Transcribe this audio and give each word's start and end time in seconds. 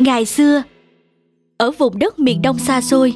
Ngày 0.00 0.24
xưa, 0.24 0.62
ở 1.58 1.70
vùng 1.70 1.98
đất 1.98 2.18
miền 2.18 2.42
đông 2.42 2.58
xa 2.58 2.80
xôi, 2.80 3.14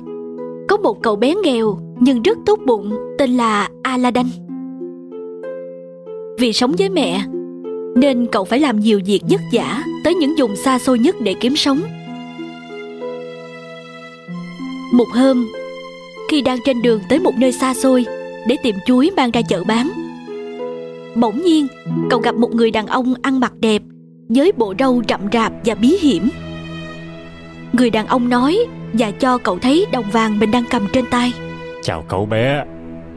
có 0.69 0.77
một 0.77 1.03
cậu 1.03 1.17
bé 1.17 1.35
nghèo 1.45 1.79
nhưng 2.01 2.23
rất 2.23 2.39
tốt 2.47 2.59
bụng 2.67 2.95
tên 3.19 3.37
là 3.37 3.69
Aladdin. 3.83 4.27
Vì 6.39 6.53
sống 6.53 6.75
với 6.79 6.89
mẹ, 6.89 7.25
nên 7.97 8.27
cậu 8.33 8.45
phải 8.45 8.61
làm 8.61 8.81
nhiều 8.81 9.01
việc 9.07 9.21
vất 9.31 9.41
vả 9.53 9.85
tới 10.05 10.15
những 10.15 10.35
vùng 10.39 10.57
xa 10.57 10.79
xôi 10.79 10.99
nhất 10.99 11.17
để 11.21 11.35
kiếm 11.41 11.57
sống. 11.57 11.81
Một 14.93 15.09
hôm, 15.13 15.47
khi 16.31 16.43
đang 16.43 16.59
trên 16.65 16.83
đường 16.83 17.01
tới 17.09 17.19
một 17.19 17.35
nơi 17.39 17.53
xa 17.53 17.75
xôi 17.75 18.05
để 18.49 18.57
tìm 18.63 18.77
chuối 18.87 19.11
mang 19.17 19.31
ra 19.31 19.43
chợ 19.49 19.65
bán, 19.65 19.91
bỗng 21.15 21.43
nhiên 21.43 21.67
cậu 22.11 22.21
gặp 22.21 22.35
một 22.35 22.55
người 22.55 22.71
đàn 22.71 22.87
ông 22.87 23.15
ăn 23.23 23.41
mặc 23.41 23.53
đẹp 23.61 23.83
với 24.29 24.53
bộ 24.53 24.75
râu 24.79 25.03
rậm 25.09 25.21
rạp 25.33 25.53
và 25.65 25.75
bí 25.75 25.89
hiểm. 26.01 26.29
Người 27.79 27.91
đàn 27.91 28.07
ông 28.07 28.29
nói 28.29 28.59
và 28.93 29.11
cho 29.11 29.39
cậu 29.39 29.59
thấy 29.59 29.87
đồng 29.93 30.11
vàng 30.11 30.39
mình 30.39 30.51
đang 30.51 30.65
cầm 30.71 30.87
trên 30.93 31.05
tay. 31.11 31.33
Chào 31.83 32.05
cậu 32.09 32.27
bé 32.27 32.65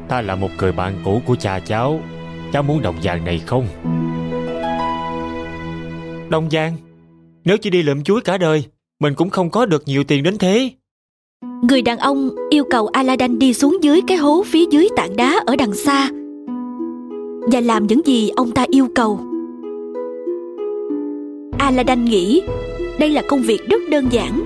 Ta 0.09 0.21
là 0.21 0.35
một 0.35 0.49
người 0.59 0.71
bạn 0.71 0.93
cũ 1.05 1.21
của 1.25 1.35
cha 1.35 1.59
cháu 1.59 1.99
Cháu 2.53 2.63
muốn 2.63 2.81
đồng 2.81 2.95
vàng 3.03 3.25
này 3.25 3.41
không 3.45 3.67
Đồng 6.29 6.47
vàng 6.51 6.73
Nếu 7.45 7.57
chỉ 7.57 7.69
đi 7.69 7.83
lượm 7.83 8.03
chuối 8.03 8.21
cả 8.21 8.37
đời 8.37 8.63
Mình 8.99 9.13
cũng 9.13 9.29
không 9.29 9.49
có 9.49 9.65
được 9.65 9.83
nhiều 9.85 10.03
tiền 10.03 10.23
đến 10.23 10.37
thế 10.37 10.69
Người 11.69 11.81
đàn 11.81 11.97
ông 11.97 12.29
yêu 12.49 12.63
cầu 12.69 12.87
Aladdin 12.87 13.39
đi 13.39 13.53
xuống 13.53 13.77
dưới 13.81 14.01
cái 14.07 14.17
hố 14.17 14.43
phía 14.45 14.63
dưới 14.71 14.89
tảng 14.95 15.15
đá 15.15 15.39
ở 15.45 15.55
đằng 15.55 15.73
xa 15.73 16.09
và 17.51 17.59
làm 17.59 17.87
những 17.87 18.01
gì 18.05 18.29
ông 18.29 18.51
ta 18.51 18.65
yêu 18.69 18.87
cầu. 18.95 19.19
Aladdin 21.59 22.05
nghĩ 22.05 22.41
đây 22.99 23.09
là 23.09 23.21
công 23.27 23.41
việc 23.41 23.69
rất 23.69 23.81
đơn 23.89 24.07
giản. 24.11 24.41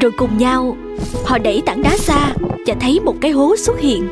Rồi 0.00 0.12
cùng 0.16 0.38
nhau, 0.38 0.76
họ 1.24 1.38
đẩy 1.38 1.62
tảng 1.66 1.82
đá 1.82 1.96
xa 1.96 2.34
và 2.66 2.74
thấy 2.80 3.00
một 3.00 3.14
cái 3.20 3.30
hố 3.30 3.56
xuất 3.56 3.80
hiện. 3.80 4.08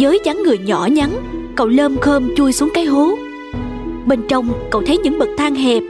Với 0.00 0.20
dáng 0.24 0.42
người 0.42 0.58
nhỏ 0.58 0.88
nhắn, 0.92 1.10
cậu 1.56 1.66
lơm 1.66 1.98
khơm 1.98 2.36
chui 2.36 2.52
xuống 2.52 2.70
cái 2.74 2.84
hố. 2.84 3.18
Bên 4.06 4.22
trong 4.28 4.52
cậu 4.70 4.82
thấy 4.86 4.98
những 4.98 5.18
bậc 5.18 5.28
thang 5.38 5.54
hẹp 5.54 5.82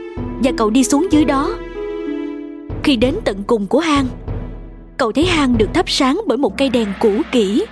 và 0.43 0.51
cậu 0.57 0.69
đi 0.69 0.83
xuống 0.83 1.07
dưới 1.11 1.25
đó. 1.25 1.55
Khi 2.83 2.95
đến 2.95 3.15
tận 3.23 3.43
cùng 3.47 3.67
của 3.67 3.79
hang, 3.79 4.05
cậu 4.97 5.11
thấy 5.11 5.25
hang 5.25 5.57
được 5.57 5.73
thắp 5.73 5.89
sáng 5.89 6.21
bởi 6.27 6.37
một 6.37 6.57
cây 6.57 6.69
đèn 6.69 6.87
cũ 6.99 7.11
kỹ. 7.31 7.65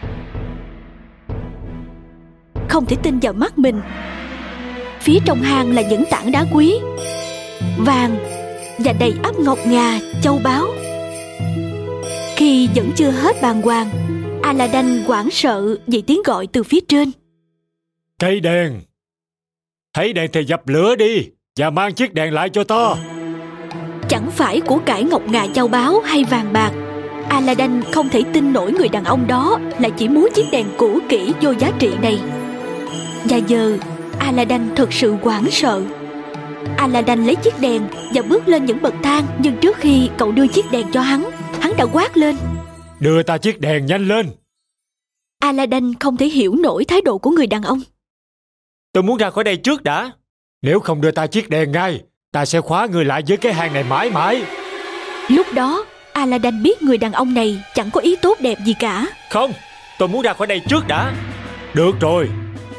Không 2.70 2.86
thể 2.86 2.96
tin 3.04 3.20
vào 3.20 3.34
mắt 3.34 3.58
mình. 3.60 3.82
Phía 5.02 5.20
trong 5.26 5.42
hang 5.42 5.72
là 5.72 5.82
những 5.82 6.04
tảng 6.10 6.32
đá 6.32 6.46
quý, 6.54 6.76
vàng 7.78 8.18
và 8.78 8.94
đầy 9.00 9.14
ắp 9.24 9.40
ngọc 9.40 9.60
ngà, 9.68 10.00
châu 10.22 10.40
báu. 10.44 10.68
Khi 12.36 12.70
vẫn 12.76 12.92
chưa 12.96 13.12
hết 13.12 13.42
bàng 13.42 13.62
hoàng, 13.62 13.90
Aladdin 14.44 15.04
hoảng 15.04 15.30
sợ 15.32 15.78
vì 15.88 16.02
tiếng 16.02 16.22
gọi 16.26 16.48
từ 16.48 16.64
phía 16.64 16.80
trên. 16.88 17.12
Cây 18.22 18.40
đèn 18.40 18.82
Thấy 19.94 20.14
đèn 20.14 20.32
thì 20.34 20.44
dập 20.44 20.68
lửa 20.68 20.96
đi 20.96 21.28
Và 21.60 21.70
mang 21.70 21.94
chiếc 21.94 22.14
đèn 22.14 22.34
lại 22.34 22.50
cho 22.50 22.64
ta 22.64 22.96
Chẳng 24.10 24.32
phải 24.32 24.62
của 24.62 24.80
cải 24.86 25.04
ngọc 25.04 25.22
ngà 25.28 25.48
châu 25.54 25.68
báu 25.68 26.00
hay 26.00 26.24
vàng 26.24 26.54
bạc 26.54 26.72
Aladdin 27.30 27.82
không 27.92 28.10
thể 28.10 28.24
tin 28.34 28.54
nổi 28.54 28.72
người 28.72 28.88
đàn 28.88 29.04
ông 29.04 29.28
đó 29.28 29.60
Là 29.80 29.90
chỉ 29.90 30.08
muốn 30.08 30.30
chiếc 30.34 30.46
đèn 30.52 30.66
cũ 30.78 31.00
kỹ 31.10 31.34
vô 31.42 31.54
giá 31.60 31.72
trị 31.80 31.90
này 32.02 32.20
Và 33.24 33.38
giờ 33.38 33.78
Aladdin 34.22 34.76
thực 34.76 34.94
sự 34.94 35.16
hoảng 35.22 35.52
sợ. 35.52 35.82
Aladdin 36.78 37.26
lấy 37.26 37.36
chiếc 37.36 37.54
đèn 37.60 37.82
và 38.14 38.22
bước 38.22 38.48
lên 38.48 38.66
những 38.66 38.82
bậc 38.82 38.94
thang 39.04 39.26
Nhưng 39.40 39.58
trước 39.58 39.78
khi 39.78 40.10
cậu 40.18 40.32
đưa 40.32 40.48
chiếc 40.48 40.66
đèn 40.72 40.92
cho 40.92 41.02
hắn 41.02 41.32
Hắn 41.60 41.74
đã 41.78 41.86
quát 41.86 42.18
lên. 42.18 42.36
Đưa 43.00 43.24
ta 43.24 43.38
chiếc 43.38 43.62
đèn 43.62 43.86
nhanh 43.86 44.08
lên. 44.08 44.30
Aladdin 45.40 45.94
không 46.00 46.18
thể 46.18 46.26
hiểu 46.26 46.56
nổi 46.56 46.86
thái 46.86 47.02
độ 47.02 47.18
của 47.18 47.30
người 47.30 47.48
đàn 47.48 47.64
ông. 47.64 47.82
Tôi 48.94 49.04
muốn 49.04 49.18
ra 49.18 49.30
khỏi 49.30 49.44
đây 49.44 49.58
trước 49.58 49.84
đã. 49.84 50.12
Nếu 50.62 50.80
không 50.80 51.02
đưa 51.02 51.12
ta 51.12 51.28
chiếc 51.28 51.50
đèn 51.50 51.72
ngay 51.72 52.02
Ta 52.32 52.46
sẽ 52.46 52.62
khóa 52.62 52.88
người 52.92 53.06
lại 53.06 53.24
với 53.28 53.38
cái 53.38 53.54
hang 53.54 53.74
này 53.74 53.84
mãi 53.84 54.10
mãi. 54.10 54.44
Lúc 55.30 55.48
đó 55.54 55.86
Aladdin 56.14 56.64
biết 56.64 56.82
người 56.82 56.98
đàn 56.98 57.12
ông 57.12 57.34
này 57.34 57.64
chẳng 57.76 57.92
có 57.92 58.02
ý 58.02 58.16
tốt 58.16 58.38
đẹp 58.42 58.58
gì 58.66 58.74
cả. 58.80 59.08
Không 59.30 59.52
Tôi 60.00 60.08
muốn 60.08 60.22
ra 60.22 60.34
khỏi 60.34 60.48
đây 60.48 60.62
trước 60.70 60.88
đã. 60.88 61.14
Được 61.74 61.92
rồi 62.00 62.30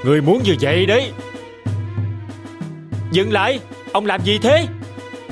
Người 0.04 0.20
muốn 0.20 0.42
như 0.44 0.56
vậy 0.60 0.86
đấy 0.86 1.12
Dừng 3.12 3.32
lại, 3.32 3.60
Ông 3.92 4.06
làm 4.06 4.20
gì 4.24 4.38
thế? 4.38 4.66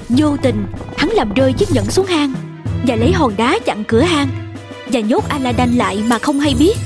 Vô 0.09 0.37
tình, 0.43 0.67
hắn 0.97 1.09
làm 1.09 1.35
rơi 1.35 1.53
chiếc 1.53 1.69
nhẫn 1.73 1.85
xuống 1.85 2.07
hang 2.07 2.33
Và 2.87 2.97
lấy 2.97 3.13
hòn 3.13 3.33
đá 3.37 3.59
chặn 3.65 3.85
cửa 3.85 4.01
hang 4.01 4.29
Và 4.87 5.01
nhốt 5.01 5.29
Aladdin 5.29 5.79
lại 5.79 6.03
mà 6.09 6.19
không 6.19 6.41
hay 6.41 6.55
biết. 6.59 6.77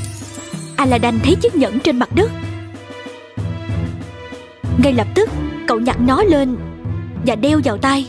Aladdin 0.76 1.20
thấy 1.20 1.34
chiếc 1.34 1.56
nhẫn 1.56 1.80
trên 1.80 1.98
mặt 1.98 2.08
đất. 2.14 2.30
Ngay 4.78 4.92
lập 4.92 5.06
tức, 5.14 5.30
cậu 5.66 5.80
nhặt 5.80 6.00
nó 6.00 6.22
lên 6.22 6.56
Và 7.26 7.34
đeo 7.34 7.60
vào 7.64 7.76
tay. 7.76 8.08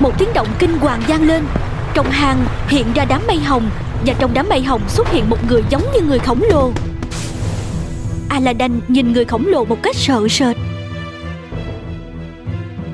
Một 0.00 0.12
tiếng 0.18 0.28
động 0.34 0.48
kinh 0.58 0.78
hoàng 0.78 1.00
vang 1.08 1.22
lên. 1.22 1.44
Trong 1.94 2.10
hang 2.10 2.44
hiện 2.68 2.86
ra 2.94 3.04
đám 3.04 3.22
mây 3.26 3.38
hồng 3.38 3.70
Và 4.06 4.14
trong 4.18 4.30
đám 4.34 4.48
mây 4.48 4.62
hồng 4.62 4.82
xuất 4.88 5.10
hiện 5.10 5.30
một 5.30 5.38
người 5.48 5.62
giống 5.70 5.82
như 5.94 6.00
người 6.00 6.18
khổng 6.18 6.42
lồ. 6.50 6.72
Aladdin 8.28 8.80
nhìn 8.88 9.12
người 9.12 9.24
khổng 9.24 9.46
lồ 9.46 9.64
một 9.64 9.82
cách 9.82 9.96
sợ 9.96 10.28
sệt. 10.30 10.56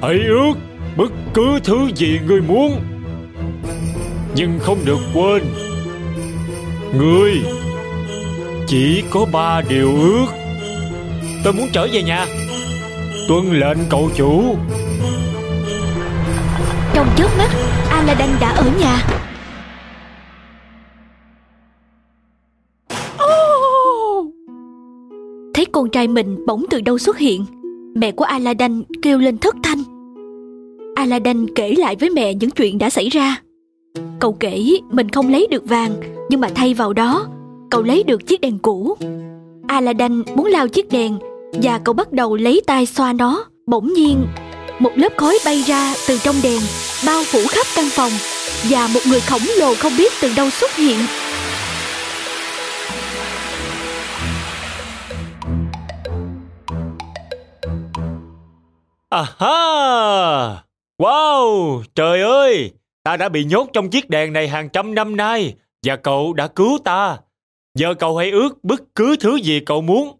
Hãy 0.06 0.24
ước 0.26 0.54
bất 0.96 1.12
cứ 1.34 1.58
thứ 1.64 1.90
gì 1.96 2.20
người 2.26 2.40
muốn, 2.40 2.80
Nhưng 4.36 4.58
không 4.58 4.78
được 4.84 4.98
quên. 5.14 5.42
Người 6.98 7.32
Chỉ 8.66 9.04
có 9.10 9.26
ba 9.32 9.62
điều 9.68 9.96
ước. 9.96 10.26
Tôi 11.44 11.52
muốn 11.52 11.68
trở 11.72 11.88
về 11.92 12.02
nhà. 12.02 12.26
Tuân 13.28 13.46
lệnh 13.50 13.78
cậu 13.90 14.10
chủ. 14.16 14.56
Trong 16.94 17.06
chớp 17.16 17.28
mắt, 17.38 17.50
Aladdin 17.90 18.30
đã 18.40 18.50
ở 18.50 18.70
nhà. 18.80 19.06
Thấy 25.54 25.66
con 25.72 25.90
trai 25.90 26.08
mình 26.08 26.46
bỗng 26.46 26.66
từ 26.70 26.80
đâu 26.80 26.98
xuất 26.98 27.18
hiện, 27.18 27.46
Mẹ 27.96 28.12
của 28.12 28.24
Aladdin 28.24 28.82
kêu 29.02 29.18
lên 29.18 29.38
thất 29.38 29.56
thanh. 29.62 29.95
Aladdin 30.96 31.54
kể 31.54 31.74
lại 31.78 31.96
với 31.96 32.10
mẹ 32.10 32.34
những 32.34 32.50
chuyện 32.50 32.78
đã 32.78 32.90
xảy 32.90 33.08
ra. 33.08 33.40
Cậu 34.20 34.32
kể, 34.32 34.64
mình 34.90 35.08
không 35.08 35.32
lấy 35.32 35.46
được 35.50 35.68
vàng, 35.68 35.92
Nhưng 36.30 36.40
mà 36.40 36.48
thay 36.54 36.74
vào 36.74 36.92
đó, 36.92 37.26
Cậu 37.70 37.82
lấy 37.82 38.02
được 38.02 38.26
chiếc 38.26 38.40
đèn 38.40 38.58
cũ. 38.58 38.96
Aladdin 39.68 40.22
muốn 40.34 40.46
lao 40.46 40.68
chiếc 40.68 40.92
đèn, 40.92 41.18
Và 41.62 41.78
cậu 41.78 41.94
bắt 41.94 42.12
đầu 42.12 42.36
lấy 42.36 42.62
tay 42.66 42.86
xoa 42.86 43.12
nó. 43.12 43.44
Bỗng 43.66 43.92
nhiên, 43.92 44.26
Một 44.78 44.90
lớp 44.94 45.12
khói 45.16 45.38
bay 45.44 45.62
ra 45.66 45.94
từ 46.08 46.18
trong 46.18 46.36
đèn, 46.42 46.60
Bao 47.06 47.22
phủ 47.24 47.40
khắp 47.48 47.66
căn 47.76 47.84
phòng, 47.90 48.12
Và 48.70 48.88
một 48.94 49.00
người 49.08 49.20
khổng 49.20 49.42
lồ 49.58 49.74
không 49.74 49.92
biết 49.98 50.12
từ 50.22 50.30
đâu 50.36 50.50
xuất 50.50 50.76
hiện. 50.76 50.98
Aha! 59.10 60.65
Wow 60.98 61.82
Trời 61.94 62.22
ơi 62.22 62.72
Ta 63.02 63.16
đã 63.16 63.28
bị 63.28 63.44
nhốt 63.44 63.68
trong 63.72 63.90
chiếc 63.90 64.10
đèn 64.10 64.32
này 64.32 64.48
hàng 64.48 64.68
trăm 64.68 64.94
năm 64.94 65.16
nay 65.16 65.54
Và 65.86 65.96
cậu 65.96 66.32
đã 66.32 66.48
cứu 66.48 66.78
ta 66.84 67.18
Giờ 67.74 67.94
cậu 67.98 68.16
hãy 68.16 68.30
ước 68.30 68.64
bất 68.64 68.82
cứ 68.94 69.16
thứ 69.20 69.36
gì 69.36 69.60
cậu 69.60 69.80
muốn 69.80 70.18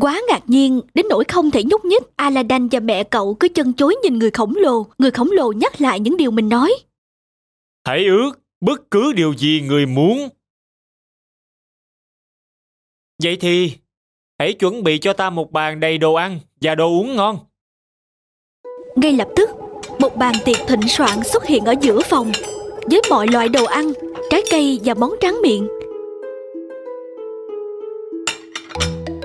Quá 0.00 0.20
ngạc 0.28 0.42
nhiên, 0.46 0.80
đến 0.94 1.06
nỗi 1.10 1.24
không 1.24 1.50
thể 1.50 1.62
nhúc 1.64 1.84
nhích, 1.84 2.02
Aladdin 2.16 2.68
và 2.68 2.80
mẹ 2.80 3.04
cậu 3.04 3.36
cứ 3.40 3.48
chân 3.48 3.72
chối 3.72 3.96
nhìn 4.02 4.18
người 4.18 4.30
khổng 4.30 4.54
lồ. 4.56 4.86
Người 4.98 5.10
khổng 5.10 5.28
lồ 5.32 5.52
nhắc 5.52 5.80
lại 5.80 6.00
những 6.00 6.16
điều 6.16 6.30
mình 6.30 6.48
nói. 6.48 6.72
Hãy 7.84 8.06
ước 8.06 8.30
bất 8.60 8.90
cứ 8.90 9.12
điều 9.12 9.34
gì 9.34 9.60
người 9.60 9.86
muốn 9.86 10.28
Vậy 13.22 13.36
thì 13.40 13.72
Hãy 14.38 14.52
chuẩn 14.52 14.82
bị 14.82 14.98
cho 14.98 15.12
ta 15.12 15.30
một 15.30 15.52
bàn 15.52 15.80
đầy 15.80 15.98
đồ 15.98 16.14
ăn 16.14 16.40
Và 16.60 16.74
đồ 16.74 16.88
uống 16.88 17.16
ngon 17.16 17.38
Ngay 18.96 19.12
lập 19.12 19.28
tức, 19.36 19.50
một 19.98 20.16
bàn 20.16 20.34
tiệc 20.44 20.56
thịnh 20.68 20.88
soạn 20.88 21.24
xuất 21.24 21.46
hiện 21.46 21.64
ở 21.64 21.74
giữa 21.80 22.00
phòng 22.10 22.32
với 22.90 23.02
mọi 23.10 23.26
loại 23.26 23.48
đồ 23.48 23.64
ăn, 23.64 23.92
trái 24.30 24.42
cây 24.50 24.80
và 24.84 24.94
món 24.94 25.14
tráng 25.20 25.42
miệng. 25.42 25.68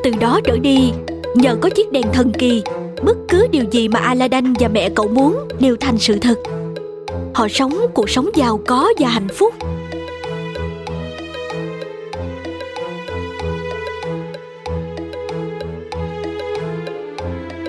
Từ 0.04 0.12
đó 0.20 0.40
trở 0.44 0.58
đi, 0.58 0.92
nhờ 1.36 1.56
có 1.62 1.70
chiếc 1.70 1.92
đèn 1.92 2.04
thần 2.14 2.32
kỳ, 2.40 2.62
bất 3.06 3.18
cứ 3.30 3.48
điều 3.52 3.64
gì 3.72 3.88
mà 3.88 4.00
Aladdin 4.00 4.54
và 4.60 4.68
mẹ 4.68 4.90
cậu 4.96 5.08
muốn 5.08 5.48
đều 5.60 5.76
thành 5.80 5.98
sự 5.98 6.18
thật. 6.22 6.36
Họ 7.34 7.48
sống 7.48 7.74
cuộc 7.94 8.10
sống 8.10 8.30
giàu 8.36 8.60
có 8.68 8.94
và 9.00 9.08
hạnh 9.08 9.28
phúc. 9.28 9.54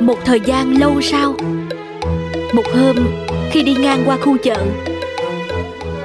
Một 0.01 0.19
thời 0.25 0.41
gian 0.41 0.79
lâu 0.81 1.01
sau 1.01 1.35
một 2.55 2.67
hôm, 2.75 2.97
khi 3.51 3.63
đi 3.63 3.75
ngang 3.81 4.03
qua 4.07 4.17
khu 4.17 4.37
chợ, 4.37 4.57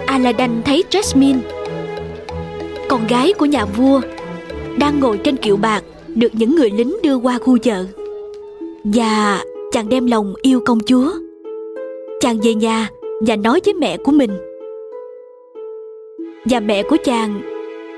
Aladdin 0.05 0.61
thấy 0.65 0.83
Jasmine, 0.89 1.39
Con 2.87 3.07
gái 3.07 3.33
của 3.33 3.45
nhà 3.45 3.65
vua, 3.65 4.01
Đang 4.77 4.99
ngồi 4.99 5.17
trên 5.17 5.37
kiệu 5.37 5.57
bạc 5.57 5.83
Được 6.07 6.31
những 6.33 6.55
người 6.55 6.69
lính 6.69 6.97
đưa 7.03 7.15
qua 7.15 7.37
khu 7.37 7.57
chợ. 7.57 7.85
Và 8.83 9.43
chàng 9.71 9.89
đem 9.89 10.05
lòng 10.05 10.33
yêu 10.41 10.61
công 10.65 10.79
chúa. 10.79 11.11
Chàng 12.21 12.39
về 12.43 12.53
nhà 12.53 12.89
và 13.27 13.35
nói 13.35 13.61
với 13.65 13.73
mẹ 13.73 13.97
của 13.97 14.11
mình. 14.11 14.31
Và 16.45 16.59
mẹ 16.59 16.83
của 16.83 16.97
chàng 17.03 17.41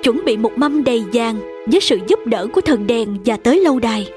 chuẩn 0.04 0.26
bị 0.26 0.38
một 0.38 0.52
mâm 0.56 0.84
đầy 0.84 1.04
vàng 1.14 1.36
với 1.72 1.82
sự 1.82 1.98
giúp 2.08 2.20
đỡ 2.26 2.48
của 2.54 2.62
thần 2.62 2.88
đèn 2.88 3.18
và 3.26 3.38
tới 3.38 3.60
lâu 3.60 3.80
đài. 3.80 4.10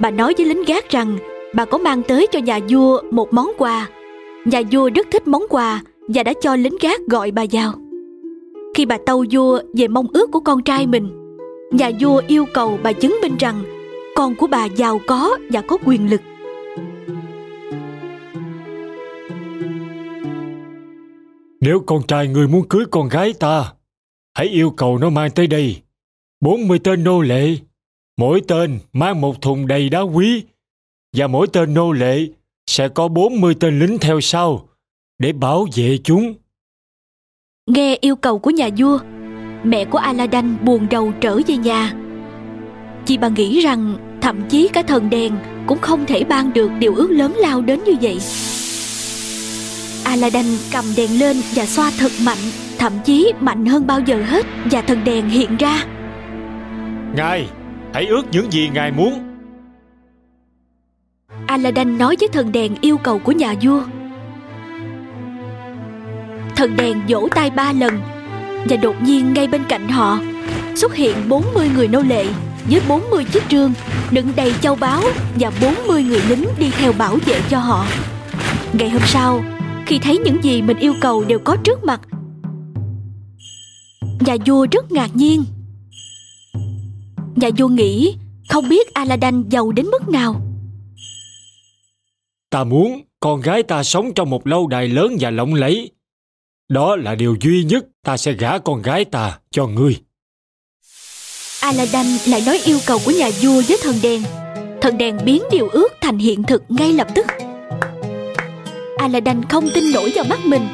Bà 0.00 0.10
nói 0.10 0.34
với 0.38 0.46
lính 0.46 0.64
gác 0.64 0.90
rằng 0.90 1.18
bà 1.54 1.64
có 1.64 1.78
mang 1.78 2.02
tới 2.02 2.26
cho 2.32 2.38
nhà 2.38 2.58
vua 2.68 3.02
một 3.10 3.32
món 3.32 3.52
quà. 3.58 3.88
Nhà 4.44 4.62
vua 4.72 4.90
rất 4.94 5.06
thích 5.10 5.28
món 5.28 5.42
quà 5.50 5.82
và 6.08 6.22
đã 6.22 6.32
cho 6.40 6.56
lính 6.56 6.76
gác 6.80 7.00
gọi 7.06 7.30
bà 7.30 7.44
vào. 7.52 7.72
Khi 8.74 8.86
bà 8.86 8.98
tâu 9.06 9.24
vua 9.30 9.60
về 9.74 9.88
mong 9.88 10.06
ước 10.12 10.30
của 10.32 10.40
con 10.40 10.62
trai 10.62 10.86
mình, 10.86 11.36
nhà 11.72 11.90
vua 12.00 12.22
yêu 12.28 12.44
cầu 12.54 12.78
bà 12.82 12.92
chứng 12.92 13.18
minh 13.22 13.36
rằng 13.38 13.62
con 14.16 14.34
của 14.34 14.46
bà 14.46 14.64
giàu 14.64 15.00
có 15.06 15.38
và 15.50 15.60
có 15.60 15.76
quyền 15.84 16.10
lực. 16.10 16.20
Nếu 21.60 21.80
con 21.86 22.02
trai 22.08 22.28
người 22.28 22.48
muốn 22.48 22.68
cưới 22.68 22.84
con 22.90 23.08
gái 23.08 23.32
ta, 23.40 23.72
hãy 24.34 24.46
yêu 24.46 24.70
cầu 24.70 24.98
nó 24.98 25.10
mang 25.10 25.30
tới 25.30 25.46
đây 25.46 25.76
40 26.40 26.78
tên 26.78 27.04
nô 27.04 27.20
lệ, 27.20 27.56
mỗi 28.16 28.40
tên 28.48 28.78
mang 28.92 29.20
một 29.20 29.42
thùng 29.42 29.66
đầy 29.66 29.88
đá 29.88 30.00
quý 30.00 30.44
và 31.16 31.26
mỗi 31.26 31.46
tên 31.52 31.74
nô 31.74 31.92
lệ 31.92 32.26
sẽ 32.66 32.88
có 32.88 33.08
40 33.08 33.54
tên 33.60 33.78
lính 33.78 33.98
theo 33.98 34.20
sau 34.20 34.68
để 35.18 35.32
bảo 35.32 35.66
vệ 35.76 35.98
chúng. 36.04 36.34
Nghe 37.66 37.96
yêu 38.00 38.16
cầu 38.16 38.38
của 38.38 38.50
nhà 38.50 38.68
vua, 38.76 38.98
mẹ 39.64 39.84
của 39.84 39.98
Aladdin 39.98 40.64
buồn 40.64 40.86
đầu 40.90 41.12
trở 41.20 41.40
về 41.46 41.56
nhà. 41.56 41.92
Chị 43.06 43.18
bà 43.18 43.28
nghĩ 43.28 43.60
rằng 43.60 43.96
thậm 44.20 44.48
chí 44.48 44.68
cả 44.72 44.82
thần 44.82 45.10
đèn 45.10 45.32
cũng 45.66 45.78
không 45.78 46.06
thể 46.06 46.24
ban 46.24 46.52
được 46.52 46.70
điều 46.78 46.94
ước 46.94 47.10
lớn 47.10 47.34
lao 47.36 47.60
đến 47.60 47.80
như 47.84 47.92
vậy. 48.02 48.18
Aladdin 50.04 50.46
cầm 50.72 50.84
đèn 50.96 51.18
lên 51.18 51.36
và 51.54 51.66
xoa 51.66 51.92
thật 51.98 52.12
mạnh, 52.24 52.38
thậm 52.78 52.92
chí 53.04 53.32
mạnh 53.40 53.66
hơn 53.66 53.86
bao 53.86 54.00
giờ 54.00 54.22
hết 54.26 54.46
và 54.70 54.82
thần 54.82 55.04
đèn 55.04 55.28
hiện 55.28 55.56
ra. 55.56 55.84
Ngài, 57.16 57.48
hãy 57.94 58.06
ước 58.06 58.22
những 58.32 58.52
gì 58.52 58.68
ngài 58.74 58.92
muốn. 58.92 59.27
Aladdin 61.48 61.98
nói 61.98 62.16
với 62.20 62.28
thần 62.28 62.52
đèn 62.52 62.74
yêu 62.80 62.98
cầu 62.98 63.18
của 63.18 63.32
nhà 63.32 63.54
vua. 63.62 63.82
Thần 66.56 66.76
đèn 66.76 67.00
vỗ 67.08 67.28
tay 67.34 67.50
ba 67.50 67.72
lần 67.72 68.00
và 68.68 68.76
đột 68.76 69.02
nhiên 69.02 69.32
ngay 69.32 69.46
bên 69.46 69.62
cạnh 69.68 69.88
họ 69.88 70.20
xuất 70.74 70.94
hiện 70.94 71.16
40 71.28 71.70
người 71.76 71.88
nô 71.88 72.00
lệ 72.00 72.26
với 72.70 72.80
40 72.88 73.24
chiếc 73.24 73.42
trương 73.48 73.72
đựng 74.10 74.32
đầy 74.36 74.54
châu 74.60 74.74
báu 74.74 75.02
và 75.40 75.52
40 75.62 76.02
người 76.02 76.20
lính 76.28 76.44
đi 76.58 76.70
theo 76.70 76.92
bảo 76.92 77.16
vệ 77.26 77.40
cho 77.50 77.58
họ. 77.58 77.86
Ngày 78.72 78.90
hôm 78.90 79.02
sau, 79.04 79.44
khi 79.86 79.98
thấy 79.98 80.18
những 80.18 80.44
gì 80.44 80.62
mình 80.62 80.78
yêu 80.78 80.94
cầu 81.00 81.24
đều 81.24 81.38
có 81.38 81.56
trước 81.56 81.84
mặt, 81.84 82.00
nhà 84.20 84.36
vua 84.46 84.66
rất 84.72 84.92
ngạc 84.92 85.16
nhiên. 85.16 85.44
Nhà 87.36 87.48
vua 87.58 87.68
nghĩ 87.68 88.16
không 88.48 88.68
biết 88.68 88.94
Aladdin 88.94 89.48
giàu 89.48 89.72
đến 89.72 89.86
mức 89.86 90.08
nào. 90.08 90.47
Ta 92.50 92.64
muốn 92.64 93.00
con 93.20 93.40
gái 93.40 93.62
ta 93.62 93.82
sống 93.82 94.14
trong 94.14 94.30
một 94.30 94.46
lâu 94.46 94.66
đài 94.66 94.88
lớn 94.88 95.16
và 95.20 95.30
lộng 95.30 95.54
lẫy. 95.54 95.90
Đó 96.68 96.96
là 96.96 97.14
điều 97.14 97.36
duy 97.40 97.64
nhất 97.64 97.84
ta 98.04 98.16
sẽ 98.16 98.32
gả 98.32 98.58
con 98.58 98.82
gái 98.82 99.04
ta 99.04 99.38
cho 99.50 99.66
ngươi. 99.66 99.96
Aladdin 101.60 102.06
lại 102.26 102.42
nói 102.46 102.60
yêu 102.64 102.78
cầu 102.86 102.98
của 103.04 103.10
nhà 103.10 103.30
vua 103.42 103.62
với 103.68 103.78
thần 103.82 103.96
đèn. 104.02 104.22
Thần 104.80 104.98
đèn 104.98 105.18
biến 105.24 105.42
điều 105.50 105.68
ước 105.68 105.88
thành 106.00 106.18
hiện 106.18 106.42
thực 106.42 106.62
ngay 106.68 106.92
lập 106.92 107.08
tức. 107.14 107.26
Aladdin 108.98 109.42
không 109.44 109.68
tin 109.74 109.84
nổi 109.92 110.12
vào 110.14 110.24
mắt 110.24 110.38
mình. 110.44 110.68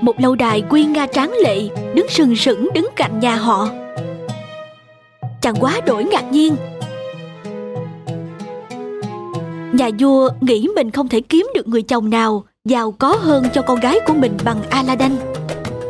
Một 0.00 0.20
lâu 0.20 0.34
đài 0.34 0.62
quy 0.70 0.84
nga 0.84 1.06
tráng 1.06 1.32
lệ, 1.32 1.68
đứng 1.94 2.08
sừng 2.08 2.36
sững 2.36 2.68
đứng 2.74 2.86
cạnh 2.96 3.20
nhà 3.20 3.36
họ. 3.36 3.68
Chàng 5.42 5.54
quá 5.60 5.80
đổi 5.86 6.04
ngạc 6.04 6.24
nhiên. 6.32 6.56
Nhà 9.76 9.90
vua 9.98 10.30
nghĩ 10.40 10.68
mình 10.76 10.90
không 10.90 11.08
thể 11.08 11.20
kiếm 11.20 11.46
được 11.54 11.68
người 11.68 11.82
chồng 11.82 12.10
nào 12.10 12.44
giàu 12.64 12.92
có 12.92 13.16
hơn 13.20 13.44
cho 13.54 13.62
con 13.62 13.80
gái 13.80 13.98
của 14.06 14.14
mình 14.14 14.36
bằng 14.44 14.62
Aladdin. 14.70 15.16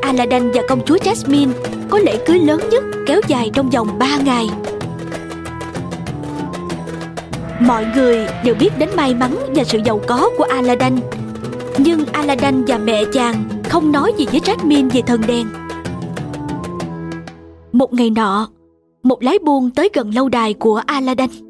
Aladdin 0.03 0.51
và 0.55 0.63
công 0.69 0.85
chúa 0.85 0.97
Jasmine 0.97 1.51
có 1.91 1.99
lễ 1.99 2.19
cưới 2.27 2.39
lớn 2.39 2.61
nhất 2.71 2.85
kéo 3.07 3.21
dài 3.29 3.51
trong 3.55 3.71
vòng 3.71 3.99
3 3.99 4.19
ngày. 4.25 4.47
Mọi 7.61 7.87
người 7.95 8.27
đều 8.45 8.55
biết 8.55 8.71
đến 8.79 8.89
may 8.97 9.15
mắn 9.15 9.37
và 9.55 9.65
sự 9.65 9.79
giàu 9.85 10.01
có 10.07 10.31
của 10.39 10.45
Aladdin. 10.45 10.97
Nhưng 11.79 12.07
Aladdin 12.13 12.65
và 12.65 12.79
mẹ 12.79 13.05
chàng 13.13 13.49
không 13.65 13.93
nói 13.93 14.13
gì 14.17 14.27
với 14.27 14.41
Jasmine 14.41 14.91
về 14.91 15.03
thần 15.03 15.21
đèn. 15.27 15.47
Một 17.73 17.93
ngày 17.93 18.11
nọ, 18.11 18.49
một 19.03 19.23
lái 19.23 19.39
buôn 19.39 19.71
tới 19.71 19.89
gần 19.95 20.15
lâu 20.15 20.29
đài 20.29 20.55
của 20.55 20.83
Aladdin. 20.87 21.46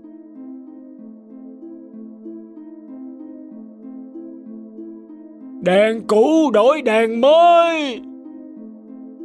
Đèn 5.67 6.01
cũ 6.07 6.51
đổi 6.51 6.83
đèn 6.83 7.21
mới. 7.21 8.01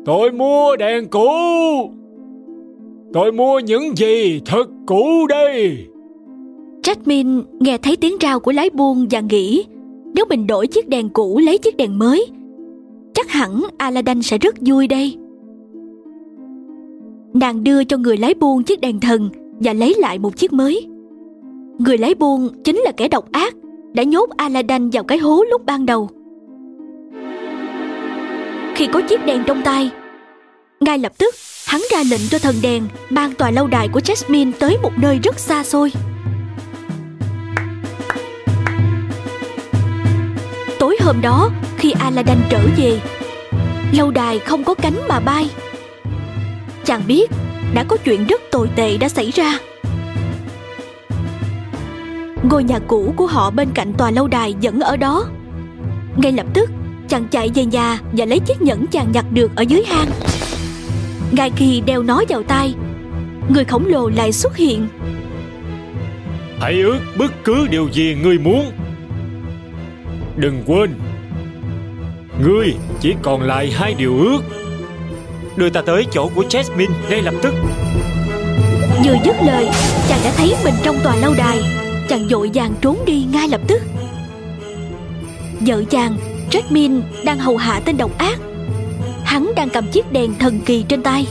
Tôi 0.06 0.32
mua 0.32 0.76
đèn 0.76 1.08
cũ. 1.08 1.30
Tôi 3.14 3.32
mua 3.32 3.60
những 3.60 3.98
gì 3.98 4.42
thật 4.46 4.66
cũ 4.86 5.28
đây. 5.30 5.78
Jasmine 6.84 7.42
nghe 7.60 7.78
thấy 7.78 7.96
tiếng 7.96 8.16
rao 8.22 8.40
của 8.40 8.52
lái 8.52 8.70
buôn 8.70 9.08
và 9.12 9.20
nghĩ 9.20 9.64
nếu 10.16 10.26
mình 10.30 10.48
đổi 10.48 10.68
chiếc 10.68 10.90
đèn 10.90 11.10
cũ 11.10 11.40
lấy 11.44 11.58
chiếc 11.58 11.78
đèn 11.78 12.00
mới, 12.00 12.28
chắc 13.14 13.30
hẳn 13.30 13.62
Aladdin 13.78 14.22
sẽ 14.22 14.38
rất 14.38 14.56
vui 14.62 14.88
đây. 14.88 15.18
Nàng 17.34 17.64
đưa 17.64 17.84
cho 17.84 17.98
người 17.98 18.18
lái 18.18 18.34
buôn 18.34 18.64
chiếc 18.64 18.82
đèn 18.82 19.00
thần 19.00 19.30
và 19.60 19.74
lấy 19.74 19.96
lại 19.98 20.20
một 20.20 20.38
chiếc 20.38 20.54
mới. 20.54 20.88
Người 21.80 21.98
lái 21.98 22.16
buôn 22.16 22.50
chính 22.64 22.78
là 22.78 22.92
kẻ 22.92 23.08
độc 23.08 23.32
ác 23.32 23.56
đã 23.94 24.04
nhốt 24.04 24.30
Aladdin 24.30 24.90
vào 24.90 25.04
cái 25.04 25.18
hố 25.18 25.44
lúc 25.50 25.65
ban 25.65 25.86
đầu. 25.86 26.10
Khi 28.75 28.88
có 28.88 29.01
chiếc 29.10 29.25
đèn 29.25 29.44
trong 29.48 29.62
tay, 29.62 29.92
ngay 30.80 31.00
lập 31.00 31.12
tức 31.18 31.36
hắn 31.68 31.82
ra 31.92 32.04
lệnh 32.12 32.22
cho 32.30 32.40
thần 32.40 32.56
đèn 32.62 32.88
mang 33.10 33.34
tòa 33.34 33.51
lâu 33.51 33.68
đài 33.68 33.88
của 33.88 34.00
Jasmine 34.00 34.51
tới 34.60 34.78
một 34.82 34.92
nơi 34.98 35.20
rất 35.24 35.40
xa 35.40 35.63
xôi. 35.63 35.92
Tối 40.80 40.98
hôm 41.01 41.22
đó, 41.22 41.50
khi 41.78 41.92
Aladdin 41.92 42.38
trở 42.50 42.60
về, 42.78 43.00
lâu 43.94 44.12
đài 44.12 44.40
không 44.40 44.63
có 44.63 44.74
cánh 44.74 45.08
mà 45.08 45.20
bay. 45.20 45.50
Chàng 46.86 47.01
biết 47.08 47.32
đã 47.74 47.84
có 47.88 47.98
chuyện 47.98 48.28
rất 48.28 48.42
tồi 48.51 48.70
tệ 48.75 48.98
đã 48.98 49.10
xảy 49.10 49.32
ra. 49.32 49.60
Ngôi 52.44 52.63
nhà 52.63 52.80
cũ 52.88 53.13
của 53.16 53.28
họ 53.28 53.51
bên 53.51 53.70
cạnh 53.74 53.94
tòa 53.94 54.12
lâu 54.12 54.28
đài 54.28 54.56
vẫn 54.62 54.80
ở 54.80 54.98
đó. 54.98 55.25
Ngay 56.18 56.32
lập 56.32 56.46
tức, 56.54 56.70
chàng 57.12 57.27
chạy 57.32 57.50
về 57.56 57.65
nhà 57.65 58.00
và 58.12 58.25
lấy 58.25 58.39
chiếc 58.39 58.62
nhẫn 58.62 58.88
chàng 58.88 59.12
nhặt 59.12 59.25
được 59.32 59.56
ở 59.56 59.62
dưới 59.62 59.84
hang. 59.88 60.08
Ngay 61.32 61.51
khi 61.56 61.82
đeo 61.86 62.03
nó 62.03 62.22
vào 62.30 62.44
tay, 62.44 62.74
người 63.50 63.63
khổng 63.65 63.86
lồ 63.86 64.10
lại 64.10 64.32
xuất 64.32 64.58
hiện. 64.58 64.88
Hãy 66.60 66.82
ước 66.82 67.00
bất 67.18 67.44
cứ 67.44 67.68
điều 67.68 67.89
gì 67.91 68.18
ngươi 68.24 68.38
muốn. 68.38 68.72
Đừng 70.36 70.63
quên, 70.65 70.94
ngươi 72.44 72.74
chỉ 73.00 73.13
còn 73.22 73.41
lại 73.41 73.72
hai 73.72 73.94
điều 73.94 74.18
ước. 74.18 74.39
Đưa 75.56 75.70
ta 75.70 75.82
tới 75.82 76.06
chỗ 76.12 76.30
của 76.36 76.44
Jasmine 76.50 76.91
ngay 77.10 77.22
lập 77.22 77.34
tức. 77.41 77.53
Vừa 79.06 79.15
dứt 79.25 79.36
lời, 79.46 79.70
chàng 80.08 80.20
đã 80.24 80.32
thấy 80.38 80.56
mình 80.63 80.75
trong 80.84 80.96
tòa 81.03 81.15
lâu 81.15 81.34
đài. 81.38 81.60
Chàng 82.10 82.27
vội 82.30 82.51
vàng 82.53 82.74
trốn 82.82 82.98
đi 83.06 83.25
ngay 83.34 83.48
lập 83.48 83.62
tức. 83.68 83.82
Vợ 85.60 85.84
chàng, 85.89 86.18
Jasmine 86.51 87.01
đang 87.25 87.39
hầu 87.39 87.58
hạ 87.58 87.81
tên 87.86 87.98
độc 87.98 88.17
ác. 88.17 88.39
Hắn 89.24 89.51
đang 89.55 89.70
cầm 89.70 89.88
chiếc 89.91 90.12
đèn 90.12 90.34
thần 90.39 90.60
kỳ 90.65 90.86
trên 90.89 91.03
tay. 91.03 91.27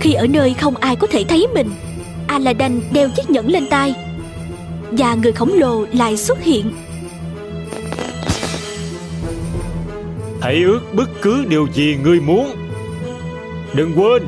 Khi 0.00 0.12
ở 0.12 0.26
nơi 0.26 0.54
không 0.54 0.76
ai 0.76 0.96
có 0.96 1.06
thể 1.06 1.24
thấy 1.24 1.46
mình, 1.54 1.70
Aladdin 2.26 2.80
đeo 2.92 3.08
chiếc 3.16 3.30
nhẫn 3.30 3.48
lên 3.48 3.66
tay 3.70 3.94
và 4.90 5.14
người 5.14 5.32
khổng 5.32 5.52
lồ 5.52 5.86
lại 5.92 6.16
xuất 6.16 6.42
hiện. 6.42 6.72
Hãy 10.40 10.62
ước 10.62 10.80
bất 10.94 11.08
cứ 11.22 11.44
điều 11.48 11.68
gì 11.72 11.96
ngươi 12.04 12.20
muốn. 12.20 12.50
Đừng 13.74 13.92
quên, 13.96 14.22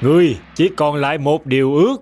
ngươi 0.00 0.36
chỉ 0.54 0.70
còn 0.76 0.96
lại 0.96 1.18
một 1.18 1.46
điều 1.46 1.74
ước. 1.74 1.96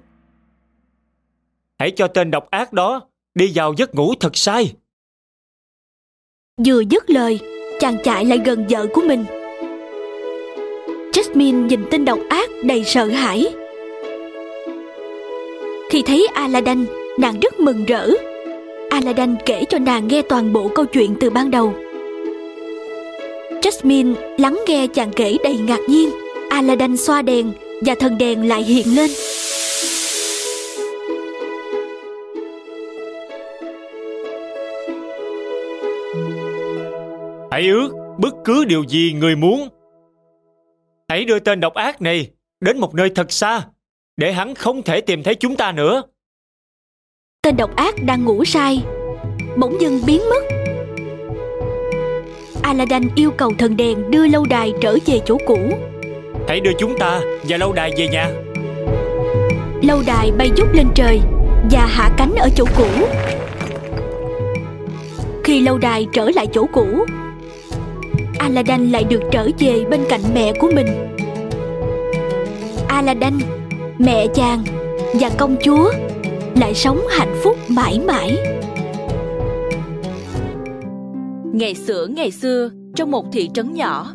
Hãy 1.78 1.90
cho 1.90 2.08
tên 2.08 2.30
độc 2.30 2.50
ác 2.50 2.72
đó 2.72 3.00
đi 3.34 3.52
vào 3.54 3.74
giấc 3.76 3.94
ngủ 3.94 4.14
thật 4.20 4.36
sai. 4.36 4.74
Vừa 6.58 6.80
dứt 6.90 7.10
lời, 7.10 7.40
chàng 7.80 7.96
chạy 8.04 8.24
lại 8.24 8.40
gần 8.44 8.64
vợ 8.68 8.86
của 8.92 9.00
mình. 9.00 9.24
Jasmine 11.12 11.66
nhìn 11.66 11.80
tên 11.90 12.04
độc 12.04 12.18
ác 12.28 12.50
đầy 12.62 12.84
sợ 12.84 13.04
hãi. 13.04 13.46
Khi 15.90 16.02
thấy 16.06 16.28
Aladdin, 16.34 16.84
nàng 17.18 17.40
rất 17.40 17.60
mừng 17.60 17.84
rỡ. 17.84 18.10
Aladdin 18.90 19.34
kể 19.46 19.64
cho 19.68 19.78
nàng 19.78 20.08
nghe 20.08 20.22
toàn 20.22 20.52
bộ 20.52 20.68
câu 20.74 20.84
chuyện 20.84 21.14
từ 21.20 21.30
ban 21.30 21.50
đầu. 21.50 21.74
Jasmine 23.62 24.14
lắng 24.38 24.60
nghe 24.66 24.86
chàng 24.86 25.10
kể 25.16 25.36
đầy 25.44 25.56
ngạc 25.58 25.80
nhiên. 25.88 26.10
Aladdin 26.50 26.96
xoa 26.96 27.22
đèn 27.22 27.52
và 27.86 27.94
thần 27.94 28.18
đèn 28.18 28.48
lại 28.48 28.62
hiện 28.62 28.96
lên. 28.96 29.10
Hãy 37.54 37.68
ước 37.68 37.88
bất 38.18 38.34
cứ 38.44 38.64
điều 38.64 38.84
gì 38.84 39.12
người 39.12 39.36
muốn. 39.36 39.68
Hãy 41.08 41.24
đưa 41.24 41.38
tên 41.38 41.60
độc 41.60 41.74
ác 41.74 42.02
này 42.02 42.30
đến 42.60 42.78
một 42.78 42.94
nơi 42.94 43.10
thật 43.14 43.32
xa, 43.32 43.62
để 44.16 44.32
hắn 44.32 44.54
không 44.54 44.82
thể 44.82 45.00
tìm 45.00 45.22
thấy 45.22 45.34
chúng 45.34 45.56
ta 45.56 45.72
nữa. 45.72 46.02
Tên 47.42 47.56
độc 47.56 47.76
ác 47.76 47.94
đang 48.06 48.24
ngủ 48.24 48.44
say, 48.44 48.84
bỗng 49.56 49.80
dưng 49.80 50.00
biến 50.06 50.20
mất. 50.30 50.44
Aladdin 52.62 53.02
yêu 53.16 53.30
cầu 53.30 53.52
thần 53.58 53.76
đèn 53.76 54.10
đưa 54.10 54.26
lâu 54.26 54.44
đài 54.50 54.72
trở 54.80 54.96
về 55.06 55.20
chỗ 55.26 55.38
cũ. 55.46 55.58
Hãy 56.48 56.60
đưa 56.60 56.72
chúng 56.78 56.98
ta 56.98 57.20
và 57.48 57.56
lâu 57.56 57.72
đài 57.72 57.92
về 57.96 58.08
nhà. 58.08 58.30
Lâu 59.82 60.02
đài 60.06 60.32
bay 60.38 60.50
vút 60.56 60.68
lên 60.74 60.86
trời 60.94 61.20
và 61.70 61.86
hạ 61.86 62.10
cánh 62.18 62.34
ở 62.34 62.48
chỗ 62.56 62.64
cũ. 62.76 62.88
Khi 65.44 65.60
lâu 65.60 65.78
đài 65.78 66.06
trở 66.12 66.30
lại 66.34 66.46
chỗ 66.52 66.66
cũ, 66.72 67.06
Aladdin 68.38 68.90
lại 68.90 69.04
được 69.04 69.20
trở 69.30 69.48
về 69.58 69.84
bên 69.90 70.00
cạnh 70.08 70.20
mẹ 70.34 70.52
của 70.60 70.70
mình. 70.74 70.86
Aladdin, 72.88 73.34
mẹ 73.98 74.26
chàng 74.34 74.64
và 75.20 75.30
công 75.38 75.56
chúa 75.64 75.92
lại 76.60 76.74
sống 76.74 77.00
hạnh 77.10 77.34
phúc 77.42 77.56
mãi 77.68 78.00
mãi. 78.06 78.36
Ngày 81.52 81.74
xưa 81.74 82.06
ngày 82.06 82.30
xưa, 82.30 82.70
trong 82.96 83.10
một 83.10 83.26
thị 83.32 83.50
trấn 83.54 83.72
nhỏ, 83.72 84.12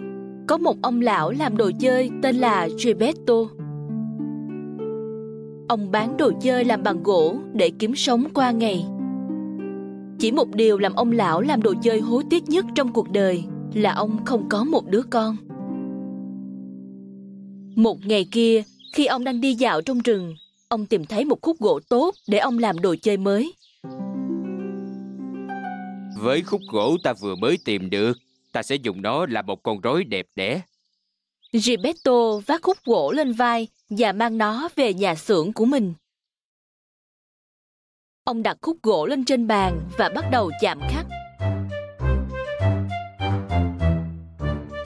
có 0.48 0.58
một 0.58 0.76
ông 0.82 1.02
lão 1.02 1.32
làm 1.32 1.58
đồ 1.58 1.72
chơi 1.80 2.10
tên 2.22 2.36
là 2.36 2.70
Gilberto. 2.78 3.36
Ông 5.68 5.92
bán 5.92 6.18
đồ 6.18 6.32
chơi 6.42 6.66
làm 6.66 6.84
bằng 6.84 7.04
gỗ 7.04 7.36
để 7.54 7.72
kiếm 7.80 7.96
sống 7.96 8.24
qua 8.34 8.52
ngày. 8.52 8.86
Chỉ 10.20 10.32
một 10.32 10.48
điều 10.56 10.78
làm 10.78 10.94
ông 10.94 11.12
lão 11.12 11.42
làm 11.42 11.62
đồ 11.62 11.74
chơi 11.82 12.00
hối 12.00 12.24
tiếc 12.30 12.50
nhất 12.50 12.66
trong 12.76 12.94
cuộc 12.94 13.12
đời 13.12 13.44
là 13.74 13.94
ông 13.94 14.26
không 14.26 14.50
có 14.50 14.64
một 14.64 14.86
đứa 14.88 15.02
con. 15.10 15.38
Một 17.76 17.98
ngày 18.06 18.28
kia, 18.32 18.64
khi 18.94 19.06
ông 19.06 19.24
đang 19.24 19.42
đi 19.42 19.54
dạo 19.54 19.82
trong 19.82 20.00
rừng, 20.00 20.36
ông 20.68 20.86
tìm 20.86 21.06
thấy 21.06 21.26
một 21.26 21.42
khúc 21.42 21.60
gỗ 21.60 21.80
tốt 21.90 22.16
để 22.28 22.38
ông 22.38 22.60
làm 22.60 22.80
đồ 22.80 22.96
chơi 23.02 23.18
mới. 23.18 23.54
Với 26.20 26.42
khúc 26.42 26.62
gỗ 26.72 26.98
ta 27.04 27.14
vừa 27.14 27.36
mới 27.36 27.58
tìm 27.66 27.90
được, 27.90 28.18
ta 28.52 28.64
sẽ 28.64 28.76
dùng 28.76 29.02
nó 29.02 29.26
làm 29.26 29.46
một 29.46 29.64
con 29.64 29.82
rối 29.82 30.04
đẹp 30.04 30.26
đẽ. 30.36 30.62
Gilberto 31.54 32.40
vác 32.46 32.62
khúc 32.62 32.78
gỗ 32.86 33.12
lên 33.12 33.34
vai 33.34 33.68
và 33.90 34.12
mang 34.12 34.38
nó 34.38 34.70
về 34.76 34.94
nhà 34.94 35.16
xưởng 35.16 35.54
của 35.54 35.66
mình. 35.66 35.94
Ông 38.24 38.44
đặt 38.44 38.58
khúc 38.62 38.78
gỗ 38.84 39.06
lên 39.06 39.26
trên 39.26 39.48
bàn 39.48 39.90
và 39.98 40.10
bắt 40.16 40.26
đầu 40.32 40.52
chạm 40.62 40.80
khắc. 40.90 41.06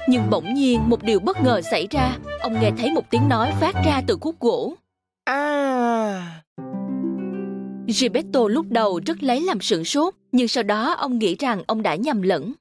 Nhưng 0.09 0.29
bỗng 0.29 0.53
nhiên 0.53 0.89
một 0.89 1.03
điều 1.03 1.19
bất 1.19 1.37
ngờ 1.43 1.61
xảy 1.61 1.87
ra, 1.91 2.17
ông 2.41 2.53
nghe 2.61 2.71
thấy 2.77 2.91
một 2.91 3.09
tiếng 3.09 3.29
nói 3.29 3.51
phát 3.59 3.75
ra 3.85 4.01
từ 4.07 4.17
khúc 4.21 4.39
gỗ. 4.39 4.75
À... 5.23 6.43
Gilberto 7.87 8.39
lúc 8.47 8.65
đầu 8.69 8.99
rất 9.05 9.23
lấy 9.23 9.41
làm 9.41 9.61
sửng 9.61 9.85
sốt, 9.85 10.13
nhưng 10.31 10.47
sau 10.47 10.63
đó 10.63 10.93
ông 10.93 11.19
nghĩ 11.19 11.35
rằng 11.35 11.63
ông 11.67 11.81
đã 11.81 11.95
nhầm 11.95 12.21
lẫn. 12.21 12.53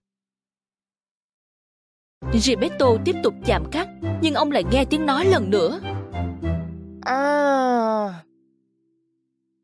Gilberto 2.32 2.86
tiếp 3.04 3.16
tục 3.22 3.34
chạm 3.46 3.64
cắt, 3.72 3.88
nhưng 4.22 4.34
ông 4.34 4.50
lại 4.50 4.64
nghe 4.72 4.84
tiếng 4.84 5.06
nói 5.06 5.24
lần 5.24 5.50
nữa. 5.50 5.80
À... 7.00 8.24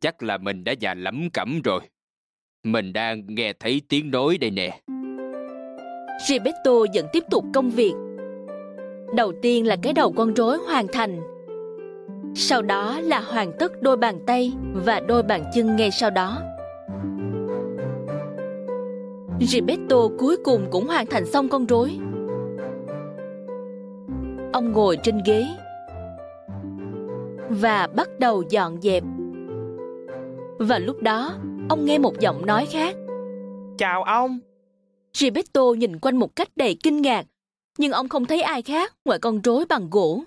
Chắc 0.01 0.23
là 0.23 0.39
mình 0.39 0.65
đã 0.65 0.73
già 0.73 0.95
lắm 0.95 1.29
cẩm 1.33 1.63
rồi. 1.65 1.81
Mình 2.65 2.93
đang 2.93 3.35
nghe 3.35 3.53
thấy 3.53 3.83
tiếng 3.89 4.11
nói 4.11 4.39
đây 4.39 4.51
nè. 4.51 4.81
Gilberto 6.27 6.73
vẫn 6.95 7.07
tiếp 7.13 7.25
tục 7.31 7.45
công 7.55 7.71
việc. 7.71 7.95
Đầu 9.15 9.33
tiên 9.43 9.67
là 9.67 9.77
cái 9.83 9.93
đầu 9.93 10.13
con 10.13 10.35
rối 10.35 10.59
hoàn 10.59 10.87
thành. 10.93 11.21
Sau 12.35 12.63
đó 12.63 13.01
là 13.01 13.21
hoàn 13.21 13.53
tất 13.59 13.83
đôi 13.83 13.97
bàn 13.97 14.21
tay 14.27 14.53
và 14.85 15.01
đôi 15.01 15.23
bàn 15.23 15.45
chân 15.55 15.77
ngay 15.77 15.91
sau 15.91 16.11
đó. 16.11 16.39
Gilberto 19.41 19.97
cuối 20.19 20.37
cùng 20.45 20.67
cũng 20.71 20.87
hoàn 20.87 21.07
thành 21.07 21.27
xong 21.27 21.49
con 21.49 21.67
rối. 21.67 21.99
Ông 24.53 24.73
ngồi 24.73 24.97
trên 24.97 25.21
ghế 25.27 25.47
và 27.49 27.89
bắt 27.97 28.09
đầu 28.19 28.43
dọn 28.49 28.81
dẹp. 28.81 29.03
Và 30.59 30.79
lúc 30.79 31.03
đó, 31.03 31.35
ông 31.69 31.85
nghe 31.85 31.99
một 31.99 32.21
giọng 32.21 32.47
nói 32.47 32.67
khác. 32.71 32.97
Chào 33.79 34.03
ông. 34.03 34.39
Gilberto 35.19 35.63
nhìn 35.79 35.99
quanh 35.99 36.17
một 36.17 36.37
cách 36.37 36.49
đầy 36.57 36.77
kinh 36.83 37.03
ngạc, 37.03 37.27
nhưng 37.79 37.93
ông 37.93 38.09
không 38.09 38.25
thấy 38.25 38.43
ai 38.43 38.63
khác 38.63 38.95
ngoài 39.05 39.19
con 39.19 39.41
rối 39.41 39.65
bằng 39.69 39.91
gỗ. 39.91 40.23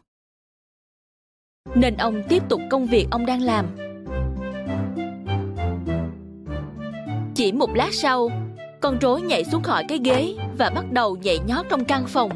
Nên 1.76 1.98
ông 1.98 2.22
tiếp 2.30 2.44
tục 2.50 2.62
công 2.70 2.88
việc 2.88 3.08
ông 3.12 3.26
đang 3.26 3.42
làm. 3.42 3.66
Chỉ 7.36 7.52
một 7.52 7.70
lát 7.76 7.94
sau, 7.94 8.30
con 8.82 8.98
rối 9.02 9.22
nhảy 9.22 9.44
xuống 9.44 9.64
khỏi 9.64 9.86
cái 9.90 10.00
ghế 10.04 10.36
và 10.58 10.70
bắt 10.70 10.86
đầu 10.92 11.16
nhảy 11.16 11.40
nhót 11.48 11.66
trong 11.70 11.86
căn 11.86 12.06
phòng. 12.08 12.32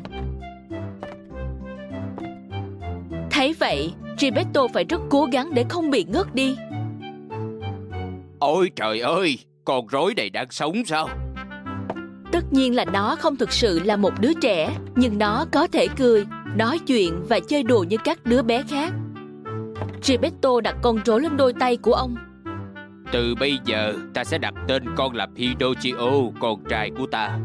Thấy 3.31 3.53
vậy, 3.53 3.93
Gilberto 4.19 4.67
phải 4.73 4.83
rất 4.83 5.01
cố 5.09 5.27
gắng 5.31 5.53
để 5.53 5.65
không 5.69 5.91
bị 5.91 6.03
ngất 6.03 6.35
đi. 6.35 6.55
Ôi 8.39 8.71
trời 8.75 8.99
ơi, 8.99 9.39
con 9.65 9.87
rối 9.87 10.13
này 10.17 10.29
đang 10.29 10.47
sống 10.51 10.85
sao? 10.85 11.09
Tất 12.31 12.53
nhiên 12.53 12.75
là 12.75 12.85
nó 12.85 13.15
không 13.19 13.35
thực 13.35 13.51
sự 13.51 13.79
là 13.79 13.97
một 13.97 14.13
đứa 14.19 14.33
trẻ, 14.33 14.77
nhưng 14.95 15.17
nó 15.17 15.45
có 15.51 15.67
thể 15.67 15.87
cười, 15.97 16.25
nói 16.55 16.79
chuyện 16.79 17.23
và 17.29 17.39
chơi 17.39 17.63
đùa 17.63 17.83
như 17.83 17.97
các 18.03 18.25
đứa 18.25 18.41
bé 18.41 18.63
khác. 18.69 18.93
Gilberto 20.03 20.61
đặt 20.63 20.75
con 20.81 20.99
rối 21.05 21.21
lên 21.21 21.37
đôi 21.37 21.53
tay 21.53 21.77
của 21.77 21.93
ông. 21.93 22.15
Từ 23.11 23.35
bây 23.39 23.59
giờ, 23.65 23.93
ta 24.13 24.23
sẽ 24.23 24.37
đặt 24.37 24.53
tên 24.67 24.83
con 24.95 25.15
là 25.15 25.27
Pinocchio, 25.35 26.31
con 26.39 26.63
trai 26.69 26.91
của 26.97 27.05
ta. 27.11 27.39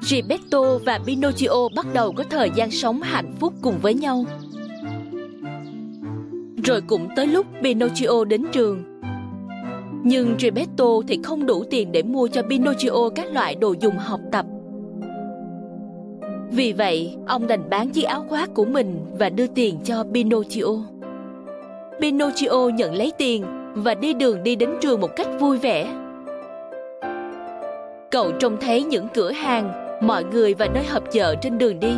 Gilberto 0.00 0.78
và 0.84 0.98
Pinocchio 1.06 1.68
bắt 1.76 1.86
đầu 1.94 2.12
có 2.12 2.24
thời 2.30 2.50
gian 2.54 2.70
sống 2.70 3.02
hạnh 3.02 3.34
phúc 3.40 3.54
cùng 3.62 3.78
với 3.78 3.94
nhau. 3.94 4.24
Rồi 6.64 6.80
cũng 6.80 7.08
tới 7.16 7.26
lúc 7.26 7.46
Pinocchio 7.62 8.24
đến 8.24 8.44
trường. 8.52 8.91
Nhưng 10.04 10.36
Roberto 10.38 10.84
thì 11.08 11.18
không 11.24 11.46
đủ 11.46 11.64
tiền 11.70 11.92
để 11.92 12.02
mua 12.02 12.28
cho 12.28 12.42
Pinocchio 12.42 13.08
các 13.14 13.32
loại 13.32 13.54
đồ 13.54 13.74
dùng 13.80 13.96
học 13.98 14.20
tập. 14.32 14.46
Vì 16.50 16.72
vậy, 16.72 17.16
ông 17.26 17.46
đành 17.46 17.70
bán 17.70 17.88
chiếc 17.88 18.02
áo 18.02 18.24
khoác 18.28 18.50
của 18.54 18.64
mình 18.64 19.00
và 19.18 19.28
đưa 19.28 19.46
tiền 19.46 19.78
cho 19.84 20.04
Pinocchio. 20.14 20.66
Pinocchio 22.00 22.68
nhận 22.74 22.94
lấy 22.94 23.12
tiền 23.18 23.44
và 23.74 23.94
đi 23.94 24.14
đường 24.14 24.42
đi 24.42 24.56
đến 24.56 24.70
trường 24.80 25.00
một 25.00 25.10
cách 25.16 25.28
vui 25.40 25.58
vẻ. 25.58 25.94
Cậu 28.10 28.32
trông 28.32 28.56
thấy 28.60 28.82
những 28.82 29.06
cửa 29.14 29.30
hàng, 29.30 29.72
mọi 30.06 30.24
người 30.24 30.54
và 30.54 30.68
nơi 30.74 30.84
họp 30.84 31.12
chợ 31.12 31.34
trên 31.34 31.58
đường 31.58 31.80
đi. 31.80 31.94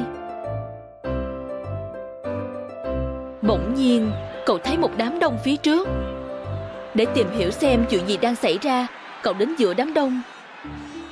Bỗng 3.43 3.75
nhiên, 3.75 4.11
cậu 4.47 4.59
thấy 4.59 4.79
một 4.79 4.91
đám 4.97 5.19
đông 5.19 5.37
phía 5.45 5.57
trước. 5.57 5.89
Để 6.95 7.07
tìm 7.15 7.27
hiểu 7.39 7.51
xem 7.51 7.85
chuyện 7.91 8.09
gì 8.09 8.17
đang 8.17 8.37
xảy 8.37 8.59
ra, 8.63 8.87
cậu 9.23 9.35
đến 9.35 9.55
giữa 9.59 9.75
đám 9.75 9.95
đông. 9.95 10.23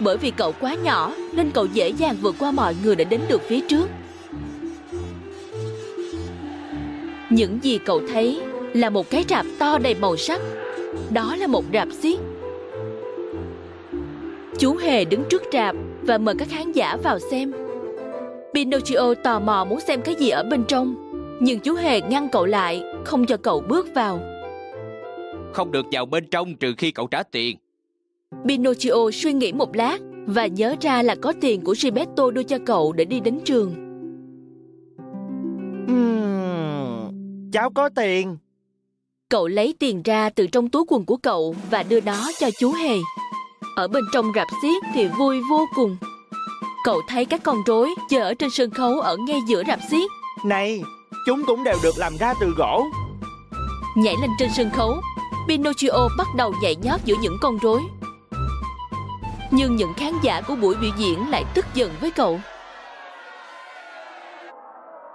Bởi 0.01 0.17
vì 0.17 0.31
cậu 0.31 0.55
quá 0.61 0.75
nhỏ 0.75 1.13
nên 1.33 1.51
cậu 1.51 1.67
dễ 1.67 1.89
dàng 1.89 2.17
vượt 2.21 2.35
qua 2.39 2.51
mọi 2.51 2.75
người 2.85 2.97
để 2.97 3.05
đến 3.05 3.21
được 3.29 3.43
phía 3.49 3.61
trước. 3.61 3.89
Những 7.31 7.59
gì 7.63 7.79
cậu 7.79 8.01
thấy 8.13 8.41
là 8.75 8.91
một 8.91 9.11
cái 9.11 9.25
rạp 9.29 9.47
to 9.59 9.79
đầy 9.79 9.95
màu 9.95 10.17
sắc. 10.17 10.41
Đó 11.11 11.37
là 11.37 11.47
một 11.47 11.65
rạp 11.73 11.89
xiếc. 12.03 12.21
Chú 14.59 14.77
Hề 14.77 15.05
đứng 15.05 15.25
trước 15.31 15.43
rạp 15.53 15.77
và 16.03 16.19
mời 16.19 16.35
các 16.39 16.49
khán 16.51 16.73
giả 16.73 16.97
vào 17.03 17.19
xem. 17.19 17.53
Pinocchio 18.55 19.15
tò 19.15 19.41
mò 19.41 19.65
muốn 19.65 19.81
xem 19.81 20.03
cái 20.03 20.15
gì 20.15 20.29
ở 20.29 20.43
bên 20.43 20.65
trong, 20.65 20.95
nhưng 21.41 21.61
chú 21.61 21.75
Hề 21.75 22.01
ngăn 22.01 22.29
cậu 22.29 22.47
lại, 22.47 22.83
không 23.05 23.27
cho 23.27 23.37
cậu 23.37 23.61
bước 23.61 23.89
vào 23.95 24.21
không 25.53 25.73
được 25.73 25.87
vào 25.93 26.07
bên 26.07 26.27
trong 26.31 26.55
trừ 26.55 26.75
khi 26.79 26.91
cậu 26.91 27.07
trả 27.07 27.23
tiền. 27.23 27.57
Pinocchio 28.49 29.11
suy 29.13 29.33
nghĩ 29.33 29.53
một 29.53 29.77
lát 29.77 29.99
và 30.27 30.47
nhớ 30.47 30.77
ra 30.81 31.03
là 31.03 31.15
có 31.15 31.33
tiền 31.41 31.61
của 31.61 31.75
Gilberto 31.75 32.31
đưa 32.31 32.43
cho 32.43 32.59
cậu 32.67 32.93
để 32.93 33.05
đi 33.05 33.21
đến 33.21 33.41
trường. 33.45 33.75
Ừm, 35.87 37.11
cháu 37.53 37.71
có 37.71 37.89
tiền. 37.89 38.37
Cậu 39.29 39.49
lấy 39.49 39.75
tiền 39.79 40.03
ra 40.03 40.31
từ 40.31 40.47
trong 40.47 40.69
túi 40.69 40.85
quần 40.89 41.05
của 41.05 41.17
cậu 41.17 41.55
và 41.71 41.83
đưa 41.83 42.01
nó 42.01 42.31
cho 42.41 42.51
chú 42.59 42.73
Hề. 42.73 42.97
Ở 43.77 43.89
bên 43.89 44.05
trong 44.13 44.33
rạp 44.35 44.49
xiếc 44.63 44.83
thì 44.95 45.09
vui 45.09 45.41
vô 45.51 45.67
cùng. 45.75 45.97
Cậu 46.85 47.01
thấy 47.09 47.25
các 47.25 47.43
con 47.43 47.57
rối 47.67 47.91
chơi 48.11 48.21
ở 48.21 48.35
trên 48.35 48.51
sân 48.51 48.71
khấu 48.71 49.01
ở 49.01 49.17
ngay 49.17 49.41
giữa 49.49 49.63
rạp 49.67 49.79
xiếc. 49.91 50.11
Này, 50.45 50.83
chúng 51.27 51.43
cũng 51.47 51.65
đều 51.65 51.77
được 51.83 51.99
làm 51.99 52.13
ra 52.21 52.35
từ 52.41 52.55
gỗ. 52.57 52.85
Nhảy 53.97 54.15
lên 54.21 54.31
trên 54.39 54.49
sân 54.57 54.71
khấu, 54.71 55.01
Pinocchio 55.49 56.09
bắt 56.19 56.27
đầu 56.37 56.55
nhảy 56.63 56.77
nhót 56.77 57.01
giữa 57.05 57.15
những 57.21 57.37
con 57.41 57.59
rối. 57.59 57.81
Nhưng 59.51 59.77
những 59.77 59.95
khán 59.95 60.13
giả 60.23 60.41
của 60.41 60.57
buổi 60.57 60.75
biểu 60.81 60.91
diễn 60.97 61.31
lại 61.31 61.45
tức 61.55 61.67
giận 61.75 61.91
với 62.01 62.11
cậu. 62.11 62.41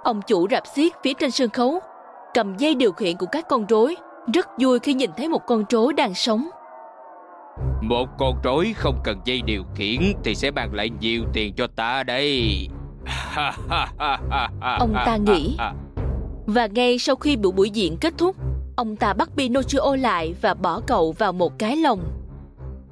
Ông 0.03 0.21
chủ 0.27 0.47
rạp 0.51 0.63
xiếc 0.75 0.93
phía 1.03 1.13
trên 1.13 1.31
sân 1.31 1.49
khấu 1.49 1.79
cầm 2.33 2.57
dây 2.57 2.75
điều 2.75 2.91
khiển 2.91 3.17
của 3.17 3.25
các 3.25 3.45
con 3.49 3.65
rối 3.65 3.95
rất 4.33 4.47
vui 4.59 4.79
khi 4.79 4.93
nhìn 4.93 5.11
thấy 5.17 5.29
một 5.29 5.41
con 5.47 5.63
rối 5.69 5.93
đang 5.93 6.13
sống. 6.13 6.49
Một 7.81 8.09
con 8.19 8.35
rối 8.43 8.73
không 8.75 9.01
cần 9.03 9.21
dây 9.25 9.41
điều 9.41 9.63
khiển 9.75 9.99
thì 10.23 10.35
sẽ 10.35 10.51
mang 10.51 10.73
lại 10.73 10.89
nhiều 10.99 11.23
tiền 11.33 11.53
cho 11.57 11.67
ta 11.67 12.03
đây. 12.03 12.67
Ông 14.79 14.93
ta 15.05 15.17
nghĩ. 15.17 15.57
Và 16.45 16.67
ngay 16.67 16.99
sau 16.99 17.15
khi 17.15 17.37
buổi 17.37 17.51
buổi 17.51 17.69
diễn 17.69 17.97
kết 17.97 18.13
thúc, 18.17 18.35
ông 18.77 18.95
ta 18.95 19.13
bắt 19.13 19.29
Pinocchio 19.37 19.95
lại 19.95 20.35
và 20.41 20.53
bỏ 20.53 20.81
cậu 20.87 21.11
vào 21.11 21.33
một 21.33 21.59
cái 21.59 21.75
lồng. 21.75 22.03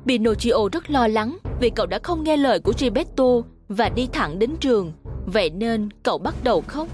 Pinocchio 0.05 0.69
rất 0.71 0.89
lo 0.89 1.07
lắng 1.07 1.37
vì 1.59 1.69
cậu 1.69 1.85
đã 1.85 1.99
không 2.03 2.23
nghe 2.23 2.37
lời 2.37 2.59
của 2.59 2.73
Gepetto 2.79 3.23
và 3.67 3.89
đi 3.89 4.07
thẳng 4.13 4.39
đến 4.39 4.55
trường, 4.59 4.91
vậy 5.25 5.49
nên 5.49 5.89
cậu 6.03 6.17
bắt 6.17 6.35
đầu 6.43 6.63
khóc. 6.67 6.87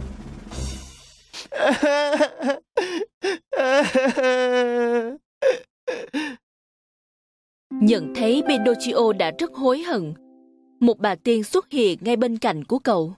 Nhận 7.70 8.14
thấy 8.16 8.44
Pinocchio 8.48 9.14
đã 9.20 9.32
rất 9.40 9.52
hối 9.54 9.82
hận, 9.82 10.14
một 10.80 11.00
bà 11.00 11.16
tiên 11.16 11.44
xuất 11.44 11.72
hiện 11.72 12.00
ngay 12.02 12.16
bên 12.16 12.38
cạnh 12.38 12.64
của 12.64 12.80
cậu. 12.80 13.14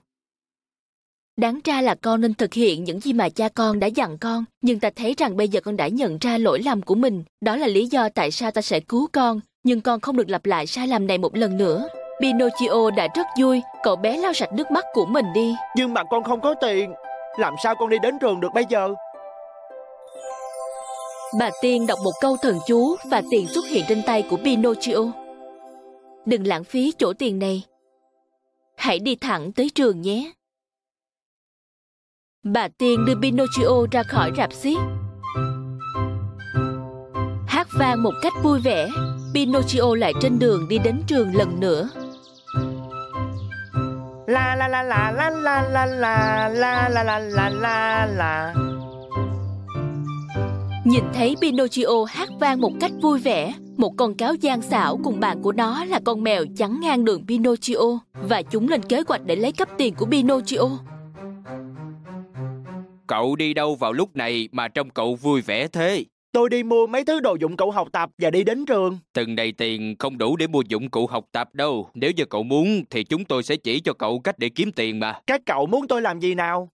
Đáng 1.36 1.60
ra 1.64 1.80
là 1.80 1.94
con 1.94 2.20
nên 2.20 2.34
thực 2.34 2.54
hiện 2.54 2.84
những 2.84 3.00
gì 3.00 3.12
mà 3.12 3.28
cha 3.28 3.48
con 3.48 3.80
đã 3.80 3.86
dặn 3.86 4.18
con, 4.18 4.44
nhưng 4.62 4.80
ta 4.80 4.90
thấy 4.96 5.14
rằng 5.18 5.36
bây 5.36 5.48
giờ 5.48 5.60
con 5.60 5.76
đã 5.76 5.88
nhận 5.88 6.18
ra 6.20 6.38
lỗi 6.38 6.62
lầm 6.64 6.82
của 6.82 6.94
mình. 6.94 7.24
Đó 7.40 7.56
là 7.56 7.66
lý 7.66 7.86
do 7.86 8.08
tại 8.08 8.30
sao 8.30 8.50
ta 8.50 8.62
sẽ 8.62 8.80
cứu 8.80 9.08
con, 9.12 9.40
nhưng 9.64 9.80
con 9.80 10.00
không 10.00 10.16
được 10.16 10.30
lặp 10.30 10.46
lại 10.46 10.66
sai 10.66 10.88
lầm 10.88 11.06
này 11.06 11.18
một 11.18 11.36
lần 11.36 11.56
nữa. 11.56 11.88
Pinocchio 12.20 12.90
đã 12.96 13.08
rất 13.14 13.26
vui, 13.40 13.62
cậu 13.82 13.96
bé 13.96 14.16
lau 14.16 14.32
sạch 14.32 14.52
nước 14.52 14.70
mắt 14.70 14.84
của 14.92 15.06
mình 15.06 15.26
đi. 15.34 15.54
Nhưng 15.76 15.94
mà 15.94 16.04
con 16.10 16.24
không 16.24 16.40
có 16.40 16.54
tiền. 16.54 16.92
Làm 17.38 17.54
sao 17.62 17.74
con 17.74 17.88
đi 17.88 17.96
đến 18.02 18.18
trường 18.20 18.40
được 18.40 18.48
bây 18.54 18.64
giờ? 18.68 18.88
Bà 21.38 21.50
Tiên 21.62 21.86
đọc 21.86 21.98
một 22.04 22.12
câu 22.20 22.36
thần 22.42 22.58
chú 22.66 22.96
và 23.10 23.22
tiền 23.30 23.46
xuất 23.46 23.64
hiện 23.68 23.84
trên 23.88 24.02
tay 24.02 24.22
của 24.30 24.36
Pinocchio. 24.36 24.98
Đừng 26.26 26.46
lãng 26.46 26.64
phí 26.64 26.92
chỗ 26.98 27.12
tiền 27.12 27.38
này. 27.38 27.62
Hãy 28.76 28.98
đi 28.98 29.16
thẳng 29.16 29.52
tới 29.52 29.70
trường 29.74 30.00
nhé. 30.00 30.32
Bà 32.44 32.68
Tiên 32.78 33.04
đưa 33.04 33.14
Pinocchio 33.22 33.86
ra 33.90 34.02
khỏi 34.02 34.30
rạp 34.36 34.52
xiếc. 34.52 34.78
Hát 37.46 37.66
vang 37.78 38.02
một 38.02 38.10
cách 38.22 38.32
vui 38.42 38.60
vẻ, 38.60 38.88
Pinocchio 39.34 39.94
lại 39.98 40.12
trên 40.20 40.38
đường 40.38 40.68
đi 40.68 40.78
đến 40.78 41.02
trường 41.06 41.34
lần 41.34 41.60
nữa. 41.60 41.88
La 44.26 44.56
la 44.56 44.68
la 44.68 44.82
la 44.82 45.12
la 45.12 45.30
la 45.30 45.62
la 45.62 45.86
la 45.86 46.48
la 46.48 46.88
la 46.88 47.04
la 47.04 47.18
la 47.18 47.48
la 47.48 48.06
la 48.06 48.54
Nhìn 50.84 51.04
thấy 51.14 51.36
Pinocchio 51.40 52.04
hát 52.08 52.28
vang 52.40 52.60
một 52.60 52.72
cách 52.80 52.92
vui 53.02 53.18
vẻ, 53.18 53.54
một 53.76 53.90
con 53.96 54.14
cáo 54.14 54.34
gian 54.34 54.62
xảo 54.62 55.00
cùng 55.04 55.20
bạn 55.20 55.42
của 55.42 55.52
nó 55.52 55.84
là 55.84 56.00
con 56.04 56.22
mèo 56.22 56.44
chắn 56.56 56.80
ngang 56.80 57.04
đường 57.04 57.26
Pinocchio 57.28 57.98
và 58.28 58.42
chúng 58.42 58.68
lên 58.68 58.82
kế 58.82 59.02
hoạch 59.08 59.24
để 59.24 59.36
lấy 59.36 59.52
cắp 59.52 59.68
tiền 59.78 59.94
của 59.94 60.06
Pinocchio. 60.06 60.68
Cậu 63.06 63.36
đi 63.36 63.54
đâu 63.54 63.74
vào 63.74 63.92
lúc 63.92 64.16
này 64.16 64.48
mà 64.52 64.68
trông 64.68 64.90
cậu 64.90 65.14
vui 65.14 65.40
vẻ 65.40 65.68
thế? 65.68 66.04
Tôi 66.32 66.50
đi 66.50 66.62
mua 66.62 66.86
mấy 66.86 67.04
thứ 67.04 67.20
đồ 67.20 67.36
dụng 67.40 67.56
cụ 67.56 67.70
học 67.70 67.88
tập 67.92 68.10
và 68.18 68.30
đi 68.30 68.44
đến 68.44 68.66
trường. 68.66 68.98
Từng 69.12 69.34
này 69.34 69.52
tiền 69.52 69.96
không 69.98 70.18
đủ 70.18 70.36
để 70.36 70.46
mua 70.46 70.62
dụng 70.68 70.90
cụ 70.90 71.06
học 71.06 71.24
tập 71.32 71.54
đâu. 71.54 71.90
Nếu 71.94 72.10
như 72.16 72.24
cậu 72.24 72.42
muốn 72.42 72.82
thì 72.90 73.04
chúng 73.04 73.24
tôi 73.24 73.42
sẽ 73.42 73.56
chỉ 73.56 73.80
cho 73.80 73.92
cậu 73.92 74.18
cách 74.20 74.38
để 74.38 74.48
kiếm 74.48 74.72
tiền 74.72 75.00
mà. 75.00 75.20
Các 75.26 75.40
cậu 75.46 75.66
muốn 75.66 75.88
tôi 75.88 76.02
làm 76.02 76.20
gì 76.20 76.34
nào? 76.34 76.68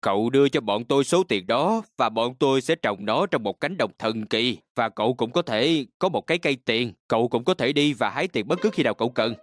Cậu 0.00 0.30
đưa 0.30 0.48
cho 0.48 0.60
bọn 0.60 0.84
tôi 0.84 1.04
số 1.04 1.22
tiền 1.22 1.46
đó 1.46 1.82
và 1.96 2.08
bọn 2.08 2.34
tôi 2.38 2.60
sẽ 2.60 2.74
trồng 2.74 3.04
nó 3.04 3.26
trong 3.26 3.42
một 3.42 3.60
cánh 3.60 3.76
đồng 3.76 3.90
thần 3.98 4.26
kỳ. 4.26 4.58
Và 4.76 4.88
cậu 4.88 5.14
cũng 5.14 5.30
có 5.30 5.42
thể 5.42 5.84
có 5.98 6.08
một 6.08 6.26
cái 6.26 6.38
cây 6.38 6.56
tiền. 6.64 6.92
Cậu 7.08 7.28
cũng 7.28 7.44
có 7.44 7.54
thể 7.54 7.72
đi 7.72 7.92
và 7.92 8.10
hái 8.10 8.28
tiền 8.28 8.48
bất 8.48 8.60
cứ 8.62 8.70
khi 8.72 8.82
nào 8.82 8.94
cậu 8.94 9.08
cần. 9.08 9.34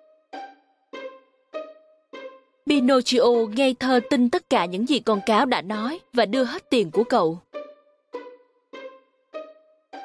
Pinocchio 2.65 3.25
ngây 3.55 3.75
thơ 3.79 3.99
tin 4.09 4.29
tất 4.29 4.49
cả 4.49 4.65
những 4.65 4.89
gì 4.89 4.99
con 4.99 5.19
cáo 5.25 5.45
đã 5.45 5.61
nói 5.61 5.99
và 6.13 6.25
đưa 6.25 6.43
hết 6.43 6.69
tiền 6.69 6.91
của 6.91 7.03
cậu. 7.03 7.39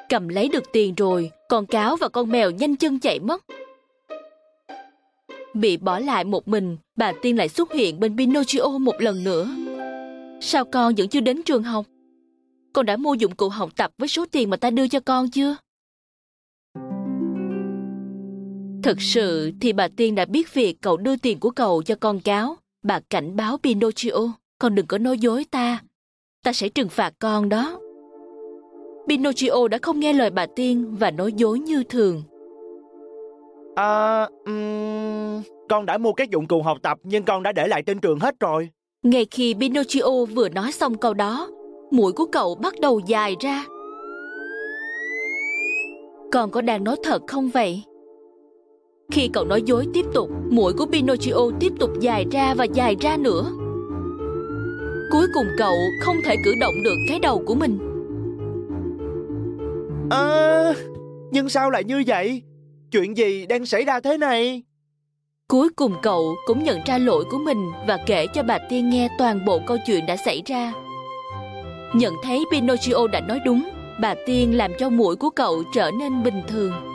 Cầm 0.09 0.27
lấy 0.27 0.49
được 0.49 0.63
tiền 0.71 0.95
rồi, 0.95 1.31
con 1.49 1.65
cáo 1.65 1.95
và 1.95 2.09
con 2.09 2.29
mèo 2.29 2.51
nhanh 2.51 2.75
chân 2.75 2.99
chạy 2.99 3.19
mất. 3.19 3.43
Bị 5.53 5.77
bỏ 5.77 5.99
lại 5.99 6.23
một 6.23 6.47
mình, 6.47 6.77
bà 6.95 7.11
Tiên 7.21 7.37
lại 7.37 7.49
xuất 7.49 7.73
hiện 7.73 7.99
bên 7.99 8.17
Pinocchio 8.17 8.67
một 8.67 8.95
lần 9.01 9.23
nữa. 9.23 9.47
Sao 10.41 10.65
con 10.65 10.95
vẫn 10.95 11.07
chưa 11.07 11.19
đến 11.19 11.43
trường 11.43 11.63
học? 11.63 11.85
Con 12.73 12.85
đã 12.85 12.97
mua 12.97 13.13
dụng 13.13 13.35
cụ 13.35 13.49
học 13.49 13.69
tập 13.75 13.91
với 13.97 14.07
số 14.07 14.25
tiền 14.31 14.49
mà 14.49 14.57
ta 14.57 14.69
đưa 14.69 14.87
cho 14.87 14.99
con 14.99 15.29
chưa? 15.29 15.55
Thực 18.83 19.01
sự 19.01 19.51
thì 19.61 19.73
bà 19.73 19.87
Tiên 19.87 20.15
đã 20.15 20.25
biết 20.25 20.53
việc 20.53 20.77
cậu 20.81 20.97
đưa 20.97 21.15
tiền 21.15 21.39
của 21.39 21.49
cậu 21.49 21.83
cho 21.83 21.95
con 21.99 22.19
cáo. 22.19 22.55
Bà 22.83 22.99
cảnh 23.09 23.35
báo 23.35 23.57
Pinocchio, 23.57 24.33
con 24.59 24.75
đừng 24.75 24.87
có 24.87 24.97
nói 24.97 25.17
dối 25.17 25.45
ta. 25.51 25.81
Ta 26.43 26.53
sẽ 26.53 26.69
trừng 26.69 26.89
phạt 26.89 27.13
con 27.19 27.49
đó. 27.49 27.79
Pinocchio 29.07 29.67
đã 29.67 29.77
không 29.81 29.99
nghe 29.99 30.13
lời 30.13 30.29
bà 30.29 30.45
Tiên 30.55 30.95
và 30.99 31.11
nói 31.11 31.33
dối 31.33 31.59
như 31.59 31.83
thường. 31.83 32.23
À, 33.75 34.23
um, 34.45 35.41
con 35.69 35.85
đã 35.85 35.97
mua 35.97 36.13
các 36.13 36.29
dụng 36.29 36.47
cụ 36.47 36.61
học 36.61 36.77
tập 36.81 36.97
nhưng 37.03 37.23
con 37.23 37.43
đã 37.43 37.51
để 37.51 37.67
lại 37.67 37.83
trên 37.83 37.99
trường 37.99 38.19
hết 38.19 38.35
rồi. 38.39 38.69
Ngay 39.03 39.25
khi 39.31 39.53
Pinocchio 39.59 40.25
vừa 40.35 40.49
nói 40.49 40.71
xong 40.71 40.97
câu 40.97 41.13
đó, 41.13 41.49
mũi 41.91 42.11
của 42.11 42.25
cậu 42.25 42.55
bắt 42.55 42.73
đầu 42.81 42.99
dài 43.07 43.35
ra. 43.39 43.65
Con 46.31 46.51
có 46.51 46.61
đang 46.61 46.83
nói 46.83 46.95
thật 47.03 47.21
không 47.27 47.49
vậy? 47.49 47.83
Khi 49.11 49.29
cậu 49.33 49.45
nói 49.45 49.61
dối 49.61 49.87
tiếp 49.93 50.05
tục, 50.13 50.29
mũi 50.49 50.73
của 50.73 50.85
Pinocchio 50.85 51.51
tiếp 51.59 51.73
tục 51.79 51.89
dài 51.99 52.25
ra 52.31 52.53
và 52.53 52.63
dài 52.63 52.95
ra 53.01 53.17
nữa. 53.17 53.51
Cuối 55.11 55.27
cùng 55.33 55.45
cậu 55.57 55.75
không 56.01 56.15
thể 56.25 56.35
cử 56.45 56.53
động 56.61 56.73
được 56.83 56.95
cái 57.07 57.19
đầu 57.19 57.43
của 57.45 57.55
mình. 57.55 57.79
À, 60.09 60.73
nhưng 61.31 61.49
sao 61.49 61.69
lại 61.69 61.83
như 61.83 62.03
vậy? 62.07 62.41
Chuyện 62.91 63.17
gì 63.17 63.45
đang 63.45 63.65
xảy 63.65 63.85
ra 63.85 63.99
thế 63.99 64.17
này? 64.17 64.63
Cuối 65.47 65.69
cùng 65.75 65.93
cậu 66.01 66.35
cũng 66.45 66.63
nhận 66.63 66.79
ra 66.85 66.97
lỗi 66.97 67.23
của 67.31 67.37
mình 67.37 67.69
và 67.87 67.97
kể 68.05 68.27
cho 68.33 68.43
bà 68.43 68.57
Tiên 68.69 68.89
nghe 68.89 69.09
toàn 69.17 69.45
bộ 69.45 69.59
câu 69.67 69.77
chuyện 69.87 70.05
đã 70.05 70.15
xảy 70.25 70.41
ra. 70.45 70.73
Nhận 71.95 72.13
thấy 72.23 72.43
Pinocchio 72.51 73.07
đã 73.11 73.21
nói 73.21 73.39
đúng, 73.45 73.69
bà 74.01 74.15
Tiên 74.25 74.57
làm 74.57 74.71
cho 74.79 74.89
mũi 74.89 75.15
của 75.15 75.29
cậu 75.29 75.63
trở 75.73 75.91
nên 75.91 76.23
bình 76.23 76.41
thường. 76.47 76.88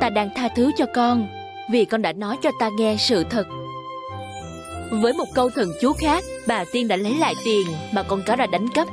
Ta 0.00 0.10
đang 0.10 0.30
tha 0.34 0.48
thứ 0.48 0.70
cho 0.76 0.86
con 0.94 1.28
vì 1.70 1.84
con 1.84 2.02
đã 2.02 2.12
nói 2.12 2.36
cho 2.42 2.50
ta 2.60 2.68
nghe 2.78 2.96
sự 2.98 3.24
thật. 3.24 3.46
Với 4.90 5.12
một 5.12 5.26
câu 5.34 5.50
thần 5.50 5.68
chú 5.80 5.92
khác, 5.92 6.24
bà 6.46 6.64
Tiên 6.72 6.88
đã 6.88 6.96
lấy 6.96 7.14
lại 7.14 7.34
tiền 7.44 7.66
mà 7.92 8.02
con 8.02 8.22
cáo 8.22 8.36
đã 8.36 8.46
đánh 8.46 8.68
cắp. 8.68 8.88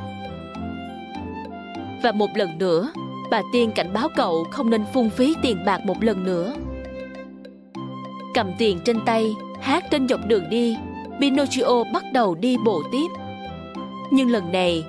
Và 2.04 2.12
một 2.12 2.30
lần 2.36 2.58
nữa, 2.58 2.92
bà 3.32 3.42
Tiên 3.52 3.72
cảnh 3.72 3.94
báo 3.94 4.10
cậu 4.16 4.44
không 4.52 4.70
nên 4.70 4.86
phung 4.94 5.10
phí 5.10 5.36
tiền 5.42 5.66
bạc 5.66 5.86
một 5.86 6.04
lần 6.04 6.24
nữa. 6.24 6.54
Cầm 8.34 8.52
tiền 8.58 8.80
trên 8.86 9.00
tay, 9.06 9.36
hát 9.62 9.84
trên 9.92 10.08
dọc 10.08 10.20
đường 10.28 10.50
đi, 10.50 10.78
Pinocchio 11.20 11.84
bắt 11.94 12.04
đầu 12.14 12.36
đi 12.36 12.58
bộ 12.66 12.84
tiếp. 12.92 13.08
Nhưng 14.12 14.30
lần 14.30 14.52
này, 14.52 14.84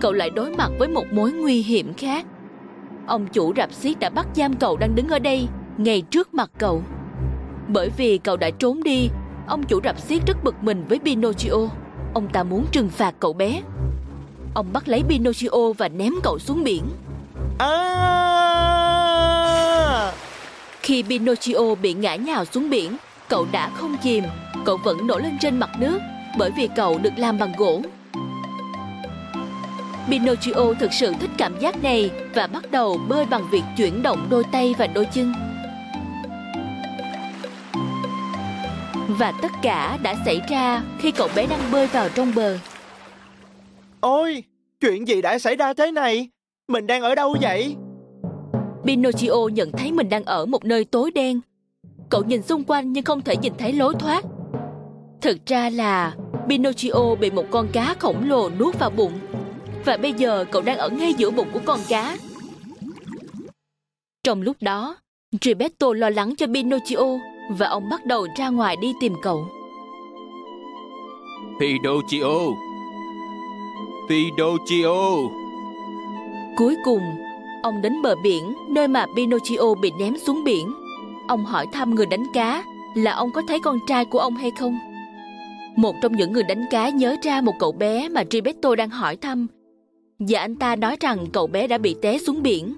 cậu 0.00 0.12
lại 0.12 0.30
đối 0.30 0.50
mặt 0.50 0.70
với 0.78 0.88
một 0.88 1.04
mối 1.12 1.32
nguy 1.32 1.62
hiểm 1.62 1.94
khác. 1.94 2.26
Ông 3.06 3.26
chủ 3.26 3.52
rạp 3.56 3.72
xiếc 3.72 3.98
đã 3.98 4.10
bắt 4.10 4.26
giam 4.34 4.54
cậu 4.56 4.76
đang 4.76 4.94
đứng 4.94 5.08
ở 5.08 5.18
đây, 5.18 5.48
ngay 5.78 6.00
trước 6.00 6.34
mặt 6.34 6.50
cậu. 6.58 6.82
Bởi 7.68 7.90
vì 7.96 8.18
cậu 8.18 8.36
đã 8.36 8.50
trốn 8.50 8.82
đi, 8.82 9.08
ông 9.46 9.62
chủ 9.62 9.80
rạp 9.84 10.00
xiếc 10.00 10.26
rất 10.26 10.44
bực 10.44 10.54
mình 10.62 10.84
với 10.88 10.98
Pinocchio. 10.98 11.56
Ông 12.14 12.28
ta 12.28 12.42
muốn 12.42 12.66
trừng 12.72 12.88
phạt 12.88 13.14
cậu 13.20 13.32
bé. 13.32 13.62
Ông 14.54 14.66
bắt 14.72 14.88
lấy 14.88 15.02
Pinocchio 15.08 15.72
và 15.78 15.88
ném 15.88 16.12
cậu 16.22 16.38
xuống 16.38 16.64
biển. 16.64 16.82
À! 17.58 17.74
Khi 20.80 21.02
Pinocchio 21.02 21.74
bị 21.82 21.94
ngã 21.94 22.14
nhào 22.14 22.44
xuống 22.44 22.70
biển, 22.70 22.96
cậu 23.28 23.46
đã 23.52 23.70
không 23.74 23.96
chìm, 24.02 24.24
cậu 24.64 24.76
vẫn 24.84 25.06
nổi 25.06 25.22
lên 25.22 25.38
trên 25.40 25.60
mặt 25.60 25.70
nước 25.78 25.98
bởi 26.38 26.50
vì 26.56 26.68
cậu 26.76 26.98
được 26.98 27.12
làm 27.16 27.38
bằng 27.38 27.52
gỗ. 27.56 27.82
Pinocchio 30.08 30.74
thực 30.80 30.92
sự 30.92 31.12
thích 31.20 31.30
cảm 31.38 31.58
giác 31.58 31.82
này 31.82 32.10
và 32.34 32.46
bắt 32.46 32.70
đầu 32.70 33.00
bơi 33.08 33.26
bằng 33.26 33.42
việc 33.50 33.62
chuyển 33.76 34.02
động 34.02 34.26
đôi 34.30 34.44
tay 34.52 34.74
và 34.78 34.86
đôi 34.86 35.04
chân. 35.04 35.32
Và 39.08 39.32
tất 39.42 39.52
cả 39.62 39.98
đã 40.02 40.14
xảy 40.24 40.40
ra 40.48 40.82
khi 40.98 41.10
cậu 41.10 41.28
bé 41.36 41.46
đang 41.46 41.60
bơi 41.72 41.86
vào 41.86 42.08
trong 42.08 42.32
bờ. 42.34 42.58
Ôi, 44.00 44.44
chuyện 44.80 45.08
gì 45.08 45.22
đã 45.22 45.38
xảy 45.38 45.56
ra 45.56 45.74
thế 45.74 45.90
này? 45.90 46.28
Mình 46.68 46.86
đang 46.86 47.02
ở 47.02 47.14
đâu 47.14 47.36
vậy? 47.40 47.76
Pinocchio 48.84 49.48
nhận 49.52 49.72
thấy 49.72 49.92
mình 49.92 50.08
đang 50.08 50.24
ở 50.24 50.46
một 50.46 50.64
nơi 50.64 50.84
tối 50.84 51.10
đen. 51.10 51.40
Cậu 52.10 52.24
nhìn 52.24 52.42
xung 52.42 52.64
quanh 52.64 52.92
nhưng 52.92 53.04
không 53.04 53.20
thể 53.20 53.36
nhìn 53.36 53.52
thấy 53.58 53.72
lối 53.72 53.94
thoát. 53.98 54.24
Thực 55.20 55.46
ra 55.46 55.70
là 55.70 56.14
Pinocchio 56.48 57.14
bị 57.20 57.30
một 57.30 57.44
con 57.50 57.68
cá 57.72 57.94
khổng 57.98 58.28
lồ 58.28 58.50
nuốt 58.58 58.78
vào 58.78 58.90
bụng. 58.90 59.12
Và 59.84 59.96
bây 59.96 60.12
giờ 60.12 60.44
cậu 60.50 60.62
đang 60.62 60.78
ở 60.78 60.88
ngay 60.88 61.14
giữa 61.14 61.30
bụng 61.30 61.48
của 61.52 61.60
con 61.64 61.80
cá. 61.88 62.16
Trong 64.24 64.42
lúc 64.42 64.56
đó, 64.60 64.96
Gilberto 65.40 65.92
lo 65.92 66.10
lắng 66.10 66.34
cho 66.36 66.46
Pinocchio 66.46 67.18
và 67.50 67.68
ông 67.68 67.88
bắt 67.88 68.06
đầu 68.06 68.26
ra 68.38 68.48
ngoài 68.48 68.76
đi 68.76 68.92
tìm 69.00 69.14
cậu. 69.22 69.46
Pinocchio 71.60 72.50
Pinocchio 74.08 75.16
Cuối 76.56 76.76
cùng, 76.84 77.02
ông 77.62 77.82
đến 77.82 78.02
bờ 78.02 78.14
biển 78.22 78.54
nơi 78.68 78.88
mà 78.88 79.06
Pinocchio 79.16 79.74
bị 79.82 79.92
ném 79.98 80.18
xuống 80.18 80.44
biển. 80.44 80.74
Ông 81.28 81.44
hỏi 81.44 81.66
thăm 81.72 81.94
người 81.94 82.06
đánh 82.06 82.24
cá 82.34 82.64
là 82.94 83.12
ông 83.12 83.30
có 83.32 83.42
thấy 83.48 83.60
con 83.60 83.78
trai 83.86 84.04
của 84.04 84.18
ông 84.18 84.36
hay 84.36 84.50
không. 84.58 84.78
Một 85.76 85.94
trong 86.02 86.16
những 86.16 86.32
người 86.32 86.42
đánh 86.42 86.64
cá 86.70 86.88
nhớ 86.88 87.16
ra 87.22 87.40
một 87.40 87.54
cậu 87.58 87.72
bé 87.72 88.08
mà 88.08 88.22
Gilberto 88.30 88.74
đang 88.74 88.90
hỏi 88.90 89.16
thăm 89.16 89.46
và 90.18 90.40
anh 90.40 90.56
ta 90.56 90.76
nói 90.76 90.96
rằng 91.00 91.26
cậu 91.32 91.46
bé 91.46 91.66
đã 91.66 91.78
bị 91.78 91.96
té 92.02 92.18
xuống 92.18 92.42
biển. 92.42 92.74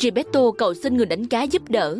Gilberto 0.00 0.50
cầu 0.58 0.74
xin 0.74 0.96
người 0.96 1.06
đánh 1.06 1.26
cá 1.26 1.42
giúp 1.42 1.62
đỡ. 1.68 1.98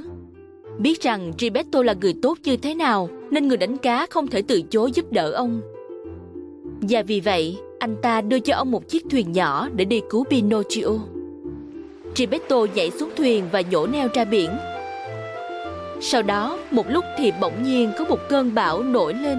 Biết 0.78 1.00
rằng 1.00 1.32
Gilberto 1.38 1.82
là 1.82 1.94
người 2.00 2.14
tốt 2.22 2.38
như 2.44 2.56
thế 2.56 2.74
nào 2.74 3.08
nên 3.30 3.48
người 3.48 3.56
đánh 3.56 3.76
cá 3.76 4.06
không 4.10 4.26
thể 4.26 4.42
từ 4.42 4.62
chối 4.62 4.92
giúp 4.92 5.12
đỡ 5.12 5.30
ông. 5.30 5.60
Và 6.80 7.02
vì 7.02 7.20
vậy, 7.20 7.58
anh 7.78 7.96
ta 8.02 8.20
đưa 8.20 8.38
cho 8.38 8.56
ông 8.56 8.70
một 8.70 8.88
chiếc 8.88 9.04
thuyền 9.10 9.32
nhỏ 9.32 9.68
để 9.76 9.84
đi 9.84 10.00
cứu 10.10 10.24
Pinocchio. 10.24 10.88
Gilberto 12.16 12.66
nhảy 12.74 12.90
xuống 12.90 13.10
thuyền 13.16 13.44
và 13.52 13.60
nhổ 13.60 13.86
neo 13.86 14.08
ra 14.14 14.24
biển. 14.24 14.50
Sau 16.00 16.22
đó, 16.22 16.58
một 16.70 16.90
lúc 16.90 17.04
thì 17.18 17.32
bỗng 17.40 17.62
nhiên 17.62 17.90
có 17.98 18.04
một 18.04 18.18
cơn 18.28 18.54
bão 18.54 18.82
nổi 18.82 19.14
lên. 19.14 19.38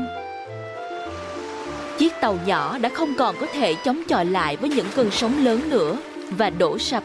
Chiếc 1.98 2.14
tàu 2.22 2.38
nhỏ 2.46 2.78
đã 2.78 2.90
không 2.90 3.16
còn 3.18 3.36
có 3.40 3.48
thể 3.54 3.76
chống 3.76 4.04
chọi 4.08 4.26
lại 4.26 4.58
với 4.58 4.70
những 4.70 4.88
cơn 4.96 5.12
sóng 5.12 5.46
lớn 5.46 5.70
nữa 5.70 5.98
và 6.30 6.50
đổ 6.50 6.78
sập. 6.78 7.04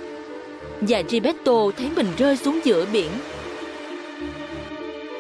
Và 0.81 1.03
Gilberto 1.09 1.71
thấy 1.77 1.91
mình 1.97 2.07
rơi 2.19 2.37
xuống 2.37 2.61
giữa 2.65 2.87
biển. 2.93 3.11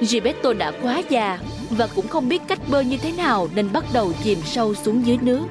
Gilberto 0.00 0.52
đã 0.52 0.72
quá 0.82 1.02
già 1.08 1.38
và 1.70 1.86
cũng 1.86 2.08
không 2.08 2.28
biết 2.28 2.42
cách 2.48 2.58
bơi 2.68 2.84
như 2.84 2.96
thế 2.96 3.12
nào 3.12 3.48
nên 3.54 3.72
bắt 3.72 3.84
đầu 3.92 4.12
chìm 4.24 4.38
sâu 4.44 4.74
xuống 4.74 5.06
dưới 5.06 5.18
nước. 5.22 5.44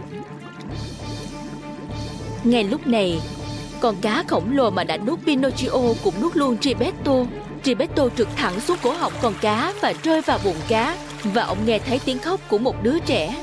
Ngay 2.43 2.63
lúc 2.63 2.87
này, 2.87 3.19
con 3.79 3.95
cá 4.01 4.23
khổng 4.27 4.57
lồ 4.57 4.69
mà 4.69 4.83
đã 4.83 4.97
nuốt 4.97 5.19
Pinocchio 5.25 5.93
cũng 6.03 6.13
nuốt 6.21 6.35
luôn 6.35 6.57
Gilberto. 6.61 7.13
Gilberto 7.63 8.09
trượt 8.17 8.27
thẳng 8.35 8.59
xuống 8.59 8.77
cổ 8.83 8.91
họng 8.91 9.13
con 9.21 9.33
cá 9.41 9.73
và 9.81 9.93
rơi 10.03 10.21
vào 10.21 10.39
bụng 10.43 10.57
cá 10.67 10.97
và 11.23 11.43
ông 11.43 11.57
nghe 11.65 11.79
thấy 11.79 11.99
tiếng 12.05 12.19
khóc 12.19 12.39
của 12.49 12.57
một 12.57 12.83
đứa 12.83 12.99
trẻ. 12.99 13.35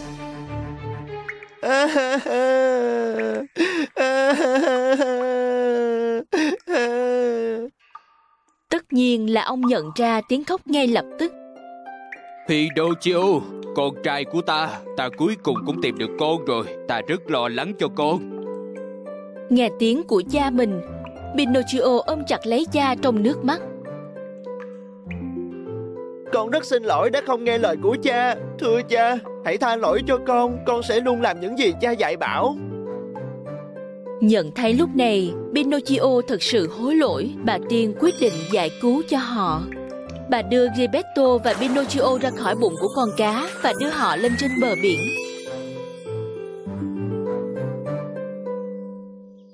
Tất 8.68 8.92
nhiên 8.92 9.33
là 9.33 9.42
ông 9.42 9.61
nhận 9.61 9.90
ra 9.96 10.20
tiếng 10.29 10.44
khóc 10.44 10.61
ngay 10.66 10.87
lập 10.87 11.05
tức. 11.18 11.33
Pinocchio 12.48 13.20
Con 13.76 13.94
trai 14.05 14.24
của 14.24 14.40
ta 14.40 14.68
Ta 14.96 15.09
cuối 15.16 15.37
cùng 15.42 15.57
cũng 15.66 15.83
tìm 15.83 15.98
được 15.98 16.11
con 16.18 16.44
rồi 16.44 16.66
Ta 16.88 17.00
rất 17.09 17.31
lo 17.31 17.48
lắng 17.48 17.72
cho 17.79 17.88
con 17.96 18.37
Nghe 19.50 19.68
tiếng 19.79 20.02
của 20.02 20.22
cha 20.31 20.50
mình, 20.50 20.81
Pinocchio 21.37 21.98
ôm 22.07 22.22
chặt 22.26 22.46
lấy 22.46 22.66
cha 22.72 22.94
trong 23.02 23.22
nước 23.22 23.44
mắt. 23.44 23.61
Con 26.33 26.51
rất 26.51 26.65
xin 26.65 26.83
lỗi 26.83 27.11
đã 27.11 27.21
không 27.27 27.45
nghe 27.45 27.59
lời 27.59 27.77
của 27.83 27.97
cha. 28.03 28.35
Thưa 28.59 28.81
cha, 28.89 29.19
hãy 29.45 29.59
tha 29.59 29.77
lỗi 29.77 30.03
cho 30.07 30.19
con. 30.27 30.59
Con 30.67 30.83
sẽ 30.83 31.01
luôn 31.01 31.21
làm 31.23 31.41
những 31.41 31.59
gì 31.59 31.73
cha 31.81 31.91
dạy 31.91 32.17
bảo. 32.17 32.57
Nhận 34.21 34.53
thấy 34.53 34.75
lúc 34.75 34.91
này, 34.95 35.33
Pinocchio 35.55 36.21
thật 36.29 36.43
sự 36.43 36.69
hối 36.69 36.95
lỗi, 36.95 37.31
bà 37.45 37.59
Tiên 37.69 37.95
quyết 38.01 38.15
định 38.21 38.33
giải 38.53 38.71
cứu 38.81 39.03
cho 39.09 39.19
họ. 39.19 39.62
Bà 40.31 40.43
đưa 40.43 40.67
Gepetto 40.77 41.39
và 41.45 41.55
Pinocchio 41.55 42.19
ra 42.21 42.31
khỏi 42.31 42.55
bụng 42.55 42.75
của 42.81 42.89
con 42.97 43.09
cá 43.17 43.49
và 43.62 43.73
đưa 43.81 43.89
họ 43.89 44.17
lên 44.17 44.33
trên 44.39 44.51
bờ 44.61 44.75
biển. 44.83 45.01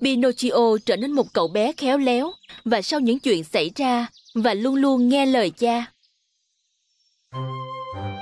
Pinocchio 0.00 0.76
trở 0.86 0.96
nên 0.96 1.12
một 1.12 1.26
cậu 1.32 1.48
bé 1.48 1.72
khéo 1.72 1.98
léo 1.98 2.32
và 2.64 2.82
sau 2.82 3.00
những 3.00 3.18
chuyện 3.18 3.44
xảy 3.44 3.70
ra 3.76 4.06
và 4.34 4.54
luôn 4.54 4.74
luôn 4.74 5.08
nghe 5.08 5.26
lời 5.26 5.50
cha. 5.50 5.86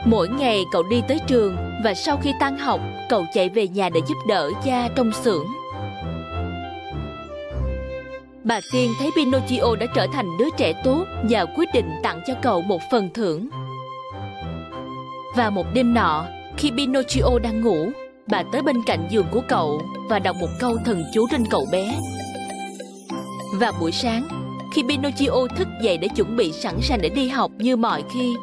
Mỗi 0.04 0.28
ngày 0.28 0.64
cậu 0.72 0.82
đi 0.82 1.02
tới 1.08 1.18
trường 1.26 1.56
và 1.84 1.94
sau 1.94 2.16
khi 2.16 2.32
tan 2.40 2.58
học, 2.58 2.80
cậu 3.08 3.24
chạy 3.34 3.48
về 3.48 3.68
nhà 3.68 3.88
để 3.88 4.00
giúp 4.08 4.18
đỡ 4.28 4.50
cha 4.64 4.88
trong 4.96 5.12
xưởng. 5.12 5.46
Bà 8.44 8.60
Tiên 8.72 8.92
thấy 8.98 9.10
Pinocchio 9.16 9.76
đã 9.80 9.86
trở 9.94 10.06
thành 10.12 10.38
đứa 10.38 10.48
trẻ 10.56 10.72
tốt 10.84 11.04
và 11.30 11.44
quyết 11.44 11.68
định 11.74 11.90
tặng 12.02 12.20
cho 12.26 12.34
cậu 12.42 12.62
một 12.62 12.80
phần 12.90 13.10
thưởng. 13.14 13.48
Và 15.36 15.50
một 15.50 15.66
đêm 15.74 15.94
nọ, 15.94 16.24
khi 16.56 16.70
Pinocchio 16.70 17.38
đang 17.42 17.60
ngủ, 17.60 17.90
bà 18.26 18.42
tới 18.52 18.62
bên 18.62 18.82
cạnh 18.86 19.06
giường 19.10 19.26
của 19.30 19.42
cậu 19.48 19.82
và 20.08 20.18
đọc 20.18 20.36
một 20.40 20.48
câu 20.60 20.76
thần 20.84 21.04
chú 21.14 21.26
trên 21.30 21.44
cậu 21.50 21.66
bé. 21.72 21.98
Và 23.54 23.72
buổi 23.80 23.92
sáng, 23.92 24.28
khi 24.72 24.82
Pinocchio 24.82 25.46
thức 25.56 25.68
dậy 25.82 25.98
để 25.98 26.08
chuẩn 26.16 26.36
bị 26.36 26.52
sẵn 26.52 26.74
sàng 26.82 27.00
để 27.02 27.08
đi 27.08 27.28
học 27.28 27.50
như 27.58 27.76
mọi 27.76 28.02
khi, 28.12 28.36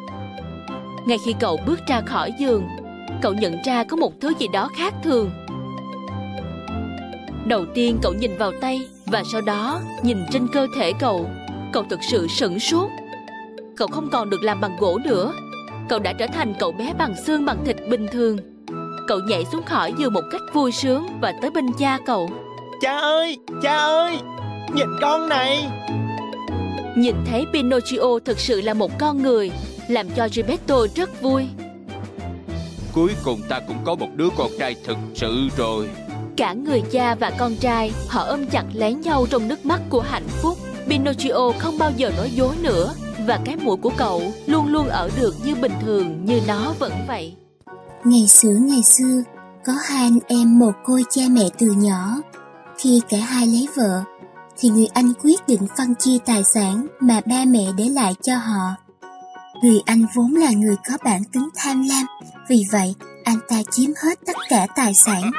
ngay 1.08 1.18
khi 1.18 1.34
cậu 1.40 1.58
bước 1.66 1.78
ra 1.86 2.00
khỏi 2.00 2.32
giường, 2.38 2.68
cậu 3.22 3.32
nhận 3.32 3.56
ra 3.64 3.84
có 3.84 3.96
một 3.96 4.12
thứ 4.20 4.32
gì 4.38 4.46
đó 4.52 4.68
khác 4.76 4.94
thường. 5.02 5.30
Đầu 7.46 7.64
tiên 7.74 7.98
cậu 8.02 8.12
nhìn 8.12 8.38
vào 8.38 8.52
tay 8.60 8.80
và 9.06 9.22
sau 9.32 9.40
đó 9.40 9.80
nhìn 10.02 10.18
trên 10.30 10.48
cơ 10.52 10.66
thể 10.76 10.92
cậu. 11.00 11.30
Cậu 11.72 11.84
thực 11.90 12.00
sự 12.02 12.26
sửng 12.28 12.58
sốt. 12.58 12.90
Cậu 13.76 13.88
không 13.88 14.08
còn 14.12 14.30
được 14.30 14.42
làm 14.42 14.60
bằng 14.60 14.76
gỗ 14.78 14.98
nữa. 15.04 15.32
Cậu 15.88 15.98
đã 15.98 16.12
trở 16.12 16.26
thành 16.26 16.54
cậu 16.58 16.72
bé 16.72 16.92
bằng 16.98 17.14
xương 17.26 17.44
bằng 17.44 17.64
thịt 17.64 17.76
bình 17.90 18.06
thường. 18.12 18.38
Cậu 19.06 19.18
nhảy 19.18 19.44
xuống 19.44 19.62
khỏi 19.62 19.92
giường 19.98 20.12
một 20.12 20.24
cách 20.30 20.42
vui 20.52 20.72
sướng 20.72 21.06
và 21.20 21.32
tới 21.40 21.50
bên 21.50 21.66
cha 21.78 21.98
cậu. 22.06 22.30
Cha 22.80 22.98
ơi, 22.98 23.38
cha 23.62 23.76
ơi, 23.76 24.18
nhìn 24.74 24.88
con 25.00 25.28
này. 25.28 25.66
Nhìn 26.96 27.14
thấy 27.26 27.46
Pinocchio 27.52 28.18
thực 28.24 28.38
sự 28.38 28.60
là 28.60 28.74
một 28.74 28.98
con 28.98 29.22
người, 29.22 29.50
làm 29.88 30.10
cho 30.10 30.28
Gilberto 30.28 30.86
rất 30.94 31.22
vui. 31.22 31.46
Cuối 32.92 33.10
cùng 33.24 33.40
ta 33.48 33.60
cũng 33.68 33.76
có 33.84 33.94
một 33.94 34.08
đứa 34.14 34.28
con 34.36 34.50
trai 34.58 34.76
thực 34.84 34.96
sự 35.14 35.48
rồi 35.56 35.88
Cả 36.38 36.52
người 36.52 36.82
cha 36.90 37.14
và 37.14 37.30
con 37.38 37.56
trai 37.56 37.92
họ 38.08 38.24
ôm 38.24 38.46
chặt 38.46 38.64
lấy 38.72 38.94
nhau 38.94 39.26
trong 39.30 39.48
nước 39.48 39.66
mắt 39.66 39.80
của 39.90 40.00
hạnh 40.00 40.28
phúc. 40.28 40.58
Pinocchio 40.88 41.52
không 41.58 41.78
bao 41.78 41.92
giờ 41.96 42.10
nói 42.16 42.30
dối 42.30 42.54
nữa 42.62 42.94
và 43.26 43.40
cái 43.44 43.56
mũi 43.56 43.76
của 43.76 43.92
cậu 43.96 44.22
luôn 44.46 44.68
luôn 44.68 44.88
ở 44.88 45.10
được 45.20 45.34
như 45.44 45.54
bình 45.54 45.72
thường 45.80 46.24
như 46.24 46.40
nó 46.46 46.74
vẫn 46.78 46.92
vậy. 47.08 47.36
Ngày 48.04 48.26
xưa 48.28 48.56
ngày 48.60 48.82
xưa, 48.82 49.22
có 49.64 49.72
hai 49.88 50.02
anh 50.02 50.18
em 50.26 50.58
một 50.58 50.72
côi 50.84 51.04
cha 51.10 51.22
mẹ 51.30 51.48
từ 51.58 51.66
nhỏ. 51.66 52.16
Khi 52.78 53.00
cả 53.08 53.18
hai 53.18 53.46
lấy 53.46 53.68
vợ, 53.76 54.02
thì 54.58 54.68
người 54.68 54.86
anh 54.86 55.12
quyết 55.22 55.48
định 55.48 55.66
phân 55.78 55.94
chia 55.94 56.18
tài 56.26 56.44
sản 56.44 56.86
mà 57.00 57.20
ba 57.26 57.44
mẹ 57.46 57.66
để 57.76 57.84
lại 57.88 58.14
cho 58.22 58.36
họ. 58.36 58.87
Người 59.62 59.80
anh 59.86 60.06
vốn 60.14 60.34
là 60.34 60.50
người 60.50 60.76
có 60.88 60.96
bản 61.04 61.22
tính 61.32 61.48
tham 61.56 61.82
lam, 61.88 62.06
vì 62.48 62.64
vậy 62.72 62.94
anh 63.24 63.38
ta 63.48 63.56
chiếm 63.70 63.90
hết 64.02 64.18
tất 64.26 64.36
cả 64.48 64.66
tài 64.76 64.94
sản, 64.94 65.30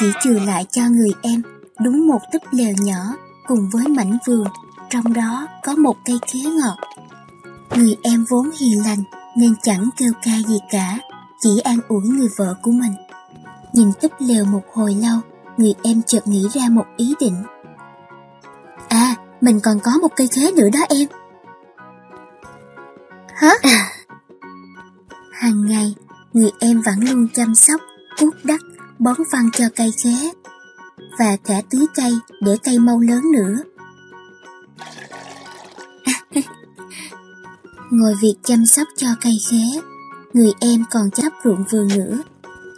chỉ 0.00 0.06
trừ 0.24 0.30
lại 0.30 0.66
cho 0.70 0.82
người 0.88 1.12
em 1.22 1.42
đúng 1.80 2.06
một 2.06 2.18
túp 2.32 2.42
lều 2.50 2.74
nhỏ 2.78 3.14
cùng 3.46 3.70
với 3.72 3.88
mảnh 3.88 4.18
vườn, 4.26 4.46
trong 4.90 5.12
đó 5.12 5.46
có 5.64 5.76
một 5.76 5.96
cây 6.04 6.18
khế 6.26 6.40
ngọt. 6.40 6.76
Người 7.76 7.96
em 8.02 8.24
vốn 8.28 8.50
hiền 8.60 8.82
lành 8.84 9.02
nên 9.36 9.54
chẳng 9.62 9.88
kêu 9.96 10.12
ca 10.22 10.32
gì 10.48 10.58
cả, 10.70 10.98
chỉ 11.40 11.58
an 11.64 11.78
ủi 11.88 12.08
người 12.08 12.28
vợ 12.36 12.54
của 12.62 12.70
mình. 12.70 12.92
Nhìn 13.72 13.92
túp 14.00 14.12
lều 14.18 14.44
một 14.44 14.62
hồi 14.72 14.94
lâu, 14.94 15.18
người 15.56 15.74
em 15.82 16.02
chợt 16.06 16.26
nghĩ 16.26 16.46
ra 16.54 16.68
một 16.70 16.84
ý 16.96 17.14
định. 17.20 17.42
À, 18.88 19.14
mình 19.40 19.60
còn 19.60 19.80
có 19.80 19.90
một 20.02 20.08
cây 20.16 20.26
khế 20.26 20.52
nữa 20.52 20.68
đó 20.72 20.80
em. 20.88 21.08
Hả? 23.38 23.54
Hàng 25.32 25.66
ngày, 25.66 25.94
người 26.32 26.50
em 26.60 26.82
vẫn 26.82 26.94
luôn 27.00 27.28
chăm 27.34 27.54
sóc, 27.54 27.80
cuốc 28.20 28.34
đất, 28.44 28.60
bón 28.98 29.16
phân 29.32 29.50
cho 29.52 29.64
cây 29.76 29.90
khế 30.04 30.30
và 31.18 31.36
cả 31.44 31.62
tưới 31.70 31.86
cây 31.94 32.12
để 32.40 32.56
cây 32.64 32.78
mau 32.78 33.00
lớn 33.00 33.22
nữa. 33.32 33.56
Ngồi 37.90 38.14
việc 38.22 38.34
chăm 38.44 38.66
sóc 38.66 38.88
cho 38.96 39.08
cây 39.20 39.38
khế, 39.50 39.80
người 40.32 40.52
em 40.60 40.84
còn 40.90 41.10
chấp 41.10 41.32
ruộng 41.44 41.64
vườn 41.70 41.88
nữa. 41.88 42.18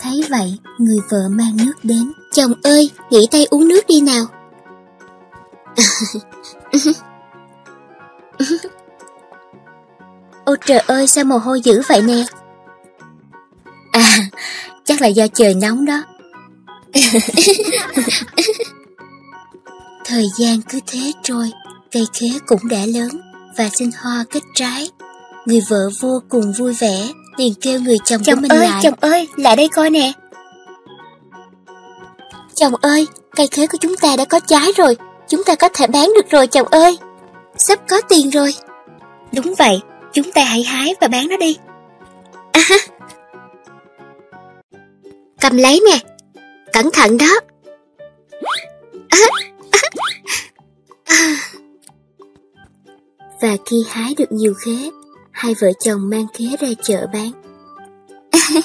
Thấy 0.00 0.24
vậy, 0.30 0.58
người 0.78 0.98
vợ 1.10 1.28
mang 1.30 1.56
nước 1.56 1.74
đến. 1.82 2.12
Chồng 2.32 2.52
ơi, 2.62 2.90
nghỉ 3.10 3.28
tay 3.30 3.46
uống 3.50 3.68
nước 3.68 3.86
đi 3.88 4.00
nào. 4.00 4.26
Ôi 10.50 10.56
trời 10.66 10.78
ơi, 10.78 11.06
sao 11.06 11.24
mồ 11.24 11.38
hôi 11.38 11.60
dữ 11.60 11.82
vậy 11.88 12.02
nè? 12.02 12.24
À, 13.92 14.16
chắc 14.84 15.00
là 15.00 15.06
do 15.08 15.26
trời 15.26 15.54
nóng 15.54 15.84
đó. 15.84 16.02
Thời 20.04 20.28
gian 20.38 20.60
cứ 20.70 20.80
thế 20.86 21.12
trôi, 21.22 21.50
cây 21.92 22.06
khế 22.12 22.26
cũng 22.46 22.68
đã 22.68 22.78
lớn 22.86 23.08
và 23.56 23.68
sinh 23.78 23.90
hoa 24.02 24.24
kết 24.30 24.40
trái. 24.54 24.90
Người 25.46 25.60
vợ 25.68 25.90
vô 26.00 26.22
cùng 26.28 26.52
vui 26.52 26.72
vẻ, 26.72 27.08
liền 27.36 27.54
kêu 27.60 27.80
người 27.80 27.98
chồng, 28.04 28.22
chồng 28.22 28.34
của 28.34 28.40
mình 28.40 28.50
ơi, 28.50 28.68
lại. 28.68 28.80
chồng 28.82 28.94
ơi, 29.00 29.28
lại 29.36 29.56
đây 29.56 29.68
coi 29.68 29.90
nè. 29.90 30.12
Chồng 32.54 32.74
ơi, 32.76 33.06
cây 33.36 33.46
khế 33.46 33.66
của 33.66 33.78
chúng 33.80 33.96
ta 33.96 34.16
đã 34.16 34.24
có 34.24 34.40
trái 34.40 34.72
rồi, 34.76 34.96
chúng 35.28 35.44
ta 35.44 35.54
có 35.54 35.68
thể 35.74 35.86
bán 35.86 36.12
được 36.14 36.30
rồi 36.30 36.46
chồng 36.46 36.68
ơi. 36.68 36.98
Sắp 37.56 37.78
có 37.88 38.00
tiền 38.08 38.30
rồi. 38.30 38.54
Đúng 39.32 39.54
vậy, 39.58 39.80
chúng 40.12 40.32
ta 40.32 40.44
hãy 40.44 40.62
hái 40.62 40.94
và 41.00 41.08
bán 41.08 41.28
nó 41.28 41.36
đi. 41.36 41.56
À, 42.52 42.60
cầm 45.40 45.56
lấy 45.56 45.80
nè, 45.90 45.98
cẩn 46.72 46.90
thận 46.92 47.18
đó. 47.18 47.40
À, 49.08 49.18
à. 51.04 51.36
Và 53.40 53.56
khi 53.66 53.76
hái 53.88 54.14
được 54.18 54.32
nhiều 54.32 54.54
khế, 54.54 54.90
hai 55.30 55.54
vợ 55.60 55.68
chồng 55.80 56.10
mang 56.10 56.26
khế 56.34 56.44
ra 56.60 56.68
chợ 56.82 57.06
bán. 57.12 57.30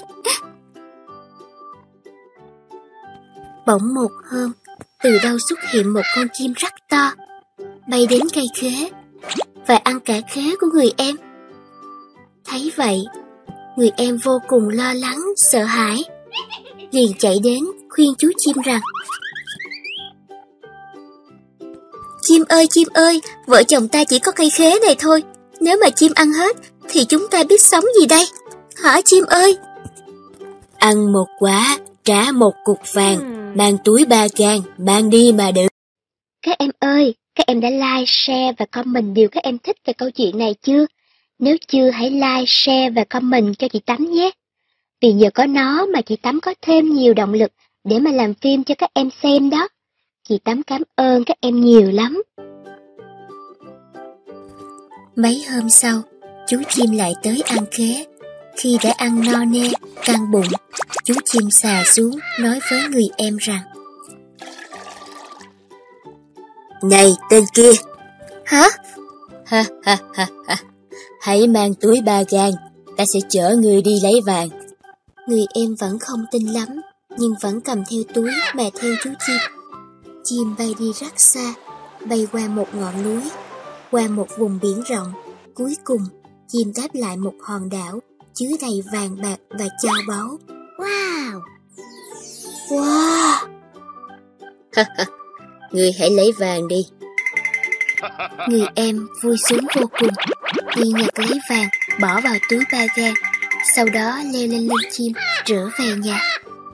Bỗng 3.66 3.94
một 3.94 4.12
hôm, 4.32 4.52
từ 5.04 5.20
đâu 5.24 5.38
xuất 5.50 5.60
hiện 5.72 5.94
một 5.94 6.02
con 6.16 6.28
chim 6.34 6.54
rất 6.56 6.74
to, 6.90 7.12
bay 7.88 8.08
đến 8.10 8.22
cây 8.34 8.46
khế 8.56 8.90
và 9.68 9.76
ăn 9.76 10.00
cả 10.00 10.22
khế 10.30 10.56
của 10.60 10.68
người 10.74 10.92
em. 10.98 11.16
Thấy 12.46 12.72
vậy, 12.76 13.06
người 13.78 13.92
em 13.98 14.18
vô 14.18 14.42
cùng 14.48 14.70
lo 14.70 14.94
lắng, 14.94 15.20
sợ 15.38 15.64
hãi, 15.64 16.04
liền 16.92 17.12
chạy 17.20 17.40
đến 17.44 17.64
khuyên 17.90 18.14
chú 18.18 18.30
chim 18.38 18.56
rằng 18.66 18.82
Chim 22.22 22.44
ơi 22.50 22.68
chim 22.70 22.88
ơi, 22.94 23.22
vợ 23.48 23.64
chồng 23.64 23.88
ta 23.88 24.04
chỉ 24.04 24.20
có 24.20 24.32
cây 24.32 24.50
khế 24.50 24.80
này 24.80 24.96
thôi. 25.00 25.24
Nếu 25.60 25.78
mà 25.82 25.90
chim 25.90 26.12
ăn 26.16 26.34
hết, 26.34 26.56
thì 26.90 27.06
chúng 27.06 27.28
ta 27.32 27.44
biết 27.44 27.62
sống 27.62 27.84
gì 28.00 28.06
đây? 28.06 28.26
Hả 28.84 29.02
chim 29.06 29.26
ơi? 29.26 29.58
Ăn 30.78 31.14
một 31.14 31.28
quả, 31.40 31.78
trả 32.04 32.32
một 32.32 32.54
cục 32.64 32.80
vàng, 32.94 33.54
mang 33.58 33.78
túi 33.84 34.06
ba 34.06 34.28
gang, 34.38 34.62
mang 34.78 35.10
đi 35.10 35.32
mà 35.38 35.52
được. 35.52 35.68
Các 36.46 36.58
em 36.60 36.72
ơi, 36.80 37.16
các 37.36 37.48
em 37.48 37.62
đã 37.62 37.70
like, 37.70 38.06
share 38.08 38.52
và 38.58 38.66
comment 38.66 39.16
điều 39.16 39.28
các 39.32 39.44
em 39.44 39.58
thích 39.58 39.76
về 39.86 39.94
câu 39.94 40.12
chuyện 40.12 40.38
này 40.38 40.56
chưa? 40.62 40.86
Nếu 41.40 41.58
chưa 41.68 41.90
hãy 41.90 42.10
like, 42.10 42.46
share 42.48 42.90
và 42.90 43.04
comment 43.04 43.60
cho 43.60 43.68
chị 43.68 43.80
Tắm 43.80 44.12
nhé. 44.12 44.32
Vì 45.02 45.14
nhờ 45.14 45.30
có 45.34 45.46
nó 45.46 45.86
mà 45.86 46.02
chị 46.02 46.16
Tắm 46.16 46.40
có 46.42 46.54
thêm 46.62 46.94
nhiều 46.94 47.14
động 47.14 47.34
lực 47.34 47.52
để 47.84 48.00
mà 48.00 48.12
làm 48.12 48.34
phim 48.34 48.64
cho 48.64 48.76
các 48.78 48.90
em 48.94 49.10
xem 49.24 49.50
đó. 49.50 49.68
Chị 50.30 50.40
Tắm 50.44 50.64
cảm 50.64 50.82
ơn 50.96 51.24
các 51.24 51.38
em 51.42 51.62
nhiều 51.62 51.92
lắm. 51.92 52.24
Mấy 55.16 55.44
hôm 55.52 55.70
sau, 55.70 56.02
chú 56.48 56.58
chim 56.70 56.92
lại 56.92 57.14
tới 57.24 57.42
ăn 57.46 57.66
khế. 57.72 58.06
Khi 58.58 58.78
đã 58.84 58.94
ăn 58.98 59.22
no 59.32 59.46
nê, 59.46 59.70
căng 60.06 60.32
bụng, 60.32 60.48
chú 61.04 61.14
chim 61.26 61.52
xà 61.52 61.84
xuống 61.86 62.12
nói 62.40 62.60
với 62.72 62.82
người 62.90 63.08
em 63.18 63.38
rằng 63.38 63.62
Này 66.84 67.14
tên 67.30 67.44
kia! 67.54 67.72
Hả? 68.46 68.68
Ha 69.46 69.64
ha 69.84 69.98
ha 70.14 70.28
ha! 70.48 70.56
Hãy 71.26 71.48
mang 71.48 71.74
túi 71.74 72.02
ba 72.02 72.24
gang, 72.30 72.52
ta 72.98 73.06
sẽ 73.06 73.20
chở 73.30 73.56
người 73.60 73.82
đi 73.82 74.00
lấy 74.04 74.22
vàng. 74.26 74.50
Người 75.28 75.46
em 75.54 75.76
vẫn 75.80 76.00
không 76.00 76.26
tin 76.32 76.48
lắm, 76.48 76.68
nhưng 77.18 77.34
vẫn 77.42 77.62
cầm 77.62 77.84
theo 77.92 78.04
túi 78.14 78.32
mà 78.56 78.64
theo 78.80 78.96
chú 79.04 79.10
chim. 79.28 79.38
Chim 80.24 80.56
bay 80.58 80.74
đi 80.80 80.94
rất 80.94 81.20
xa, 81.20 81.54
bay 82.10 82.28
qua 82.32 82.48
một 82.48 82.68
ngọn 82.74 83.04
núi, 83.04 83.22
qua 83.92 84.08
một 84.08 84.28
vùng 84.38 84.60
biển 84.62 84.82
rộng. 84.82 85.14
Cuối 85.56 85.76
cùng, 85.84 86.02
chim 86.48 86.72
đáp 86.76 86.88
lại 86.94 87.18
một 87.18 87.34
hòn 87.42 87.70
đảo 87.70 88.00
chứa 88.34 88.50
đầy 88.62 88.84
vàng 88.94 89.22
bạc 89.22 89.40
và 89.50 89.66
châu 89.84 89.94
báu. 90.08 90.38
Wow! 90.78 91.42
Wow! 92.70 93.48
Người 95.72 95.92
hãy 96.00 96.10
lấy 96.10 96.32
vàng 96.32 96.68
đi. 96.68 96.86
Người 98.50 98.66
em 98.76 99.08
vui 99.24 99.38
sướng 99.38 99.66
vô 99.76 99.86
cùng, 100.00 100.14
đi 100.76 100.88
nhặt 100.88 101.20
lấy 101.20 101.40
vàng, 101.50 101.68
bỏ 102.02 102.22
vào 102.22 102.36
túi 102.50 102.60
ba 102.72 102.86
gan 102.96 103.14
sau 103.76 103.86
đó 103.94 104.20
leo 104.34 104.48
lên 104.48 104.68
lưng 104.68 104.92
chim, 104.92 105.14
trở 105.46 105.70
về 105.80 105.96
nhà. 106.04 106.22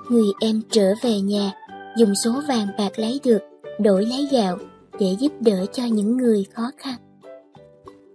Người 0.10 0.28
em 0.42 0.62
trở 0.72 0.94
về 1.04 1.20
nhà, 1.20 1.52
dùng 1.98 2.16
số 2.24 2.32
vàng 2.48 2.68
bạc 2.78 2.90
lấy 2.96 3.20
được, 3.24 3.40
đổi 3.80 4.06
lấy 4.06 4.28
gạo 4.32 4.58
để 5.00 5.16
giúp 5.20 5.32
đỡ 5.40 5.66
cho 5.74 5.84
những 5.84 6.18
người 6.18 6.46
khó 6.56 6.64
khăn. 6.78 6.96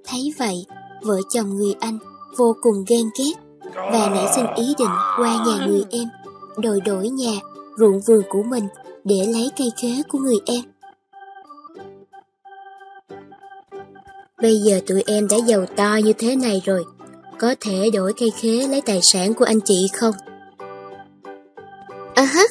Thấy 0.06 0.34
vậy, 0.38 0.66
vợ 1.02 1.20
chồng 1.30 1.56
người 1.56 1.74
anh 1.80 1.98
vô 2.38 2.56
cùng 2.62 2.84
ghen 2.88 3.06
ghét 3.18 3.32
và 3.74 4.10
nảy 4.14 4.26
sinh 4.34 4.46
ý 4.56 4.74
định 4.78 4.90
qua 5.18 5.44
nhà 5.46 5.66
người 5.66 5.84
em, 5.90 6.08
đòi 6.58 6.80
đổi 6.80 7.08
nhà, 7.08 7.32
ruộng 7.78 8.00
vườn 8.00 8.22
của 8.28 8.42
mình 8.42 8.64
để 9.04 9.26
lấy 9.26 9.50
cây 9.58 9.68
khế 9.82 10.02
của 10.08 10.18
người 10.18 10.38
em. 10.46 10.60
Bây 14.42 14.56
giờ 14.56 14.80
tụi 14.86 15.02
em 15.06 15.28
đã 15.28 15.36
giàu 15.46 15.66
to 15.76 15.98
như 16.04 16.12
thế 16.12 16.36
này 16.36 16.62
rồi, 16.64 16.84
có 17.38 17.54
thể 17.60 17.90
đổi 17.92 18.12
cây 18.20 18.30
khế 18.40 18.48
lấy 18.48 18.80
tài 18.80 19.02
sản 19.02 19.34
của 19.34 19.44
anh 19.44 19.60
chị 19.60 19.88
không? 19.92 20.14
À 22.14 22.24
hả? 22.24 22.42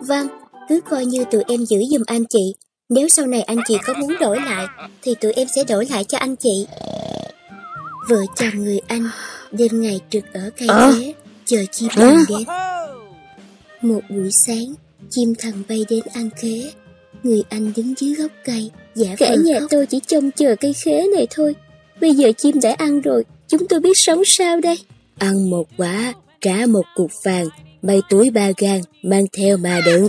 Vâng, 0.00 0.26
cứ 0.68 0.80
coi 0.80 1.06
như 1.06 1.24
tụi 1.30 1.42
em 1.48 1.66
giữ 1.66 1.78
giùm 1.90 2.02
anh 2.06 2.24
chị. 2.24 2.54
Nếu 2.88 3.08
sau 3.08 3.26
này 3.26 3.42
anh 3.42 3.58
chị 3.68 3.78
có 3.86 3.94
muốn 3.94 4.16
đổi 4.20 4.40
lại, 4.40 4.66
thì 5.02 5.14
tụi 5.14 5.32
em 5.32 5.48
sẽ 5.54 5.64
đổi 5.64 5.86
lại 5.90 6.04
cho 6.04 6.18
anh 6.18 6.36
chị. 6.36 6.66
Vợ 8.08 8.20
chồng 8.36 8.64
người 8.64 8.80
anh 8.86 9.08
đêm 9.52 9.82
ngày 9.82 10.00
trực 10.10 10.24
ở 10.32 10.50
cây 10.58 10.68
khế, 10.68 11.14
chờ 11.44 11.64
chim 11.72 11.88
thần 11.92 12.16
đến. 12.28 12.44
Một 13.82 14.00
buổi 14.10 14.30
sáng, 14.32 14.74
chim 15.10 15.34
thần 15.38 15.62
bay 15.68 15.84
đến 15.88 16.00
ăn 16.14 16.30
khế. 16.36 16.72
Người 17.22 17.42
anh 17.48 17.72
đứng 17.76 17.94
dưới 17.98 18.14
gốc 18.14 18.30
cây, 18.44 18.70
giả 18.96 19.14
Cả 19.18 19.30
vờ 19.30 19.36
nhà 19.36 19.60
tôi 19.70 19.86
chỉ 19.86 20.00
trông 20.06 20.30
chờ 20.30 20.54
cây 20.60 20.72
khế 20.72 21.06
này 21.16 21.26
thôi. 21.30 21.54
Bây 22.00 22.14
giờ 22.14 22.32
chim 22.38 22.60
đã 22.62 22.74
ăn 22.78 23.00
rồi, 23.00 23.24
chúng 23.48 23.68
tôi 23.68 23.80
biết 23.80 23.98
sống 23.98 24.22
sao 24.24 24.60
đây? 24.60 24.78
Ăn 25.18 25.50
một 25.50 25.64
quả, 25.76 26.12
trả 26.40 26.66
một 26.68 26.84
cục 26.94 27.10
vàng, 27.24 27.46
bay 27.82 28.00
túi 28.08 28.30
ba 28.30 28.48
gang, 28.58 28.80
mang 29.02 29.24
theo 29.38 29.56
mà 29.56 29.80
đựng. 29.86 30.08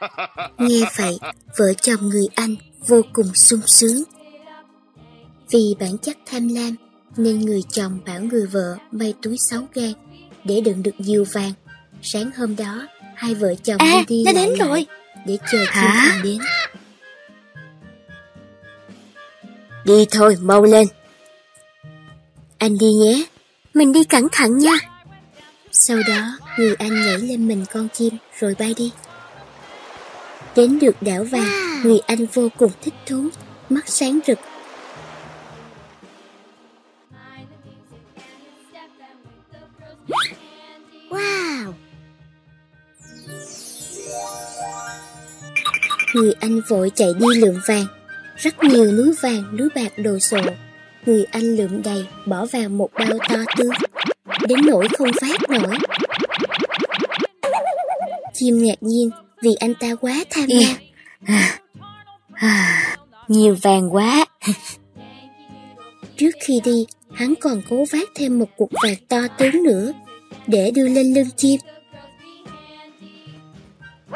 Nghe 0.58 0.80
vậy, 0.96 1.18
vợ 1.58 1.72
chồng 1.82 2.08
người 2.08 2.26
anh 2.34 2.56
vô 2.86 3.00
cùng 3.12 3.34
sung 3.34 3.60
sướng. 3.66 4.02
Vì 5.50 5.74
bản 5.80 5.98
chất 5.98 6.16
tham 6.26 6.48
lam, 6.48 6.76
nên 7.16 7.40
người 7.40 7.62
chồng 7.72 7.98
bảo 8.06 8.20
người 8.20 8.46
vợ 8.46 8.76
bay 8.92 9.14
túi 9.22 9.36
6 9.50 9.68
gang 9.74 9.92
để 10.44 10.60
đựng 10.60 10.82
được 10.82 10.94
nhiều 10.98 11.24
vàng. 11.32 11.52
Sáng 12.02 12.30
hôm 12.36 12.56
đó, 12.56 12.86
hai 13.14 13.34
vợ 13.34 13.54
chồng 13.62 13.76
À, 13.78 14.04
đi 14.08 14.16
đi 14.16 14.22
nó 14.26 14.32
đến 14.32 14.48
lại 14.48 14.68
rồi. 14.68 14.86
để 15.26 15.38
chờ 15.52 15.58
chim 15.58 15.68
thần 15.74 16.22
đến. 16.24 16.38
Đi 19.84 20.06
thôi, 20.10 20.36
mau 20.40 20.62
lên. 20.62 20.86
Anh 22.58 22.78
đi 22.78 22.92
nhé. 22.92 23.24
Mình 23.74 23.92
đi 23.92 24.04
cẩn 24.04 24.28
thận 24.32 24.58
nha. 24.58 24.74
Sau 25.72 25.98
đó, 26.08 26.38
người 26.58 26.74
anh 26.74 26.94
nhảy 26.94 27.18
lên 27.18 27.48
mình 27.48 27.64
con 27.72 27.88
chim 27.88 28.14
rồi 28.38 28.54
bay 28.58 28.74
đi. 28.76 28.92
Đến 30.56 30.78
được 30.78 31.02
đảo 31.02 31.24
vàng, 31.24 31.82
người 31.82 31.98
anh 31.98 32.26
vô 32.26 32.48
cùng 32.58 32.70
thích 32.82 32.94
thú, 33.06 33.28
mắt 33.68 33.88
sáng 33.88 34.20
rực. 34.26 34.38
Wow! 41.10 41.72
Người 46.14 46.32
anh 46.40 46.60
vội 46.68 46.90
chạy 46.94 47.08
đi 47.18 47.26
lượm 47.34 47.60
vàng. 47.66 47.86
Rất 48.36 48.64
nhiều 48.64 48.92
núi 48.92 49.14
vàng, 49.22 49.56
núi 49.56 49.68
bạc 49.74 49.92
đồ 49.96 50.18
sộ. 50.18 50.40
Người 51.06 51.24
anh 51.30 51.56
lượm 51.56 51.82
đầy, 51.82 52.06
bỏ 52.26 52.46
vào 52.52 52.68
một 52.68 52.90
bao 52.94 53.18
to 53.28 53.36
tướng. 53.56 53.72
Đến 54.48 54.58
nỗi 54.66 54.88
không 54.98 55.10
phát 55.20 55.50
nổi. 55.50 55.78
Chim 58.34 58.58
ngạc 58.62 58.82
nhiên 58.82 59.10
vì 59.42 59.54
anh 59.54 59.74
ta 59.74 59.94
quá 60.00 60.24
tham 60.30 60.48
lam. 60.48 60.76
Nhiều 63.28 63.56
vàng 63.62 63.94
quá. 63.94 64.26
Trước 66.16 66.30
khi 66.44 66.60
đi, 66.64 66.86
hắn 67.12 67.34
còn 67.40 67.62
cố 67.70 67.84
vác 67.92 68.08
thêm 68.14 68.38
một 68.38 68.48
cục 68.56 68.70
vàng 68.82 68.96
to 69.08 69.18
tướng 69.38 69.62
nữa 69.62 69.92
để 70.46 70.70
đưa 70.74 70.88
lên 70.88 71.14
lưng 71.14 71.28
chim. 71.36 71.60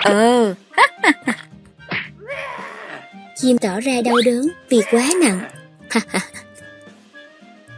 Ừ, 0.05 0.55
Chim 3.41 3.59
tỏ 3.59 3.81
ra 3.81 4.01
đau 4.05 4.17
đớn 4.25 4.49
vì 4.69 4.81
quá 4.91 5.09
nặng. 5.23 5.51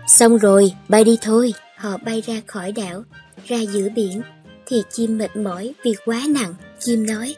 Xong 0.07 0.39
rồi, 0.39 0.73
bay 0.89 1.05
đi 1.05 1.19
thôi. 1.23 1.55
Họ 1.77 1.97
bay 1.97 2.23
ra 2.27 2.35
khỏi 2.47 2.73
đảo, 2.73 3.03
ra 3.47 3.57
giữa 3.57 3.89
biển, 3.95 4.23
thì 4.67 4.83
chim 4.91 5.19
mệt 5.19 5.37
mỏi 5.37 5.73
vì 5.85 5.95
quá 6.05 6.21
nặng. 6.29 6.55
Chim 6.79 7.07
nói, 7.07 7.37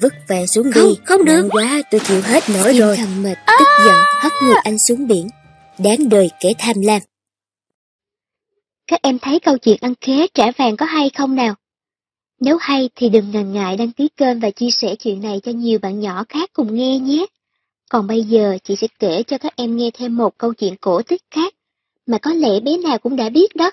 Vứt 0.00 0.12
vàng 0.28 0.46
xuống 0.46 0.70
đi, 0.74 0.80
Không, 0.80 0.94
không 1.04 1.24
được. 1.24 1.36
nặng 1.36 1.48
quá, 1.50 1.82
tôi 1.90 2.00
chịu 2.04 2.20
hết 2.22 2.42
nổi 2.50 2.72
rồi. 2.78 2.96
thầm 2.96 3.22
mệt, 3.22 3.34
tức 3.58 3.68
giận, 3.84 3.96
hất 4.20 4.32
người 4.42 4.54
anh 4.64 4.78
xuống 4.78 5.06
biển. 5.06 5.28
Đáng 5.78 6.08
đời 6.08 6.30
kẻ 6.40 6.52
tham 6.58 6.76
lam. 6.80 7.02
Các 8.86 9.00
em 9.02 9.18
thấy 9.18 9.40
câu 9.40 9.58
chuyện 9.58 9.78
ăn 9.80 9.94
khế 10.00 10.26
trả 10.34 10.44
vàng 10.58 10.76
có 10.76 10.86
hay 10.86 11.10
không 11.14 11.34
nào? 11.34 11.54
Nếu 12.44 12.56
hay 12.60 12.90
thì 12.94 13.08
đừng 13.08 13.30
ngần 13.30 13.52
ngại 13.52 13.76
đăng 13.76 13.92
ký 13.92 14.08
kênh 14.16 14.40
và 14.40 14.50
chia 14.50 14.70
sẻ 14.70 14.94
chuyện 14.96 15.22
này 15.22 15.40
cho 15.42 15.52
nhiều 15.52 15.78
bạn 15.78 16.00
nhỏ 16.00 16.24
khác 16.28 16.50
cùng 16.52 16.74
nghe 16.74 16.98
nhé. 16.98 17.26
Còn 17.90 18.06
bây 18.06 18.22
giờ 18.22 18.58
chị 18.64 18.76
sẽ 18.76 18.86
kể 18.98 19.22
cho 19.22 19.38
các 19.38 19.56
em 19.56 19.76
nghe 19.76 19.90
thêm 19.94 20.16
một 20.16 20.38
câu 20.38 20.54
chuyện 20.54 20.76
cổ 20.76 21.02
tích 21.02 21.22
khác 21.30 21.54
mà 22.06 22.18
có 22.18 22.32
lẽ 22.32 22.60
bé 22.60 22.76
nào 22.76 22.98
cũng 22.98 23.16
đã 23.16 23.28
biết 23.28 23.56
đó. 23.56 23.70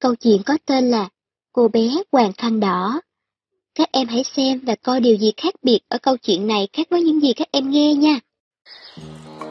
Câu 0.00 0.14
chuyện 0.14 0.42
có 0.42 0.58
tên 0.66 0.90
là 0.90 1.08
Cô 1.52 1.68
bé 1.68 1.88
Hoàng 2.12 2.32
Khăn 2.32 2.60
Đỏ. 2.60 3.00
Các 3.74 3.88
em 3.92 4.08
hãy 4.08 4.24
xem 4.24 4.60
và 4.66 4.74
coi 4.82 5.00
điều 5.00 5.16
gì 5.16 5.32
khác 5.36 5.54
biệt 5.62 5.80
ở 5.88 5.98
câu 5.98 6.16
chuyện 6.16 6.46
này 6.46 6.68
khác 6.72 6.86
với 6.90 7.02
những 7.02 7.20
gì 7.20 7.32
các 7.32 7.48
em 7.50 7.70
nghe 7.70 7.94
nha. 7.94 8.20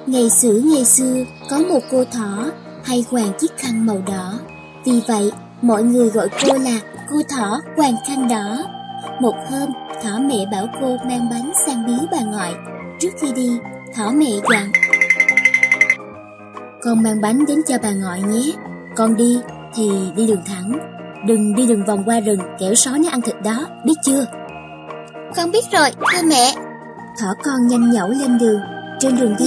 Ngày 0.06 0.30
xưa 0.30 0.62
ngày 0.66 0.86
xưa, 0.86 1.26
có 1.50 1.60
một 1.60 1.80
cô 1.92 2.06
thỏ 2.06 2.52
hay 2.84 3.06
hoàng 3.10 3.32
chiếc 3.40 3.52
khăn 3.58 3.86
màu 3.86 4.04
đỏ. 4.08 4.40
Vì 4.86 5.00
vậy, 5.08 5.32
mọi 5.62 5.84
người 5.84 6.10
gọi 6.10 6.30
cô 6.42 6.54
là 6.54 6.80
cô 7.10 7.22
thỏ 7.30 7.62
hoàng 7.78 7.96
khăn 8.08 8.28
đỏ. 8.28 8.58
Một 9.22 9.36
hôm, 9.52 9.70
thỏ 10.04 10.20
mẹ 10.20 10.46
bảo 10.52 10.68
cô 10.82 10.98
mang 11.10 11.30
bánh 11.30 11.52
sang 11.66 11.86
biếu 11.86 12.08
bà 12.12 12.18
ngoại. 12.32 12.54
Trước 13.00 13.10
khi 13.22 13.32
đi, 13.36 13.58
thỏ 13.96 14.12
mẹ 14.12 14.32
dặn. 14.52 14.72
Con 16.82 17.04
mang 17.04 17.22
bánh 17.22 17.46
đến 17.46 17.62
cho 17.68 17.78
bà 17.84 17.92
ngoại 17.92 18.22
nhé. 18.22 18.52
Con 18.96 19.16
đi 19.16 19.40
thì 19.76 19.92
đi 20.16 20.28
đường 20.28 20.42
thẳng. 20.46 20.72
Đừng 21.28 21.56
đi 21.56 21.68
đường 21.68 21.86
vòng 21.86 22.04
qua 22.06 22.20
rừng 22.20 22.40
kẻo 22.60 22.76
sói 22.76 23.00
nó 23.00 23.10
ăn 23.10 23.22
thịt 23.22 23.36
đó, 23.44 23.68
biết 23.86 23.94
chưa? 24.04 24.26
Con 25.36 25.52
biết 25.52 25.66
rồi, 25.72 25.90
thưa 26.12 26.28
mẹ. 26.30 26.54
Thỏ 27.20 27.34
con 27.44 27.68
nhanh 27.68 27.92
nhẩu 27.92 28.10
lên 28.10 28.38
đường. 28.38 28.60
Trên 29.00 29.16
đường 29.18 29.36
đi, 29.40 29.46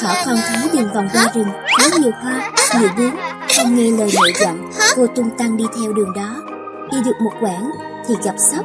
thỏ 0.00 0.14
con 0.26 0.36
thấy 0.48 0.68
đường 0.72 0.92
vòng 0.94 1.08
qua 1.12 1.28
rừng 1.34 1.48
có 1.78 1.98
nhiều 1.98 2.12
hoa, 2.22 2.50
nhiều 2.80 2.88
bướm. 2.96 3.16
Không 3.56 3.74
nghe 3.74 3.90
lời 3.90 4.10
mẹ 4.14 4.32
dặn, 4.40 4.70
cô 4.96 5.06
tung 5.06 5.30
tăng 5.38 5.56
đi 5.56 5.64
theo 5.76 5.92
đường 5.92 6.12
đó. 6.16 6.42
Đi 6.92 6.98
được 7.04 7.20
một 7.20 7.32
quãng 7.40 7.70
thì 8.08 8.14
gặp 8.24 8.34
sóc. 8.38 8.64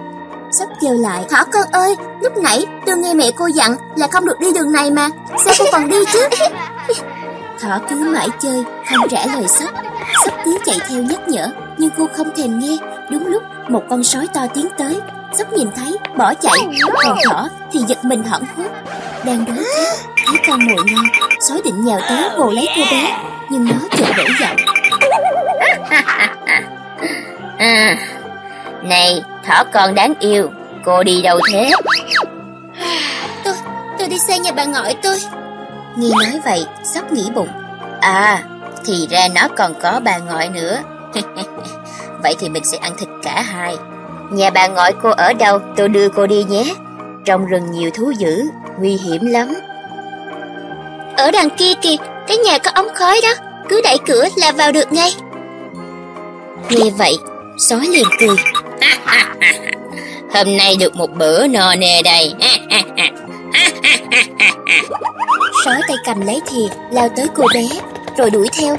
Sóc 0.51 0.69
kêu 0.81 0.93
lại, 0.93 1.25
Thỏ 1.29 1.43
con 1.51 1.67
ơi, 1.71 1.95
lúc 2.21 2.37
nãy 2.37 2.65
tôi 2.85 2.97
nghe 2.97 3.13
mẹ 3.13 3.31
cô 3.35 3.47
dặn 3.47 3.75
là 3.95 4.07
không 4.07 4.25
được 4.25 4.39
đi 4.39 4.53
đường 4.53 4.71
này 4.71 4.91
mà, 4.91 5.09
sao 5.45 5.53
cô 5.59 5.65
còn 5.71 5.89
đi 5.89 5.97
chứ? 6.13 6.27
Thỏ 7.61 7.79
cứ 7.89 7.95
mãi 7.95 8.27
chơi, 8.39 8.63
không 8.89 9.09
trả 9.09 9.25
lời 9.25 9.47
sóc. 9.47 9.69
Sóc 10.25 10.33
cứ 10.45 10.57
chạy 10.65 10.79
theo 10.89 11.03
nhắc 11.03 11.27
nhở, 11.27 11.47
nhưng 11.77 11.89
cô 11.97 12.07
không 12.17 12.27
thèm 12.35 12.59
nghe. 12.59 12.77
Đúng 13.11 13.27
lúc 13.27 13.43
một 13.69 13.83
con 13.89 14.03
sói 14.03 14.27
to 14.33 14.47
tiến 14.53 14.67
tới, 14.77 15.01
sóc 15.37 15.53
nhìn 15.53 15.67
thấy, 15.75 15.97
bỏ 16.17 16.33
chạy, 16.33 16.57
còn 17.03 17.17
thỏ 17.25 17.47
thì 17.71 17.79
giật 17.87 18.05
mình 18.05 18.23
hoảng 18.23 18.43
hốt. 18.57 18.69
Đang 19.25 19.45
khát, 19.45 19.95
thấy 20.27 20.37
con 20.47 20.59
mồi 20.67 20.85
ngon, 20.91 21.05
sói 21.41 21.61
định 21.63 21.85
nhào 21.85 21.99
tới 22.09 22.29
vồ 22.37 22.51
lấy 22.51 22.67
cô 22.75 22.81
bé, 22.91 23.17
nhưng 23.49 23.65
nó 23.65 23.75
chợt 23.97 24.13
đổi 24.17 24.27
giọng. 24.39 24.55
à, 27.57 27.97
này, 28.83 29.23
thỏ 29.45 29.63
con 29.73 29.95
đáng 29.95 30.13
yêu, 30.19 30.49
cô 30.85 31.03
đi 31.03 31.21
đâu 31.21 31.39
thế? 31.51 31.71
Tôi, 33.43 33.53
tôi 33.99 34.07
đi 34.07 34.19
xe 34.19 34.39
nhà 34.39 34.51
bà 34.51 34.65
ngoại 34.65 34.95
tôi. 35.03 35.17
Nghe 35.95 36.09
nói 36.09 36.41
vậy, 36.45 36.65
sóc 36.83 37.11
nghĩ 37.11 37.29
bụng. 37.35 37.49
À, 38.01 38.43
thì 38.85 39.07
ra 39.09 39.27
nó 39.35 39.47
còn 39.57 39.73
có 39.81 39.99
bà 40.03 40.17
ngoại 40.17 40.49
nữa. 40.49 40.77
Vậy 42.23 42.35
thì 42.39 42.49
mình 42.49 42.63
sẽ 42.65 42.77
ăn 42.77 42.93
thịt 42.97 43.09
cả 43.23 43.41
hai. 43.41 43.75
Nhà 44.31 44.49
bà 44.49 44.67
ngoại 44.67 44.93
cô 45.03 45.09
ở 45.09 45.33
đâu, 45.33 45.59
tôi 45.75 45.89
đưa 45.89 46.09
cô 46.09 46.27
đi 46.27 46.43
nhé. 46.43 46.73
Trong 47.25 47.45
rừng 47.45 47.71
nhiều 47.71 47.91
thú 47.91 48.11
dữ, 48.17 48.43
nguy 48.79 48.97
hiểm 48.97 49.25
lắm. 49.25 49.53
Ở 51.17 51.31
đằng 51.31 51.49
kia 51.49 51.73
kìa, 51.81 51.95
cái 52.27 52.37
nhà 52.37 52.57
có 52.57 52.71
ống 52.75 52.87
khói 52.95 53.19
đó, 53.23 53.33
cứ 53.69 53.81
đẩy 53.83 53.97
cửa 54.07 54.27
là 54.37 54.51
vào 54.51 54.71
được 54.71 54.91
ngay. 54.91 55.11
Nghe 56.69 56.89
vậy, 56.97 57.17
sói 57.57 57.87
liền 57.87 58.07
cười. 58.19 58.35
Hôm 60.33 60.57
nay 60.57 60.75
được 60.79 60.95
một 60.95 61.09
bữa 61.17 61.47
no 61.47 61.75
nê 61.75 62.01
đây. 62.01 62.33
Sói 65.65 65.81
tay 65.87 65.97
cầm 66.05 66.21
lấy 66.21 66.41
thìa, 66.49 66.67
lao 66.91 67.09
tới 67.15 67.27
cô 67.35 67.45
bé, 67.53 67.63
rồi 68.17 68.29
đuổi 68.29 68.47
theo. 68.59 68.77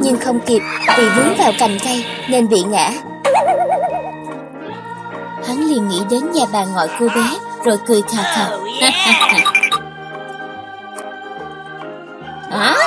Nhưng 0.00 0.16
không 0.16 0.40
kịp 0.40 0.62
vì 0.98 1.04
vướng 1.16 1.34
vào 1.38 1.52
cành 1.58 1.78
cây 1.84 2.04
nên 2.28 2.48
bị 2.48 2.62
ngã. 2.62 2.90
Hắn 5.48 5.68
liền 5.68 5.88
nghĩ 5.88 6.00
đến 6.10 6.32
nhà 6.32 6.44
bà 6.52 6.64
ngoại 6.64 6.88
cô 6.98 7.08
bé, 7.08 7.38
rồi 7.64 7.76
cười 7.86 8.02
khà 8.02 8.22
khà. 8.22 8.50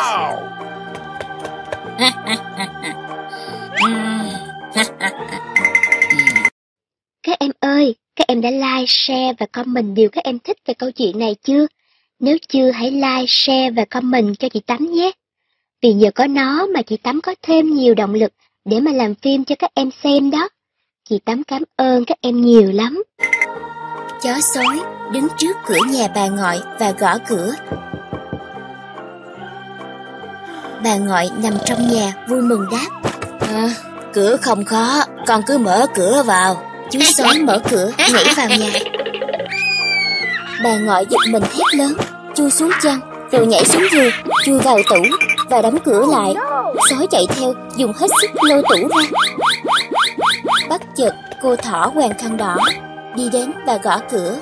Các 7.24 7.39
em 7.39 7.52
ơi, 7.60 7.95
các 8.15 8.28
em 8.28 8.41
đã 8.41 8.52
like, 8.52 8.86
share 8.88 9.34
và 9.39 9.45
comment 9.45 9.95
điều 9.95 10.10
các 10.10 10.24
em 10.24 10.39
thích 10.39 10.58
về 10.65 10.74
câu 10.74 10.91
chuyện 10.91 11.19
này 11.19 11.36
chưa? 11.43 11.67
Nếu 12.19 12.38
chưa 12.48 12.72
hãy 12.72 12.91
like, 12.91 13.26
share 13.28 13.72
và 13.72 13.86
comment 13.86 14.39
cho 14.39 14.50
chị 14.50 14.60
Tắm 14.60 14.91
nhé. 14.91 15.12
Vì 15.82 15.93
nhờ 15.93 16.12
có 16.15 16.28
nó 16.28 16.67
mà 16.74 16.82
chị 16.82 16.98
Tắm 16.98 17.22
có 17.22 17.36
thêm 17.41 17.76
nhiều 17.76 17.95
động 17.95 18.13
lực 18.13 18.34
để 18.65 18.80
mà 18.80 18.91
làm 18.91 19.15
phim 19.15 19.43
cho 19.43 19.56
các 19.60 19.72
em 19.74 19.89
xem 20.04 20.32
đó. 20.32 20.50
Chị 21.10 21.19
Tắm 21.26 21.43
cảm 21.43 21.63
ơn 21.76 22.06
các 22.06 22.17
em 22.22 22.41
nhiều 22.41 22.72
lắm. 22.72 23.04
Chó 24.24 24.34
sói 24.54 24.80
đứng 25.13 25.28
trước 25.38 25.58
cửa 25.67 25.78
nhà 25.91 26.08
bà 26.15 26.28
ngoại 26.28 26.62
và 26.80 26.91
gõ 27.00 27.17
cửa. 27.28 27.54
Bà 30.84 30.95
ngoại 30.95 31.32
nằm 31.43 31.54
trong 31.65 31.88
nhà 31.88 32.13
vui 32.28 32.41
mừng 32.41 32.65
đáp. 32.72 33.10
À, 33.39 33.69
cửa 34.13 34.38
không 34.38 34.65
khó, 34.65 35.04
con 35.28 35.41
cứ 35.48 35.58
mở 35.58 35.86
cửa 35.95 36.24
vào. 36.26 36.63
Chú 36.91 37.00
sói 37.00 37.39
mở 37.39 37.60
cửa 37.69 37.91
nhảy 37.98 38.34
vào 38.38 38.50
nhà. 38.50 38.69
Bà 40.63 40.78
ngoại 40.78 41.06
giật 41.10 41.19
mình 41.32 41.43
hét 41.43 41.78
lớn, 41.78 41.93
chui 42.36 42.52
xuống 42.52 42.72
chăn, 42.82 43.00
rồi 43.32 43.45
nhảy 43.45 43.65
xuống 43.65 43.84
giường, 43.91 44.12
chui 44.45 44.60
vào 44.60 44.78
tủ 44.89 45.04
và 45.50 45.62
đóng 45.62 45.78
cửa 45.86 46.06
lại. 46.12 46.34
Sói 46.89 47.08
chạy 47.12 47.28
theo, 47.30 47.54
dùng 47.76 47.93
hết 47.93 48.08
sức 48.22 48.30
lôi 48.43 48.62
tủ 48.69 48.88
ra. 48.88 49.04
Cô 51.41 51.56
thỏ 51.56 51.92
hoàng 51.96 52.17
khăn 52.17 52.37
đỏ 52.37 52.58
đi 53.15 53.29
đến 53.29 53.52
và 53.65 53.77
gõ 53.83 54.00
cửa. 54.12 54.37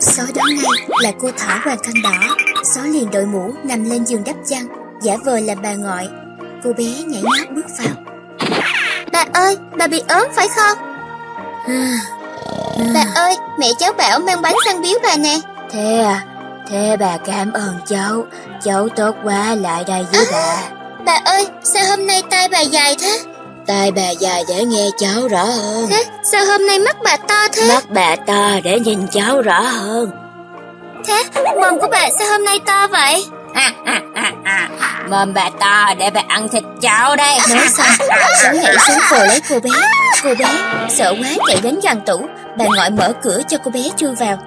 Sói 0.00 0.26
đoán 0.34 0.48
ngay 0.56 0.88
là 1.02 1.10
cô 1.20 1.30
thỏ 1.38 1.58
hoàng 1.64 1.78
khăn 1.82 1.94
đỏ. 2.02 2.34
Sói 2.64 2.88
liền 2.88 3.10
đội 3.10 3.26
mũ 3.26 3.52
nằm 3.64 3.90
lên 3.90 4.06
giường 4.06 4.24
đắp 4.24 4.36
chăn, 4.48 4.66
giả 5.02 5.16
vờ 5.24 5.40
là 5.40 5.54
bà 5.62 5.74
ngoại. 5.74 6.08
Cô 6.64 6.72
bé 6.72 6.84
nhảy 6.84 7.22
nhót 7.22 7.50
bước 7.50 7.66
vào. 7.78 7.94
Bà 9.12 9.24
ơi, 9.32 9.58
bà 9.78 9.86
bị 9.86 10.02
ốm 10.08 10.28
phải 10.34 10.48
không? 10.48 10.78
bà 12.94 13.04
ơi, 13.14 13.36
mẹ 13.58 13.68
cháu 13.78 13.92
bảo 13.92 14.18
mang 14.18 14.42
bánh 14.42 14.56
sang 14.64 14.82
biếu 14.82 14.98
bà 15.02 15.16
nè. 15.16 15.38
Thế 15.70 15.98
à, 15.98 16.24
thế 16.68 16.96
bà 17.00 17.16
cảm 17.16 17.52
ơn 17.52 17.74
cháu, 17.86 18.24
cháu 18.62 18.88
tốt 18.88 19.14
quá 19.24 19.54
lại 19.54 19.84
đây 19.86 20.06
với 20.12 20.24
bà. 20.32 20.56
Bà 21.04 21.20
ơi, 21.24 21.48
sao 21.62 21.84
hôm 21.90 22.06
nay 22.06 22.22
tai 22.30 22.48
bà 22.48 22.60
dài 22.60 22.96
thế? 23.00 23.20
Tai 23.66 23.92
bà 23.92 24.10
dài 24.10 24.44
để 24.48 24.64
nghe 24.64 24.88
cháu 24.98 25.28
rõ 25.28 25.44
hơn. 25.44 25.86
Thế, 25.90 26.04
sao 26.24 26.44
hôm 26.46 26.66
nay 26.66 26.78
mắt 26.78 26.96
bà 27.04 27.16
to 27.16 27.48
thế? 27.52 27.68
Mắt 27.74 27.84
bà 27.90 28.16
to 28.16 28.60
để 28.64 28.80
nhìn 28.80 29.06
cháu 29.12 29.42
rõ 29.42 29.60
hơn. 29.60 30.10
Thế, 31.06 31.22
mồm 31.34 31.80
của 31.80 31.88
bà 31.90 32.08
sao 32.18 32.28
hôm 32.30 32.44
nay 32.44 32.60
to 32.66 32.86
vậy? 32.86 33.26
Mồm 35.10 35.34
bà 35.34 35.50
to 35.60 35.94
để 35.98 36.10
bà 36.10 36.20
ăn 36.28 36.48
thịt 36.48 36.62
cháu 36.82 37.16
đây. 37.16 37.38
Nói 37.50 37.68
xong, 37.68 38.08
sói 38.42 38.58
nhảy 38.58 38.76
xuống 38.88 38.98
vồ 39.10 39.16
lấy 39.16 39.40
cô 39.48 39.60
bé. 39.60 39.70
Cô 40.22 40.34
bé 40.34 40.46
sợ 40.90 41.14
quá 41.20 41.28
chạy 41.48 41.60
đến 41.62 41.80
gần 41.82 42.00
tủ, 42.06 42.26
bà 42.58 42.64
ngoại 42.76 42.90
mở 42.90 43.12
cửa 43.22 43.40
cho 43.48 43.58
cô 43.64 43.70
bé 43.70 43.82
chui 43.96 44.14
vào. 44.14 44.38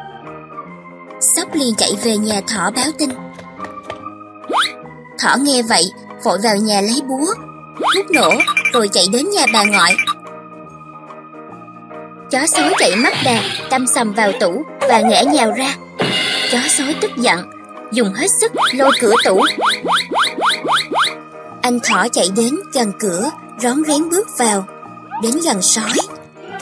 Sóc 1.20 1.48
liền 1.54 1.76
chạy 1.76 1.92
về 2.04 2.18
nhà 2.18 2.42
thỏ 2.48 2.72
báo 2.76 2.86
tin. 3.00 3.10
Thỏ 5.20 5.36
nghe 5.40 5.62
vậy, 5.70 5.92
vội 6.24 6.38
vào 6.44 6.56
nhà 6.56 6.82
lấy 6.82 7.02
búa, 7.08 7.34
thuốc 7.76 8.12
nổ, 8.12 8.32
rồi 8.74 8.88
chạy 8.88 9.04
đến 9.12 9.30
nhà 9.30 9.46
bà 9.54 9.64
ngoại. 9.64 9.96
Chó 12.32 12.48
sói 12.48 12.74
chạy 12.80 12.96
mắt 12.96 13.14
đà, 13.26 13.42
đâm 13.72 13.88
sầm 13.88 14.14
vào 14.14 14.32
tủ 14.40 14.64
và 14.90 15.00
ngã 15.02 15.22
nhào 15.22 15.52
ra. 15.52 15.76
Chó 16.52 16.60
sói 16.70 16.96
tức 17.02 17.12
giận, 17.18 17.50
dùng 17.92 18.14
hết 18.14 18.28
sức 18.42 18.52
lôi 18.74 18.92
cửa 19.02 19.14
tủ. 19.26 19.42
Anh 21.62 21.80
thỏ 21.84 22.08
chạy 22.12 22.30
đến 22.36 22.56
gần 22.74 22.92
cửa, 23.00 23.30
rón 23.60 23.84
rén 23.88 24.10
bước 24.10 24.38
vào, 24.38 24.66
đến 25.22 25.34
gần 25.46 25.62
sói, 25.62 25.94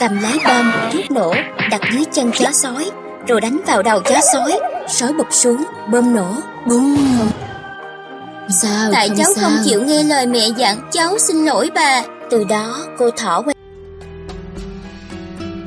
cầm 0.00 0.20
lái 0.22 0.38
bom, 0.44 0.72
thuốc 0.92 1.10
nổ, 1.10 1.34
đặt 1.70 1.80
dưới 1.92 2.04
chân 2.12 2.30
chó 2.32 2.50
sói, 2.52 2.90
rồi 3.28 3.40
đánh 3.40 3.60
vào 3.66 3.82
đầu 3.82 4.00
chó 4.00 4.16
sói, 4.32 4.58
sói 4.88 5.12
bụp 5.12 5.26
xuống, 5.30 5.64
bơm 5.90 6.14
nổ, 6.14 6.26
bùm 6.66 6.96
Sao, 8.48 8.90
Tại 8.92 9.08
không 9.08 9.18
cháu 9.18 9.32
sao. 9.36 9.50
không 9.50 9.58
chịu 9.64 9.84
nghe 9.84 10.02
lời 10.02 10.26
mẹ 10.26 10.48
dặn, 10.56 10.88
cháu 10.92 11.18
xin 11.18 11.36
lỗi 11.44 11.70
bà. 11.74 12.02
Từ 12.30 12.44
đó, 12.44 12.86
cô 12.98 13.10
thỏ 13.10 13.42
quay 13.42 13.54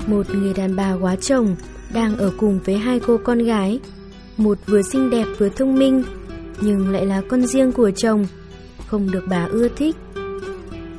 Một 0.07 0.29
người 0.29 0.53
đàn 0.53 0.75
bà 0.75 0.93
quá 1.01 1.15
chồng 1.15 1.55
đang 1.93 2.17
ở 2.17 2.31
cùng 2.37 2.59
với 2.65 2.77
hai 2.77 2.99
cô 2.99 3.17
con 3.23 3.39
gái. 3.39 3.79
Một 4.37 4.57
vừa 4.65 4.81
xinh 4.81 5.09
đẹp 5.09 5.25
vừa 5.37 5.49
thông 5.49 5.75
minh, 5.75 6.03
nhưng 6.61 6.89
lại 6.89 7.05
là 7.05 7.21
con 7.29 7.47
riêng 7.47 7.71
của 7.71 7.91
chồng, 7.95 8.25
không 8.87 9.11
được 9.11 9.23
bà 9.29 9.47
ưa 9.51 9.67
thích. 9.67 9.95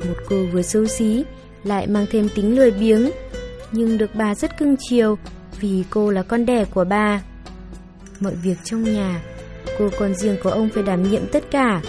Một 0.07 0.15
cô 0.29 0.45
vừa 0.53 0.61
xấu 0.61 0.85
xí, 0.85 1.23
lại 1.63 1.87
mang 1.87 2.05
thêm 2.11 2.29
tính 2.35 2.55
lười 2.55 2.71
biếng, 2.71 3.11
nhưng 3.71 3.97
được 3.97 4.09
bà 4.13 4.35
rất 4.35 4.57
cưng 4.57 4.75
chiều 4.89 5.17
vì 5.59 5.83
cô 5.89 6.11
là 6.11 6.23
con 6.23 6.45
đẻ 6.45 6.65
của 6.65 6.83
bà. 6.83 7.21
Mọi 8.19 8.33
việc 8.43 8.57
trong 8.63 8.83
nhà, 8.83 9.21
cô 9.79 9.89
con 9.99 10.15
riêng 10.15 10.37
của 10.43 10.49
ông 10.49 10.69
phải 10.69 10.83
đảm 10.83 11.03
nhiệm 11.03 11.27
tất 11.31 11.51
cả. 11.51 11.81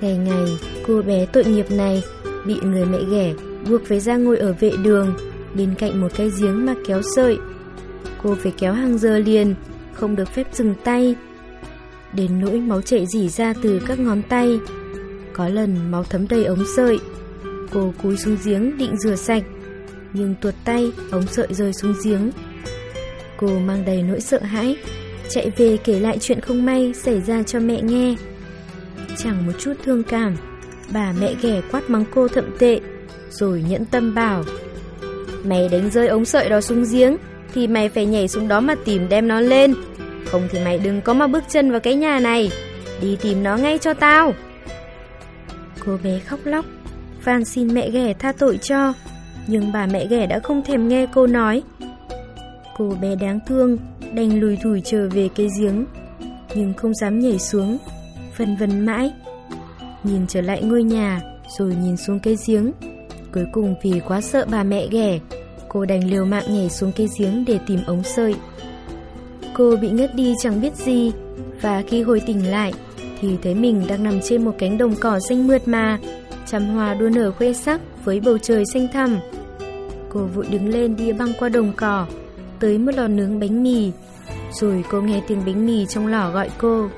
Ngày 0.00 0.16
ngày, 0.16 0.58
cô 0.86 1.02
bé 1.02 1.26
tội 1.26 1.44
nghiệp 1.44 1.70
này 1.70 2.02
bị 2.46 2.56
người 2.62 2.84
mẹ 2.84 2.98
ghẻ 3.10 3.34
buộc 3.68 3.84
phải 3.86 4.00
ra 4.00 4.16
ngồi 4.16 4.38
ở 4.38 4.52
vệ 4.60 4.70
đường 4.82 5.14
bên 5.54 5.74
cạnh 5.78 6.00
một 6.00 6.08
cái 6.16 6.30
giếng 6.40 6.66
mà 6.66 6.74
kéo 6.86 7.02
sợi. 7.16 7.38
Cô 8.22 8.36
phải 8.42 8.52
kéo 8.58 8.72
hàng 8.72 8.98
giờ 8.98 9.18
liền, 9.18 9.54
không 9.92 10.16
được 10.16 10.28
phép 10.28 10.46
dừng 10.52 10.74
tay. 10.84 11.14
Đến 12.12 12.40
nỗi 12.40 12.60
máu 12.60 12.82
chảy 12.82 13.06
rỉ 13.06 13.28
ra 13.28 13.54
từ 13.62 13.80
các 13.86 13.98
ngón 13.98 14.22
tay. 14.22 14.60
Có 15.32 15.48
lần 15.48 15.90
máu 15.90 16.04
thấm 16.04 16.28
đầy 16.28 16.44
ống 16.44 16.64
sợi. 16.76 16.98
Cô 17.72 17.94
cúi 18.02 18.16
xuống 18.16 18.36
giếng 18.44 18.78
định 18.78 18.96
rửa 18.96 19.16
sạch, 19.16 19.42
nhưng 20.12 20.34
tuột 20.40 20.54
tay 20.64 20.92
ống 21.10 21.26
sợi 21.26 21.46
rơi 21.50 21.72
xuống 21.72 21.94
giếng. 22.04 22.30
Cô 23.36 23.58
mang 23.58 23.84
đầy 23.84 24.02
nỗi 24.02 24.20
sợ 24.20 24.42
hãi, 24.42 24.76
chạy 25.28 25.50
về 25.56 25.76
kể 25.84 26.00
lại 26.00 26.18
chuyện 26.20 26.40
không 26.40 26.64
may 26.64 26.92
xảy 26.94 27.20
ra 27.20 27.42
cho 27.42 27.60
mẹ 27.60 27.82
nghe. 27.82 28.14
Chẳng 29.16 29.46
một 29.46 29.52
chút 29.58 29.72
thương 29.84 30.02
cảm, 30.02 30.36
bà 30.92 31.12
mẹ 31.20 31.34
ghẻ 31.42 31.60
quát 31.70 31.90
mắng 31.90 32.04
cô 32.14 32.28
thậm 32.28 32.44
tệ, 32.58 32.80
rồi 33.30 33.64
nhẫn 33.68 33.84
tâm 33.84 34.14
bảo 34.14 34.44
Mày 35.44 35.68
đánh 35.68 35.90
rơi 35.90 36.08
ống 36.08 36.24
sợi 36.24 36.48
đó 36.48 36.60
xuống 36.60 36.84
giếng 36.92 37.16
Thì 37.54 37.66
mày 37.66 37.88
phải 37.88 38.06
nhảy 38.06 38.28
xuống 38.28 38.48
đó 38.48 38.60
mà 38.60 38.74
tìm 38.84 39.08
đem 39.08 39.28
nó 39.28 39.40
lên. 39.40 39.74
Không 40.26 40.48
thì 40.50 40.58
mày 40.64 40.78
đừng 40.78 41.00
có 41.00 41.14
mà 41.14 41.26
bước 41.26 41.44
chân 41.48 41.70
vào 41.70 41.80
cái 41.80 41.94
nhà 41.94 42.20
này 42.20 42.50
Đi 43.00 43.16
tìm 43.22 43.42
nó 43.42 43.56
ngay 43.56 43.78
cho 43.78 43.94
tao. 43.94 44.34
Cô 45.86 45.98
bé 46.04 46.18
khóc 46.18 46.40
lóc 46.44 46.64
van 47.24 47.44
xin 47.44 47.74
mẹ 47.74 47.90
ghẻ 47.90 48.12
tha 48.18 48.32
tội 48.32 48.58
cho 48.58 48.92
Nhưng 49.46 49.72
bà 49.72 49.86
mẹ 49.86 50.06
ghẻ 50.06 50.26
đã 50.26 50.40
không 50.40 50.62
thèm 50.62 50.88
nghe 50.88 51.06
cô 51.14 51.26
nói. 51.26 51.62
Cô 52.78 52.96
bé 53.00 53.14
đáng 53.14 53.38
thương 53.46 53.78
Đành 54.14 54.40
lùi 54.40 54.56
thủi 54.56 54.80
trở 54.84 55.08
về 55.08 55.28
cái 55.34 55.48
giếng 55.60 55.84
Nhưng 56.54 56.74
không 56.74 56.94
dám 56.94 57.20
nhảy 57.20 57.38
xuống 57.38 57.78
phân 58.34 58.56
vân 58.56 58.86
mãi 58.86 59.12
Nhìn 60.04 60.26
trở 60.28 60.40
lại 60.40 60.62
ngôi 60.62 60.82
nhà 60.82 61.20
Rồi 61.58 61.74
nhìn 61.82 61.96
xuống 61.96 62.20
cái 62.20 62.36
giếng 62.46 62.72
Cuối 63.32 63.46
cùng 63.52 63.74
vì 63.82 64.00
quá 64.08 64.20
sợ 64.20 64.46
bà 64.50 64.62
mẹ 64.62 64.86
ghẻ, 64.90 65.18
cô 65.68 65.84
đành 65.84 66.10
liều 66.10 66.24
mạng 66.24 66.44
nhảy 66.48 66.70
xuống 66.70 66.92
cái 66.92 67.08
giếng 67.18 67.44
để 67.46 67.58
tìm 67.66 67.80
ống 67.86 68.02
sợi. 68.02 68.34
Cô 69.54 69.76
bị 69.76 69.90
ngất 69.90 70.14
đi 70.14 70.34
chẳng 70.42 70.60
biết 70.60 70.76
gì, 70.76 71.12
và 71.60 71.82
khi 71.86 72.02
hồi 72.02 72.20
tỉnh 72.26 72.50
lại, 72.50 72.72
thì 73.20 73.36
thấy 73.42 73.54
mình 73.54 73.84
đang 73.88 74.02
nằm 74.02 74.20
trên 74.20 74.44
một 74.44 74.52
cánh 74.58 74.78
đồng 74.78 74.94
cỏ 75.00 75.18
xanh 75.28 75.46
mượt 75.46 75.68
mà, 75.68 75.98
trăm 76.46 76.66
hoa 76.66 76.94
đua 76.94 77.08
nở 77.08 77.30
khoe 77.30 77.52
sắc 77.52 77.80
với 78.04 78.20
bầu 78.20 78.38
trời 78.38 78.64
xanh 78.74 78.88
thẳm. 78.92 79.18
Cô 80.08 80.20
vội 80.20 80.46
đứng 80.50 80.68
lên 80.68 80.96
đi 80.96 81.12
băng 81.12 81.32
qua 81.38 81.48
đồng 81.48 81.72
cỏ, 81.76 82.06
tới 82.60 82.78
một 82.78 82.92
lò 82.94 83.08
nướng 83.08 83.40
bánh 83.40 83.62
mì, 83.62 83.90
rồi 84.52 84.84
cô 84.90 85.00
nghe 85.00 85.22
tiếng 85.28 85.42
bánh 85.46 85.66
mì 85.66 85.86
trong 85.86 86.06
lò 86.06 86.30
gọi 86.30 86.50
cô. 86.58 86.88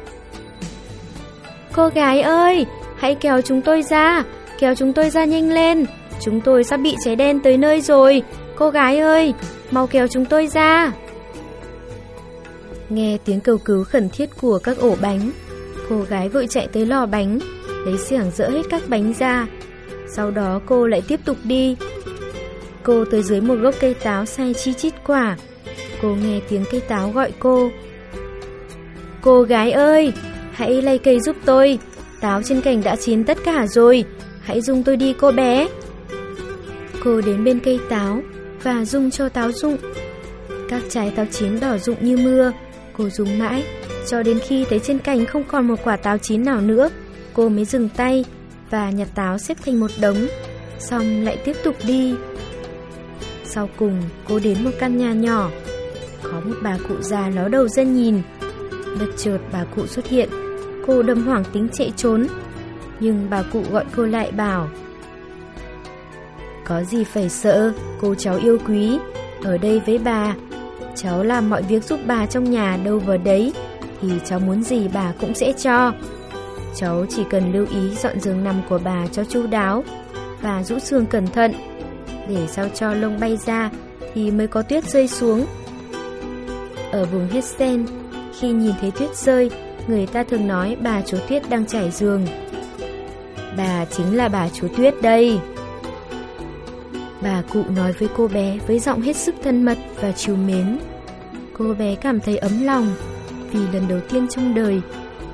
Cô 1.72 1.88
gái 1.88 2.20
ơi, 2.20 2.66
hãy 2.96 3.14
kéo 3.14 3.40
chúng 3.40 3.62
tôi 3.62 3.82
ra, 3.82 4.24
kéo 4.58 4.74
chúng 4.74 4.92
tôi 4.92 5.10
ra 5.10 5.24
nhanh 5.24 5.52
lên. 5.52 5.86
Chúng 6.20 6.40
tôi 6.40 6.64
sắp 6.64 6.76
bị 6.76 6.96
cháy 7.04 7.16
đen 7.16 7.40
tới 7.40 7.56
nơi 7.56 7.80
rồi. 7.80 8.22
Cô 8.56 8.70
gái 8.70 8.98
ơi 8.98 9.34
Mau 9.70 9.86
kéo 9.86 10.08
chúng 10.08 10.24
tôi 10.24 10.46
ra. 10.46 10.92
Nghe 12.88 13.18
tiếng 13.24 13.40
cầu 13.40 13.58
cứu 13.58 13.84
khẩn 13.84 14.08
thiết 14.08 14.30
của 14.40 14.58
các 14.58 14.78
ổ 14.78 14.96
bánh 15.02 15.30
Cô 15.88 16.02
gái 16.08 16.28
vội 16.28 16.46
chạy 16.50 16.68
tới 16.72 16.86
lò 16.86 17.06
bánh 17.06 17.38
Lấy 17.84 17.98
xiềng 17.98 18.30
dỡ 18.30 18.48
hết 18.48 18.62
các 18.70 18.82
bánh 18.88 19.12
ra. 19.18 19.46
Sau 20.14 20.30
đó 20.30 20.60
cô 20.66 20.86
lại 20.86 21.02
tiếp 21.08 21.20
tục 21.24 21.36
đi. 21.44 21.76
Cô 22.82 23.04
tới 23.04 23.22
dưới 23.22 23.40
một 23.40 23.54
gốc 23.54 23.74
cây 23.80 23.94
táo 23.94 24.26
say 24.26 24.54
chi 24.54 24.72
chít 24.74 24.94
quả. 25.06 25.36
Cô 26.02 26.16
nghe 26.22 26.40
tiếng 26.48 26.64
cây 26.70 26.80
táo 26.80 27.10
gọi 27.10 27.32
cô. 27.38 27.70
Cô 29.22 29.42
gái 29.42 29.72
ơi 29.72 30.12
Hãy 30.52 30.82
lay 30.82 30.98
cây 30.98 31.20
giúp 31.20 31.36
tôi. 31.44 31.78
Táo 32.20 32.42
trên 32.42 32.60
cành 32.60 32.82
đã 32.82 32.96
chín 32.96 33.24
tất 33.24 33.38
cả 33.44 33.66
rồi. 33.66 34.04
Hãy 34.40 34.60
dung 34.60 34.82
tôi 34.82 34.96
đi 34.96 35.14
cô 35.20 35.32
bé. 35.32 35.68
Cô 37.04 37.20
đến 37.20 37.44
bên 37.44 37.60
cây 37.60 37.80
táo 37.88 38.22
và 38.62 38.84
dung 38.84 39.10
cho 39.10 39.28
táo 39.28 39.52
rụng. 39.52 39.76
Các 40.68 40.82
trái 40.88 41.12
táo 41.16 41.26
chín 41.30 41.60
đỏ 41.60 41.78
rụng 41.78 41.96
như 42.00 42.16
mưa, 42.16 42.52
cô 42.96 43.08
dùng 43.08 43.38
mãi, 43.38 43.64
cho 44.06 44.22
đến 44.22 44.38
khi 44.38 44.64
thấy 44.64 44.78
trên 44.78 44.98
cành 44.98 45.26
không 45.26 45.44
còn 45.44 45.68
một 45.68 45.76
quả 45.84 45.96
táo 45.96 46.18
chín 46.18 46.44
nào 46.44 46.60
nữa, 46.60 46.88
cô 47.32 47.48
mới 47.48 47.64
dừng 47.64 47.88
tay 47.96 48.24
và 48.70 48.90
nhặt 48.90 49.08
táo 49.14 49.38
xếp 49.38 49.56
thành 49.64 49.80
một 49.80 49.90
đống, 50.00 50.26
xong 50.78 51.24
lại 51.24 51.36
tiếp 51.44 51.56
tục 51.64 51.76
đi. 51.86 52.14
Sau 53.44 53.68
cùng, 53.76 54.02
cô 54.28 54.38
đến 54.38 54.64
một 54.64 54.70
căn 54.78 54.98
nhà 54.98 55.12
nhỏ, 55.12 55.50
một 56.40 56.56
bà 56.62 56.76
cụ 56.88 56.94
già 57.00 57.28
ló 57.28 57.48
đầu 57.48 57.68
ra 57.68 57.82
nhìn. 57.82 58.22
Bất 58.98 59.06
chợt 59.16 59.38
bà 59.52 59.64
cụ 59.76 59.86
xuất 59.86 60.06
hiện, 60.06 60.28
cô 60.86 61.02
đâm 61.02 61.26
hoảng 61.26 61.44
tính 61.52 61.68
chạy 61.72 61.92
trốn, 61.96 62.26
nhưng 63.00 63.30
bà 63.30 63.42
cụ 63.52 63.62
gọi 63.70 63.84
cô 63.96 64.06
lại 64.06 64.32
bảo 64.32 64.68
có 66.70 66.82
gì 66.82 67.04
phải 67.04 67.28
sợ, 67.28 67.72
cô 68.00 68.14
cháu 68.14 68.36
yêu 68.36 68.58
quý, 68.68 68.98
ở 69.44 69.58
đây 69.58 69.80
với 69.86 69.98
bà. 69.98 70.34
Cháu 70.96 71.22
làm 71.22 71.50
mọi 71.50 71.62
việc 71.62 71.84
giúp 71.84 72.00
bà 72.06 72.26
trong 72.26 72.50
nhà 72.50 72.78
đâu 72.84 72.98
vào 72.98 73.16
đấy, 73.16 73.52
thì 74.00 74.08
cháu 74.24 74.38
muốn 74.38 74.62
gì 74.62 74.88
bà 74.94 75.12
cũng 75.20 75.34
sẽ 75.34 75.52
cho. 75.52 75.92
Cháu 76.76 77.06
chỉ 77.08 77.24
cần 77.30 77.52
lưu 77.52 77.66
ý 77.70 77.94
dọn 77.94 78.20
giường 78.20 78.44
nằm 78.44 78.62
của 78.68 78.80
bà 78.84 79.06
cho 79.12 79.24
chu 79.24 79.46
đáo 79.46 79.84
và 80.40 80.62
rũ 80.62 80.78
xương 80.78 81.06
cẩn 81.06 81.26
thận, 81.26 81.52
để 82.28 82.46
sao 82.48 82.68
cho 82.74 82.94
lông 82.94 83.20
bay 83.20 83.38
ra 83.46 83.70
thì 84.14 84.30
mới 84.30 84.46
có 84.46 84.62
tuyết 84.62 84.84
rơi 84.84 85.08
xuống. 85.08 85.46
Ở 86.92 87.04
vùng 87.04 87.28
Hessen, 87.28 87.86
khi 88.38 88.52
nhìn 88.52 88.74
thấy 88.80 88.90
tuyết 88.90 89.16
rơi, 89.16 89.50
người 89.88 90.06
ta 90.06 90.24
thường 90.24 90.46
nói 90.46 90.76
bà 90.82 91.02
chú 91.02 91.18
Tuyết 91.28 91.50
đang 91.50 91.66
trải 91.66 91.90
giường. 91.90 92.26
Bà 93.56 93.84
chính 93.84 94.16
là 94.16 94.28
bà 94.28 94.48
chú 94.48 94.68
Tuyết 94.76 94.94
đây. 95.02 95.38
Bà 97.22 97.42
cụ 97.52 97.62
nói 97.76 97.92
với 97.92 98.08
cô 98.16 98.28
bé 98.28 98.58
với 98.66 98.78
giọng 98.78 99.00
hết 99.00 99.16
sức 99.16 99.34
thân 99.42 99.64
mật 99.64 99.78
và 100.00 100.12
chiều 100.12 100.36
mến. 100.36 100.78
Cô 101.58 101.74
bé 101.74 101.94
cảm 101.94 102.20
thấy 102.20 102.38
ấm 102.38 102.62
lòng, 102.64 102.86
vì 103.52 103.60
lần 103.72 103.88
đầu 103.88 104.00
tiên 104.10 104.28
trong 104.28 104.54
đời 104.54 104.80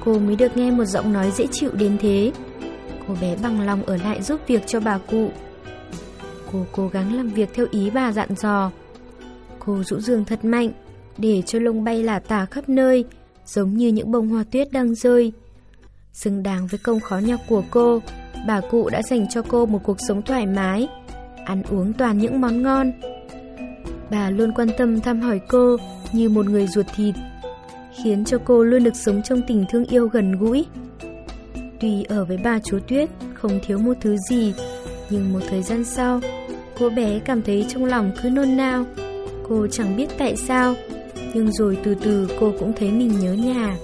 cô 0.06 0.18
mới 0.18 0.36
được 0.36 0.56
nghe 0.56 0.70
một 0.70 0.84
giọng 0.84 1.12
nói 1.12 1.30
dễ 1.30 1.46
chịu 1.52 1.70
đến 1.72 1.96
thế. 2.00 2.32
Cô 3.08 3.14
bé 3.20 3.36
bằng 3.42 3.60
lòng 3.60 3.82
ở 3.82 3.96
lại 3.96 4.22
giúp 4.22 4.40
việc 4.46 4.66
cho 4.66 4.80
bà 4.80 4.98
cụ. 4.98 5.30
Cô 6.52 6.66
cố 6.72 6.88
gắng 6.88 7.16
làm 7.16 7.28
việc 7.28 7.50
theo 7.54 7.66
ý 7.70 7.90
bà 7.90 8.12
dặn 8.12 8.28
dò. 8.36 8.70
Cô 9.58 9.82
rũ 9.82 10.00
giường 10.00 10.24
thật 10.24 10.44
mạnh, 10.44 10.70
để 11.18 11.42
cho 11.46 11.58
lông 11.58 11.84
bay 11.84 12.02
lả 12.02 12.18
tả 12.18 12.46
khắp 12.46 12.68
nơi, 12.68 13.04
giống 13.46 13.74
như 13.74 13.88
những 13.88 14.10
bông 14.10 14.28
hoa 14.28 14.44
tuyết 14.50 14.72
đang 14.72 14.94
rơi. 14.94 15.32
Xứng 16.12 16.42
đáng 16.42 16.66
với 16.66 16.78
công 16.82 17.00
khó 17.00 17.18
nhọc 17.18 17.40
của 17.48 17.62
cô, 17.70 18.02
bà 18.46 18.60
cụ 18.60 18.88
đã 18.88 19.02
dành 19.02 19.28
cho 19.28 19.42
cô 19.42 19.66
một 19.66 19.80
cuộc 19.82 19.96
sống 20.08 20.22
thoải 20.22 20.46
mái, 20.46 20.88
ăn 21.44 21.62
uống 21.70 21.92
toàn 21.92 22.18
những 22.18 22.40
món 22.40 22.62
ngon. 22.62 22.92
Bà 24.10 24.30
luôn 24.30 24.52
quan 24.52 24.68
tâm 24.78 25.00
thăm 25.00 25.20
hỏi 25.20 25.40
cô 25.48 25.76
như 26.12 26.28
một 26.28 26.46
người 26.46 26.66
ruột 26.66 26.86
thịt. 26.96 27.14
khiến 27.96 28.24
cho 28.24 28.38
cô 28.44 28.64
luôn 28.64 28.84
được 28.84 28.96
sống 28.96 29.22
trong 29.22 29.42
tình 29.46 29.64
thương 29.70 29.84
yêu 29.84 30.08
gần 30.08 30.32
gũi. 30.32 30.66
Tuy 31.80 32.02
ở 32.02 32.24
với 32.24 32.38
bà 32.44 32.58
chú 32.58 32.78
Tuyết 32.88 33.10
không 33.34 33.60
thiếu 33.66 33.78
một 33.78 33.94
thứ 34.00 34.16
gì, 34.30 34.54
nhưng 35.10 35.32
một 35.32 35.40
thời 35.48 35.62
gian 35.62 35.84
sau, 35.84 36.20
cô 36.78 36.90
bé 36.90 37.18
cảm 37.18 37.42
thấy 37.42 37.66
trong 37.68 37.84
lòng 37.84 38.12
cứ 38.22 38.30
nôn 38.30 38.56
nao. 38.56 38.84
Cô 39.48 39.66
chẳng 39.66 39.96
biết 39.96 40.06
tại 40.18 40.36
sao, 40.36 40.74
nhưng 41.36 41.52
rồi 41.52 41.78
từ 41.84 41.94
từ 41.94 42.28
cô 42.40 42.52
cũng 42.58 42.72
thấy 42.72 42.90
mình 42.90 43.12
nhớ 43.20 43.32
nhà. 43.32 43.76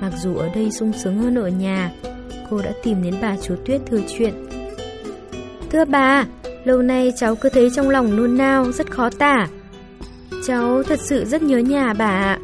Mặc 0.00 0.12
dù 0.22 0.36
ở 0.36 0.48
đây 0.54 0.70
sung 0.70 0.92
sướng 0.92 1.18
hơn 1.18 1.34
ở 1.34 1.48
nhà, 1.48 1.92
cô 2.50 2.62
đã 2.62 2.72
tìm 2.82 3.02
đến 3.02 3.14
bà 3.22 3.36
chú 3.36 3.54
Tuyết 3.66 3.80
thừa 3.86 4.00
chuyện. 4.08 4.34
Thưa 5.70 5.84
bà, 5.84 6.26
lâu 6.64 6.82
nay 6.82 7.12
cháu 7.16 7.34
cứ 7.34 7.48
thấy 7.48 7.70
trong 7.76 7.88
lòng 7.88 8.16
nôn 8.16 8.36
nao, 8.36 8.72
rất 8.72 8.90
khó 8.90 9.10
tả. 9.10 9.46
Cháu 10.46 10.82
thật 10.82 11.00
sự 11.00 11.24
rất 11.24 11.42
nhớ 11.42 11.58
nhà 11.58 11.94
bà 11.94 12.10
ạ. 12.10 12.38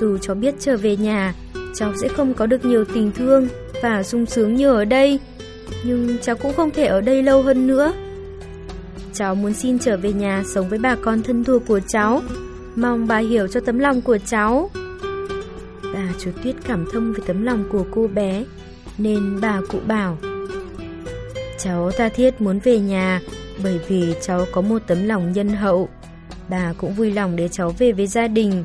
Dù 0.00 0.18
cháu 0.18 0.36
biết 0.36 0.54
trở 0.58 0.76
về 0.76 0.96
nhà, 0.96 1.34
cháu 1.74 1.92
sẽ 2.02 2.08
không 2.08 2.34
có 2.34 2.46
được 2.46 2.64
nhiều 2.64 2.84
tình 2.94 3.10
thương 3.12 3.48
và 3.82 4.02
sung 4.02 4.26
sướng 4.26 4.54
như 4.54 4.72
ở 4.72 4.84
đây. 4.84 5.20
Nhưng 5.84 6.16
cháu 6.22 6.36
cũng 6.36 6.52
không 6.56 6.70
thể 6.70 6.86
ở 6.86 7.00
đây 7.00 7.22
lâu 7.22 7.42
hơn 7.42 7.66
nữa. 7.66 7.92
Cháu 9.12 9.34
muốn 9.34 9.54
xin 9.54 9.78
trở 9.78 9.96
về 9.96 10.12
nhà 10.12 10.42
sống 10.54 10.68
với 10.68 10.78
bà 10.78 10.96
con 11.02 11.22
thân 11.22 11.44
thuộc 11.44 11.62
của 11.66 11.80
cháu. 11.88 12.22
Mong 12.76 13.06
bà 13.06 13.18
hiểu 13.18 13.48
cho 13.48 13.60
tấm 13.60 13.78
lòng 13.78 14.02
của 14.02 14.18
cháu. 14.26 14.70
Bà 15.94 16.08
chú 16.18 16.30
Tuyết 16.42 16.54
cảm 16.64 16.86
thông 16.92 17.12
với 17.12 17.22
tấm 17.26 17.42
lòng 17.42 17.64
của 17.72 17.84
cô 17.94 18.08
bé, 18.08 18.44
nên 18.98 19.40
bà 19.40 19.60
cụ 19.70 19.78
bảo. 19.86 20.18
Cháu 21.58 21.90
tha 21.96 22.08
thiết 22.08 22.40
muốn 22.40 22.58
về 22.58 22.78
nhà 22.78 23.20
bởi 23.62 23.80
vì 23.88 24.14
cháu 24.20 24.46
có 24.52 24.60
một 24.60 24.78
tấm 24.86 25.06
lòng 25.06 25.32
nhân 25.32 25.48
hậu. 25.48 25.88
Bà 26.48 26.72
cũng 26.78 26.94
vui 26.94 27.12
lòng 27.12 27.36
để 27.36 27.48
cháu 27.48 27.74
về 27.78 27.92
với 27.92 28.06
gia 28.06 28.28
đình. 28.28 28.64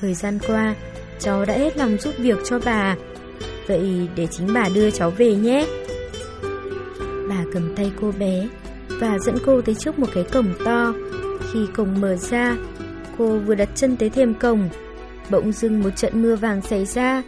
Thời 0.00 0.14
gian 0.14 0.38
qua, 0.46 0.74
cháu 1.18 1.44
đã 1.44 1.54
hết 1.54 1.76
lòng 1.76 1.96
giúp 1.96 2.14
việc 2.18 2.38
cho 2.44 2.60
bà. 2.64 2.96
Vậy 3.66 4.08
để 4.16 4.26
chính 4.26 4.54
bà 4.54 4.68
đưa 4.74 4.90
cháu 4.90 5.10
về 5.10 5.34
nhé. 5.34 5.66
Bà 7.28 7.44
cầm 7.52 7.76
tay 7.76 7.92
cô 8.00 8.12
bé 8.18 8.48
và 8.88 9.18
dẫn 9.18 9.36
cô 9.46 9.60
tới 9.60 9.74
trước 9.74 9.98
một 9.98 10.06
cái 10.14 10.24
cổng 10.32 10.54
to. 10.64 10.94
Khi 11.52 11.60
cổng 11.76 12.00
mở 12.00 12.16
ra, 12.16 12.56
cô 13.18 13.38
vừa 13.38 13.54
đặt 13.54 13.68
chân 13.74 13.96
tới 13.96 14.10
thềm 14.10 14.34
cổng, 14.34 14.68
bỗng 15.30 15.52
dưng 15.52 15.82
một 15.82 15.90
trận 15.96 16.22
mưa 16.22 16.36
vàng 16.36 16.62
xảy 16.62 16.84
ra. 16.84 17.22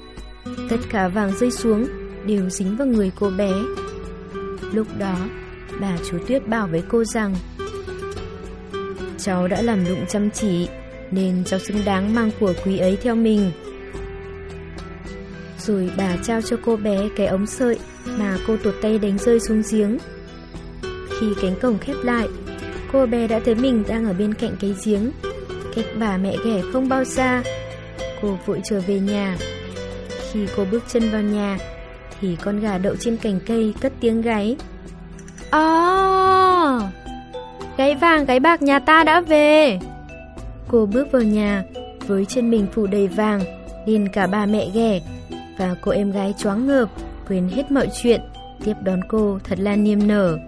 Tất 0.71 0.77
cả 0.91 1.09
vàng 1.09 1.33
rơi 1.41 1.51
xuống 1.51 1.87
đều 2.27 2.51
dính 2.51 2.77
vào 2.77 2.87
người 2.87 3.13
cô 3.21 3.31
bé. 3.39 3.53
Lúc 4.73 4.87
đó, 4.99 5.17
bà 5.81 5.97
chú 6.11 6.19
Tuyết 6.27 6.49
bảo 6.49 6.67
với 6.67 6.83
cô 6.89 7.05
rằng 7.05 7.35
Cháu 9.19 9.49
đã 9.49 9.63
làm 9.63 9.85
lụng 9.85 10.05
chăm 10.09 10.31
chỉ 10.31 10.69
Nên 11.11 11.45
cháu 11.45 11.61
xứng 11.61 11.85
đáng 11.85 12.15
mang 12.15 12.31
của 12.41 12.53
quý 12.65 12.79
ấy 12.79 12.99
theo 13.03 13.15
mình 13.15 13.51
Rồi 15.59 15.91
bà 15.97 16.17
trao 16.23 16.43
cho 16.43 16.57
cô 16.65 16.77
bé 16.77 17.09
cái 17.17 17.27
ống 17.27 17.47
sợi 17.47 17.79
Mà 18.19 18.39
cô 18.47 18.57
tuột 18.57 18.75
tay 18.83 18.99
đánh 18.99 19.19
rơi 19.19 19.41
xuống 19.41 19.63
giếng 19.71 19.99
Khi 21.21 21.27
cánh 21.43 21.55
cổng 21.63 21.79
khép 21.79 21.97
lại 22.03 22.29
Cô 22.93 23.07
bé 23.07 23.27
đã 23.27 23.41
thấy 23.45 23.55
mình 23.55 23.85
đang 23.89 24.07
ở 24.07 24.13
bên 24.13 24.35
cạnh 24.35 24.57
cái 24.61 24.75
giếng 24.85 25.11
Cách 25.79 25.87
bà 25.99 26.17
mẹ 26.17 26.37
ghẻ 26.45 26.61
không 26.73 26.89
bao 26.89 27.05
xa 27.05 27.43
Cô 28.23 28.39
vội 28.47 28.61
trở 28.65 28.81
về 28.81 29.01
nhà 29.01 29.37
Khi 30.33 30.47
cô 30.57 30.65
bước 30.71 30.85
chân 30.89 31.11
vào 31.11 31.23
nhà 31.23 31.59
Thì 32.21 32.37
con 32.37 32.61
gà 32.61 32.79
đậu 32.79 32.97
trên 33.01 33.17
cành 33.17 33.41
cây 33.47 33.75
cất 33.81 33.93
tiếng 34.01 34.23
gáy 34.23 34.57
À, 35.51 36.81
gáy 37.77 37.95
vàng 37.95 38.25
gáy 38.25 38.41
bạc 38.41 38.63
nhà 38.63 38.79
ta 38.79 39.05
đã 39.05 39.21
về. 39.21 39.79
Cô 40.69 40.87
bước 40.87 41.13
vào 41.13 41.23
nhà 41.23 41.65
với 42.07 42.25
chân 42.25 42.51
mình 42.51 42.67
phủ 42.73 42.87
đầy 42.87 43.09
vàng, 43.09 43.41
nên 43.87 44.09
cả 44.09 44.27
bà 44.27 44.47
mẹ 44.47 44.71
ghẻ 44.75 45.01
và 45.59 45.75
cô 45.83 45.93
em 45.93 46.13
gái 46.13 46.35
choáng 46.39 46.67
ngợp, 46.67 46.89
quên 47.29 47.49
hết 47.49 47.71
mọi 47.71 47.89
chuyện, 48.03 48.21
tiếp 48.65 48.75
đón 48.83 49.01
cô 49.09 49.39
thật 49.45 49.59
là 49.59 49.77
niềm 49.77 50.09
nở. 50.09 50.39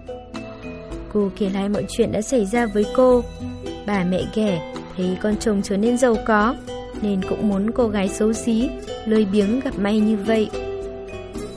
Cô 1.13 1.29
kể 1.37 1.49
lại 1.49 1.69
mọi 1.69 1.85
chuyện 1.89 2.11
đã 2.11 2.21
xảy 2.21 2.45
ra 2.45 2.65
với 2.65 2.85
cô. 2.95 3.23
Bà 3.85 4.03
mẹ 4.03 4.21
ghẻ 4.35 4.73
thấy 5.01 5.17
con 5.21 5.37
chồng 5.37 5.61
trở 5.63 5.77
nên 5.77 5.97
giàu 5.97 6.15
có, 6.25 6.55
nên 7.01 7.21
cũng 7.29 7.49
muốn 7.49 7.71
cô 7.71 7.87
gái 7.87 8.09
xấu 8.09 8.33
xí, 8.33 8.69
lười 9.05 9.25
biếng 9.25 9.59
gặp 9.59 9.79
may 9.79 9.99
như 9.99 10.17
vậy. 10.17 10.49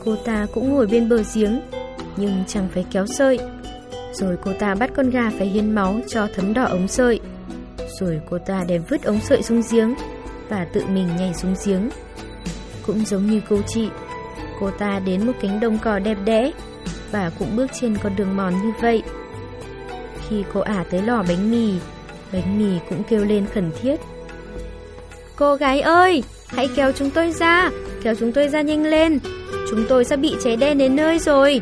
Cô 0.04 0.16
ta 0.16 0.46
cũng 0.54 0.70
ngồi 0.70 0.86
bên 0.86 1.08
bờ 1.08 1.22
giếng, 1.34 1.60
nhưng 2.16 2.44
chẳng 2.46 2.68
phải 2.74 2.84
kéo 2.90 3.06
sợi. 3.06 3.38
Rồi 4.12 4.36
cô 4.44 4.52
ta 4.58 4.74
bắt 4.74 4.90
con 4.96 5.10
gà 5.10 5.30
phải 5.38 5.46
hiến 5.46 5.74
máu 5.74 6.00
cho 6.08 6.28
thấm 6.34 6.54
đỏ 6.54 6.64
ống 6.64 6.88
sợi. 6.88 7.20
Rồi 8.00 8.20
cô 8.30 8.38
ta 8.38 8.64
đem 8.68 8.82
vứt 8.88 9.02
ống 9.02 9.20
sợi 9.20 9.42
xuống 9.42 9.62
giếng 9.70 9.94
và 10.48 10.66
tự 10.72 10.82
mình 10.86 11.08
nhảy 11.18 11.34
xuống 11.34 11.54
giếng. 11.66 11.88
Cũng 12.86 13.04
giống 13.04 13.26
như 13.26 13.40
cô 13.48 13.60
chị, 13.66 13.88
cô 14.60 14.70
ta 14.70 15.00
đến 15.06 15.26
một 15.26 15.32
cánh 15.42 15.60
đồng 15.60 15.78
cỏ 15.78 15.98
đẹp 15.98 16.18
đẽ 16.24 16.50
và 17.10 17.30
cũng 17.38 17.56
bước 17.56 17.70
trên 17.80 17.96
con 18.02 18.16
đường 18.16 18.36
mòn 18.36 18.52
như 18.62 18.72
vậy. 18.80 19.02
Khi 20.28 20.44
cô 20.52 20.60
ả 20.60 20.84
tới 20.90 21.02
lò 21.02 21.24
bánh 21.28 21.50
mì, 21.50 21.74
bánh 22.32 22.58
mì 22.58 22.78
cũng 22.88 23.02
kêu 23.10 23.24
lên 23.24 23.46
khẩn 23.54 23.70
thiết. 23.82 23.96
Cô 25.36 25.54
gái 25.54 25.80
ơi, 25.80 26.22
hãy 26.46 26.68
kéo 26.76 26.92
chúng 26.92 27.10
tôi 27.10 27.32
ra, 27.32 27.70
kéo 28.02 28.14
chúng 28.14 28.32
tôi 28.32 28.48
ra 28.48 28.60
nhanh 28.60 28.86
lên. 28.86 29.18
Chúng 29.70 29.84
tôi 29.88 30.04
sẽ 30.04 30.16
bị 30.16 30.36
cháy 30.44 30.56
đen 30.56 30.78
đến 30.78 30.96
nơi 30.96 31.18
rồi. 31.18 31.60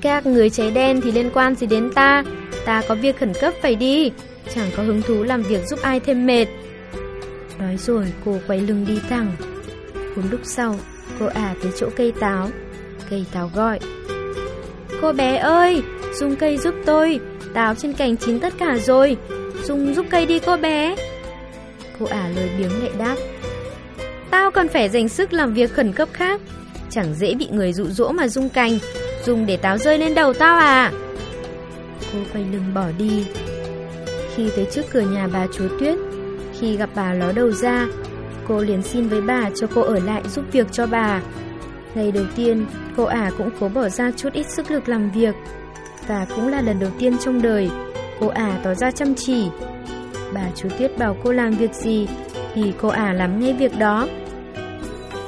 Các 0.00 0.26
người 0.26 0.50
cháy 0.50 0.70
đen 0.70 1.00
thì 1.00 1.12
liên 1.12 1.30
quan 1.34 1.54
gì 1.54 1.66
đến 1.66 1.90
ta? 1.94 2.24
Ta 2.64 2.82
có 2.88 2.94
việc 2.94 3.18
khẩn 3.18 3.32
cấp 3.40 3.54
phải 3.62 3.74
đi. 3.74 4.10
Chẳng 4.54 4.70
có 4.76 4.82
hứng 4.82 5.02
thú 5.02 5.22
làm 5.22 5.42
việc 5.42 5.60
giúp 5.66 5.78
ai 5.82 6.00
thêm 6.00 6.26
mệt. 6.26 6.46
Nói 7.58 7.76
rồi 7.76 8.06
cô 8.24 8.38
quay 8.46 8.60
lưng 8.60 8.84
đi 8.88 8.98
thẳng. 9.08 9.32
Một 10.16 10.22
lúc 10.30 10.40
sau 10.42 10.76
Cô 11.18 11.26
ả 11.26 11.54
tới 11.62 11.72
chỗ 11.76 11.88
cây 11.96 12.12
táo. 12.20 12.48
Cây 13.10 13.24
táo 13.32 13.50
gọi. 13.54 13.80
Cô 15.02 15.12
bé 15.12 15.36
ơi 15.36 15.82
dùng 16.14 16.36
cây 16.36 16.58
giúp 16.58 16.74
tôi. 16.86 17.20
Táo 17.54 17.74
trên 17.74 17.92
cành 17.92 18.16
chín 18.16 18.40
tất 18.40 18.52
cả 18.58 18.78
rồi. 18.78 19.16
Dung 19.62 19.94
giúp 19.94 20.06
cây 20.10 20.26
đi 20.26 20.38
cô 20.38 20.56
bé. 20.56 20.96
Cô 21.98 22.06
ả 22.06 22.28
lời 22.36 22.50
biếng 22.58 22.82
lại 22.82 22.90
đáp. 22.98 23.16
Tao 24.30 24.50
còn 24.50 24.68
phải 24.68 24.88
dành 24.88 25.08
sức 25.08 25.32
làm 25.32 25.54
việc 25.54 25.72
khẩn 25.72 25.92
cấp 25.92 26.08
khác. 26.12 26.40
Chẳng 26.90 27.14
dễ 27.14 27.34
bị 27.34 27.48
người 27.50 27.72
dụ 27.72 27.84
dỗ 27.84 28.12
mà 28.12 28.28
dung 28.28 28.48
cành. 28.48 28.78
Dùng 29.24 29.46
để 29.46 29.56
táo 29.56 29.78
rơi 29.78 29.98
lên 29.98 30.14
đầu 30.14 30.32
tao 30.32 30.58
à. 30.58 30.92
Cô 32.12 32.18
quay 32.32 32.44
lưng 32.52 32.74
bỏ 32.74 32.84
đi. 32.98 33.26
Khi 34.34 34.50
tới 34.56 34.66
trước 34.70 34.82
cửa 34.92 35.00
nhà 35.00 35.28
bà 35.32 35.46
chúa 35.52 35.68
Tuyết, 35.80 35.98
Khi 36.60 36.76
gặp 36.76 36.90
bà 36.94 37.14
ló 37.14 37.32
đầu 37.32 37.52
ra, 37.52 37.86
Cô 38.48 38.60
liền 38.60 38.82
xin 38.82 39.08
với 39.08 39.20
bà 39.20 39.50
cho 39.54 39.66
cô 39.74 39.80
ở 39.80 39.98
lại 39.98 40.22
giúp 40.28 40.44
việc 40.52 40.66
cho 40.72 40.86
bà. 40.86 41.20
Ngày 41.94 42.12
đầu 42.12 42.24
tiên, 42.36 42.66
Cô 42.96 43.04
ả 43.04 43.30
cũng 43.38 43.50
cố 43.60 43.68
bỏ 43.68 43.88
ra 43.88 44.10
chút 44.16 44.32
ít 44.32 44.46
sức 44.46 44.70
lực 44.70 44.88
làm 44.88 45.10
việc. 45.10 45.34
Và 46.10 46.26
cũng 46.36 46.48
là 46.48 46.60
lần 46.60 46.78
đầu 46.78 46.90
tiên 46.98 47.18
trong 47.18 47.42
đời 47.42 47.70
Cô 48.20 48.26
ả 48.26 48.58
tỏ 48.64 48.74
ra 48.74 48.90
chăm 48.90 49.14
chỉ 49.14 49.48
Bà 50.34 50.46
chú 50.56 50.68
Tuyết 50.78 50.98
bảo 50.98 51.16
cô 51.24 51.32
làm 51.32 51.50
việc 51.50 51.74
gì 51.74 52.08
Thì 52.54 52.72
cô 52.80 52.88
ả 52.88 53.12
làm 53.12 53.40
ngay 53.40 53.52
việc 53.52 53.78
đó 53.78 54.08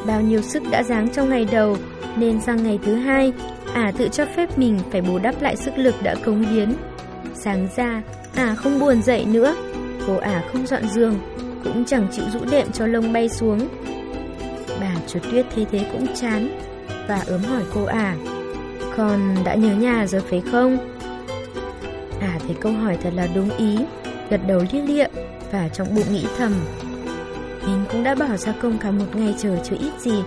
Bao 0.07 0.20
nhiêu 0.20 0.43
sức 0.43 0.62
đã 0.70 0.83
dáng 0.83 1.09
trong 1.09 1.28
ngày 1.28 1.47
đầu 1.53 1.76
Nên 2.16 2.41
sang 2.41 2.62
ngày 2.62 2.78
thứ 2.85 2.95
hai 2.95 3.33
Ả 3.74 3.83
à, 3.83 3.93
tự 3.99 4.09
cho 4.09 4.26
phép 4.26 4.59
mình 4.59 4.78
phải 4.91 5.01
bù 5.01 5.18
đắp 5.18 5.43
lại 5.43 5.57
sức 5.57 5.72
lực 5.76 5.95
đã 6.03 6.14
cống 6.24 6.43
hiến. 6.43 6.74
Sáng 7.35 7.68
ra, 7.76 8.03
Ả 8.35 8.55
không 8.55 8.80
buồn 8.80 9.03
dậy 9.03 9.24
nữa. 9.24 9.57
Cô 10.07 10.16
Ả 10.16 10.43
không 10.53 10.66
dọn 10.66 10.89
giường, 10.89 11.14
cũng 11.64 11.85
chẳng 11.85 12.07
chịu 12.12 12.24
rũ 12.33 12.41
đệm 12.51 12.72
cho 12.72 12.87
lông 12.87 13.12
bay 13.12 13.28
xuống. 13.28 13.68
Bà 14.80 14.95
chú 15.07 15.18
Tuyết 15.30 15.47
thấy 15.55 15.66
thế 15.70 15.87
cũng 15.93 16.07
chán 16.14 16.59
và 17.09 17.22
ớm 17.26 17.41
hỏi 17.41 17.62
cô 17.74 17.85
Ả. 17.85 18.16
Con 18.97 19.34
đã 19.45 19.55
nhớ 19.55 19.74
nhà 19.74 20.07
rồi 20.07 20.20
phải 20.20 20.43
không? 20.53 20.78
à, 22.20 22.38
thấy 22.47 22.57
câu 22.61 22.72
hỏi 22.72 22.99
thật 23.03 23.12
là 23.14 23.28
đúng 23.34 23.51
ý, 23.57 23.78
gật 24.30 24.40
đầu 24.47 24.62
liếc 24.72 24.84
lịa 24.84 25.07
và 25.53 25.68
trong 25.68 25.95
bụng 25.95 26.12
nghĩ 26.12 26.26
thầm. 26.38 26.53
Mình 27.66 27.84
cũng 27.93 28.05
đã 28.05 28.14
bỏ 28.14 28.36
ra 28.36 28.55
công 28.62 28.78
cả 28.78 28.90
một 28.90 29.07
ngày 29.14 29.34
chờ 29.38 29.57
chưa 29.64 29.76
ít 29.80 30.01
gì, 30.01 30.22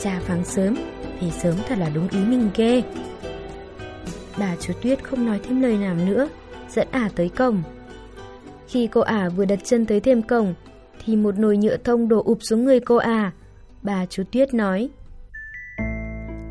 cha 0.00 0.20
vắng 0.28 0.44
sớm 0.44 0.74
về 1.20 1.30
sớm 1.30 1.54
thật 1.68 1.78
là 1.78 1.88
đúng 1.94 2.08
ý 2.08 2.18
mình 2.18 2.50
ghê. 2.56 2.82
Bà 4.38 4.56
chú 4.60 4.72
Tuyết 4.82 5.04
không 5.04 5.26
nói 5.26 5.40
thêm 5.42 5.62
lời 5.62 5.76
nào 5.76 5.94
nữa 5.94 6.28
Dẫn 6.68 6.88
ả 6.90 7.08
tới 7.16 7.28
cổng. 7.28 7.62
Khi 8.68 8.86
cô 8.86 9.00
ả 9.00 9.28
vừa 9.28 9.44
đặt 9.44 9.58
chân 9.64 9.86
tới 9.86 10.00
thêm 10.00 10.22
cổng 10.22 10.54
Thì 11.04 11.16
một 11.16 11.38
nồi 11.38 11.56
nhựa 11.56 11.76
thông 11.76 12.08
đổ 12.08 12.22
ụp 12.24 12.38
xuống 12.40 12.64
người 12.64 12.80
cô 12.80 12.96
ả. 12.96 13.32
Bà 13.82 14.06
chú 14.06 14.22
Tuyết 14.32 14.54
nói 14.54 14.90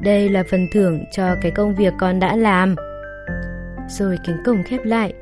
đây 0.02 0.30
là 0.30 0.44
phần 0.52 0.68
thưởng 0.72 1.04
cho 1.12 1.36
cái 1.42 1.52
công 1.52 1.76
việc 1.76 1.94
con 2.00 2.20
đã 2.20 2.36
làm. 2.36 2.76
Rồi 3.90 4.18
cánh 4.28 4.38
cổng 4.46 4.64
khép 4.64 4.86
lại. 4.86 5.14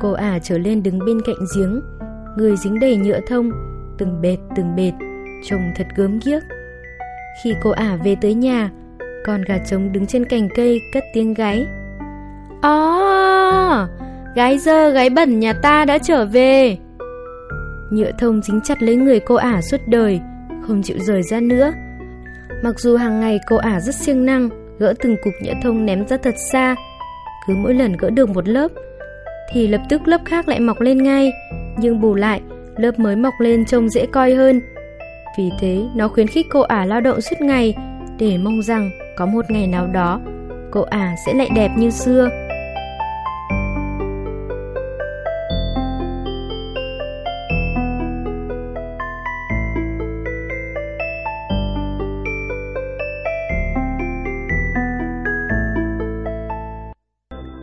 Cô 0.00 0.12
ả 0.12 0.38
trở 0.42 0.58
lên 0.58 0.82
đứng 0.82 0.98
bên 0.98 1.20
cạnh 1.26 1.46
giếng. 1.56 1.80
Người 2.36 2.56
dính 2.56 2.80
đầy 2.80 2.96
nhựa 2.96 3.20
thông 3.28 3.50
Từng 3.98 4.20
bệt 4.20 4.36
từng 4.56 4.76
bệt 4.76 4.92
Trông 5.44 5.72
thật 5.76 5.86
gớm 5.96 6.18
ghiếc. 6.24 6.42
Khi 7.44 7.54
cô 7.62 7.70
ả 7.70 7.98
về 8.04 8.16
tới 8.20 8.34
nhà 8.34 8.70
con 9.24 9.42
gà 9.42 9.58
trống 9.58 9.92
đứng 9.92 10.06
trên 10.06 10.24
cành 10.24 10.48
cây 10.54 10.80
cất 10.92 11.04
tiếng 11.12 11.34
gáy 11.34 11.66
Ó, 12.62 13.82
oh, 13.82 13.88
gái 14.34 14.58
dơ 14.58 14.90
gái 14.90 15.10
bẩn 15.10 15.40
nhà 15.40 15.52
ta 15.52 15.84
đã 15.84 15.98
trở 15.98 16.26
về. 16.26 16.76
Nhựa 17.90 18.10
thông 18.18 18.42
dính 18.42 18.60
chặt 18.64 18.82
lấy 18.82 18.96
người 18.96 19.20
cô 19.20 19.34
ả 19.34 19.60
suốt 19.62 19.80
đời, 19.86 20.20
không 20.66 20.82
chịu 20.82 20.98
rời 21.00 21.22
ra 21.22 21.40
nữa. 21.40 21.72
Mặc 22.62 22.80
dù 22.80 22.96
hàng 22.96 23.20
ngày 23.20 23.40
cô 23.46 23.56
ả 23.56 23.80
rất 23.80 23.94
siêng 23.94 24.24
năng, 24.24 24.48
gỡ 24.78 24.94
từng 25.02 25.16
cục 25.24 25.32
nhựa 25.42 25.52
thông 25.62 25.86
ném 25.86 26.06
ra 26.06 26.16
thật 26.16 26.34
xa. 26.52 26.76
Cứ 27.46 27.54
mỗi 27.54 27.74
lần 27.74 27.96
gỡ 27.96 28.10
được 28.10 28.28
một 28.28 28.48
lớp, 28.48 28.68
thì 29.52 29.68
lập 29.68 29.80
tức 29.88 30.08
lớp 30.08 30.20
khác 30.24 30.48
lại 30.48 30.60
mọc 30.60 30.80
lên 30.80 31.02
ngay, 31.02 31.32
nhưng 31.78 32.00
bù 32.00 32.14
lại, 32.14 32.40
lớp 32.76 32.98
mới 32.98 33.16
mọc 33.16 33.34
lên 33.40 33.64
trông 33.64 33.88
dễ 33.88 34.06
coi 34.06 34.34
hơn. 34.34 34.60
Vì 35.38 35.50
thế, 35.60 35.82
nó 35.96 36.08
khuyến 36.08 36.26
khích 36.26 36.46
cô 36.50 36.60
ả 36.60 36.84
lao 36.84 37.00
động 37.00 37.20
suốt 37.20 37.40
ngày, 37.40 37.74
để 38.18 38.38
mong 38.38 38.62
rằng 38.62 38.90
có 39.16 39.26
một 39.26 39.50
ngày 39.50 39.66
nào 39.66 39.86
đó, 39.86 40.20
cô 40.70 40.80
ả 40.80 41.14
sẽ 41.26 41.34
lại 41.34 41.50
đẹp 41.54 41.70
như 41.76 41.90
xưa. 41.90 42.28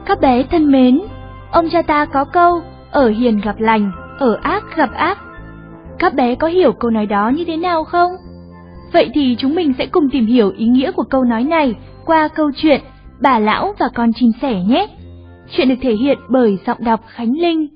Các 0.10 0.22
bé 0.22 0.43
thân 0.43 0.72
mến, 0.72 1.01
ông 1.51 1.70
cha 1.70 1.82
ta 1.82 2.05
có 2.05 2.26
câu, 2.26 2.62
ở 2.91 3.10
hiền 3.10 3.41
gặp 3.41 3.60
lành, 3.60 3.91
ở 4.20 4.39
ác 4.43 4.64
gặp 4.76 4.93
ác. 4.93 5.18
Các 5.99 6.14
bé 6.14 6.36
có 6.36 6.47
hiểu 6.47 6.72
câu 6.72 6.91
nói 6.91 7.05
đó 7.05 7.30
như 7.30 7.43
thế 7.47 7.57
nào 7.57 7.84
không? 7.84 8.12
Vậy 8.93 9.10
thì 9.14 9.36
chúng 9.39 9.55
mình 9.55 9.74
sẽ 9.78 9.86
cùng 9.86 10.10
tìm 10.10 10.26
hiểu 10.26 10.51
ý 10.57 10.68
nghĩa 10.68 10.91
của 10.91 11.03
câu 11.03 11.24
nói 11.24 11.43
này 11.43 11.76
qua 12.05 12.28
câu 12.28 12.51
chuyện 12.55 12.82
Bà 13.22 13.39
Lão 13.39 13.74
và 13.80 13.89
Con 13.95 14.14
Chim 14.14 14.32
Sẻ 14.41 14.62
nhé. 14.64 14.88
Chuyện 15.51 15.70
được 15.70 15.76
thể 15.82 15.93
hiện 15.93 16.18
bởi 16.30 16.57
giọng 16.66 16.84
đọc 16.84 16.99
Khánh 17.07 17.34
Linh. 17.38 17.68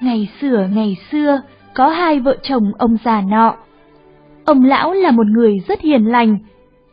Ngày 0.00 0.28
xưa 0.40 0.68
ngày 0.74 0.96
xưa, 1.10 1.40
có 1.74 1.88
hai 1.88 2.20
vợ 2.20 2.36
chồng 2.42 2.72
ông 2.78 2.96
già 3.04 3.20
nọ. 3.20 3.54
Ông 4.44 4.64
lão 4.64 4.92
là 4.92 5.10
một 5.10 5.26
người 5.26 5.62
rất 5.68 5.80
hiền 5.80 6.04
lành, 6.04 6.38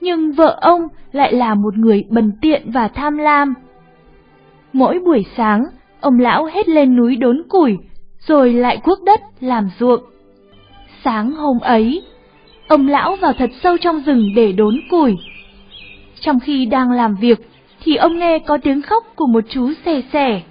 nhưng 0.01 0.31
vợ 0.31 0.57
ông 0.61 0.87
lại 1.11 1.33
là 1.33 1.53
một 1.55 1.77
người 1.77 2.05
bần 2.09 2.31
tiện 2.41 2.71
và 2.71 2.87
tham 2.87 3.17
lam. 3.17 3.53
Mỗi 4.73 4.99
buổi 4.99 5.25
sáng, 5.37 5.63
ông 6.01 6.19
lão 6.19 6.45
hết 6.45 6.69
lên 6.69 6.95
núi 6.95 7.15
đốn 7.15 7.43
củi, 7.49 7.77
rồi 8.27 8.53
lại 8.53 8.77
cuốc 8.83 9.03
đất 9.03 9.21
làm 9.39 9.69
ruộng. 9.79 10.01
Sáng 11.03 11.31
hôm 11.31 11.59
ấy, 11.59 12.01
ông 12.67 12.87
lão 12.87 13.15
vào 13.15 13.33
thật 13.33 13.49
sâu 13.63 13.77
trong 13.77 14.01
rừng 14.05 14.31
để 14.35 14.51
đốn 14.51 14.81
củi. 14.89 15.15
Trong 16.19 16.39
khi 16.39 16.65
đang 16.65 16.91
làm 16.91 17.15
việc, 17.15 17.39
thì 17.83 17.95
ông 17.95 18.17
nghe 18.17 18.39
có 18.39 18.57
tiếng 18.57 18.81
khóc 18.81 19.03
của 19.15 19.27
một 19.27 19.43
chú 19.49 19.71
xe 19.85 20.01
sẻ. 20.13 20.41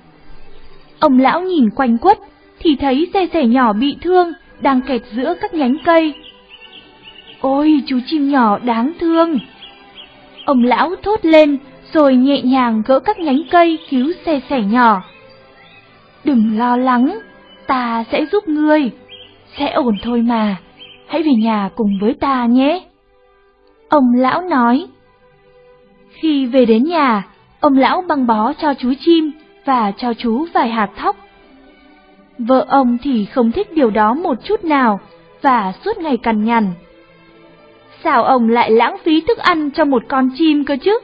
Ông 0.99 1.19
lão 1.19 1.43
nhìn 1.43 1.71
quanh 1.71 1.99
quất, 1.99 2.19
thì 2.59 2.77
thấy 2.77 3.11
xe 3.15 3.27
sẻ 3.33 3.47
nhỏ 3.47 3.73
bị 3.73 3.97
thương, 4.03 4.33
đang 4.61 4.81
kẹt 4.81 5.03
giữa 5.13 5.35
các 5.41 5.55
nhánh 5.55 5.77
cây. 5.85 6.15
Ôi, 7.41 7.83
chú 7.87 7.99
chim 8.07 8.31
nhỏ 8.31 8.59
đáng 8.59 8.93
thương! 9.01 9.39
Ông 10.45 10.65
lão 10.65 10.95
thốt 11.03 11.21
lên, 11.23 11.59
rồi 11.93 12.17
nhẹ 12.17 12.43
nhàng 12.43 12.83
gỡ 12.87 13.01
các 13.01 13.19
nhánh 13.19 13.43
cây 13.51 13.79
cứu 13.91 14.13
xe 14.27 14.41
sẻ 14.51 14.63
nhỏ. 14.63 15.03
Đừng 16.25 16.59
lo 16.59 16.77
lắng, 16.77 17.19
ta 17.67 18.05
sẽ 18.13 18.27
giúp 18.33 18.49
ngươi. 18.49 18.91
Sẽ 19.59 19.71
ổn 19.71 19.97
thôi 20.03 20.23
mà, 20.23 20.57
hãy 21.07 21.23
về 21.23 21.33
nhà 21.33 21.71
cùng 21.75 21.99
với 22.01 22.15
ta 22.15 22.47
nhé. 22.47 22.83
Ông 23.89 24.15
lão 24.15 24.41
nói. 24.41 24.87
Khi 26.11 26.47
về 26.47 26.67
đến 26.67 26.85
nhà, 26.85 27.23
ông 27.61 27.77
lão 27.77 28.03
băng 28.09 28.27
bó 28.27 28.53
cho 28.53 28.75
chú 28.75 28.93
chim 29.01 29.31
và 29.65 29.93
cho 29.97 30.15
chú 30.15 30.47
vài 30.55 30.69
hạt 30.69 30.91
thóc. 30.97 31.17
Vợ 32.39 32.67
ông 32.69 32.99
thì 33.03 33.25
không 33.25 33.53
thích 33.53 33.73
điều 33.75 33.91
đó 33.91 34.15
một 34.15 34.45
chút 34.45 34.65
nào 34.65 35.01
và 35.43 35.73
suốt 35.85 35.99
ngày 35.99 36.17
cằn 36.17 36.45
nhằn. 36.45 36.67
Sao 38.05 38.25
ông 38.25 38.49
lại 38.49 38.71
lãng 38.71 38.97
phí 39.05 39.21
thức 39.21 39.39
ăn 39.39 39.71
cho 39.71 39.85
một 39.85 40.03
con 40.09 40.31
chim 40.39 40.65
cơ 40.65 40.77
chứ? 40.83 40.99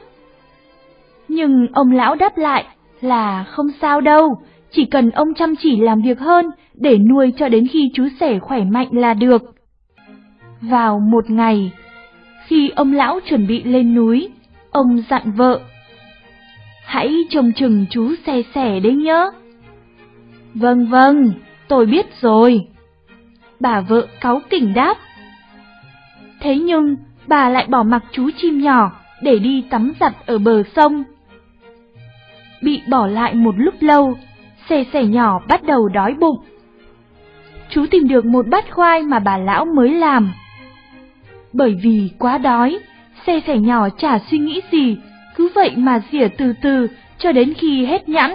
Nhưng 1.27 1.67
ông 1.73 1.91
lão 1.91 2.15
đáp 2.15 2.37
lại 2.37 2.65
là 3.01 3.43
không 3.43 3.67
sao 3.81 4.01
đâu, 4.01 4.35
chỉ 4.71 4.85
cần 4.85 5.11
ông 5.11 5.33
chăm 5.33 5.55
chỉ 5.55 5.81
làm 5.81 6.01
việc 6.01 6.19
hơn 6.19 6.45
để 6.73 6.97
nuôi 6.97 7.33
cho 7.37 7.49
đến 7.49 7.67
khi 7.67 7.91
chú 7.93 8.07
sẻ 8.19 8.39
khỏe 8.39 8.63
mạnh 8.63 8.87
là 8.91 9.13
được. 9.13 9.41
Vào 10.61 10.99
một 10.99 11.29
ngày, 11.29 11.71
khi 12.45 12.69
ông 12.69 12.93
lão 12.93 13.19
chuẩn 13.29 13.47
bị 13.47 13.63
lên 13.63 13.95
núi, 13.95 14.29
ông 14.71 15.03
dặn 15.09 15.31
vợ. 15.31 15.59
Hãy 16.85 17.25
trông 17.29 17.51
chừng 17.53 17.85
chú 17.89 18.15
xe 18.25 18.41
sẻ 18.55 18.79
đấy 18.79 18.95
nhớ. 18.95 19.31
Vâng 20.53 20.87
vâng, 20.87 21.31
tôi 21.67 21.85
biết 21.85 22.05
rồi. 22.21 22.67
Bà 23.59 23.81
vợ 23.81 24.07
cáu 24.21 24.41
kỉnh 24.49 24.73
đáp. 24.73 24.97
Thế 26.39 26.57
nhưng, 26.57 26.95
bà 27.27 27.49
lại 27.49 27.65
bỏ 27.69 27.83
mặc 27.83 28.03
chú 28.11 28.29
chim 28.37 28.61
nhỏ 28.61 28.91
để 29.21 29.39
đi 29.39 29.63
tắm 29.69 29.93
giặt 29.99 30.13
ở 30.25 30.37
bờ 30.37 30.63
sông. 30.75 31.03
Bị 32.61 32.81
bỏ 32.89 33.07
lại 33.07 33.33
một 33.33 33.55
lúc 33.57 33.73
lâu, 33.79 34.17
xe 34.69 34.83
sẻ 34.93 35.03
nhỏ 35.03 35.39
bắt 35.47 35.63
đầu 35.63 35.87
đói 35.87 36.13
bụng. 36.13 36.37
Chú 37.69 37.85
tìm 37.91 38.07
được 38.07 38.25
một 38.25 38.47
bát 38.47 38.65
khoai 38.71 39.03
mà 39.03 39.19
bà 39.19 39.37
lão 39.37 39.65
mới 39.65 39.89
làm. 39.93 40.33
Bởi 41.53 41.75
vì 41.83 42.09
quá 42.19 42.37
đói, 42.37 42.79
xe 43.27 43.39
sẻ 43.47 43.57
nhỏ 43.57 43.89
chả 43.89 44.19
suy 44.19 44.37
nghĩ 44.37 44.61
gì, 44.71 44.97
cứ 45.35 45.49
vậy 45.55 45.71
mà 45.75 46.01
rỉa 46.11 46.27
từ 46.27 46.53
từ 46.61 46.87
cho 47.17 47.31
đến 47.31 47.53
khi 47.53 47.85
hết 47.85 48.09
nhãn. 48.09 48.31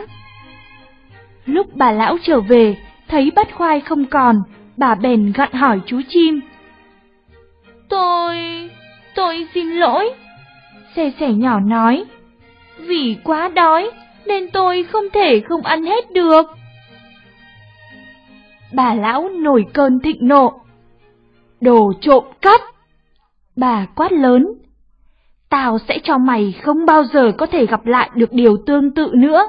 Lúc 1.45 1.67
bà 1.77 1.91
lão 1.91 2.17
trở 2.23 2.41
về, 2.41 2.77
thấy 3.09 3.31
bát 3.35 3.55
khoai 3.55 3.81
không 3.81 4.05
còn, 4.05 4.43
bà 4.77 4.95
bèn 4.95 5.33
gặn 5.35 5.53
hỏi 5.53 5.81
chú 5.87 6.01
chim. 6.09 6.41
Tôi... 7.89 8.39
tôi 9.15 9.47
xin 9.55 9.71
lỗi. 9.71 10.11
Xe 10.97 11.13
sẻ 11.21 11.33
nhỏ 11.33 11.61
nói, 11.61 12.05
vì 12.79 13.17
quá 13.25 13.49
đói 13.49 13.91
nên 14.27 14.51
tôi 14.51 14.83
không 14.83 15.05
thể 15.13 15.41
không 15.41 15.63
ăn 15.63 15.85
hết 15.85 16.13
được. 16.13 16.47
Bà 18.73 18.95
lão 18.95 19.29
nổi 19.29 19.67
cơn 19.75 20.01
thịnh 20.01 20.29
nộ. 20.29 20.61
Đồ 21.61 21.93
trộm 22.01 22.25
cắp! 22.41 22.61
Bà 23.57 23.87
quát 23.97 24.13
lớn. 24.13 24.47
Tao 25.49 25.79
sẽ 25.89 25.99
cho 26.05 26.19
mày 26.19 26.55
không 26.63 26.87
bao 26.87 27.05
giờ 27.05 27.33
có 27.39 27.47
thể 27.47 27.67
gặp 27.67 27.87
lại 27.87 28.11
được 28.15 28.33
điều 28.33 28.57
tương 28.67 28.95
tự 28.95 29.11
nữa. 29.15 29.49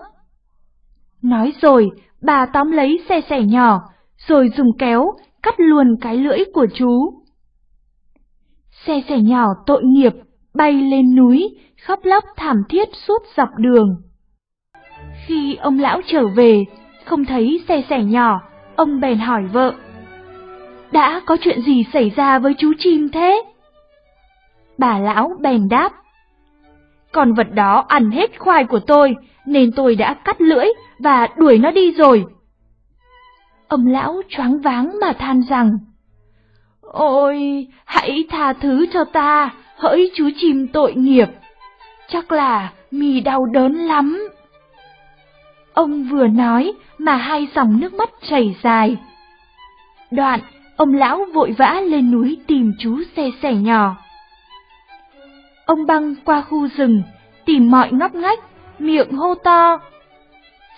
Nói 1.21 1.53
rồi, 1.61 1.91
bà 2.21 2.45
tóm 2.45 2.71
lấy 2.71 2.99
xe 3.09 3.21
sẻ 3.29 3.41
nhỏ, 3.41 3.81
rồi 4.27 4.49
dùng 4.57 4.77
kéo 4.77 5.11
cắt 5.43 5.55
luôn 5.57 5.95
cái 6.01 6.17
lưỡi 6.17 6.39
của 6.53 6.67
chú. 6.75 7.13
Xe 8.85 9.01
sẻ 9.09 9.19
nhỏ 9.19 9.53
tội 9.65 9.83
nghiệp, 9.83 10.13
bay 10.53 10.73
lên 10.73 11.15
núi, 11.15 11.57
khóc 11.83 11.99
lóc 12.03 12.23
thảm 12.37 12.63
thiết 12.69 12.89
suốt 13.07 13.23
dọc 13.37 13.49
đường. 13.57 14.01
Khi 15.25 15.55
ông 15.55 15.79
lão 15.79 16.01
trở 16.07 16.27
về, 16.27 16.65
không 17.05 17.25
thấy 17.25 17.63
xe 17.67 17.83
sẻ 17.89 18.03
nhỏ, 18.03 18.41
ông 18.75 18.99
bèn 18.99 19.17
hỏi 19.17 19.43
vợ. 19.53 19.73
Đã 20.91 21.21
có 21.25 21.37
chuyện 21.41 21.61
gì 21.61 21.85
xảy 21.93 22.09
ra 22.09 22.39
với 22.39 22.53
chú 22.57 22.71
chim 22.79 23.09
thế? 23.09 23.43
Bà 24.77 24.99
lão 24.99 25.31
bèn 25.39 25.69
đáp. 25.69 25.93
Con 27.11 27.33
vật 27.33 27.47
đó 27.53 27.85
ăn 27.87 28.11
hết 28.11 28.39
khoai 28.39 28.65
của 28.65 28.79
tôi, 28.79 29.15
nên 29.45 29.71
tôi 29.71 29.95
đã 29.95 30.13
cắt 30.13 30.41
lưỡi 30.41 30.65
và 30.99 31.27
đuổi 31.37 31.57
nó 31.57 31.71
đi 31.71 31.91
rồi. 31.91 32.25
Ông 33.67 33.87
lão 33.87 34.21
choáng 34.29 34.61
váng 34.61 34.95
mà 35.01 35.13
than 35.13 35.41
rằng, 35.49 35.77
Ôi, 36.93 37.67
hãy 37.85 38.23
tha 38.29 38.53
thứ 38.53 38.85
cho 38.93 39.03
ta, 39.03 39.49
hỡi 39.77 40.11
chú 40.15 40.29
chim 40.37 40.67
tội 40.67 40.93
nghiệp. 40.93 41.27
Chắc 42.07 42.31
là 42.31 42.71
mì 42.91 43.19
đau 43.19 43.45
đớn 43.45 43.73
lắm. 43.73 44.27
Ông 45.73 46.03
vừa 46.03 46.27
nói 46.27 46.73
mà 46.97 47.15
hai 47.15 47.47
dòng 47.55 47.79
nước 47.79 47.93
mắt 47.93 48.09
chảy 48.29 48.55
dài. 48.63 48.97
Đoạn, 50.11 50.39
ông 50.77 50.93
lão 50.93 51.25
vội 51.33 51.55
vã 51.57 51.81
lên 51.85 52.11
núi 52.11 52.37
tìm 52.47 52.73
chú 52.79 52.97
xe 53.15 53.29
sẻ 53.41 53.53
nhỏ. 53.53 53.95
Ông 55.65 55.85
băng 55.85 56.15
qua 56.25 56.41
khu 56.41 56.67
rừng, 56.67 57.03
tìm 57.45 57.71
mọi 57.71 57.91
ngóc 57.91 58.15
ngách, 58.15 58.39
miệng 58.79 59.11
hô 59.11 59.35
to. 59.35 59.79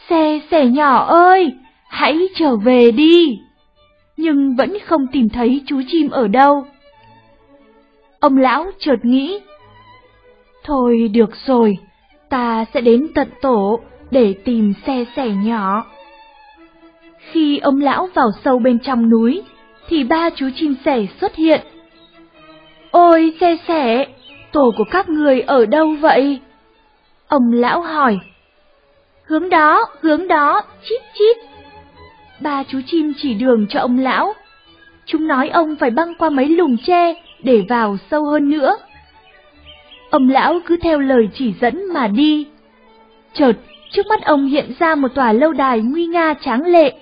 Xe 0.10 0.40
sẻ 0.52 0.66
nhỏ 0.66 1.06
ơi, 1.06 1.54
hãy 1.90 2.28
trở 2.36 2.56
về 2.56 2.92
đi. 2.92 3.40
Nhưng 4.18 4.56
vẫn 4.56 4.78
không 4.86 5.08
tìm 5.08 5.30
thấy 5.30 5.62
chú 5.68 5.82
chim 5.88 6.10
ở 6.10 6.28
đâu. 6.28 6.66
Ông 8.20 8.38
lão 8.38 8.66
chợt 8.80 9.06
nghĩ. 9.06 9.40
Thôi 10.64 11.10
được 11.14 11.30
rồi, 11.46 11.78
ta 12.30 12.66
sẽ 12.74 12.82
đến 12.82 13.08
tận 13.16 13.28
tổ 13.42 13.80
để 14.12 14.36
tìm 14.46 14.74
xe 14.88 15.06
sẻ 15.16 15.30
nhỏ. 15.30 15.86
Khi 17.20 17.58
ông 17.58 17.82
lão 17.82 18.10
vào 18.14 18.32
sâu 18.44 18.60
bên 18.60 18.80
trong 18.80 19.10
núi, 19.10 19.42
thì 19.88 20.04
ba 20.04 20.30
chú 20.30 20.50
chim 20.56 20.76
sẻ 20.86 21.06
xuất 21.22 21.36
hiện. 21.36 21.62
Ôi 22.92 23.34
xe 23.40 23.58
sẻ, 23.68 24.08
tổ 24.52 24.74
của 24.78 24.84
các 24.92 25.10
người 25.10 25.42
ở 25.42 25.66
đâu 25.66 25.96
vậy? 26.02 26.40
Ông 27.28 27.52
lão 27.52 27.82
hỏi. 27.82 28.20
Hướng 29.26 29.50
đó, 29.50 29.86
hướng 30.02 30.28
đó, 30.28 30.62
chít 30.84 31.02
chít. 31.14 31.38
Ba 32.40 32.64
chú 32.64 32.80
chim 32.88 33.14
chỉ 33.18 33.34
đường 33.34 33.66
cho 33.70 33.80
ông 33.80 34.00
lão, 34.00 34.34
chúng 35.06 35.28
nói 35.28 35.50
ông 35.50 35.76
phải 35.76 35.90
băng 35.90 36.16
qua 36.16 36.30
mấy 36.30 36.50
lùm 36.50 36.76
tre 36.86 37.14
để 37.44 37.66
vào 37.70 37.98
sâu 38.12 38.26
hơn 38.26 38.50
nữa. 38.50 38.78
Ông 40.10 40.30
lão 40.30 40.60
cứ 40.66 40.78
theo 40.82 41.00
lời 41.00 41.30
chỉ 41.34 41.54
dẫn 41.62 41.94
mà 41.94 42.08
đi. 42.08 42.48
Chợt, 43.34 43.54
trước 43.96 44.08
mắt 44.08 44.22
ông 44.26 44.46
hiện 44.46 44.74
ra 44.80 44.96
một 44.96 45.08
tòa 45.16 45.34
lâu 45.34 45.54
đài 45.54 45.82
nguy 45.82 46.06
nga 46.06 46.34
tráng 46.42 46.66
lệ, 46.66 46.94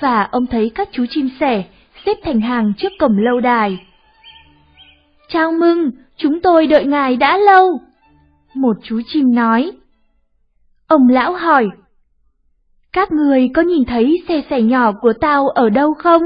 và 0.00 0.22
ông 0.22 0.46
thấy 0.46 0.70
các 0.74 0.88
chú 0.92 1.04
chim 1.10 1.30
sẻ 1.40 1.64
xếp 2.06 2.14
thành 2.22 2.40
hàng 2.40 2.72
trước 2.78 2.92
cổng 2.98 3.18
lâu 3.18 3.40
đài. 3.40 3.86
Chào 5.28 5.52
mừng, 5.52 5.90
chúng 6.16 6.40
tôi 6.40 6.66
đợi 6.66 6.84
ngài 6.84 7.16
đã 7.16 7.38
lâu. 7.38 7.80
Một 8.54 8.76
chú 8.82 9.00
chim 9.06 9.34
nói. 9.34 9.72
Ông 10.86 11.08
lão 11.08 11.32
hỏi. 11.32 11.68
Các 12.92 13.12
người 13.12 13.50
có 13.54 13.62
nhìn 13.62 13.84
thấy 13.84 14.22
xe 14.28 14.42
sẻ 14.50 14.62
nhỏ 14.62 14.92
của 14.92 15.12
tao 15.12 15.48
ở 15.48 15.70
đâu 15.70 15.94
không? 15.94 16.22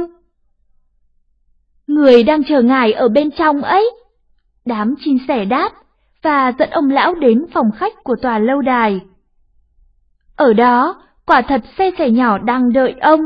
Người 1.86 2.22
đang 2.22 2.44
chờ 2.44 2.62
ngài 2.62 2.92
ở 2.92 3.08
bên 3.08 3.30
trong 3.30 3.62
ấy. 3.62 3.90
Đám 4.64 4.94
chim 5.04 5.18
sẻ 5.28 5.44
đáp 5.44 5.70
và 6.22 6.52
dẫn 6.58 6.70
ông 6.70 6.90
lão 6.90 7.14
đến 7.14 7.46
phòng 7.54 7.70
khách 7.76 7.92
của 8.04 8.16
tòa 8.22 8.38
lâu 8.38 8.60
đài. 8.62 9.00
Ở 10.42 10.52
đó, 10.52 11.02
quả 11.26 11.42
thật 11.42 11.60
xe 11.78 11.90
sẻ 11.98 12.10
nhỏ 12.10 12.38
đang 12.38 12.72
đợi 12.72 12.94
ông. 13.00 13.20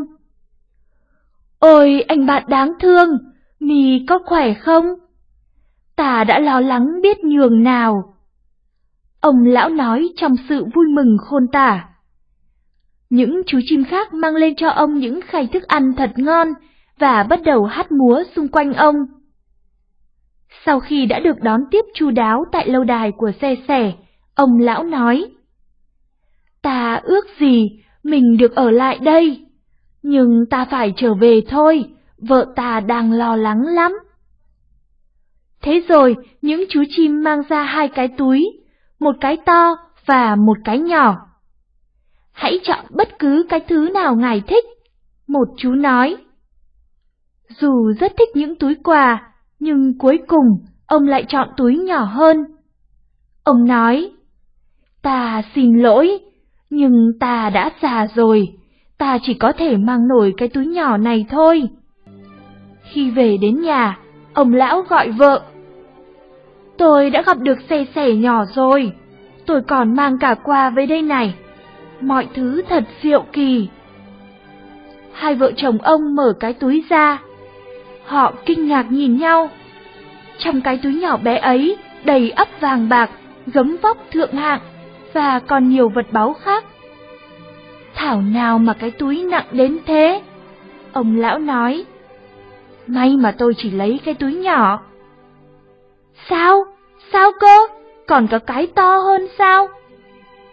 Ôi, 1.59 2.05
anh 2.09 2.27
bạn 2.27 2.45
đáng 2.49 2.73
thương, 2.81 3.19
mì 3.61 4.05
có 4.09 4.19
khỏe 4.27 4.55
không? 4.55 4.85
Ta 5.97 6.25
đã 6.25 6.39
lo 6.39 6.61
lắng 6.61 7.01
biết 7.03 7.25
nhường 7.25 7.62
nào. 7.62 8.14
Ông 9.21 9.45
lão 9.45 9.69
nói 9.69 10.09
trong 10.17 10.37
sự 10.49 10.64
vui 10.75 10.87
mừng 10.89 11.17
khôn 11.19 11.47
tả. 11.53 11.89
Những 13.11 13.43
chú 13.47 13.59
chim 13.64 13.85
khác 13.85 14.14
mang 14.14 14.37
lên 14.37 14.55
cho 14.57 14.69
ông 14.69 14.99
những 14.99 15.21
khay 15.21 15.47
thức 15.47 15.62
ăn 15.62 15.93
thật 15.97 16.12
ngon 16.17 16.49
và 16.99 17.23
bắt 17.23 17.41
đầu 17.45 17.64
hát 17.64 17.93
múa 17.93 18.23
xung 18.37 18.49
quanh 18.49 18.73
ông. 18.73 18.97
Sau 20.67 20.81
khi 20.81 21.07
đã 21.07 21.21
được 21.21 21.41
đón 21.43 21.61
tiếp 21.71 21.85
chu 21.95 22.11
đáo 22.11 22.45
tại 22.53 22.69
lâu 22.69 22.85
đài 22.85 23.12
của 23.12 23.31
xe 23.41 23.55
sẻ, 23.69 23.93
ông 24.35 24.59
lão 24.59 24.85
nói. 24.85 25.36
Ta 26.67 27.01
ước 27.05 27.27
gì 27.41 27.71
mình 28.03 28.37
được 28.37 28.55
ở 28.55 28.71
lại 28.71 28.99
đây, 29.03 29.47
nhưng 30.03 30.45
ta 30.51 30.64
phải 30.64 30.95
trở 30.97 31.14
về 31.14 31.41
thôi, 31.49 31.85
vợ 32.19 32.47
ta 32.57 32.81
đang 32.81 33.12
lo 33.12 33.37
lắng 33.37 33.62
lắm. 33.67 33.93
Thế 35.62 35.83
rồi, 35.89 36.17
những 36.43 36.64
chú 36.69 36.85
chim 36.89 37.23
mang 37.23 37.43
ra 37.49 37.62
hai 37.62 37.89
cái 37.89 38.09
túi, 38.09 38.47
một 38.99 39.17
cái 39.21 39.37
to 39.47 39.77
và 40.07 40.37
một 40.37 40.57
cái 40.64 40.79
nhỏ. 40.79 41.17
Hãy 42.33 42.61
chọn 42.62 42.85
bất 42.91 43.19
cứ 43.19 43.47
cái 43.49 43.61
thứ 43.61 43.89
nào 43.95 44.17
ngài 44.17 44.41
thích, 44.41 44.64
một 45.27 45.49
chú 45.57 45.75
nói. 45.75 46.17
Dù 47.49 47.93
rất 48.01 48.12
thích 48.19 48.29
những 48.35 48.57
túi 48.57 48.75
quà, 48.75 49.33
nhưng 49.59 49.99
cuối 49.99 50.19
cùng 50.29 50.47
ông 50.87 51.09
lại 51.09 51.25
chọn 51.29 51.49
túi 51.57 51.79
nhỏ 51.79 52.05
hơn. 52.05 52.45
Ông 53.45 53.64
nói, 53.64 54.11
ta 55.03 55.43
xin 55.55 55.79
lỗi, 55.79 56.21
nhưng 56.71 57.12
ta 57.21 57.51
đã 57.51 57.71
già 57.83 58.07
rồi, 58.14 58.49
ta 58.99 59.19
chỉ 59.23 59.35
có 59.35 59.53
thể 59.53 59.77
mang 59.77 60.09
nổi 60.09 60.35
cái 60.37 60.49
túi 60.49 60.67
nhỏ 60.67 60.97
này 60.97 61.27
thôi. 61.31 61.69
Khi 62.83 63.11
về 63.11 63.37
đến 63.37 63.62
nhà, 63.62 63.99
ông 64.35 64.55
lão 64.55 64.83
gọi 64.83 65.11
vợ. 65.11 65.43
Tôi 66.79 67.11
đã 67.11 67.23
gặp 67.23 67.39
được 67.39 67.59
xe 67.69 67.87
sẻ 67.95 68.12
nhỏ 68.12 68.45
rồi, 68.55 68.93
tôi 69.47 69.62
còn 69.69 69.97
mang 69.97 70.19
cả 70.19 70.35
quà 70.35 70.71
với 70.71 70.87
đây 70.87 71.03
này. 71.03 71.35
Mọi 72.01 72.29
thứ 72.35 72.62
thật 72.69 72.85
diệu 73.03 73.25
kỳ. 73.33 73.69
Hai 75.12 75.35
vợ 75.35 75.53
chồng 75.57 75.79
ông 75.79 76.14
mở 76.14 76.33
cái 76.41 76.53
túi 76.53 76.85
ra. 76.89 77.19
Họ 78.05 78.33
kinh 78.47 78.69
ngạc 78.69 78.87
nhìn 78.91 79.17
nhau. 79.17 79.51
Trong 80.39 80.61
cái 80.61 80.81
túi 80.83 80.95
nhỏ 80.95 81.17
bé 81.17 81.37
ấy 81.37 81.77
đầy 82.05 82.31
ấp 82.31 82.49
vàng 82.61 82.89
bạc, 82.89 83.11
gấm 83.47 83.77
vóc 83.83 83.99
thượng 84.11 84.33
hạng 84.33 84.61
và 85.17 85.39
còn 85.39 85.69
nhiều 85.69 85.89
vật 85.89 86.07
báu 86.12 86.33
khác. 86.33 86.64
Thảo 87.95 88.23
nào 88.23 88.59
mà 88.59 88.73
cái 88.73 88.91
túi 88.91 89.25
nặng 89.25 89.47
đến 89.53 89.79
thế? 89.87 90.23
Ông 90.93 91.17
lão 91.17 91.39
nói. 91.39 91.85
May 92.87 93.17
mà 93.17 93.35
tôi 93.39 93.55
chỉ 93.57 93.71
lấy 93.71 94.01
cái 94.05 94.14
túi 94.14 94.35
nhỏ. 94.35 94.81
Sao? 96.29 96.64
Sao 97.12 97.33
cơ? 97.41 97.57
Còn 98.07 98.27
có 98.27 98.39
cái 98.39 98.67
to 98.67 98.97
hơn 98.97 99.27
sao? 99.39 99.69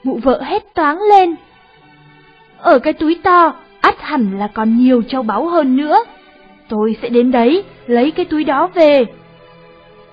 Mụ 0.03 0.20
vợ 0.24 0.41
hét 0.41 0.74
toáng 0.74 1.01
lên. 1.01 1.36
Ở 2.57 2.80
cái 2.80 2.93
túi 2.93 3.20
to, 3.24 3.53
ắt 3.82 4.01
hẳn 4.01 4.39
là 4.39 4.47
còn 4.47 4.78
nhiều 4.78 5.01
châu 5.01 5.24
báu 5.24 5.47
hơn 5.47 5.78
nữa. 5.78 6.03
Tôi 6.70 6.97
sẽ 7.01 7.09
đến 7.09 7.32
đấy, 7.32 7.64
lấy 7.88 8.11
cái 8.11 8.26
túi 8.26 8.43
đó 8.43 8.68
về. 8.68 9.05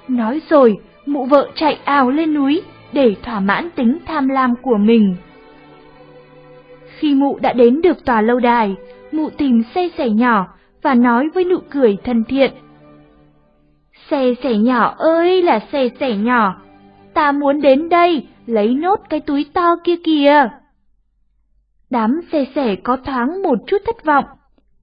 Nói 0.08 0.40
rồi, 0.50 0.78
mụ 1.06 1.24
vợ 1.24 1.48
chạy 1.54 1.78
ào 1.84 2.10
lên 2.10 2.34
núi 2.34 2.62
để 2.92 3.14
thỏa 3.22 3.40
mãn 3.40 3.70
tính 3.70 3.98
tham 4.06 4.28
lam 4.28 4.54
của 4.62 4.76
mình. 4.76 5.16
Khi 6.98 7.14
mụ 7.14 7.38
đã 7.38 7.52
đến 7.52 7.82
được 7.82 8.04
tòa 8.04 8.20
lâu 8.20 8.40
đài, 8.40 8.76
mụ 9.12 9.30
tìm 9.30 9.62
xe 9.74 9.88
sẻ 9.98 10.08
nhỏ 10.10 10.46
và 10.82 10.94
nói 10.94 11.28
với 11.34 11.44
nụ 11.44 11.58
cười 11.70 11.96
thân 12.04 12.24
thiện. 12.24 12.52
Xe 14.10 14.34
sẻ 14.42 14.56
nhỏ 14.56 14.94
ơi 14.98 15.42
là 15.42 15.60
xe 15.72 15.88
sẻ 16.00 16.16
nhỏ, 16.16 16.62
ta 17.14 17.32
muốn 17.32 17.60
đến 17.60 17.88
đây 17.88 18.26
lấy 18.46 18.74
nốt 18.74 19.00
cái 19.08 19.20
túi 19.20 19.46
to 19.54 19.76
kia 19.84 19.96
kìa. 20.04 20.48
Đám 21.90 22.20
xe 22.32 22.44
sẻ 22.54 22.76
có 22.76 22.96
thoáng 22.96 23.42
một 23.42 23.58
chút 23.66 23.82
thất 23.86 24.04
vọng, 24.04 24.24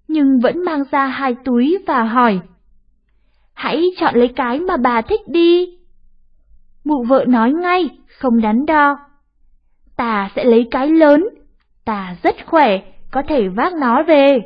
nhưng 0.08 0.39
vẫn 0.39 0.66
mang 0.66 0.84
ra 0.91 1.05
hai 1.05 1.36
túi 1.45 1.78
và 1.88 2.03
hỏi. 2.03 2.39
Hãy 3.53 3.84
chọn 3.99 4.16
lấy 4.16 4.28
cái 4.28 4.60
mà 4.60 4.78
bà 4.78 5.01
thích 5.01 5.22
đi. 5.28 5.76
Mụ 6.88 7.03
vợ 7.03 7.25
nói 7.27 7.53
ngay, 7.53 7.89
không 8.19 8.41
đắn 8.41 8.65
đo. 8.65 8.97
Ta 9.97 10.29
sẽ 10.35 10.43
lấy 10.43 10.67
cái 10.71 10.88
lớn, 10.88 11.27
ta 11.85 12.15
rất 12.23 12.35
khỏe, 12.45 12.79
có 13.11 13.23
thể 13.27 13.47
vác 13.47 13.73
nó 13.73 14.03
về. 14.03 14.39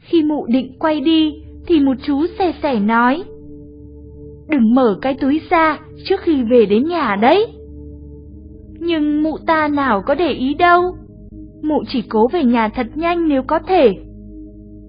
Khi 0.00 0.22
mụ 0.22 0.46
định 0.46 0.76
quay 0.78 1.00
đi, 1.00 1.34
thì 1.66 1.80
một 1.80 1.94
chú 2.06 2.26
xe 2.38 2.52
sẻ 2.62 2.80
nói. 2.80 3.22
Đừng 4.48 4.74
mở 4.74 4.98
cái 5.02 5.14
túi 5.14 5.40
ra 5.50 5.78
trước 6.04 6.20
khi 6.20 6.42
về 6.42 6.66
đến 6.66 6.88
nhà 6.88 7.16
đấy. 7.20 7.46
Nhưng 8.80 9.22
mụ 9.22 9.38
ta 9.46 9.68
nào 9.68 10.02
có 10.06 10.14
để 10.14 10.32
ý 10.32 10.54
đâu. 10.54 10.96
Mụ 11.62 11.82
chỉ 11.88 12.02
cố 12.02 12.28
về 12.28 12.44
nhà 12.44 12.68
thật 12.68 12.86
nhanh 12.94 13.28
nếu 13.28 13.42
có 13.42 13.58
thể. 13.58 13.94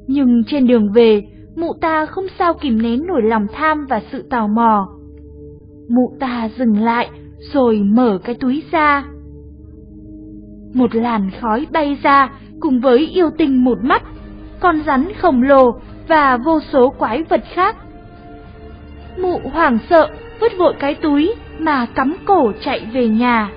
Nhưng 0.07 0.43
trên 0.47 0.67
đường 0.67 0.91
về, 0.91 1.21
mụ 1.55 1.73
ta 1.81 2.05
không 2.05 2.25
sao 2.39 2.53
kìm 2.53 2.81
nén 2.81 3.07
nổi 3.07 3.21
lòng 3.23 3.47
tham 3.53 3.85
và 3.89 4.01
sự 4.11 4.27
tò 4.29 4.47
mò. 4.47 4.96
Mụ 5.89 6.13
ta 6.19 6.49
dừng 6.57 6.81
lại 6.83 7.09
rồi 7.53 7.79
mở 7.83 8.19
cái 8.23 8.35
túi 8.35 8.63
ra. 8.71 9.03
Một 10.73 10.95
làn 10.95 11.31
khói 11.41 11.67
bay 11.71 11.97
ra 12.03 12.29
cùng 12.59 12.79
với 12.79 13.07
yêu 13.07 13.29
tinh 13.37 13.63
một 13.63 13.77
mắt, 13.81 14.03
con 14.59 14.81
rắn 14.85 15.07
khổng 15.21 15.41
lồ 15.41 15.79
và 16.07 16.37
vô 16.37 16.59
số 16.71 16.89
quái 16.89 17.23
vật 17.23 17.43
khác. 17.53 17.75
Mụ 19.17 19.39
hoảng 19.53 19.77
sợ 19.89 20.09
vứt 20.41 20.51
vội 20.57 20.73
cái 20.79 20.95
túi 20.95 21.35
mà 21.59 21.85
cắm 21.85 22.15
cổ 22.25 22.51
chạy 22.61 22.87
về 22.93 23.07
nhà. 23.07 23.51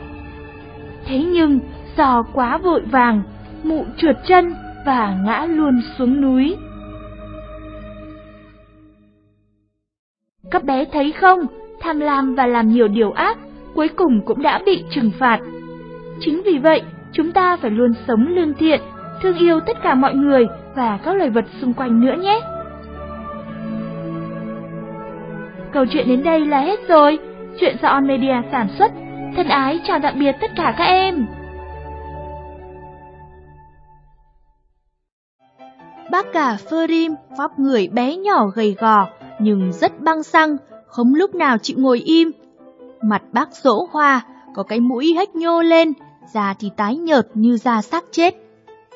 Thế 1.06 1.24
nhưng 1.24 1.60
do 1.96 2.22
quá 2.32 2.58
vội 2.58 2.80
vàng, 2.80 3.22
mụ 3.62 3.84
trượt 3.96 4.16
chân 4.26 4.54
và 4.86 5.16
ngã 5.24 5.46
luôn 5.46 5.80
xuống 5.98 6.20
núi. 6.20 6.56
Các 10.50 10.64
bé 10.64 10.84
thấy 10.84 11.12
không, 11.12 11.46
tham 11.80 12.00
lam 12.00 12.34
và 12.34 12.46
làm 12.46 12.68
nhiều 12.68 12.88
điều 12.88 13.12
ác, 13.12 13.38
cuối 13.74 13.88
cùng 13.88 14.20
cũng 14.24 14.42
đã 14.42 14.60
bị 14.66 14.84
trừng 14.90 15.10
phạt. 15.18 15.38
Chính 16.20 16.42
vì 16.44 16.58
vậy, 16.58 16.82
chúng 17.12 17.32
ta 17.32 17.56
phải 17.56 17.70
luôn 17.70 17.92
sống 18.08 18.26
lương 18.28 18.54
thiện, 18.54 18.80
thương 19.22 19.38
yêu 19.38 19.60
tất 19.60 19.76
cả 19.82 19.94
mọi 19.94 20.14
người 20.14 20.46
và 20.74 20.98
các 21.04 21.16
loài 21.16 21.30
vật 21.30 21.44
xung 21.60 21.74
quanh 21.74 22.00
nữa 22.00 22.14
nhé. 22.20 22.40
Câu 25.72 25.84
chuyện 25.86 26.08
đến 26.08 26.22
đây 26.22 26.46
là 26.46 26.60
hết 26.60 26.88
rồi. 26.88 27.18
Chuyện 27.60 27.76
do 27.82 27.88
On 27.88 28.06
Media 28.06 28.34
sản 28.52 28.68
xuất. 28.78 28.92
Thân 29.36 29.48
ái 29.48 29.80
chào 29.84 29.98
tạm 30.02 30.14
biệt 30.18 30.36
tất 30.40 30.50
cả 30.56 30.74
các 30.78 30.84
em. 30.84 31.26
Bác 36.10 36.32
cả 36.32 36.56
Ferim 36.70 37.14
vóc 37.38 37.58
người 37.58 37.88
bé 37.92 38.16
nhỏ 38.16 38.46
gầy 38.54 38.76
gò 38.78 39.08
nhưng 39.38 39.72
rất 39.72 40.00
băng 40.00 40.22
xăng, 40.22 40.56
không 40.90 41.14
lúc 41.14 41.34
nào 41.34 41.58
chịu 41.58 41.78
ngồi 41.78 41.98
im. 41.98 42.30
Mặt 43.02 43.22
bác 43.32 43.48
rỗ 43.62 43.88
hoa, 43.90 44.26
có 44.54 44.62
cái 44.62 44.80
mũi 44.80 45.14
hếch 45.16 45.34
nhô 45.34 45.62
lên, 45.62 45.92
da 46.32 46.54
thì 46.54 46.70
tái 46.76 46.96
nhợt 46.96 47.28
như 47.34 47.56
da 47.56 47.82
xác 47.82 48.04
chết. 48.10 48.34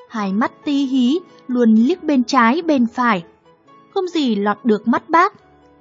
Hai 0.09 0.33
mắt 0.33 0.53
tí 0.65 0.85
hí, 0.85 1.19
luôn 1.47 1.75
liếc 1.75 2.03
bên 2.03 2.25
trái 2.25 2.63
bên 2.63 2.87
phải. 2.87 3.25
Không 3.95 4.09
gì 4.09 4.35
lọt 4.35 4.65
được 4.65 4.89
mắt 4.89 5.11
bác, 5.11 5.33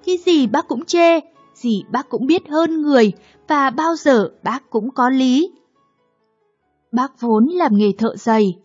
cái 0.06 0.18
gì 0.18 0.48
bác 0.48 0.68
cũng 0.68 0.86
chê, 0.86 1.20
gì 1.54 1.84
bác 1.92 2.10
cũng 2.10 2.26
biết 2.26 2.50
hơn 2.50 2.82
người 2.82 3.12
và 3.48 3.70
bao 3.70 3.96
giờ 3.96 4.32
bác 4.44 4.70
cũng 4.70 4.92
có 4.92 5.10
lý. 5.10 5.52
Bác 6.92 7.22
vốn 7.22 7.48
làm 7.48 7.78
nghề 7.78 7.92
thợ 7.98 8.16
giày. 8.16 8.58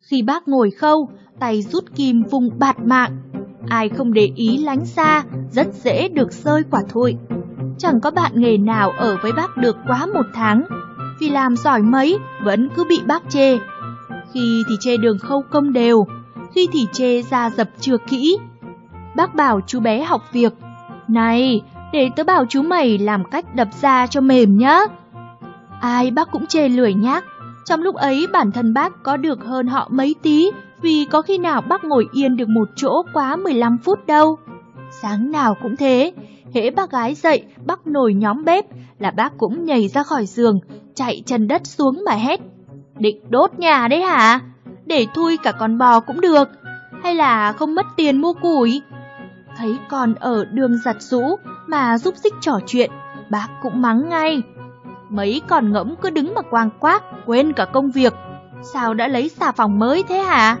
Khi 0.00 0.22
bác 0.22 0.48
ngồi 0.48 0.70
khâu, 0.70 1.08
tay 1.40 1.62
rút 1.62 1.84
kim 1.96 2.22
vùng 2.22 2.58
bạt 2.58 2.76
mạng, 2.84 3.18
ai 3.68 3.88
không 3.88 4.12
để 4.12 4.32
ý 4.36 4.58
lánh 4.58 4.84
xa, 4.84 5.24
rất 5.50 5.66
dễ 5.74 6.08
được 6.08 6.32
rơi 6.32 6.62
quả 6.70 6.82
thụi. 6.88 7.16
Chẳng 7.78 8.00
có 8.00 8.10
bạn 8.10 8.32
nghề 8.34 8.58
nào 8.58 8.90
ở 8.90 9.16
với 9.22 9.32
bác 9.32 9.56
được 9.56 9.76
quá 9.88 10.06
một 10.06 10.26
tháng, 10.34 10.64
vì 11.20 11.28
làm 11.30 11.56
giỏi 11.56 11.82
mấy 11.82 12.18
vẫn 12.44 12.68
cứ 12.76 12.84
bị 12.88 13.00
bác 13.06 13.22
chê. 13.28 13.58
Khi 14.32 14.62
thì 14.68 14.76
chê 14.80 14.96
đường 14.96 15.18
khâu 15.18 15.42
công 15.50 15.72
đều, 15.72 16.06
khi 16.54 16.68
thì 16.72 16.86
chê 16.92 17.22
ra 17.22 17.50
dập 17.50 17.68
chưa 17.80 17.96
kỹ. 18.08 18.38
Bác 19.16 19.34
bảo 19.34 19.60
chú 19.66 19.80
bé 19.80 20.04
học 20.04 20.22
việc, 20.32 20.52
này, 21.08 21.62
để 21.92 22.10
tớ 22.16 22.24
bảo 22.24 22.44
chú 22.48 22.62
mày 22.62 22.98
làm 22.98 23.24
cách 23.24 23.54
đập 23.54 23.68
ra 23.80 24.06
cho 24.06 24.20
mềm 24.20 24.58
nhá. 24.58 24.78
Ai 25.80 26.10
bác 26.10 26.30
cũng 26.30 26.46
chê 26.46 26.68
lười 26.68 26.94
nhác, 26.94 27.24
trong 27.64 27.82
lúc 27.82 27.94
ấy 27.94 28.26
bản 28.32 28.52
thân 28.52 28.74
bác 28.74 29.02
có 29.02 29.16
được 29.16 29.44
hơn 29.44 29.66
họ 29.66 29.88
mấy 29.90 30.14
tí 30.22 30.50
vì 30.82 31.06
có 31.10 31.22
khi 31.22 31.38
nào 31.38 31.60
bác 31.60 31.84
ngồi 31.84 32.06
yên 32.12 32.36
được 32.36 32.48
một 32.48 32.68
chỗ 32.76 33.02
quá 33.12 33.36
15 33.36 33.78
phút 33.78 34.06
đâu. 34.06 34.38
Sáng 35.02 35.32
nào 35.32 35.56
cũng 35.62 35.76
thế, 35.76 36.12
hễ 36.54 36.70
bác 36.70 36.90
gái 36.90 37.14
dậy 37.14 37.44
bác 37.66 37.86
nổi 37.86 38.14
nhóm 38.14 38.44
bếp 38.44 38.64
là 38.98 39.10
bác 39.10 39.38
cũng 39.38 39.64
nhảy 39.64 39.88
ra 39.88 40.02
khỏi 40.02 40.26
giường, 40.26 40.60
chạy 40.94 41.22
chân 41.26 41.48
đất 41.48 41.66
xuống 41.66 42.02
mà 42.06 42.12
hét. 42.12 42.40
Định 42.98 43.20
đốt 43.30 43.58
nhà 43.58 43.88
đấy 43.88 44.02
hả? 44.02 44.40
Để 44.86 45.06
thui 45.14 45.36
cả 45.36 45.52
con 45.52 45.78
bò 45.78 46.00
cũng 46.00 46.20
được. 46.20 46.48
Hay 47.02 47.14
là 47.14 47.52
không 47.52 47.74
mất 47.74 47.86
tiền 47.96 48.20
mua 48.20 48.32
củi? 48.32 48.82
Thấy 49.56 49.76
con 49.88 50.14
ở 50.14 50.44
đường 50.44 50.78
giặt 50.84 50.96
rũ 51.02 51.36
mà 51.66 51.98
giúp 51.98 52.14
xích 52.16 52.34
trò 52.40 52.58
chuyện, 52.66 52.90
bác 53.30 53.48
cũng 53.62 53.82
mắng 53.82 54.08
ngay. 54.08 54.42
Mấy 55.08 55.42
con 55.48 55.72
ngỗng 55.72 55.94
cứ 56.02 56.10
đứng 56.10 56.34
mà 56.34 56.42
quang 56.42 56.70
quác, 56.80 57.02
quên 57.26 57.52
cả 57.52 57.64
công 57.64 57.90
việc. 57.90 58.14
Sao 58.62 58.94
đã 58.94 59.08
lấy 59.08 59.28
xà 59.28 59.52
phòng 59.52 59.78
mới 59.78 60.04
thế 60.08 60.18
hả? 60.18 60.56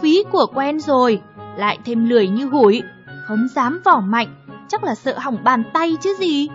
Phí 0.00 0.24
của 0.32 0.46
quen 0.54 0.80
rồi, 0.80 1.20
lại 1.56 1.78
thêm 1.84 2.08
lười 2.08 2.28
như 2.28 2.46
hủi, 2.46 2.82
không 3.26 3.48
dám 3.54 3.80
vỏ 3.84 4.00
mạnh, 4.00 4.28
chắc 4.68 4.84
là 4.84 4.94
sợ 4.94 5.18
hỏng 5.18 5.38
bàn 5.44 5.62
tay 5.72 5.96
chứ 6.00 6.14
gì. 6.18 6.48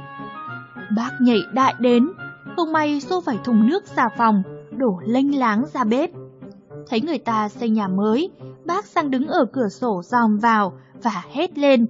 Bác 0.96 1.12
nhảy 1.22 1.40
đại 1.54 1.74
đến, 1.80 2.10
không 2.56 2.72
may 2.72 3.02
xô 3.02 3.22
phải 3.22 3.38
thùng 3.44 3.68
nước 3.68 3.88
xà 3.88 4.10
phòng, 4.18 4.44
đổ 4.72 5.00
lênh 5.06 5.40
láng 5.40 5.66
ra 5.74 5.84
bếp. 5.84 6.10
Thấy 6.88 7.02
người 7.02 7.18
ta 7.18 7.50
xây 7.50 7.70
nhà 7.70 7.88
mới, 7.88 8.30
bác 8.66 8.86
sang 8.86 9.12
đứng 9.12 9.28
ở 9.28 9.46
cửa 9.54 9.70
sổ 9.70 10.02
dòm 10.04 10.38
vào 10.38 10.74
và 11.04 11.24
hét 11.32 11.58
lên. 11.58 11.86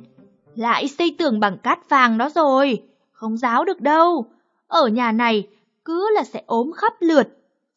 Lại 0.56 0.88
xây 0.88 1.16
tường 1.20 1.40
bằng 1.40 1.58
cát 1.58 1.90
vàng 1.90 2.18
đó 2.18 2.30
rồi, 2.36 2.84
không 3.12 3.38
giáo 3.38 3.66
được 3.66 3.82
đâu. 3.82 4.26
Ở 4.68 4.88
nhà 4.88 5.12
này 5.12 5.48
cứ 5.86 6.10
là 6.16 6.24
sẽ 6.24 6.42
ốm 6.46 6.72
khắp 6.76 6.94
lượt, 7.00 7.28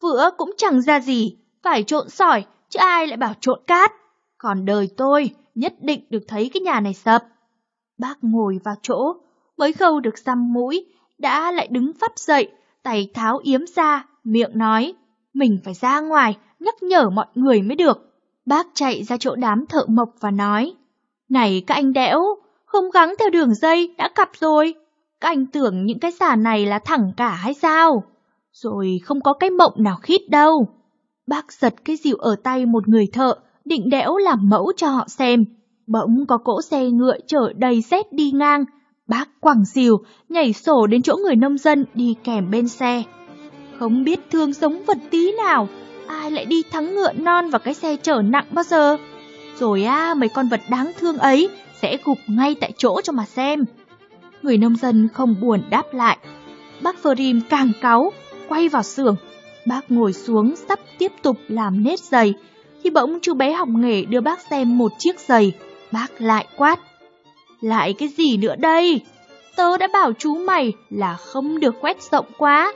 vữa 0.01 0.29
cũng 0.37 0.51
chẳng 0.57 0.81
ra 0.81 0.99
gì, 0.99 1.37
phải 1.63 1.83
trộn 1.83 2.09
sỏi, 2.09 2.45
chứ 2.69 2.79
ai 2.79 3.07
lại 3.07 3.17
bảo 3.17 3.33
trộn 3.39 3.59
cát. 3.67 3.91
Còn 4.37 4.65
đời 4.65 4.89
tôi 4.97 5.29
nhất 5.55 5.73
định 5.81 6.05
được 6.09 6.23
thấy 6.27 6.49
cái 6.53 6.61
nhà 6.61 6.79
này 6.79 6.93
sập. 6.93 7.23
Bác 7.97 8.15
ngồi 8.21 8.59
vào 8.63 8.75
chỗ, 8.81 9.13
mới 9.57 9.73
khâu 9.73 9.99
được 9.99 10.17
xăm 10.17 10.53
mũi, 10.53 10.85
đã 11.17 11.51
lại 11.51 11.67
đứng 11.71 11.91
phát 11.93 12.19
dậy, 12.19 12.51
tay 12.83 13.11
tháo 13.13 13.39
yếm 13.43 13.61
ra, 13.75 14.05
miệng 14.23 14.57
nói, 14.57 14.93
mình 15.33 15.59
phải 15.63 15.73
ra 15.73 15.99
ngoài, 15.99 16.37
nhắc 16.59 16.83
nhở 16.83 17.09
mọi 17.09 17.25
người 17.35 17.61
mới 17.61 17.75
được. 17.75 18.05
Bác 18.45 18.67
chạy 18.73 19.03
ra 19.03 19.17
chỗ 19.17 19.35
đám 19.35 19.65
thợ 19.65 19.85
mộc 19.87 20.09
và 20.19 20.31
nói, 20.31 20.73
này 21.29 21.63
các 21.67 21.75
anh 21.75 21.93
đẽo, 21.93 22.21
không 22.65 22.91
gắng 22.91 23.13
theo 23.19 23.29
đường 23.29 23.53
dây 23.55 23.95
đã 23.97 24.09
cặp 24.15 24.29
rồi. 24.39 24.73
Các 25.21 25.29
anh 25.29 25.45
tưởng 25.45 25.85
những 25.85 25.99
cái 25.99 26.11
xà 26.11 26.35
này 26.35 26.65
là 26.65 26.79
thẳng 26.79 27.11
cả 27.17 27.29
hay 27.29 27.53
sao? 27.53 28.03
Rồi 28.51 28.99
không 29.03 29.21
có 29.21 29.33
cái 29.33 29.49
mộng 29.49 29.73
nào 29.77 29.97
khít 30.01 30.29
đâu. 30.29 30.67
Bác 31.29 31.53
giật 31.53 31.75
cái 31.85 31.95
dịu 31.95 32.15
ở 32.15 32.35
tay 32.43 32.65
một 32.65 32.87
người 32.87 33.07
thợ, 33.13 33.35
định 33.65 33.89
đẽo 33.89 34.17
làm 34.17 34.49
mẫu 34.49 34.71
cho 34.77 34.87
họ 34.89 35.07
xem. 35.07 35.45
Bỗng 35.87 36.25
có 36.27 36.37
cỗ 36.37 36.61
xe 36.61 36.85
ngựa 36.89 37.17
chở 37.27 37.53
đầy 37.55 37.81
xét 37.81 38.13
đi 38.13 38.31
ngang. 38.31 38.65
Bác 39.07 39.41
quẳng 39.41 39.65
dìu, 39.65 39.97
nhảy 40.29 40.53
sổ 40.53 40.87
đến 40.87 41.01
chỗ 41.01 41.15
người 41.15 41.35
nông 41.35 41.57
dân 41.57 41.85
đi 41.93 42.15
kèm 42.23 42.51
bên 42.51 42.67
xe. 42.67 43.03
Không 43.79 44.03
biết 44.03 44.19
thương 44.31 44.53
sống 44.53 44.83
vật 44.87 44.97
tí 45.09 45.31
nào, 45.31 45.67
ai 46.07 46.31
lại 46.31 46.45
đi 46.45 46.63
thắng 46.71 46.95
ngựa 46.95 47.13
non 47.13 47.49
vào 47.49 47.59
cái 47.59 47.73
xe 47.73 47.95
chở 47.95 48.21
nặng 48.21 48.45
bao 48.51 48.63
giờ. 48.63 48.97
Rồi 49.59 49.83
à, 49.83 50.13
mấy 50.13 50.29
con 50.29 50.47
vật 50.47 50.61
đáng 50.69 50.91
thương 50.99 51.17
ấy 51.17 51.49
sẽ 51.81 51.97
gục 52.05 52.17
ngay 52.27 52.55
tại 52.61 52.71
chỗ 52.77 53.01
cho 53.01 53.13
mà 53.13 53.25
xem. 53.25 53.65
Người 54.41 54.57
nông 54.57 54.75
dân 54.75 55.07
không 55.13 55.35
buồn 55.41 55.61
đáp 55.69 55.93
lại. 55.93 56.17
Bác 56.81 56.97
Phrim 56.97 57.41
càng 57.49 57.71
cáu, 57.81 58.11
quay 58.47 58.69
vào 58.69 58.83
xưởng. 58.83 59.15
Bác 59.65 59.91
ngồi 59.91 60.13
xuống 60.13 60.55
sắp 60.55 60.79
tiếp 60.97 61.11
tục 61.21 61.37
làm 61.47 61.83
nết 61.83 61.99
giày, 61.99 62.33
thì 62.83 62.89
bỗng 62.89 63.19
chú 63.21 63.33
bé 63.33 63.51
học 63.51 63.69
nghề 63.69 64.05
đưa 64.05 64.21
bác 64.21 64.39
xem 64.39 64.77
một 64.77 64.91
chiếc 64.97 65.19
giày. 65.19 65.51
Bác 65.91 66.21
lại 66.21 66.47
quát. 66.57 66.79
Lại 67.61 67.93
cái 67.93 68.09
gì 68.09 68.37
nữa 68.37 68.55
đây? 68.55 69.01
Tớ 69.55 69.77
đã 69.77 69.87
bảo 69.93 70.13
chú 70.13 70.35
mày 70.35 70.73
là 70.89 71.15
không 71.15 71.59
được 71.59 71.75
quét 71.81 72.03
rộng 72.11 72.25
quá. 72.37 72.73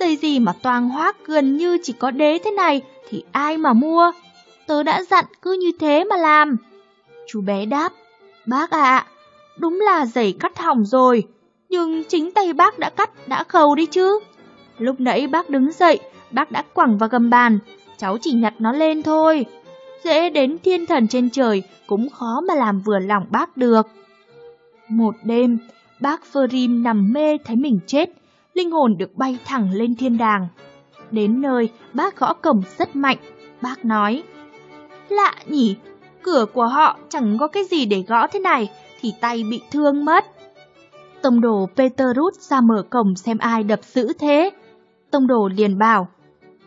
Giày 0.00 0.16
gì 0.16 0.38
mà 0.38 0.52
toang 0.62 0.88
hoác 0.88 1.26
gần 1.26 1.56
như 1.56 1.78
chỉ 1.82 1.92
có 1.92 2.10
đế 2.10 2.38
thế 2.44 2.50
này 2.50 2.82
thì 3.08 3.24
ai 3.32 3.58
mà 3.58 3.72
mua? 3.72 4.12
Tớ 4.66 4.82
đã 4.82 5.02
dặn 5.02 5.24
cứ 5.42 5.52
như 5.52 5.72
thế 5.80 6.04
mà 6.04 6.16
làm. 6.16 6.56
Chú 7.26 7.40
bé 7.40 7.66
đáp. 7.66 7.92
Bác 8.46 8.70
ạ, 8.70 9.06
đúng 9.58 9.80
là 9.80 10.06
giày 10.06 10.34
cắt 10.40 10.58
hỏng 10.58 10.84
rồi, 10.84 11.22
nhưng 11.68 12.04
chính 12.04 12.32
tay 12.32 12.52
bác 12.52 12.78
đã 12.78 12.90
cắt, 12.90 13.28
đã 13.28 13.44
khâu 13.44 13.74
đi 13.74 13.86
chứ. 13.86 14.18
Lúc 14.78 15.00
nãy 15.00 15.26
bác 15.26 15.50
đứng 15.50 15.72
dậy, 15.72 16.00
bác 16.30 16.52
đã 16.52 16.64
quẳng 16.74 16.98
vào 16.98 17.08
gầm 17.08 17.30
bàn, 17.30 17.58
cháu 17.96 18.18
chỉ 18.20 18.32
nhặt 18.32 18.54
nó 18.58 18.72
lên 18.72 19.02
thôi. 19.02 19.46
Dễ 20.04 20.30
đến 20.30 20.56
thiên 20.64 20.86
thần 20.86 21.08
trên 21.08 21.30
trời 21.30 21.62
cũng 21.86 22.08
khó 22.10 22.40
mà 22.48 22.54
làm 22.54 22.80
vừa 22.80 22.98
lòng 22.98 23.26
bác 23.30 23.56
được. 23.56 23.86
Một 24.88 25.14
đêm, 25.24 25.58
bác 26.00 26.24
Phrim 26.24 26.82
nằm 26.82 27.12
mê 27.12 27.38
thấy 27.44 27.56
mình 27.56 27.78
chết, 27.86 28.10
linh 28.54 28.70
hồn 28.70 28.96
được 28.98 29.14
bay 29.14 29.38
thẳng 29.44 29.70
lên 29.72 29.96
thiên 29.96 30.18
đàng. 30.18 30.48
Đến 31.10 31.40
nơi, 31.40 31.68
bác 31.92 32.18
gõ 32.18 32.32
cổng 32.32 32.62
rất 32.78 32.96
mạnh, 32.96 33.18
bác 33.60 33.84
nói. 33.84 34.22
Lạ 35.08 35.34
nhỉ, 35.46 35.76
cửa 36.22 36.46
của 36.52 36.66
họ 36.66 36.98
chẳng 37.08 37.38
có 37.38 37.48
cái 37.48 37.64
gì 37.64 37.86
để 37.86 38.04
gõ 38.08 38.26
thế 38.26 38.40
này, 38.40 38.70
thì 39.00 39.12
tay 39.20 39.44
bị 39.50 39.60
thương 39.70 40.04
mất. 40.04 40.24
Tông 41.22 41.40
đồ 41.40 41.68
Peter 41.76 42.08
rút 42.16 42.34
ra 42.34 42.60
mở 42.60 42.82
cổng 42.90 43.16
xem 43.16 43.38
ai 43.38 43.62
đập 43.62 43.80
dữ 43.84 44.12
thế. 44.18 44.50
Tông 45.10 45.26
đồ 45.26 45.48
liền 45.56 45.78
bảo, 45.78 46.08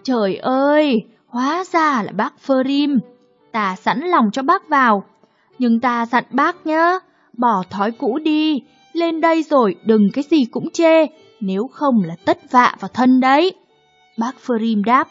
Trời 0.04 0.36
ơi, 0.38 1.06
hóa 1.28 1.64
ra 1.72 2.04
là 2.04 2.12
bác 2.12 2.34
Ferim. 2.48 3.00
Ta 3.52 3.76
sẵn 3.76 4.00
lòng 4.00 4.30
cho 4.34 4.42
bác 4.42 4.70
vào. 4.70 5.04
Nhưng 5.60 5.80
ta 5.80 6.06
dặn 6.06 6.24
bác 6.32 6.66
nhá, 6.66 7.00
bỏ 7.38 7.64
thói 7.70 7.92
cũ 7.92 8.20
đi, 8.24 8.62
lên 8.94 9.22
đây 9.22 9.44
rồi 9.44 9.76
đừng 9.86 10.10
cái 10.14 10.24
gì 10.30 10.46
cũng 10.46 10.70
chê, 10.70 11.06
nếu 11.40 11.68
không 11.68 12.04
là 12.04 12.16
tất 12.26 12.52
vạ 12.52 12.76
vào 12.80 12.90
thân 12.94 13.20
đấy. 13.20 13.52
Bác 14.18 14.36
Ferim 14.46 14.84
đáp, 14.84 15.08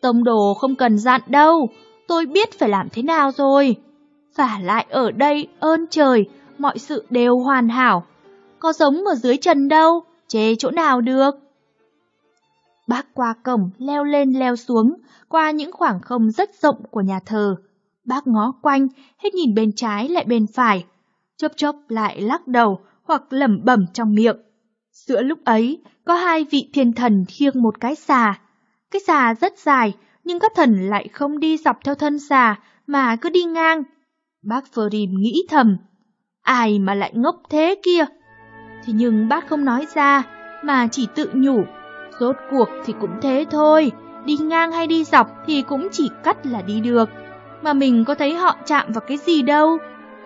Tông 0.00 0.24
đồ 0.24 0.54
không 0.54 0.74
cần 0.74 0.98
dặn 0.98 1.20
đâu, 1.26 1.68
tôi 2.08 2.26
biết 2.26 2.58
phải 2.58 2.68
làm 2.68 2.88
thế 2.92 3.02
nào 3.02 3.30
rồi. 3.30 3.76
Và 4.36 4.58
lại 4.62 4.86
ở 4.90 5.10
đây, 5.10 5.48
ơn 5.60 5.86
trời, 5.90 6.24
mọi 6.58 6.78
sự 6.78 7.06
đều 7.10 7.38
hoàn 7.38 7.68
hảo. 7.68 8.04
Có 8.58 8.72
giống 8.72 9.04
ở 9.04 9.14
dưới 9.14 9.36
trần 9.36 9.68
đâu, 9.68 10.02
chê 10.28 10.54
chỗ 10.54 10.70
nào 10.70 11.00
được. 11.00 11.45
Bác 12.86 13.14
qua 13.14 13.34
cổng, 13.42 13.70
leo 13.78 14.04
lên 14.04 14.32
leo 14.32 14.56
xuống, 14.56 14.94
qua 15.28 15.50
những 15.50 15.72
khoảng 15.72 16.00
không 16.00 16.30
rất 16.30 16.50
rộng 16.62 16.82
của 16.90 17.00
nhà 17.00 17.20
thờ. 17.26 17.56
Bác 18.04 18.26
ngó 18.26 18.52
quanh, 18.62 18.88
hết 19.18 19.34
nhìn 19.34 19.54
bên 19.54 19.72
trái 19.72 20.08
lại 20.08 20.24
bên 20.24 20.46
phải. 20.54 20.84
Chốc 21.36 21.52
chốc 21.56 21.76
lại 21.88 22.20
lắc 22.20 22.46
đầu 22.46 22.80
hoặc 23.02 23.22
lẩm 23.30 23.60
bẩm 23.64 23.86
trong 23.92 24.14
miệng. 24.14 24.36
Giữa 24.92 25.22
lúc 25.22 25.38
ấy, 25.44 25.82
có 26.04 26.14
hai 26.14 26.46
vị 26.50 26.70
thiên 26.72 26.92
thần 26.92 27.24
khiêng 27.28 27.62
một 27.62 27.80
cái 27.80 27.94
xà. 27.94 28.40
Cái 28.90 29.00
xà 29.06 29.34
rất 29.34 29.58
dài, 29.58 29.94
nhưng 30.24 30.38
các 30.38 30.52
thần 30.54 30.88
lại 30.88 31.08
không 31.08 31.40
đi 31.40 31.56
dọc 31.56 31.76
theo 31.84 31.94
thân 31.94 32.18
xà, 32.18 32.56
mà 32.86 33.16
cứ 33.16 33.30
đi 33.30 33.44
ngang. 33.44 33.82
Bác 34.42 34.72
Phrim 34.72 35.10
nghĩ 35.18 35.46
thầm, 35.48 35.76
ai 36.42 36.78
mà 36.78 36.94
lại 36.94 37.12
ngốc 37.14 37.42
thế 37.50 37.74
kia? 37.82 38.04
Thế 38.84 38.92
nhưng 38.96 39.28
bác 39.28 39.48
không 39.48 39.64
nói 39.64 39.86
ra, 39.94 40.22
mà 40.62 40.88
chỉ 40.92 41.06
tự 41.14 41.30
nhủ, 41.34 41.64
rốt 42.20 42.36
cuộc 42.50 42.68
thì 42.84 42.94
cũng 43.00 43.20
thế 43.22 43.44
thôi, 43.50 43.92
đi 44.24 44.36
ngang 44.36 44.72
hay 44.72 44.86
đi 44.86 45.04
dọc 45.04 45.28
thì 45.46 45.62
cũng 45.62 45.88
chỉ 45.92 46.10
cắt 46.24 46.46
là 46.46 46.62
đi 46.62 46.80
được. 46.80 47.08
Mà 47.62 47.72
mình 47.72 48.04
có 48.04 48.14
thấy 48.14 48.34
họ 48.34 48.56
chạm 48.66 48.92
vào 48.92 49.00
cái 49.08 49.16
gì 49.16 49.42
đâu. 49.42 49.78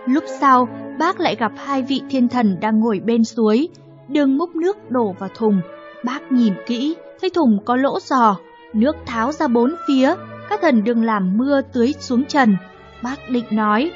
Lúc 0.06 0.24
sau, 0.40 0.68
bác 0.98 1.20
lại 1.20 1.36
gặp 1.36 1.52
hai 1.56 1.82
vị 1.82 2.02
thiên 2.10 2.28
thần 2.28 2.56
đang 2.60 2.80
ngồi 2.80 3.00
bên 3.00 3.24
suối, 3.24 3.68
đường 4.08 4.38
múc 4.38 4.56
nước 4.56 4.90
đổ 4.90 5.14
vào 5.18 5.28
thùng. 5.34 5.60
Bác 6.04 6.32
nhìn 6.32 6.54
kỹ, 6.66 6.96
thấy 7.20 7.30
thùng 7.30 7.58
có 7.64 7.76
lỗ 7.76 8.00
giò, 8.00 8.36
nước 8.72 8.96
tháo 9.06 9.32
ra 9.32 9.48
bốn 9.48 9.74
phía, 9.86 10.14
các 10.48 10.60
thần 10.62 10.84
đừng 10.84 11.04
làm 11.04 11.38
mưa 11.38 11.60
tưới 11.72 11.94
xuống 12.00 12.24
trần. 12.24 12.56
Bác 13.02 13.30
định 13.30 13.44
nói, 13.50 13.90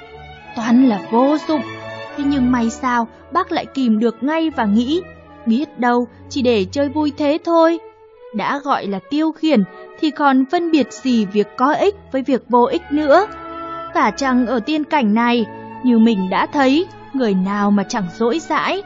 toàn 0.57 0.89
là 0.89 1.09
vô 1.11 1.37
dụng. 1.49 1.63
Thế 2.17 2.25
nhưng 2.27 2.53
may 2.53 2.71
sao, 2.71 3.09
bác 3.33 3.53
lại 3.53 3.67
kìm 3.67 3.99
được 3.99 4.23
ngay 4.23 4.51
và 4.51 4.65
nghĩ, 4.65 5.03
biết 5.47 5.79
đâu 5.79 6.07
chỉ 6.29 6.43
để 6.43 6.67
chơi 6.73 6.89
vui 6.89 7.13
thế 7.17 7.39
thôi. 7.45 7.79
Đã 8.35 8.59
gọi 8.59 8.87
là 8.87 8.99
tiêu 9.11 9.33
khiển 9.33 9.63
thì 10.01 10.11
còn 10.11 10.45
phân 10.51 10.71
biệt 10.71 10.93
gì 10.93 11.27
việc 11.27 11.57
có 11.57 11.73
ích 11.75 11.95
với 12.13 12.23
việc 12.23 12.43
vô 12.49 12.65
ích 12.65 12.83
nữa. 12.91 13.27
Cả 13.95 14.11
chăng 14.11 14.47
ở 14.47 14.61
tiên 14.61 14.85
cảnh 14.85 15.15
này, 15.15 15.47
Như 15.85 15.99
mình 15.99 16.31
đã 16.31 16.47
thấy, 16.47 16.87
người 17.13 17.35
nào 17.35 17.71
mà 17.71 17.85
chẳng 17.89 18.07
dỗi 18.17 18.39
dãi. 18.39 18.83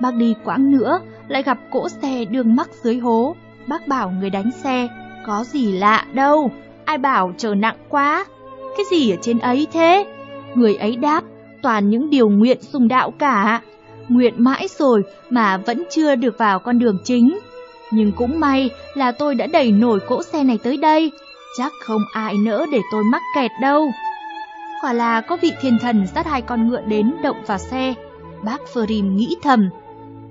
Bác 0.00 0.14
đi 0.14 0.34
quãng 0.44 0.72
nữa, 0.72 1.00
lại 1.28 1.42
gặp 1.42 1.58
cỗ 1.70 1.88
xe 1.88 2.24
đường 2.24 2.56
mắc 2.56 2.68
dưới 2.82 2.98
hố. 2.98 3.36
Bác 3.66 3.88
bảo 3.88 4.10
người 4.10 4.30
đánh 4.30 4.50
xe, 4.50 4.88
có 5.26 5.44
gì 5.44 5.72
lạ 5.72 6.04
đâu, 6.12 6.50
ai 6.84 6.98
bảo 6.98 7.32
chờ 7.36 7.54
nặng 7.54 7.76
quá. 7.88 8.24
Cái 8.76 8.86
gì 8.90 9.10
ở 9.10 9.16
trên 9.22 9.38
ấy 9.38 9.66
thế? 9.72 10.06
Người 10.54 10.76
ấy 10.76 10.96
đáp, 10.96 11.24
toàn 11.62 11.90
những 11.90 12.10
điều 12.10 12.28
nguyện 12.28 12.62
sùng 12.62 12.88
đạo 12.88 13.10
cả. 13.10 13.60
Nguyện 14.08 14.34
mãi 14.36 14.68
rồi 14.78 15.02
mà 15.30 15.56
vẫn 15.56 15.82
chưa 15.90 16.14
được 16.14 16.38
vào 16.38 16.58
con 16.58 16.78
đường 16.78 16.98
chính. 17.04 17.38
Nhưng 17.90 18.12
cũng 18.12 18.40
may 18.40 18.70
là 18.94 19.12
tôi 19.12 19.34
đã 19.34 19.46
đẩy 19.46 19.72
nổi 19.72 20.00
cỗ 20.00 20.22
xe 20.22 20.44
này 20.44 20.58
tới 20.62 20.76
đây, 20.76 21.12
chắc 21.58 21.72
không 21.86 22.02
ai 22.12 22.34
nỡ 22.44 22.66
để 22.72 22.80
tôi 22.92 23.04
mắc 23.04 23.22
kẹt 23.34 23.50
đâu. 23.60 23.90
Quả 24.82 24.92
là 24.92 25.20
có 25.20 25.36
vị 25.36 25.52
thiên 25.60 25.78
thần 25.78 26.06
dắt 26.14 26.26
hai 26.26 26.42
con 26.42 26.68
ngựa 26.68 26.80
đến 26.80 27.14
động 27.22 27.36
vào 27.46 27.58
xe. 27.58 27.94
Bác 28.44 28.60
Phrim 28.66 29.16
nghĩ 29.16 29.36
thầm, 29.42 29.68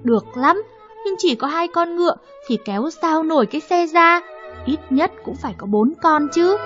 được 0.04 0.38
lắm, 0.38 0.64
nhưng 1.06 1.16
chỉ 1.18 1.36
có 1.36 1.48
hai 1.48 1.68
con 1.68 1.96
ngựa 1.96 2.16
thì 2.48 2.58
kéo 2.66 2.90
sao 3.02 3.24
nổi 3.24 3.46
cái 3.46 3.62
xe 3.62 3.88
ra, 3.88 4.22
ít 4.66 4.80
nhất 4.90 5.12
cũng 5.26 5.36
phải 5.36 5.54
có 5.58 5.68
bốn 5.68 5.94
con 6.02 6.28
chứ. 6.34 6.58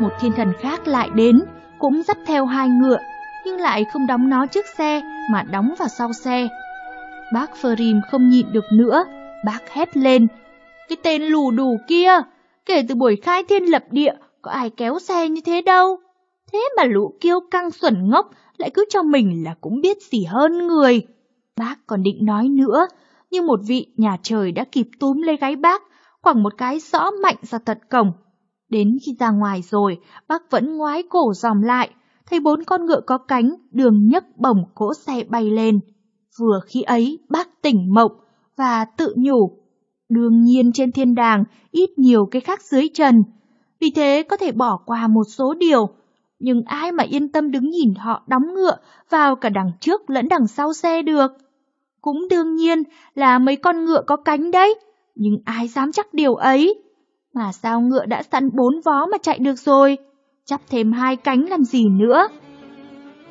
Một 0.00 0.10
thiên 0.20 0.32
thần 0.32 0.52
khác 0.60 0.88
lại 0.88 1.10
đến, 1.14 1.42
cũng 1.78 2.02
dắt 2.02 2.18
theo 2.26 2.46
hai 2.46 2.68
ngựa, 2.68 2.98
nhưng 3.48 3.60
lại 3.60 3.84
không 3.92 4.06
đóng 4.06 4.28
nó 4.28 4.46
trước 4.46 4.66
xe 4.78 5.02
mà 5.30 5.42
đóng 5.42 5.74
vào 5.78 5.88
sau 5.88 6.12
xe. 6.12 6.48
Bác 7.34 7.50
Ferim 7.62 8.00
không 8.10 8.28
nhịn 8.28 8.52
được 8.52 8.64
nữa, 8.72 9.04
bác 9.44 9.70
hét 9.70 9.96
lên. 9.96 10.26
Cái 10.88 10.96
tên 11.02 11.22
lù 11.22 11.50
đù 11.50 11.76
kia, 11.88 12.10
kể 12.66 12.82
từ 12.88 12.94
buổi 12.94 13.16
khai 13.16 13.44
thiên 13.48 13.64
lập 13.64 13.84
địa, 13.90 14.12
có 14.42 14.50
ai 14.50 14.70
kéo 14.70 14.98
xe 14.98 15.28
như 15.28 15.40
thế 15.44 15.62
đâu. 15.62 15.96
Thế 16.52 16.68
mà 16.76 16.84
lũ 16.84 17.14
kiêu 17.20 17.40
căng 17.50 17.70
xuẩn 17.70 18.10
ngốc 18.10 18.30
lại 18.56 18.70
cứ 18.74 18.84
cho 18.90 19.02
mình 19.02 19.44
là 19.44 19.54
cũng 19.60 19.80
biết 19.80 20.02
gì 20.02 20.24
hơn 20.24 20.66
người. 20.66 21.02
Bác 21.56 21.86
còn 21.86 22.02
định 22.02 22.18
nói 22.22 22.48
nữa, 22.48 22.86
nhưng 23.30 23.46
một 23.46 23.60
vị 23.66 23.86
nhà 23.96 24.16
trời 24.22 24.52
đã 24.52 24.64
kịp 24.72 24.86
túm 25.00 25.22
lấy 25.22 25.36
gáy 25.36 25.56
bác, 25.56 25.82
quẳng 26.22 26.42
một 26.42 26.52
cái 26.58 26.80
rõ 26.80 27.10
mạnh 27.22 27.36
ra 27.42 27.58
tận 27.58 27.78
cổng. 27.90 28.12
Đến 28.68 28.98
khi 29.06 29.16
ra 29.20 29.30
ngoài 29.30 29.62
rồi, 29.62 29.98
bác 30.28 30.50
vẫn 30.50 30.76
ngoái 30.76 31.02
cổ 31.02 31.32
dòm 31.34 31.62
lại, 31.62 31.90
thấy 32.30 32.40
bốn 32.40 32.64
con 32.64 32.86
ngựa 32.86 33.00
có 33.06 33.18
cánh 33.18 33.54
đường 33.70 34.08
nhấc 34.08 34.24
bổng 34.36 34.64
cỗ 34.74 34.94
xe 34.94 35.24
bay 35.28 35.50
lên. 35.50 35.80
Vừa 36.40 36.60
khi 36.66 36.82
ấy, 36.82 37.18
bác 37.28 37.62
tỉnh 37.62 37.94
mộng 37.94 38.12
và 38.56 38.84
tự 38.84 39.14
nhủ. 39.16 39.58
Đương 40.08 40.42
nhiên 40.42 40.72
trên 40.72 40.92
thiên 40.92 41.14
đàng 41.14 41.44
ít 41.70 41.90
nhiều 41.96 42.26
cái 42.30 42.40
khác 42.40 42.62
dưới 42.62 42.88
trần, 42.94 43.22
vì 43.80 43.90
thế 43.90 44.22
có 44.28 44.36
thể 44.36 44.52
bỏ 44.52 44.78
qua 44.86 45.06
một 45.06 45.24
số 45.24 45.54
điều. 45.54 45.88
Nhưng 46.38 46.62
ai 46.62 46.92
mà 46.92 47.04
yên 47.04 47.32
tâm 47.32 47.50
đứng 47.50 47.70
nhìn 47.70 47.94
họ 47.94 48.22
đóng 48.26 48.54
ngựa 48.54 48.76
vào 49.10 49.36
cả 49.36 49.48
đằng 49.48 49.70
trước 49.80 50.10
lẫn 50.10 50.28
đằng 50.28 50.46
sau 50.46 50.72
xe 50.72 51.02
được. 51.02 51.32
Cũng 52.00 52.28
đương 52.30 52.54
nhiên 52.54 52.82
là 53.14 53.38
mấy 53.38 53.56
con 53.56 53.84
ngựa 53.84 54.02
có 54.06 54.16
cánh 54.16 54.50
đấy, 54.50 54.74
nhưng 55.14 55.38
ai 55.44 55.68
dám 55.68 55.92
chắc 55.92 56.14
điều 56.14 56.34
ấy. 56.34 56.82
Mà 57.34 57.52
sao 57.52 57.80
ngựa 57.80 58.06
đã 58.06 58.22
sẵn 58.22 58.50
bốn 58.56 58.80
vó 58.84 59.06
mà 59.06 59.18
chạy 59.22 59.38
được 59.38 59.58
rồi, 59.58 59.98
chắp 60.48 60.60
thêm 60.70 60.92
hai 60.92 61.16
cánh 61.16 61.46
làm 61.48 61.64
gì 61.64 61.88
nữa. 61.88 62.28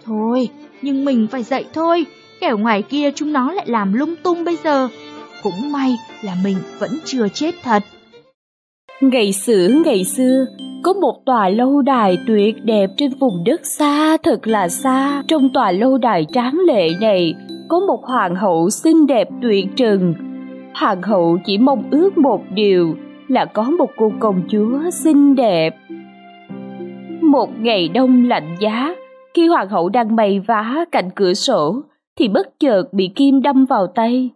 Thôi, 0.06 0.50
nhưng 0.82 1.06
mình 1.06 1.28
phải 1.32 1.44
dậy 1.44 1.66
thôi, 1.74 2.06
kẻo 2.42 2.58
ngoài 2.58 2.82
kia 2.82 3.12
chúng 3.12 3.34
nó 3.34 3.52
lại 3.52 3.66
làm 3.70 3.94
lung 3.94 4.16
tung 4.24 4.46
bây 4.46 4.56
giờ. 4.64 4.88
Cũng 5.44 5.72
may 5.72 5.96
là 6.22 6.36
mình 6.44 6.58
vẫn 6.80 6.92
chưa 7.06 7.28
chết 7.34 7.56
thật. 7.64 7.84
Ngày 9.02 9.34
xưa 9.34 9.68
ngày 9.86 10.04
xưa, 10.04 10.46
có 10.84 10.94
một 10.94 11.22
tòa 11.26 11.50
lâu 11.50 11.82
đài 11.82 12.18
tuyệt 12.28 12.56
đẹp 12.64 12.90
trên 12.98 13.12
vùng 13.20 13.44
đất 13.46 13.66
xa 13.66 14.18
thật 14.24 14.48
là 14.48 14.70
xa. 14.70 15.24
Trong 15.28 15.50
tòa 15.54 15.72
lâu 15.72 15.98
đài 15.98 16.26
tráng 16.34 16.60
lệ 16.68 16.90
này, 17.02 17.36
có 17.70 17.80
một 17.80 18.00
hoàng 18.04 18.36
hậu 18.36 18.70
xinh 18.70 19.08
đẹp 19.08 19.28
tuyệt 19.42 19.66
trần. 19.76 20.14
Hoàng 20.76 21.02
hậu 21.02 21.38
chỉ 21.46 21.58
mong 21.58 21.84
ước 21.92 22.18
một 22.18 22.42
điều 22.54 22.96
là 23.28 23.46
có 23.46 23.64
một 23.64 23.90
cô 23.98 24.12
công 24.20 24.42
chúa 24.50 24.80
xinh 24.92 25.36
đẹp. 25.36 25.76
Một 27.28 27.60
ngày 27.60 27.90
đông 27.90 28.24
lạnh 28.28 28.56
giá, 28.60 28.96
khi 29.34 29.48
hoàng 29.48 29.70
hậu 29.70 29.90
đang 29.90 30.16
bày 30.16 30.40
vá 30.40 30.86
cạnh 30.92 31.10
cửa 31.16 31.34
sổ, 31.34 31.82
thì 32.20 32.28
bất 32.28 32.60
chợt 32.60 32.84
bị 32.92 33.12
kim 33.16 33.42
đâm 33.42 33.66
vào 33.66 33.88
tay. 33.88 34.30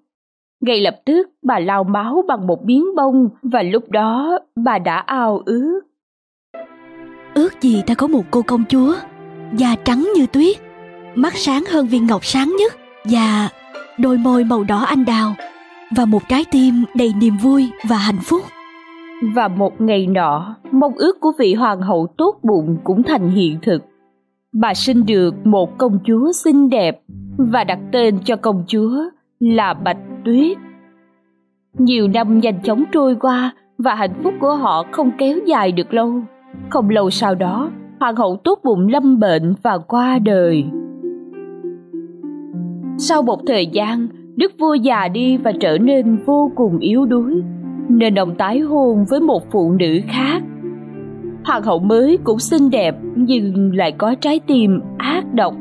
Ngay 0.62 0.82
lập 0.82 0.96
tức 1.06 1.30
bà 1.44 1.60
lao 1.60 1.84
máu 1.84 2.24
bằng 2.28 2.48
một 2.48 2.66
miếng 2.66 2.96
bông 2.96 3.30
và 3.44 3.62
lúc 3.64 3.90
đó 3.90 4.40
bà 4.56 4.80
đã 4.80 4.98
ao 4.98 5.42
ước. 5.46 5.82
Ước 7.34 7.62
gì 7.62 7.82
ta 7.88 7.94
có 7.94 8.08
một 8.08 8.24
cô 8.32 8.42
công 8.42 8.64
chúa, 8.70 8.96
da 9.58 9.76
trắng 9.84 10.10
như 10.16 10.26
tuyết, 10.28 10.58
mắt 11.16 11.34
sáng 11.36 11.64
hơn 11.72 11.88
viên 11.88 12.08
ngọc 12.08 12.26
sáng 12.26 12.56
nhất 12.60 12.74
và 13.04 13.50
đôi 13.98 14.18
môi 14.18 14.44
màu 14.44 14.64
đỏ 14.64 14.80
anh 14.80 15.06
đào 15.06 15.36
và 15.96 16.06
một 16.06 16.22
trái 16.30 16.46
tim 16.52 16.84
đầy 16.96 17.14
niềm 17.22 17.38
vui 17.38 17.70
và 17.90 17.98
hạnh 17.98 18.20
phúc. 18.24 18.42
Và 19.22 19.48
một 19.48 19.82
ngày 19.82 20.08
nọ, 20.08 20.56
mong 20.72 20.94
ước 20.96 21.20
của 21.20 21.32
vị 21.40 21.54
hoàng 21.54 21.82
hậu 21.82 22.08
tốt 22.18 22.36
bụng 22.44 22.78
cũng 22.84 23.04
thành 23.04 23.30
hiện 23.30 23.58
thực. 23.62 23.84
Bà 24.54 24.74
sinh 24.74 25.06
được 25.06 25.46
một 25.46 25.78
công 25.78 26.00
chúa 26.06 26.32
xinh 26.32 26.70
đẹp 26.70 27.02
và 27.38 27.64
đặt 27.64 27.80
tên 27.92 28.20
cho 28.24 28.36
công 28.36 28.64
chúa 28.68 28.92
là 29.40 29.74
Bạch 29.74 29.98
Tuyết. 30.26 30.58
Nhiều 31.78 32.08
năm 32.08 32.40
nhanh 32.40 32.62
chóng 32.64 32.84
trôi 32.92 33.16
qua 33.16 33.54
và 33.78 33.96
hạnh 33.96 34.14
phúc 34.24 34.34
của 34.40 34.56
họ 34.56 34.86
không 34.92 35.12
kéo 35.18 35.38
dài 35.46 35.72
được 35.72 35.94
lâu. 35.94 36.14
Không 36.70 36.90
lâu 36.90 37.10
sau 37.10 37.36
đó, 37.36 37.72
hoàng 38.00 38.16
hậu 38.16 38.38
tốt 38.44 38.60
bụng 38.64 38.88
lâm 38.88 39.20
bệnh 39.20 39.54
và 39.64 39.78
qua 39.78 40.20
đời. 40.20 40.66
Sau 42.98 43.22
một 43.22 43.40
thời 43.48 43.66
gian, 43.68 44.08
đức 44.36 44.52
vua 44.60 44.74
già 44.74 45.08
đi 45.08 45.38
và 45.38 45.52
trở 45.60 45.78
nên 45.78 46.18
vô 46.26 46.52
cùng 46.56 46.78
yếu 46.78 47.06
đuối, 47.06 47.42
nên 47.90 48.20
ông 48.20 48.36
tái 48.36 48.60
hôn 48.60 49.06
với 49.10 49.20
một 49.20 49.52
phụ 49.52 49.72
nữ 49.72 50.00
khác. 50.08 50.42
Hoàng 51.46 51.64
hậu 51.64 51.80
mới 51.80 52.18
cũng 52.24 52.40
xinh 52.40 52.70
đẹp 52.70 52.96
nhưng 53.16 53.76
lại 53.76 53.92
có 53.92 54.16
trái 54.22 54.40
tim 54.48 54.82
ác 54.98 55.34
độc. 55.34 55.54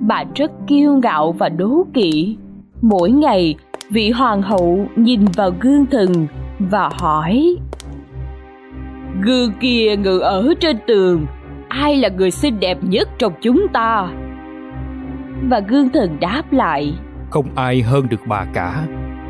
Bà 0.00 0.24
rất 0.34 0.50
kiêu 0.66 1.00
ngạo 1.02 1.32
và 1.32 1.48
đố 1.48 1.86
kỵ. 1.94 2.36
Mỗi 2.82 3.10
ngày, 3.10 3.54
vị 3.90 4.10
hoàng 4.10 4.42
hậu 4.42 4.86
nhìn 4.96 5.24
vào 5.36 5.50
gương 5.60 5.86
thần 5.86 6.26
và 6.58 6.90
hỏi 6.92 7.56
Gương 9.22 9.52
kia 9.60 9.96
ngự 9.96 10.18
ở 10.18 10.54
trên 10.60 10.76
tường, 10.86 11.26
ai 11.68 11.96
là 11.96 12.08
người 12.08 12.30
xinh 12.30 12.60
đẹp 12.60 12.78
nhất 12.82 13.08
trong 13.18 13.32
chúng 13.42 13.66
ta? 13.72 14.08
Và 15.50 15.60
gương 15.60 15.88
thần 15.88 16.16
đáp 16.20 16.42
lại 16.52 16.94
Không 17.30 17.46
ai 17.54 17.82
hơn 17.82 18.06
được 18.10 18.20
bà 18.28 18.44
cả, 18.54 18.86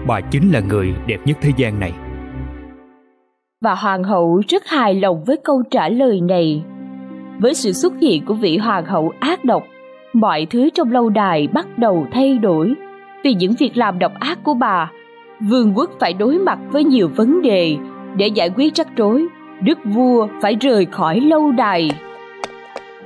bà 0.07 0.21
chính 0.21 0.53
là 0.53 0.61
người 0.61 0.95
đẹp 1.07 1.19
nhất 1.25 1.37
thế 1.41 1.51
gian 1.57 1.81
này. 1.81 1.93
Và 3.65 3.75
hoàng 3.75 4.05
hậu 4.05 4.43
rất 4.49 4.67
hài 4.67 4.95
lòng 4.95 5.25
với 5.25 5.37
câu 5.45 5.63
trả 5.71 5.89
lời 5.89 6.21
này. 6.21 6.63
Với 7.39 7.55
sự 7.55 7.73
xuất 7.73 7.93
hiện 8.01 8.25
của 8.25 8.35
vị 8.35 8.57
hoàng 8.57 8.85
hậu 8.85 9.13
ác 9.21 9.45
độc, 9.45 9.63
mọi 10.13 10.47
thứ 10.51 10.69
trong 10.75 10.93
lâu 10.93 11.09
đài 11.09 11.47
bắt 11.47 11.79
đầu 11.79 12.07
thay 12.13 12.39
đổi. 12.39 12.75
Vì 13.25 13.35
những 13.35 13.53
việc 13.59 13.77
làm 13.77 13.99
độc 13.99 14.13
ác 14.21 14.39
của 14.45 14.55
bà, 14.55 14.91
vương 15.41 15.73
quốc 15.77 15.91
phải 16.01 16.13
đối 16.13 16.39
mặt 16.39 16.59
với 16.73 16.85
nhiều 16.85 17.09
vấn 17.17 17.43
đề 17.43 17.77
để 18.17 18.27
giải 18.27 18.51
quyết 18.57 18.75
rắc 18.75 18.89
rối. 18.97 19.27
Đức 19.61 19.79
vua 19.85 20.29
phải 20.43 20.55
rời 20.55 20.85
khỏi 20.85 21.21
lâu 21.21 21.53
đài. 21.53 21.91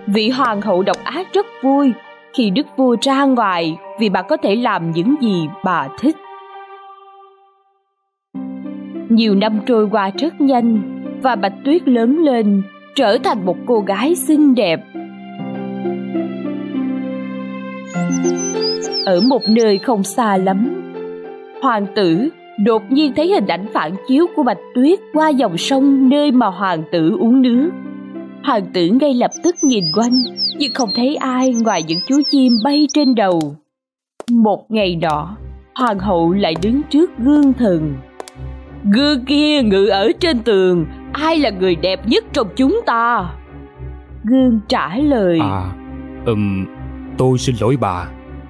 Vị 0.06 0.30
hoàng 0.30 0.60
hậu 0.60 0.82
độc 0.82 0.96
ác 1.04 1.26
rất 1.32 1.46
vui 1.62 1.92
khi 2.34 2.50
đức 2.50 2.66
vua 2.76 2.96
ra 3.00 3.24
ngoài 3.24 3.76
vì 4.00 4.08
bà 4.08 4.22
có 4.22 4.36
thể 4.36 4.56
làm 4.56 4.90
những 4.90 5.14
gì 5.20 5.48
bà 5.64 5.88
thích. 6.00 6.16
Nhiều 9.12 9.34
năm 9.34 9.60
trôi 9.66 9.88
qua 9.90 10.10
rất 10.18 10.40
nhanh 10.40 10.82
và 11.22 11.36
Bạch 11.36 11.54
Tuyết 11.64 11.88
lớn 11.88 12.18
lên, 12.18 12.62
trở 12.94 13.18
thành 13.24 13.46
một 13.46 13.56
cô 13.66 13.80
gái 13.80 14.14
xinh 14.14 14.54
đẹp. 14.54 14.80
Ở 19.06 19.20
một 19.20 19.42
nơi 19.48 19.78
không 19.78 20.02
xa 20.02 20.36
lắm, 20.36 20.82
hoàng 21.62 21.86
tử 21.96 22.28
đột 22.64 22.82
nhiên 22.90 23.12
thấy 23.16 23.28
hình 23.28 23.46
ảnh 23.46 23.66
phản 23.74 23.92
chiếu 24.08 24.26
của 24.36 24.42
Bạch 24.42 24.60
Tuyết 24.74 24.98
qua 25.12 25.28
dòng 25.28 25.58
sông 25.58 26.08
nơi 26.08 26.30
mà 26.30 26.46
hoàng 26.46 26.82
tử 26.92 27.16
uống 27.20 27.42
nước. 27.42 27.70
Hoàng 28.44 28.64
tử 28.74 28.86
ngay 28.86 29.14
lập 29.14 29.30
tức 29.44 29.54
nhìn 29.62 29.84
quanh, 29.94 30.22
nhưng 30.58 30.74
không 30.74 30.90
thấy 30.94 31.16
ai 31.16 31.54
ngoài 31.62 31.82
những 31.88 32.00
chú 32.08 32.20
chim 32.30 32.52
bay 32.64 32.86
trên 32.94 33.14
đầu. 33.14 33.40
Một 34.30 34.66
ngày 34.68 34.98
nọ, 35.02 35.36
hoàng 35.74 35.98
hậu 35.98 36.32
lại 36.32 36.54
đứng 36.62 36.80
trước 36.90 37.10
gương 37.18 37.52
thần. 37.52 37.94
Gương 38.90 39.24
kia 39.24 39.62
ngự 39.62 39.86
ở 39.86 40.12
trên 40.20 40.38
tường, 40.38 40.86
ai 41.12 41.38
là 41.38 41.50
người 41.50 41.76
đẹp 41.76 42.06
nhất 42.06 42.24
trong 42.32 42.48
chúng 42.56 42.80
ta? 42.86 43.30
Gương 44.24 44.60
trả 44.68 44.96
lời. 44.96 45.38
À, 45.42 45.72
ừm, 46.26 46.66
tôi 47.18 47.38
xin 47.38 47.56
lỗi 47.60 47.76
bà. 47.80 48.06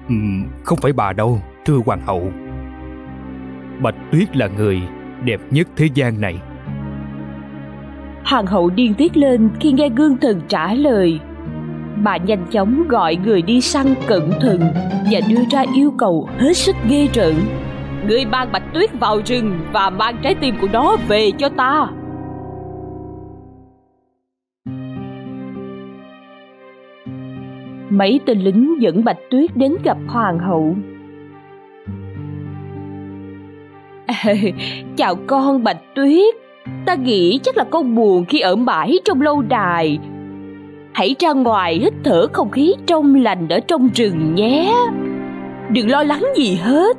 Ừm, 0.09 0.45
không 0.63 0.79
phải 0.81 0.93
bà 0.93 1.13
đâu, 1.13 1.41
thưa 1.65 1.79
hoàng 1.85 2.01
hậu. 2.05 2.31
Bạch 3.81 3.95
Tuyết 4.11 4.37
là 4.37 4.47
người 4.57 4.81
đẹp 5.23 5.39
nhất 5.51 5.67
thế 5.75 5.89
gian 5.93 6.21
này. 6.21 6.39
Hoàng 8.25 8.45
hậu 8.45 8.69
điên 8.69 8.93
tiết 8.93 9.17
lên 9.17 9.49
khi 9.59 9.71
nghe 9.71 9.89
gương 9.89 10.17
thần 10.17 10.41
trả 10.47 10.73
lời. 10.73 11.19
bà 12.03 12.17
nhanh 12.17 12.45
chóng 12.51 12.87
gọi 12.87 13.15
người 13.15 13.41
đi 13.41 13.61
săn 13.61 13.93
cẩn 14.07 14.31
thận 14.41 14.59
và 15.11 15.19
đưa 15.29 15.43
ra 15.51 15.63
yêu 15.75 15.91
cầu 15.97 16.29
hết 16.39 16.53
sức 16.57 16.75
ghê 16.89 17.07
rợn. 17.13 17.35
Người 18.07 18.25
mang 18.25 18.51
bạch 18.51 18.73
tuyết 18.73 18.89
vào 18.99 19.21
rừng 19.25 19.59
và 19.73 19.89
mang 19.89 20.15
trái 20.21 20.35
tim 20.35 20.55
của 20.61 20.67
nó 20.73 20.95
về 21.07 21.31
cho 21.37 21.49
ta. 21.49 21.87
Mấy 27.89 28.19
tên 28.25 28.39
lính 28.39 28.75
dẫn 28.79 29.03
bạch 29.03 29.19
tuyết 29.29 29.57
đến 29.57 29.75
gặp 29.83 29.97
hoàng 30.07 30.39
hậu. 30.39 30.75
À, 34.05 34.23
chào 34.95 35.15
con 35.27 35.63
bạch 35.63 35.81
tuyết, 35.95 36.35
ta 36.85 36.95
nghĩ 36.95 37.39
chắc 37.43 37.57
là 37.57 37.63
con 37.63 37.95
buồn 37.95 38.25
khi 38.25 38.39
ở 38.39 38.55
mãi 38.55 38.99
trong 39.05 39.21
lâu 39.21 39.41
đài 39.41 39.99
hãy 40.93 41.15
ra 41.19 41.33
ngoài 41.33 41.79
hít 41.79 41.93
thở 42.03 42.27
không 42.33 42.51
khí 42.51 42.73
trong 42.85 43.15
lành 43.15 43.47
ở 43.49 43.59
trong 43.59 43.89
rừng 43.95 44.35
nhé 44.35 44.75
đừng 45.69 45.91
lo 45.91 46.03
lắng 46.03 46.25
gì 46.35 46.55
hết 46.55 46.97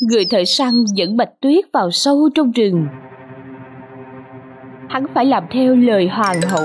người 0.00 0.24
thợ 0.24 0.44
săn 0.44 0.84
dẫn 0.94 1.16
bạch 1.16 1.40
tuyết 1.40 1.64
vào 1.72 1.90
sâu 1.90 2.28
trong 2.34 2.52
rừng. 2.52 2.86
Hắn 4.88 5.06
phải 5.14 5.26
làm 5.26 5.44
theo 5.50 5.76
lời 5.76 6.08
hoàng 6.08 6.40
hậu. 6.40 6.64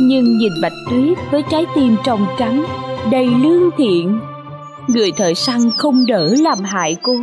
Nhưng 0.00 0.38
nhìn 0.38 0.52
bạch 0.62 0.72
tuyết 0.90 1.18
với 1.30 1.42
trái 1.50 1.66
tim 1.74 1.96
trong 2.04 2.26
trắng, 2.38 2.64
đầy 3.10 3.26
lương 3.42 3.70
thiện, 3.76 4.20
người 4.88 5.12
thợ 5.16 5.34
săn 5.34 5.60
không 5.76 6.06
đỡ 6.06 6.34
làm 6.38 6.58
hại 6.64 6.96
cô 7.02 7.14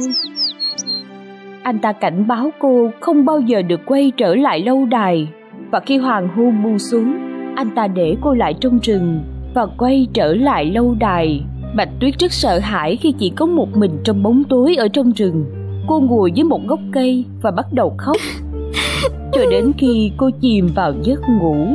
anh 1.63 1.79
ta 1.79 1.91
cảnh 1.91 2.27
báo 2.27 2.49
cô 2.59 2.89
không 2.99 3.25
bao 3.25 3.39
giờ 3.39 3.61
được 3.61 3.81
quay 3.85 4.11
trở 4.17 4.35
lại 4.35 4.59
lâu 4.59 4.85
đài. 4.85 5.27
Và 5.71 5.79
khi 5.79 5.97
hoàng 5.97 6.27
hôn 6.35 6.63
buông 6.63 6.79
xuống 6.79 7.13
anh 7.55 7.69
ta 7.75 7.87
để 7.87 8.15
cô 8.21 8.33
lại 8.33 8.53
trong 8.53 8.79
rừng 8.79 9.21
và 9.53 9.65
quay 9.77 10.07
trở 10.13 10.33
lại 10.33 10.65
lâu 10.65 10.95
đài. 10.99 11.43
Bạch 11.75 11.89
tuyết 11.99 12.19
rất 12.19 12.31
sợ 12.31 12.59
hãi 12.59 12.95
khi 12.95 13.13
chỉ 13.19 13.29
có 13.35 13.45
một 13.45 13.77
mình 13.77 13.91
trong 14.03 14.23
bóng 14.23 14.43
tối 14.43 14.75
ở 14.75 14.87
trong 14.87 15.11
rừng. 15.11 15.45
Cô 15.87 15.99
ngồi 15.99 16.31
dưới 16.31 16.43
một 16.43 16.61
gốc 16.67 16.79
cây 16.91 17.25
và 17.41 17.51
bắt 17.51 17.65
đầu 17.73 17.95
khóc. 17.97 18.17
Cho 19.31 19.41
đến 19.51 19.71
khi 19.77 20.11
cô 20.17 20.29
chìm 20.41 20.69
vào 20.75 20.93
giấc 21.03 21.19
ngủ. 21.29 21.67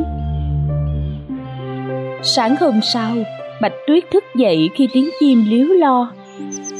Sáng 2.21 2.55
hôm 2.59 2.79
sau, 2.81 3.15
Bạch 3.61 3.73
Tuyết 3.87 4.03
thức 4.13 4.23
dậy 4.35 4.69
khi 4.73 4.87
tiếng 4.93 5.09
chim 5.19 5.45
líu 5.49 5.67
lo 5.67 6.11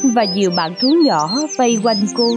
và 0.04 0.24
nhiều 0.24 0.52
bạn 0.58 0.72
thú 0.82 0.88
nhỏ 1.06 1.30
vây 1.58 1.80
quanh 1.84 1.98
cô. 2.18 2.30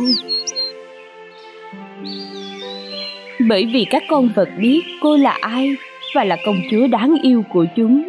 Bởi 3.49 3.67
vì 3.73 3.87
các 3.91 4.03
con 4.09 4.29
vật 4.35 4.49
biết 4.61 4.81
cô 5.03 5.17
là 5.17 5.39
ai 5.41 5.77
và 6.15 6.25
là 6.25 6.37
công 6.47 6.57
chúa 6.71 6.87
đáng 6.87 7.17
yêu 7.23 7.43
của 7.53 7.65
chúng, 7.77 8.03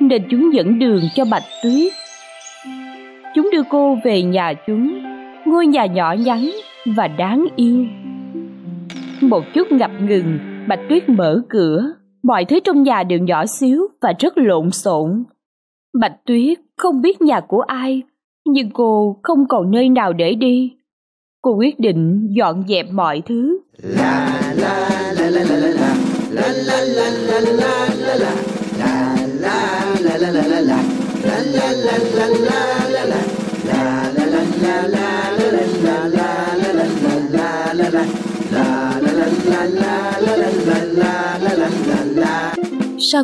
nên 0.00 0.22
chúng 0.30 0.54
dẫn 0.54 0.78
đường 0.78 1.02
cho 1.14 1.24
Bạch 1.30 1.42
Tuyết. 1.62 1.92
Chúng 3.34 3.50
đưa 3.52 3.62
cô 3.70 3.98
về 4.04 4.22
nhà 4.22 4.52
chúng, 4.66 4.98
ngôi 5.44 5.66
nhà 5.66 5.86
nhỏ 5.86 6.12
nhắn 6.12 6.50
và 6.96 7.08
đáng 7.08 7.46
yêu. 7.56 7.86
Một 9.20 9.44
chút 9.54 9.72
ngập 9.72 9.90
ngừng, 10.00 10.38
Bạch 10.68 10.80
Tuyết 10.88 11.08
mở 11.08 11.42
cửa 11.48 11.92
mọi 12.22 12.44
thứ 12.44 12.60
trong 12.64 12.82
nhà 12.82 13.02
đều 13.02 13.18
nhỏ 13.18 13.46
xíu 13.46 13.86
và 14.00 14.12
rất 14.18 14.38
lộn 14.38 14.70
xộn. 14.70 15.24
Bạch 16.00 16.26
Tuyết 16.26 16.58
không 16.76 17.00
biết 17.00 17.22
nhà 17.22 17.40
của 17.40 17.60
ai, 17.60 18.02
nhưng 18.46 18.70
cô 18.70 19.20
không 19.22 19.48
còn 19.48 19.70
nơi 19.70 19.88
nào 19.88 20.12
để 20.12 20.34
đi. 20.34 20.72
Cô 21.42 21.56
quyết 21.58 21.80
định 21.80 22.28
dọn 22.36 22.62
dẹp 22.68 22.86
mọi 22.92 23.22
thứ. 23.26 23.61
Sau 23.82 23.90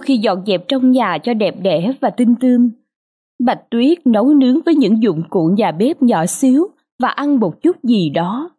khi 0.00 0.16
dọn 0.16 0.42
dẹp 0.46 0.68
trong 0.68 0.90
nhà 0.90 1.18
cho 1.22 1.34
đẹp 1.34 1.54
đẽ 1.62 1.92
và 2.00 2.10
tinh 2.10 2.34
tươm, 2.40 2.70
Bạch 3.38 3.70
Tuyết 3.70 4.06
nấu 4.06 4.34
nướng 4.34 4.60
với 4.66 4.74
những 4.74 5.02
dụng 5.02 5.22
cụ 5.30 5.50
nhà 5.56 5.72
bếp 5.72 6.02
nhỏ 6.02 6.26
xíu 6.26 6.66
và 6.98 7.08
ăn 7.08 7.40
một 7.40 7.62
chút 7.62 7.84
gì 7.84 8.10
đó 8.10 8.50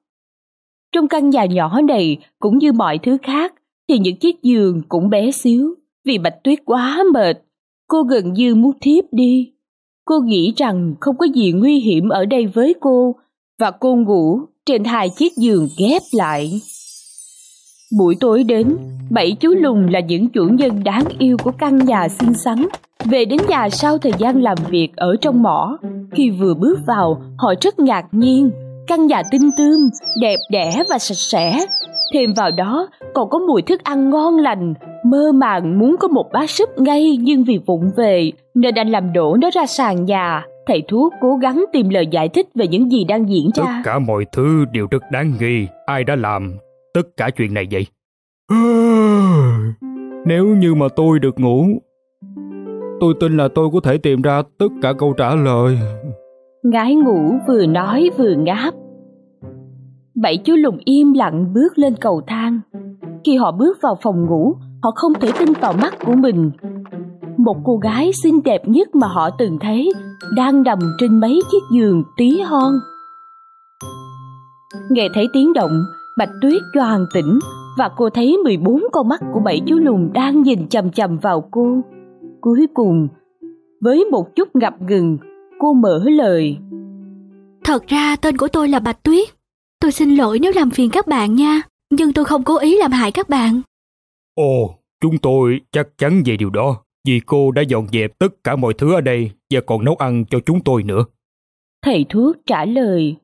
trong 1.00 1.08
căn 1.08 1.30
nhà 1.30 1.46
nhỏ 1.46 1.82
này 1.82 2.18
cũng 2.40 2.58
như 2.58 2.72
mọi 2.72 2.98
thứ 2.98 3.18
khác 3.24 3.54
thì 3.90 4.00
những 4.00 4.16
chiếc 4.16 4.44
giường 4.44 4.82
cũng 4.90 5.10
bé 5.10 5.32
xíu 5.32 5.76
vì 6.06 6.18
Bạch 6.18 6.44
Tuyết 6.44 6.60
quá 6.66 7.04
mệt, 7.14 7.42
cô 7.88 8.04
gần 8.04 8.34
như 8.34 8.56
muốn 8.56 8.72
thiếp 8.82 9.04
đi. 9.12 9.52
Cô 10.06 10.20
nghĩ 10.20 10.54
rằng 10.58 10.96
không 11.00 11.18
có 11.18 11.28
gì 11.36 11.52
nguy 11.52 11.80
hiểm 11.80 12.10
ở 12.10 12.26
đây 12.26 12.48
với 12.48 12.76
cô 12.80 13.16
và 13.60 13.72
cô 13.72 13.96
ngủ 13.96 14.40
trên 14.66 14.84
hai 14.84 15.10
chiếc 15.10 15.36
giường 15.38 15.68
ghép 15.80 16.02
lại. 16.12 16.62
Buổi 18.00 18.16
tối 18.20 18.44
đến, 18.44 18.78
bảy 19.10 19.32
chú 19.40 19.50
lùn 19.50 19.88
là 19.88 20.00
những 20.00 20.30
chủ 20.30 20.46
nhân 20.46 20.84
đáng 20.84 21.04
yêu 21.20 21.38
của 21.44 21.52
căn 21.58 21.78
nhà 21.78 22.08
xinh 22.10 22.34
xắn. 22.34 22.68
Về 23.06 23.26
đến 23.26 23.40
nhà 23.50 23.70
sau 23.70 23.98
thời 23.98 24.14
gian 24.18 24.42
làm 24.42 24.58
việc 24.70 24.96
ở 24.96 25.16
trong 25.22 25.44
mỏ, 25.44 25.78
khi 26.12 26.30
vừa 26.30 26.54
bước 26.54 26.80
vào, 26.88 27.22
họ 27.38 27.54
rất 27.62 27.80
ngạc 27.80 28.06
nhiên. 28.12 28.52
Căn 28.90 29.08
nhà 29.08 29.22
tinh 29.32 29.50
tươm, 29.58 29.80
đẹp 30.22 30.38
đẽ 30.52 30.84
và 30.90 31.00
sạch 31.00 31.18
sẽ. 31.18 31.66
Thêm 32.14 32.34
vào 32.34 32.52
đó, 32.58 32.90
còn 33.14 33.30
có 33.30 33.40
mùi 33.40 33.62
thức 33.62 33.84
ăn 33.84 34.10
ngon 34.10 34.38
lành. 34.38 34.74
Mơ 35.06 35.32
màng 35.32 35.80
muốn 35.80 35.96
có 36.00 36.08
một 36.08 36.30
bát 36.34 36.50
súp 36.50 36.70
ngay 36.78 37.18
nhưng 37.20 37.44
vì 37.44 37.60
vụng 37.66 37.92
về, 37.98 38.32
nên 38.54 38.76
anh 38.76 38.90
làm 38.90 39.14
đổ 39.14 39.38
nó 39.42 39.50
ra 39.54 39.66
sàn 39.66 40.06
nhà. 40.06 40.46
Thầy 40.68 40.84
thuốc 40.88 41.14
cố 41.22 41.36
gắng 41.36 41.66
tìm 41.74 41.90
lời 41.90 42.08
giải 42.12 42.30
thích 42.30 42.48
về 42.56 42.68
những 42.68 42.92
gì 42.92 43.04
đang 43.04 43.30
diễn 43.30 43.50
ra. 43.56 43.64
Tất 43.66 43.82
cả 43.84 44.00
mọi 44.00 44.26
thứ 44.32 44.66
đều 44.74 44.88
rất 44.92 45.04
đáng 45.12 45.34
nghi. 45.40 45.68
Ai 45.86 46.04
đã 46.04 46.16
làm 46.16 46.58
tất 46.94 47.18
cả 47.18 47.30
chuyện 47.30 47.54
này 47.54 47.68
vậy? 47.72 47.86
Nếu 50.26 50.46
như 50.46 50.76
mà 50.76 50.86
tôi 50.96 51.20
được 51.20 51.40
ngủ, 51.40 51.66
tôi 53.00 53.14
tin 53.20 53.38
là 53.38 53.48
tôi 53.56 53.70
có 53.74 53.80
thể 53.84 53.98
tìm 53.98 54.22
ra 54.22 54.42
tất 54.58 54.70
cả 54.82 54.94
câu 54.94 55.14
trả 55.18 55.36
lời. 55.36 55.78
Ngái 56.64 56.96
ngủ 56.96 57.34
vừa 57.48 57.66
nói 57.66 58.10
vừa 58.18 58.36
ngáp. 58.36 58.74
Bảy 60.16 60.38
chú 60.38 60.56
lùng 60.56 60.78
im 60.86 61.14
lặng 61.14 61.54
bước 61.54 61.78
lên 61.78 61.96
cầu 62.02 62.22
thang. 62.28 62.60
Khi 63.26 63.38
họ 63.38 63.52
bước 63.52 63.78
vào 63.82 63.98
phòng 64.02 64.26
ngủ, 64.26 64.56
họ 64.84 64.92
không 64.96 65.14
thể 65.22 65.30
tin 65.40 65.54
vào 65.62 65.74
mắt 65.74 65.94
của 66.06 66.14
mình. 66.14 66.52
Một 67.38 67.58
cô 67.66 67.78
gái 67.78 68.12
xinh 68.24 68.44
đẹp 68.44 68.68
nhất 68.68 68.96
mà 68.96 69.08
họ 69.08 69.30
từng 69.30 69.58
thấy 69.60 69.92
đang 70.36 70.64
nằm 70.64 70.80
trên 70.98 71.20
mấy 71.20 71.42
chiếc 71.52 71.64
giường 71.74 72.04
tí 72.18 72.42
hon. 72.42 72.74
Nghe 74.92 75.08
thấy 75.14 75.28
tiếng 75.34 75.54
động, 75.54 75.84
Bạch 76.18 76.32
Tuyết 76.42 76.62
choàng 76.74 77.06
tỉnh 77.14 77.40
và 77.78 77.90
cô 77.98 78.10
thấy 78.10 78.38
14 78.44 78.82
con 78.92 79.08
mắt 79.08 79.22
của 79.34 79.40
bảy 79.40 79.62
chú 79.66 79.76
lùn 79.76 80.10
đang 80.14 80.42
nhìn 80.42 80.68
chầm 80.68 80.92
chầm 80.92 81.18
vào 81.18 81.48
cô. 81.52 81.82
Cuối 82.42 82.68
cùng, 82.74 83.08
với 83.82 84.06
một 84.12 84.36
chút 84.36 84.56
ngập 84.56 84.74
ngừng, 84.82 85.18
cô 85.60 85.74
mở 85.74 86.06
lời. 86.10 86.58
Thật 87.64 87.88
ra 87.88 88.16
tên 88.16 88.38
của 88.38 88.48
tôi 88.48 88.70
là 88.70 88.80
Bạch 88.80 89.04
Tuyết. 89.04 89.30
Tôi 89.80 89.92
xin 89.92 90.16
lỗi 90.16 90.40
nếu 90.42 90.52
làm 90.56 90.70
phiền 90.70 90.90
các 90.94 91.08
bạn 91.08 91.36
nha, 91.36 91.62
nhưng 91.90 92.14
tôi 92.14 92.26
không 92.26 92.44
cố 92.44 92.60
ý 92.60 92.78
làm 92.78 92.92
hại 92.92 93.12
các 93.12 93.30
bạn. 93.30 93.62
Ồ, 94.36 94.80
chúng 95.02 95.18
tôi 95.18 95.62
chắc 95.72 95.88
chắn 95.98 96.24
về 96.26 96.38
điều 96.38 96.50
đó, 96.50 96.84
vì 97.08 97.20
cô 97.26 97.52
đã 97.52 97.62
dọn 97.62 97.88
dẹp 97.92 98.20
tất 98.20 98.44
cả 98.44 98.56
mọi 98.56 98.74
thứ 98.74 98.94
ở 98.94 99.02
đây 99.02 99.32
và 99.50 99.62
còn 99.68 99.86
nấu 99.86 99.96
ăn 99.96 100.26
cho 100.30 100.40
chúng 100.46 100.64
tôi 100.64 100.84
nữa. 100.84 101.06
Thầy 101.82 102.06
thuốc 102.10 102.36
trả 102.46 102.66
lời 102.66 103.16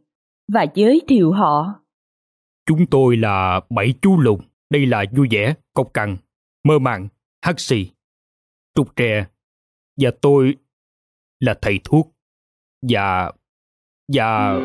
và 0.54 0.66
giới 0.76 1.02
thiệu 1.08 1.32
họ. 1.32 1.74
Chúng 2.66 2.86
tôi 2.86 3.18
là 3.18 3.62
bảy 3.70 3.94
chú 4.02 4.20
lùn. 4.20 4.40
Đây 4.70 4.86
là 4.86 5.06
vui 5.12 5.28
vẻ, 5.32 5.54
cộc 5.74 5.94
cằn, 5.94 6.18
mơ 6.64 6.80
màng, 6.80 7.08
hắt 7.42 7.60
xì, 7.60 7.92
trục 8.76 8.96
tre. 8.96 9.26
Và 9.98 10.12
tôi 10.22 10.56
là 11.40 11.58
thầy 11.62 11.80
thuốc. 11.84 12.15
Và... 12.90 13.32
và... 14.14 14.60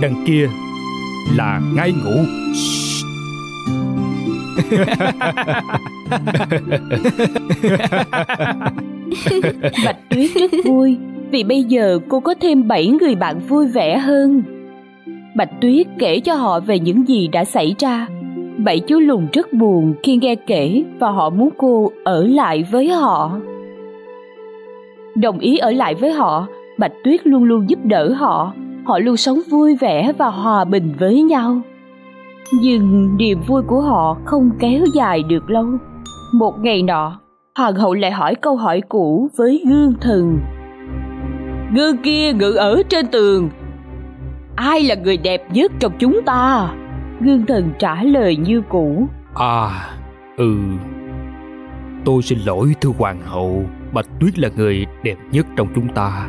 Đằng 0.00 0.24
kia 0.26 0.48
là 1.36 1.60
ngai 1.74 1.92
ngủ. 1.92 2.24
Bạch 9.84 9.96
Tuyết 10.10 10.30
rất 10.34 10.50
vui 10.64 10.96
vì 11.30 11.44
bây 11.44 11.62
giờ 11.62 11.98
cô 12.08 12.20
có 12.20 12.34
thêm 12.40 12.68
7 12.68 12.86
người 12.86 13.14
bạn 13.14 13.40
vui 13.48 13.66
vẻ 13.66 13.98
hơn. 13.98 14.42
Bạch 15.36 15.50
Tuyết 15.60 15.86
kể 15.98 16.20
cho 16.20 16.34
họ 16.34 16.60
về 16.60 16.78
những 16.78 17.08
gì 17.08 17.28
đã 17.28 17.44
xảy 17.44 17.74
ra. 17.78 18.06
Bảy 18.58 18.80
chú 18.80 19.00
lùn 19.00 19.26
rất 19.32 19.52
buồn 19.52 19.94
khi 20.02 20.16
nghe 20.16 20.34
kể 20.34 20.84
và 20.98 21.10
họ 21.10 21.30
muốn 21.30 21.48
cô 21.56 21.90
ở 22.04 22.26
lại 22.26 22.64
với 22.70 22.88
họ. 22.88 23.38
Đồng 25.14 25.38
ý 25.38 25.58
ở 25.58 25.70
lại 25.70 25.94
với 25.94 26.12
họ, 26.12 26.46
Bạch 26.78 26.92
Tuyết 27.04 27.26
luôn 27.26 27.44
luôn 27.44 27.70
giúp 27.70 27.78
đỡ 27.84 28.12
họ, 28.12 28.52
họ 28.84 28.98
luôn 28.98 29.16
sống 29.16 29.38
vui 29.50 29.76
vẻ 29.76 30.12
và 30.18 30.26
hòa 30.26 30.64
bình 30.64 30.94
với 30.98 31.22
nhau. 31.22 31.60
Nhưng 32.62 33.16
niềm 33.16 33.40
vui 33.46 33.62
của 33.62 33.80
họ 33.80 34.16
không 34.24 34.50
kéo 34.58 34.84
dài 34.94 35.22
được 35.22 35.50
lâu. 35.50 35.66
Một 36.34 36.54
ngày 36.60 36.82
nọ, 36.82 37.20
Hoàng 37.58 37.74
hậu 37.74 37.94
lại 37.94 38.10
hỏi 38.10 38.34
câu 38.34 38.56
hỏi 38.56 38.80
cũ 38.88 39.28
với 39.36 39.64
gương 39.68 39.94
thần. 40.00 40.38
Gương 41.74 41.96
kia 41.96 42.32
ngự 42.32 42.52
ở 42.52 42.82
trên 42.88 43.06
tường, 43.06 43.50
ai 44.56 44.82
là 44.82 44.94
người 44.94 45.16
đẹp 45.16 45.46
nhất 45.52 45.72
trong 45.80 45.92
chúng 45.98 46.22
ta? 46.26 46.70
Gương 47.20 47.46
thần 47.46 47.70
trả 47.78 48.02
lời 48.02 48.36
như 48.36 48.62
cũ. 48.68 49.06
À, 49.34 49.68
ừ. 50.36 50.54
Tôi 52.04 52.22
xin 52.22 52.38
lỗi 52.46 52.74
thưa 52.80 52.90
hoàng 52.98 53.20
hậu, 53.24 53.64
Bạch 53.92 54.06
Tuyết 54.20 54.38
là 54.38 54.48
người 54.56 54.86
đẹp 55.02 55.16
nhất 55.32 55.46
trong 55.56 55.68
chúng 55.74 55.88
ta. 55.88 56.28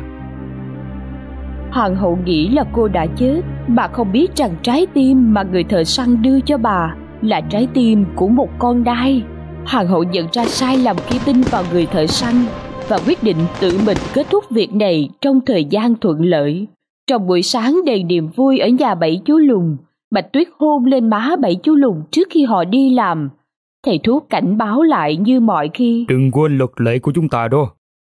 Hoàng 1.70 1.96
hậu 1.96 2.18
nghĩ 2.24 2.48
là 2.48 2.64
cô 2.72 2.88
đã 2.88 3.06
chết, 3.06 3.40
bà 3.68 3.88
không 3.88 4.12
biết 4.12 4.36
rằng 4.36 4.50
trái 4.62 4.86
tim 4.94 5.34
mà 5.34 5.42
người 5.42 5.64
thợ 5.64 5.84
săn 5.84 6.22
đưa 6.22 6.40
cho 6.40 6.58
bà 6.58 6.94
là 7.22 7.40
trái 7.40 7.68
tim 7.74 8.04
của 8.14 8.28
một 8.28 8.48
con 8.58 8.84
đai. 8.84 9.22
Hoàng 9.66 9.88
hậu 9.88 10.02
nhận 10.02 10.26
ra 10.32 10.44
sai 10.44 10.78
lầm 10.78 10.96
khi 11.06 11.18
tin 11.26 11.40
vào 11.40 11.62
người 11.72 11.86
thợ 11.86 12.06
săn 12.06 12.34
và 12.88 12.98
quyết 13.06 13.22
định 13.22 13.36
tự 13.60 13.78
mình 13.86 13.98
kết 14.14 14.26
thúc 14.30 14.44
việc 14.50 14.74
này 14.74 15.08
trong 15.20 15.40
thời 15.46 15.64
gian 15.64 15.94
thuận 15.94 16.24
lợi. 16.24 16.66
Trong 17.06 17.26
buổi 17.26 17.42
sáng 17.42 17.80
đầy 17.86 18.04
niềm 18.04 18.28
vui 18.36 18.58
ở 18.58 18.68
nhà 18.68 18.94
bảy 18.94 19.20
chú 19.24 19.38
lùn, 19.38 19.76
Bạch 20.16 20.32
Tuyết 20.32 20.48
hôn 20.58 20.84
lên 20.84 21.10
má 21.10 21.36
bảy 21.40 21.56
chú 21.62 21.74
lùn 21.74 22.02
trước 22.10 22.28
khi 22.30 22.44
họ 22.44 22.64
đi 22.64 22.94
làm. 22.94 23.30
Thầy 23.86 24.00
thuốc 24.04 24.26
cảnh 24.30 24.58
báo 24.58 24.82
lại 24.82 25.16
như 25.16 25.40
mọi 25.40 25.70
khi. 25.74 26.04
Đừng 26.08 26.30
quên 26.30 26.58
luật 26.58 26.70
lệ 26.76 26.98
của 26.98 27.12
chúng 27.14 27.28
ta 27.28 27.48
đó. 27.48 27.70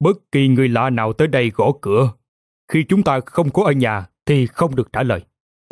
Bất 0.04 0.32
kỳ 0.32 0.48
người 0.48 0.70
lạ 0.70 0.90
nào 0.90 1.14
tới 1.14 1.28
đây 1.28 1.52
gõ 1.56 1.72
cửa. 1.82 2.12
Khi 2.72 2.86
chúng 2.90 3.04
ta 3.04 3.20
không 3.26 3.50
có 3.50 3.64
ở 3.64 3.72
nhà 3.72 4.06
thì 4.26 4.48
không 4.48 4.76
được 4.76 4.94
trả 4.94 5.04
lời. 5.04 5.22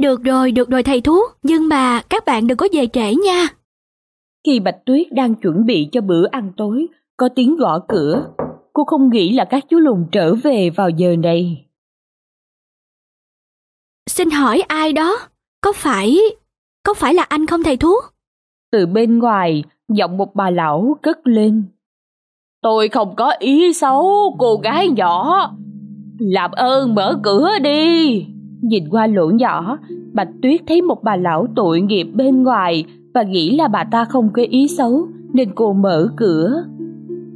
Được 0.02 0.24
rồi, 0.24 0.52
được 0.52 0.70
rồi 0.70 0.84
thầy 0.84 1.02
thuốc, 1.02 1.38
nhưng 1.44 1.70
mà 1.70 2.02
các 2.10 2.26
bạn 2.26 2.48
đừng 2.48 2.58
có 2.58 2.68
về 2.74 2.88
trễ 2.88 3.16
nha. 3.16 3.48
Khi 4.45 4.60
Bạch 4.60 4.86
Tuyết 4.86 5.08
đang 5.12 5.36
chuẩn 5.36 5.66
bị 5.66 5.90
cho 5.91 6.02
bữa 6.02 6.28
ăn 6.28 6.52
tối, 6.58 6.88
có 7.18 7.30
tiếng 7.36 7.56
gõ 7.56 7.80
cửa. 7.88 8.34
Cô 8.74 8.84
không 8.84 9.10
nghĩ 9.10 9.34
là 9.34 9.45
các 9.45 9.64
chú 9.70 9.80
lùn 9.80 10.06
trở 10.12 10.36
về 10.36 10.70
vào 10.70 10.90
giờ 10.90 11.16
này. 11.16 11.66
Xin 14.10 14.30
hỏi 14.30 14.62
ai 14.68 14.94
đó? 14.94 15.18
Có 15.68 15.73
phải... 15.76 16.18
có 16.84 16.94
phải 16.94 17.14
là 17.14 17.23
anh 17.23 17.45
không 17.45 17.64
thầy 17.64 17.77
thuốc? 17.77 18.03
Từ 18.72 18.85
bên 18.85 19.19
ngoài, 19.19 19.64
giọng 19.89 20.18
một 20.18 20.35
bà 20.35 20.49
lão 20.49 20.98
cất 21.02 21.27
lên. 21.27 21.64
Tôi 22.61 22.88
không 22.89 23.15
có 23.15 23.34
ý 23.39 23.73
xấu, 23.73 24.35
cô 24.39 24.56
gái 24.56 24.88
nhỏ. 24.89 25.41
Làm 26.19 26.52
ơn 26.52 26.95
mở 26.95 27.19
cửa 27.23 27.49
đi. 27.64 28.26
Nhìn 28.61 28.89
qua 28.91 29.07
lỗ 29.07 29.30
nhỏ, 29.30 29.77
Bạch 30.14 30.27
Tuyết 30.41 30.61
thấy 30.68 30.81
một 30.81 31.03
bà 31.03 31.15
lão 31.15 31.48
tội 31.56 31.81
nghiệp 31.81 32.07
bên 32.14 32.44
ngoài 32.44 32.85
và 33.14 33.23
nghĩ 33.23 33.56
là 33.56 33.68
bà 33.68 33.84
ta 33.91 34.06
không 34.06 34.30
có 34.34 34.41
ý 34.49 34.68
xấu 34.68 35.07
nên 35.34 35.52
cô 35.56 35.73
mở 35.73 36.07
cửa. 36.15 36.64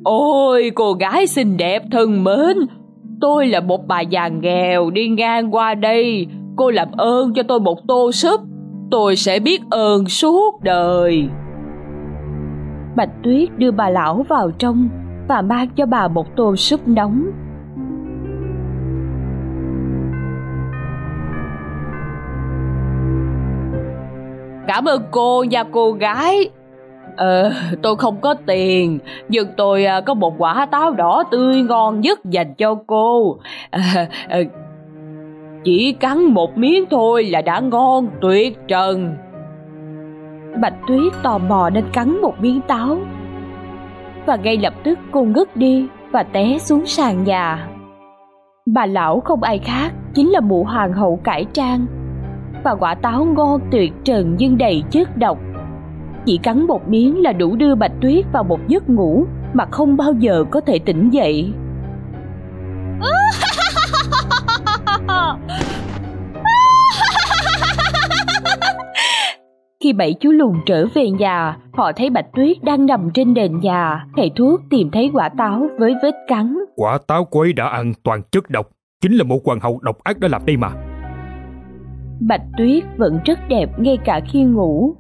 Ôi 0.04 0.72
cô 0.76 0.94
gái 0.94 1.28
xinh 1.28 1.58
đẹp 1.58 1.84
thân 1.92 2.24
mến, 2.24 2.58
tôi 3.22 3.48
là 3.48 3.60
một 3.60 3.88
bà 3.88 4.02
già 4.02 4.28
nghèo 4.28 4.90
đi 4.90 5.08
ngang 5.08 5.56
qua 5.56 5.76
đây, 5.76 6.28
cô 6.56 6.72
làm 6.72 6.92
ơn 6.92 7.34
cho 7.34 7.44
tôi 7.44 7.60
một 7.60 7.88
tô 7.88 8.12
súp, 8.12 8.42
tôi 8.92 9.16
sẽ 9.16 9.40
biết 9.40 9.62
ơn 9.70 10.06
suốt 10.06 10.64
đời. 10.64 11.30
Bạch 12.96 13.10
Tuyết 13.24 13.50
đưa 13.58 13.72
bà 13.72 13.90
lão 13.90 14.26
vào 14.30 14.52
trong 14.52 14.90
và 15.28 15.42
mang 15.42 15.70
cho 15.76 15.86
bà 15.86 16.08
một 16.08 16.36
tô 16.36 16.56
súp 16.56 16.88
nóng. 16.88 17.32
Cảm 24.68 24.86
ơn 24.86 25.02
cô 25.12 25.44
nha 25.44 25.64
cô 25.72 25.92
gái. 25.92 26.50
Ờ, 27.18 27.52
tôi 27.82 27.96
không 27.96 28.22
có 28.22 28.36
tiền, 28.46 29.00
nhưng 29.30 29.48
tôi 29.58 29.86
à, 29.86 30.02
có 30.02 30.14
một 30.14 30.34
quả 30.38 30.66
táo 30.72 30.92
đỏ 30.92 31.24
tươi 31.32 31.62
ngon 31.62 32.02
nhất 32.02 32.20
dành 32.26 32.54
cho 32.54 32.76
cô. 32.88 33.38
Ờ, 33.72 33.80
ờ, 34.30 34.44
chỉ 35.64 35.94
cắn 35.94 36.24
một 36.24 36.58
miếng 36.58 36.86
thôi 36.92 37.24
là 37.24 37.42
đã 37.42 37.60
ngon 37.60 38.08
tuyệt 38.22 38.60
trần. 38.68 39.16
Bạch 40.62 40.74
Tuyết 40.88 41.14
tò 41.24 41.38
mò 41.38 41.70
nên 41.70 41.86
cắn 41.94 42.22
một 42.22 42.34
miếng 42.40 42.62
táo. 42.62 42.98
Và 44.26 44.36
ngay 44.36 44.58
lập 44.58 44.74
tức 44.84 45.00
cô 45.12 45.24
ngất 45.24 45.58
đi 45.58 45.88
và 46.12 46.24
té 46.24 46.58
xuống 46.58 46.86
sàn 46.86 47.24
nhà. 47.24 47.68
Bà 48.66 48.86
lão 48.86 49.20
không 49.20 49.44
ai 49.44 49.60
khác, 49.60 49.92
chính 50.14 50.30
là 50.30 50.40
mụ 50.40 50.64
hoàng 50.64 50.94
hậu 50.94 51.20
cải 51.24 51.46
trang. 51.54 51.86
Và 52.64 52.76
quả 52.76 52.96
táo 52.96 53.26
ngon 53.26 53.62
tuyệt 53.72 53.94
trần 54.04 54.36
nhưng 54.38 54.58
đầy 54.58 54.84
chất 54.92 55.18
độc. 55.18 55.38
Chỉ 56.26 56.38
cắn 56.38 56.68
một 56.68 56.90
miếng 56.90 57.22
là 57.22 57.34
đủ 57.34 57.56
đưa 57.56 57.76
Bạch 57.76 58.02
Tuyết 58.02 58.26
vào 58.32 58.44
một 58.44 58.60
giấc 58.68 58.90
ngủ 58.90 59.26
mà 59.54 59.66
không 59.72 59.98
bao 59.98 60.14
giờ 60.14 60.44
có 60.52 60.62
thể 60.62 60.80
tỉnh 60.80 61.10
dậy. 61.10 61.54
Khi 69.84 69.94
bảy 69.94 70.14
chú 70.20 70.32
lùn 70.32 70.54
trở 70.66 70.86
về 70.94 71.10
nhà, 71.10 71.58
họ 71.74 71.92
thấy 71.96 72.10
Bạch 72.10 72.26
Tuyết 72.34 72.64
đang 72.64 72.86
nằm 72.86 73.10
trên 73.14 73.34
nền 73.34 73.60
nhà. 73.60 74.06
Thầy 74.18 74.32
thuốc 74.36 74.62
tìm 74.70 74.90
thấy 74.92 75.10
quả 75.14 75.30
táo 75.38 75.68
với 75.80 75.96
vết 76.04 76.16
cắn. 76.28 76.58
Quả 76.76 76.98
táo 77.08 77.26
cô 77.26 77.40
ấy 77.40 77.54
đã 77.54 77.68
ăn 77.68 77.94
toàn 78.04 78.22
chất 78.32 78.50
độc, 78.50 78.68
chính 79.02 79.14
là 79.14 79.24
một 79.24 79.40
hoàng 79.46 79.60
hậu 79.60 79.80
độc 79.82 80.04
ác 80.04 80.20
đã 80.20 80.28
làm 80.28 80.42
đây 80.46 80.58
mà. 80.58 80.70
Bạch 82.20 82.42
Tuyết 82.58 82.84
vẫn 82.98 83.20
rất 83.26 83.40
đẹp 83.50 83.70
ngay 83.80 83.98
cả 84.06 84.20
khi 84.32 84.44
ngủ. 84.44 84.96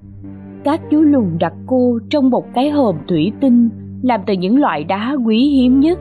Các 0.63 0.81
chú 0.91 1.01
lùn 1.01 1.37
đặt 1.39 1.53
cô 1.67 1.99
trong 2.09 2.29
một 2.29 2.45
cái 2.53 2.69
hòm 2.69 2.95
thủy 3.07 3.31
tinh 3.41 3.69
làm 4.03 4.21
từ 4.25 4.33
những 4.33 4.59
loại 4.59 4.83
đá 4.83 5.15
quý 5.25 5.49
hiếm 5.49 5.79
nhất 5.79 5.99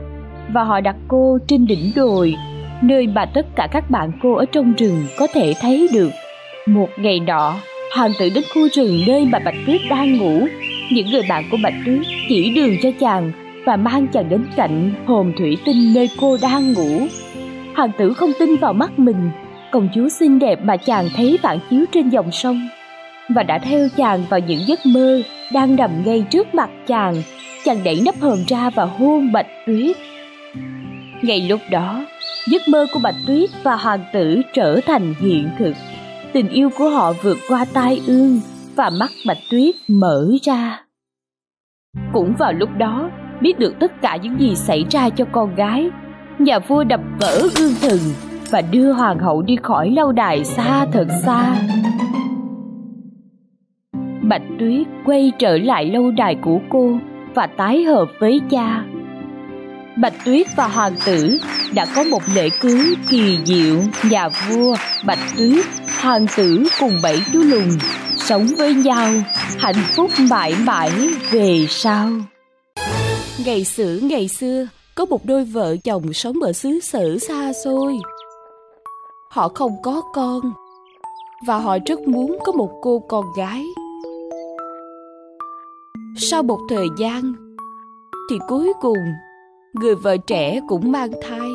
và 0.53 0.63
họ 0.63 0.81
đặt 0.81 0.95
cô 1.07 1.37
trên 1.47 1.65
đỉnh 1.65 1.91
đồi 1.95 2.35
nơi 2.81 3.07
mà 3.07 3.25
tất 3.25 3.45
cả 3.55 3.67
các 3.71 3.89
bạn 3.89 4.11
cô 4.23 4.33
ở 4.33 4.45
trong 4.51 4.73
rừng 4.73 5.05
có 5.17 5.27
thể 5.33 5.53
thấy 5.61 5.89
được. 5.93 6.11
Một 6.67 6.89
ngày 6.97 7.19
nọ, 7.19 7.55
hoàng 7.95 8.11
tử 8.19 8.29
đến 8.35 8.43
khu 8.53 8.67
rừng 8.73 8.99
nơi 9.07 9.25
mà 9.25 9.39
Bạch 9.39 9.55
Tuyết 9.67 9.81
đang 9.89 10.17
ngủ. 10.17 10.47
Những 10.91 11.11
người 11.11 11.23
bạn 11.29 11.43
của 11.51 11.57
Bạch 11.63 11.73
Tuyết 11.85 12.01
chỉ 12.29 12.49
đường 12.49 12.75
cho 12.83 12.89
chàng 12.99 13.31
và 13.65 13.77
mang 13.77 14.07
chàng 14.07 14.29
đến 14.29 14.45
cạnh 14.55 14.93
hồn 15.05 15.33
thủy 15.37 15.57
tinh 15.65 15.93
nơi 15.93 16.09
cô 16.21 16.37
đang 16.41 16.73
ngủ. 16.73 17.07
Hoàng 17.75 17.91
tử 17.97 18.13
không 18.13 18.31
tin 18.39 18.55
vào 18.55 18.73
mắt 18.73 18.99
mình, 18.99 19.29
công 19.71 19.89
chúa 19.95 20.09
xinh 20.09 20.39
đẹp 20.39 20.59
mà 20.63 20.77
chàng 20.77 21.09
thấy 21.15 21.39
phản 21.41 21.59
chiếu 21.69 21.85
trên 21.91 22.09
dòng 22.09 22.31
sông 22.31 22.67
và 23.29 23.43
đã 23.43 23.59
theo 23.59 23.87
chàng 23.97 24.23
vào 24.29 24.39
những 24.39 24.59
giấc 24.67 24.85
mơ 24.85 25.21
đang 25.53 25.75
nằm 25.75 25.91
ngay 26.05 26.23
trước 26.29 26.55
mặt 26.55 26.69
chàng. 26.87 27.15
Chàng 27.65 27.83
đẩy 27.83 28.01
nắp 28.05 28.19
hòm 28.19 28.37
ra 28.47 28.69
và 28.69 28.85
hôn 28.85 29.31
Bạch 29.31 29.47
Tuyết. 29.67 29.97
Ngay 31.21 31.41
lúc 31.41 31.59
đó, 31.69 32.05
giấc 32.47 32.67
mơ 32.67 32.85
của 32.93 32.99
Bạch 33.03 33.15
Tuyết 33.27 33.49
và 33.63 33.75
hoàng 33.75 34.03
tử 34.13 34.41
trở 34.53 34.79
thành 34.85 35.13
hiện 35.19 35.49
thực. 35.59 35.73
Tình 36.33 36.49
yêu 36.49 36.69
của 36.77 36.89
họ 36.89 37.13
vượt 37.23 37.37
qua 37.49 37.65
tai 37.73 38.01
ương 38.07 38.39
và 38.75 38.89
mắt 38.99 39.09
Bạch 39.27 39.37
Tuyết 39.51 39.75
mở 39.87 40.31
ra. 40.43 40.85
Cũng 42.13 42.33
vào 42.39 42.53
lúc 42.53 42.69
đó, 42.77 43.09
biết 43.41 43.59
được 43.59 43.73
tất 43.79 44.01
cả 44.01 44.17
những 44.21 44.39
gì 44.39 44.55
xảy 44.55 44.85
ra 44.89 45.09
cho 45.09 45.25
con 45.31 45.55
gái, 45.55 45.89
nhà 46.39 46.59
vua 46.59 46.83
đập 46.83 47.01
vỡ 47.21 47.41
gương 47.57 47.73
thần 47.81 47.99
và 48.49 48.61
đưa 48.61 48.93
hoàng 48.93 49.19
hậu 49.19 49.41
đi 49.41 49.55
khỏi 49.63 49.89
lâu 49.89 50.11
đài 50.11 50.43
xa 50.43 50.85
thật 50.91 51.07
xa. 51.25 51.55
Bạch 54.29 54.43
Tuyết 54.59 54.87
quay 55.05 55.31
trở 55.39 55.57
lại 55.57 55.85
lâu 55.85 56.11
đài 56.11 56.35
của 56.35 56.59
cô 56.69 56.97
và 57.35 57.47
tái 57.47 57.83
hợp 57.83 58.05
với 58.19 58.41
cha. 58.49 58.83
Bạch 59.97 60.13
Tuyết 60.25 60.47
và 60.55 60.67
hoàng 60.67 60.95
tử 61.05 61.37
đã 61.73 61.85
có 61.95 62.03
một 62.03 62.21
lễ 62.35 62.49
cưới 62.61 62.95
kỳ 63.09 63.37
diệu, 63.45 63.75
nhà 64.09 64.29
vua, 64.29 64.75
Bạch 65.05 65.19
Tuyết, 65.37 65.65
hoàng 66.01 66.25
tử 66.35 66.63
cùng 66.79 66.99
bảy 67.03 67.21
chú 67.33 67.39
lùn 67.39 67.69
sống 68.17 68.47
với 68.57 68.73
nhau 68.73 69.11
hạnh 69.57 69.83
phúc 69.95 70.11
mãi 70.29 70.55
mãi 70.59 70.91
về 71.31 71.65
sau. 71.69 72.09
Ngày 73.45 73.63
xưa 73.63 73.99
ngày 74.01 74.27
xưa, 74.27 74.67
có 74.95 75.05
một 75.05 75.25
đôi 75.25 75.43
vợ 75.45 75.75
chồng 75.83 76.13
sống 76.13 76.39
ở 76.41 76.53
xứ 76.53 76.79
sở 76.79 77.17
xa 77.17 77.53
xôi. 77.63 77.97
Họ 79.31 79.47
không 79.47 79.81
có 79.83 80.01
con 80.13 80.41
và 81.47 81.57
họ 81.57 81.77
rất 81.85 81.99
muốn 81.99 82.37
có 82.43 82.51
một 82.51 82.79
cô 82.81 82.99
con 82.99 83.25
gái. 83.37 83.63
Sau 86.17 86.43
một 86.43 86.59
thời 86.69 86.87
gian 86.97 87.33
thì 88.29 88.37
cuối 88.47 88.73
cùng 88.81 88.97
người 89.73 89.95
vợ 89.95 90.17
trẻ 90.17 90.59
cũng 90.67 90.91
mang 90.91 91.11
thai. 91.21 91.49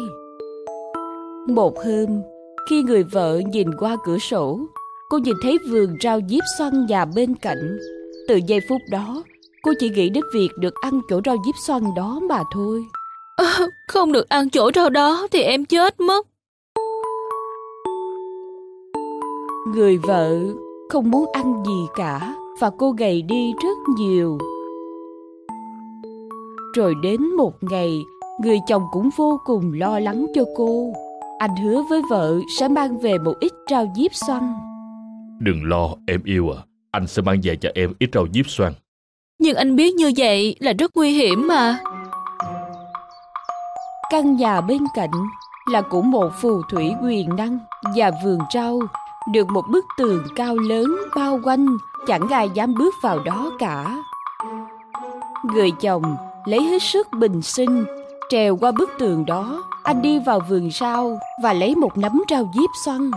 Một 1.49 1.75
hôm, 1.85 2.23
khi 2.71 2.83
người 2.83 3.03
vợ 3.03 3.41
nhìn 3.53 3.75
qua 3.79 3.97
cửa 4.05 4.19
sổ, 4.19 4.61
cô 5.11 5.19
nhìn 5.19 5.35
thấy 5.43 5.59
vườn 5.71 5.97
rau 6.03 6.21
diếp 6.29 6.43
xoăn 6.59 6.87
nhà 6.87 7.05
bên 7.05 7.35
cạnh. 7.35 7.79
Từ 8.29 8.41
giây 8.47 8.61
phút 8.69 8.81
đó, 8.91 9.23
cô 9.63 9.73
chỉ 9.79 9.89
nghĩ 9.91 10.09
đến 10.09 10.25
việc 10.35 10.49
được 10.59 10.75
ăn 10.81 11.01
chỗ 11.09 11.21
rau 11.25 11.37
diếp 11.47 11.55
xoăn 11.67 11.83
đó 11.97 12.21
mà 12.29 12.43
thôi. 12.53 12.85
À, 13.37 13.59
không 13.89 14.13
được 14.13 14.29
ăn 14.29 14.51
chỗ 14.51 14.71
rau 14.75 14.91
đó 14.91 15.27
thì 15.33 15.43
em 15.43 15.65
chết 15.65 16.01
mất. 16.01 16.27
Người 19.75 19.99
vợ 19.99 20.39
không 20.89 21.11
muốn 21.11 21.27
ăn 21.33 21.65
gì 21.67 21.87
cả 21.97 22.35
và 22.61 22.71
cô 22.79 22.91
gầy 22.91 23.23
đi 23.23 23.53
rất 23.63 23.79
nhiều. 23.99 24.39
Rồi 26.77 26.95
đến 26.95 27.37
một 27.37 27.53
ngày, 27.61 28.05
người 28.41 28.59
chồng 28.67 28.83
cũng 28.93 29.11
vô 29.17 29.41
cùng 29.45 29.73
lo 29.73 29.99
lắng 29.99 30.27
cho 30.35 30.45
cô. 30.57 30.93
Anh 31.39 31.57
hứa 31.57 31.83
với 31.91 32.03
vợ 32.11 32.39
sẽ 32.59 32.69
mang 32.69 32.99
về 32.99 33.19
một 33.19 33.35
ít 33.41 33.53
rau 33.71 33.93
diếp 33.97 34.15
xoăn. 34.15 34.55
Đừng 35.39 35.65
lo, 35.65 35.89
em 36.07 36.21
yêu 36.25 36.51
à. 36.51 36.63
Anh 36.91 37.07
sẽ 37.07 37.23
mang 37.23 37.41
về 37.43 37.57
cho 37.57 37.69
em 37.75 37.93
ít 37.99 38.11
rau 38.13 38.27
diếp 38.35 38.47
xoăn. 38.47 38.73
Nhưng 39.39 39.57
anh 39.57 39.77
biết 39.77 39.95
như 39.95 40.13
vậy 40.17 40.57
là 40.61 40.73
rất 40.79 40.97
nguy 40.97 41.13
hiểm 41.13 41.49
mà. 41.49 41.79
Căn 44.11 44.37
nhà 44.37 44.61
bên 44.61 44.83
cạnh 44.95 45.11
là 45.71 45.81
của 45.81 46.03
một 46.03 46.33
phù 46.41 46.63
thủy 46.71 46.93
quyền 47.03 47.37
năng 47.37 47.59
và 47.97 48.11
vườn 48.25 48.39
rau 48.55 48.81
được 49.33 49.49
một 49.49 49.65
bức 49.73 49.85
tường 49.99 50.23
cao 50.37 50.57
lớn 50.57 50.97
bao 51.17 51.41
quanh, 51.45 51.67
chẳng 52.07 52.29
ai 52.29 52.49
dám 52.55 52.75
bước 52.75 52.95
vào 53.03 53.19
đó 53.19 53.51
cả. 53.59 54.03
Người 55.45 55.71
chồng 55.71 56.17
lấy 56.47 56.63
hết 56.63 56.83
sức 56.83 57.09
bình 57.19 57.43
sinh, 57.43 57.85
trèo 58.29 58.57
qua 58.57 58.73
bức 58.73 58.91
tường 58.99 59.27
đó, 59.27 59.65
anh 59.83 60.03
đi 60.03 60.19
vào 60.19 60.41
vườn 60.49 60.71
rau 60.71 61.19
và 61.43 61.53
lấy 61.53 61.75
một 61.75 61.99
nắm 61.99 62.23
rau 62.31 62.53
diếp 62.55 62.71
xoăn. 62.85 63.11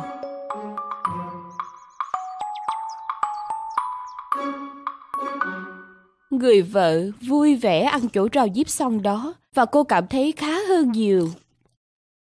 Người 6.29 6.61
vợ 6.61 7.01
vui 7.27 7.55
vẻ 7.55 7.81
ăn 7.81 8.01
chỗ 8.13 8.27
rau 8.33 8.47
diếp 8.55 8.69
xong 8.69 9.01
đó 9.01 9.33
và 9.55 9.65
cô 9.65 9.83
cảm 9.83 10.07
thấy 10.07 10.31
khá 10.31 10.53
hơn 10.67 10.91
nhiều. 10.91 11.29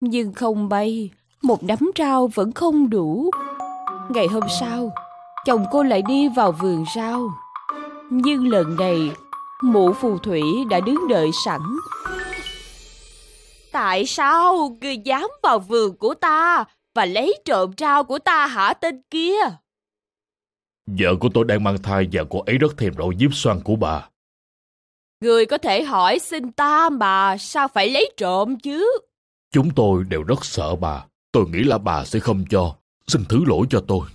Nhưng 0.01 0.32
không 0.32 0.68
bay, 0.68 1.10
một 1.43 1.62
nắm 1.62 1.90
rau 1.98 2.27
vẫn 2.27 2.52
không 2.52 2.90
đủ. 2.90 3.31
Ngày 4.10 4.27
hôm 4.27 4.43
sau, 4.60 4.93
chồng 5.47 5.64
cô 5.70 5.82
lại 5.82 6.02
đi 6.09 6.28
vào 6.28 6.52
vườn 6.52 6.85
rau. 6.97 7.28
Nhưng 8.10 8.48
lần 8.48 8.77
này, 8.77 9.10
mụ 9.62 9.93
phù 9.93 10.19
thủy 10.19 10.43
đã 10.70 10.81
đứng 10.81 11.09
đợi 11.09 11.31
sẵn. 11.45 11.61
Tại 13.73 14.07
sao 14.07 14.77
ngươi 14.81 14.97
dám 14.97 15.28
vào 15.43 15.59
vườn 15.59 15.97
của 15.97 16.15
ta 16.15 16.65
và 16.95 17.05
lấy 17.05 17.35
trộm 17.45 17.70
rau 17.78 18.05
của 18.05 18.19
ta 18.19 18.47
hả 18.47 18.74
tên 18.81 19.03
kia? 19.11 19.39
Vợ 20.87 21.15
của 21.20 21.28
tôi 21.35 21.45
đang 21.45 21.65
mang 21.65 21.82
thai 21.82 22.09
và 22.12 22.24
cô 22.31 22.41
ấy 22.41 22.59
rất 22.59 22.77
thèm 22.78 22.93
rau 22.99 23.12
diếp 23.19 23.35
xoăn 23.35 23.61
của 23.65 23.77
bà. 23.77 24.09
Người 25.20 25.47
có 25.47 25.59
thể 25.59 25.82
hỏi 25.82 26.19
xin 26.19 26.53
ta 26.53 26.91
mà 26.91 27.37
sao 27.39 27.69
phải 27.69 27.91
lấy 27.91 28.12
trộm 28.16 28.59
chứ? 28.59 28.99
Chúng 29.53 29.70
tôi 29.77 30.05
đều 30.09 30.23
rất 30.23 30.45
sợ 30.45 30.77
bà. 30.77 31.05
Tôi 31.32 31.45
nghĩ 31.49 31.62
là 31.62 31.78
bà 31.78 32.05
sẽ 32.05 32.19
không 32.19 32.45
cho. 32.51 32.77
Xin 33.07 33.24
thứ 33.28 33.45
lỗi 33.47 33.66
cho 33.70 33.85
tôi. 33.89 34.09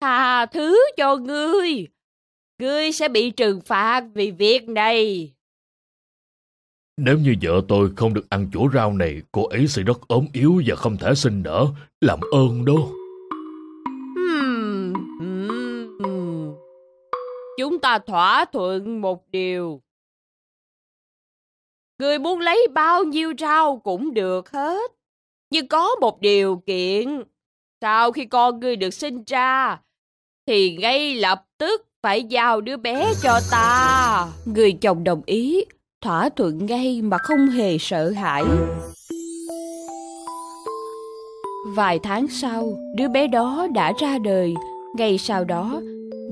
Tha 0.00 0.46
thứ 0.46 0.78
cho 0.96 1.16
ngươi. 1.16 1.86
Ngươi 2.60 2.92
sẽ 2.92 3.08
bị 3.08 3.30
trừng 3.30 3.60
phạt 3.60 4.04
vì 4.14 4.30
việc 4.30 4.68
này. 4.68 5.32
Nếu 6.96 7.18
như 7.18 7.34
vợ 7.42 7.60
tôi 7.68 7.90
không 7.96 8.14
được 8.14 8.30
ăn 8.30 8.50
chỗ 8.52 8.68
rau 8.74 8.92
này, 8.92 9.22
cô 9.32 9.46
ấy 9.46 9.68
sẽ 9.68 9.82
rất 9.82 10.08
ốm 10.08 10.26
yếu 10.32 10.62
và 10.66 10.76
không 10.76 10.96
thể 10.96 11.14
sinh 11.14 11.42
nở. 11.42 11.66
Làm 12.00 12.20
ơn 12.32 12.64
đó. 12.64 12.74
Hmm, 14.16 14.92
hmm. 15.20 16.54
Chúng 17.58 17.78
ta 17.78 17.98
thỏa 17.98 18.44
thuận 18.44 19.00
một 19.00 19.28
điều. 19.30 19.82
Người 21.98 22.18
muốn 22.18 22.40
lấy 22.40 22.66
bao 22.74 23.04
nhiêu 23.04 23.32
rau 23.38 23.78
cũng 23.78 24.14
được 24.14 24.50
hết. 24.50 24.90
Nhưng 25.50 25.68
có 25.68 25.94
một 26.00 26.20
điều 26.20 26.62
kiện. 26.66 27.22
Sau 27.80 28.12
khi 28.12 28.24
con 28.24 28.60
ngươi 28.60 28.76
được 28.76 28.94
sinh 28.94 29.24
ra, 29.26 29.80
thì 30.46 30.76
ngay 30.76 31.14
lập 31.14 31.46
tức 31.58 31.89
phải 32.02 32.24
giao 32.24 32.60
đứa 32.60 32.76
bé 32.76 33.12
cho 33.22 33.40
ta. 33.50 34.26
Người 34.44 34.72
chồng 34.72 35.04
đồng 35.04 35.22
ý, 35.26 35.64
thỏa 36.00 36.28
thuận 36.28 36.66
ngay 36.66 37.02
mà 37.02 37.18
không 37.18 37.48
hề 37.48 37.78
sợ 37.78 38.10
hãi. 38.10 38.44
Vài 41.76 41.98
tháng 42.02 42.28
sau, 42.28 42.72
đứa 42.96 43.08
bé 43.08 43.26
đó 43.26 43.66
đã 43.74 43.92
ra 44.00 44.18
đời. 44.18 44.54
Ngày 44.96 45.18
sau 45.18 45.44
đó, 45.44 45.80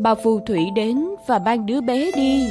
bà 0.00 0.14
phù 0.14 0.40
thủy 0.46 0.66
đến 0.74 1.04
và 1.26 1.38
mang 1.38 1.66
đứa 1.66 1.80
bé 1.80 2.10
đi. 2.16 2.48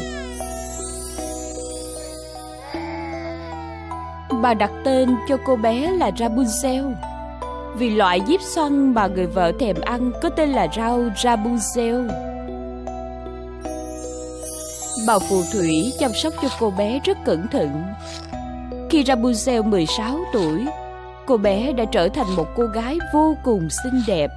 Bà 4.41 4.53
đặt 4.53 4.71
tên 4.83 5.09
cho 5.27 5.37
cô 5.45 5.55
bé 5.55 5.91
là 5.91 6.09
Rapunzel 6.09 6.93
vì 7.77 7.89
loại 7.89 8.21
diếp 8.27 8.41
xoăn 8.41 8.93
mà 8.93 9.07
người 9.07 9.27
vợ 9.27 9.51
thèm 9.59 9.75
ăn 9.81 10.11
có 10.21 10.29
tên 10.29 10.49
là 10.49 10.67
rau 10.75 10.99
Rapunzel. 10.99 12.26
Bà 15.07 15.19
phù 15.19 15.41
thủy 15.53 15.93
chăm 15.99 16.11
sóc 16.13 16.33
cho 16.41 16.47
cô 16.59 16.73
bé 16.77 16.99
rất 17.03 17.17
cẩn 17.25 17.47
thận. 17.51 17.69
Khi 18.89 19.03
Rapunzel 19.03 19.69
16 19.69 20.19
tuổi, 20.33 20.65
cô 21.25 21.37
bé 21.37 21.73
đã 21.73 21.85
trở 21.85 22.09
thành 22.09 22.35
một 22.35 22.45
cô 22.57 22.63
gái 22.63 22.97
vô 23.13 23.35
cùng 23.43 23.67
xinh 23.69 24.01
đẹp. 24.07 24.31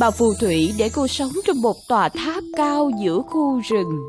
Bà 0.00 0.10
phù 0.10 0.34
thủy 0.40 0.74
để 0.78 0.90
cô 0.94 1.06
sống 1.06 1.30
trong 1.46 1.62
một 1.62 1.76
tòa 1.88 2.08
tháp 2.08 2.44
cao 2.56 2.90
giữa 3.00 3.22
khu 3.22 3.60
rừng. 3.60 4.02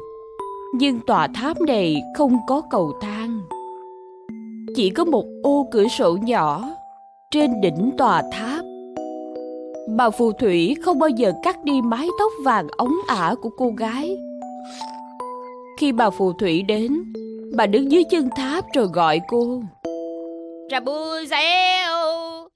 Nhưng 0.74 1.00
tòa 1.00 1.28
tháp 1.28 1.62
này 1.62 2.02
không 2.18 2.38
có 2.48 2.62
cầu 2.70 2.94
thang. 3.02 3.42
Chỉ 4.76 4.90
có 4.90 5.06
một 5.06 5.26
ô 5.44 5.68
cửa 5.72 5.88
sổ 5.88 6.18
nhỏ 6.22 6.70
trên 7.32 7.62
đỉnh 7.62 7.92
tòa 7.98 8.24
tháp. 8.32 8.66
Bà 9.98 10.10
phù 10.10 10.32
thủy 10.32 10.76
không 10.82 11.00
bao 11.00 11.10
giờ 11.10 11.34
cắt 11.44 11.64
đi 11.64 11.82
mái 11.82 12.08
tóc 12.20 12.32
vàng 12.44 12.68
ống 12.78 12.96
ả 13.08 13.36
của 13.42 13.50
cô 13.58 13.70
gái. 13.78 14.18
Khi 15.78 15.92
bà 15.92 16.10
phù 16.10 16.34
thủy 16.34 16.62
đến, 16.62 17.14
bà 17.58 17.66
đứng 17.66 17.92
dưới 17.92 18.04
chân 18.12 18.30
tháp 18.36 18.66
rồi 18.74 18.88
gọi 18.94 19.22
cô. 19.28 19.62
Rapunzel! 20.72 22.48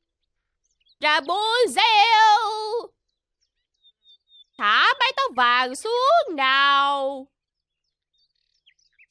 Rapunzel! 1.02 1.80
Thả 4.58 4.94
mái 5.00 5.12
tóc 5.18 5.32
vàng 5.36 5.76
xuống 5.76 6.36
nào! 6.36 7.28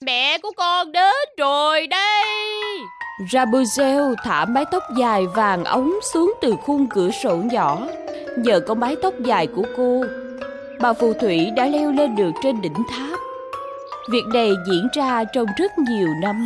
Mẹ 0.01 0.39
của 0.39 0.53
con 0.57 0.93
đến 0.93 1.15
rồi 1.39 1.87
đây! 1.87 2.25
Rapunzel 3.31 4.15
thả 4.25 4.45
mái 4.45 4.65
tóc 4.71 4.83
dài 4.97 5.27
vàng 5.27 5.65
ống 5.65 5.93
xuống 6.13 6.35
từ 6.41 6.55
khung 6.63 6.87
cửa 6.91 7.11
sổ 7.11 7.37
nhỏ. 7.37 7.87
Nhờ 8.37 8.61
có 8.61 8.75
mái 8.75 8.97
tóc 9.03 9.15
dài 9.25 9.47
của 9.47 9.65
cô, 9.77 10.05
bà 10.81 10.93
phù 10.93 11.13
thủy 11.13 11.51
đã 11.57 11.67
leo 11.67 11.93
lên 11.93 12.17
được 12.17 12.31
trên 12.43 12.61
đỉnh 12.61 12.85
tháp. 12.91 13.19
Việc 14.11 14.25
này 14.35 14.51
diễn 14.67 14.89
ra 14.93 15.25
trong 15.25 15.47
rất 15.57 15.79
nhiều 15.79 16.09
năm. 16.23 16.45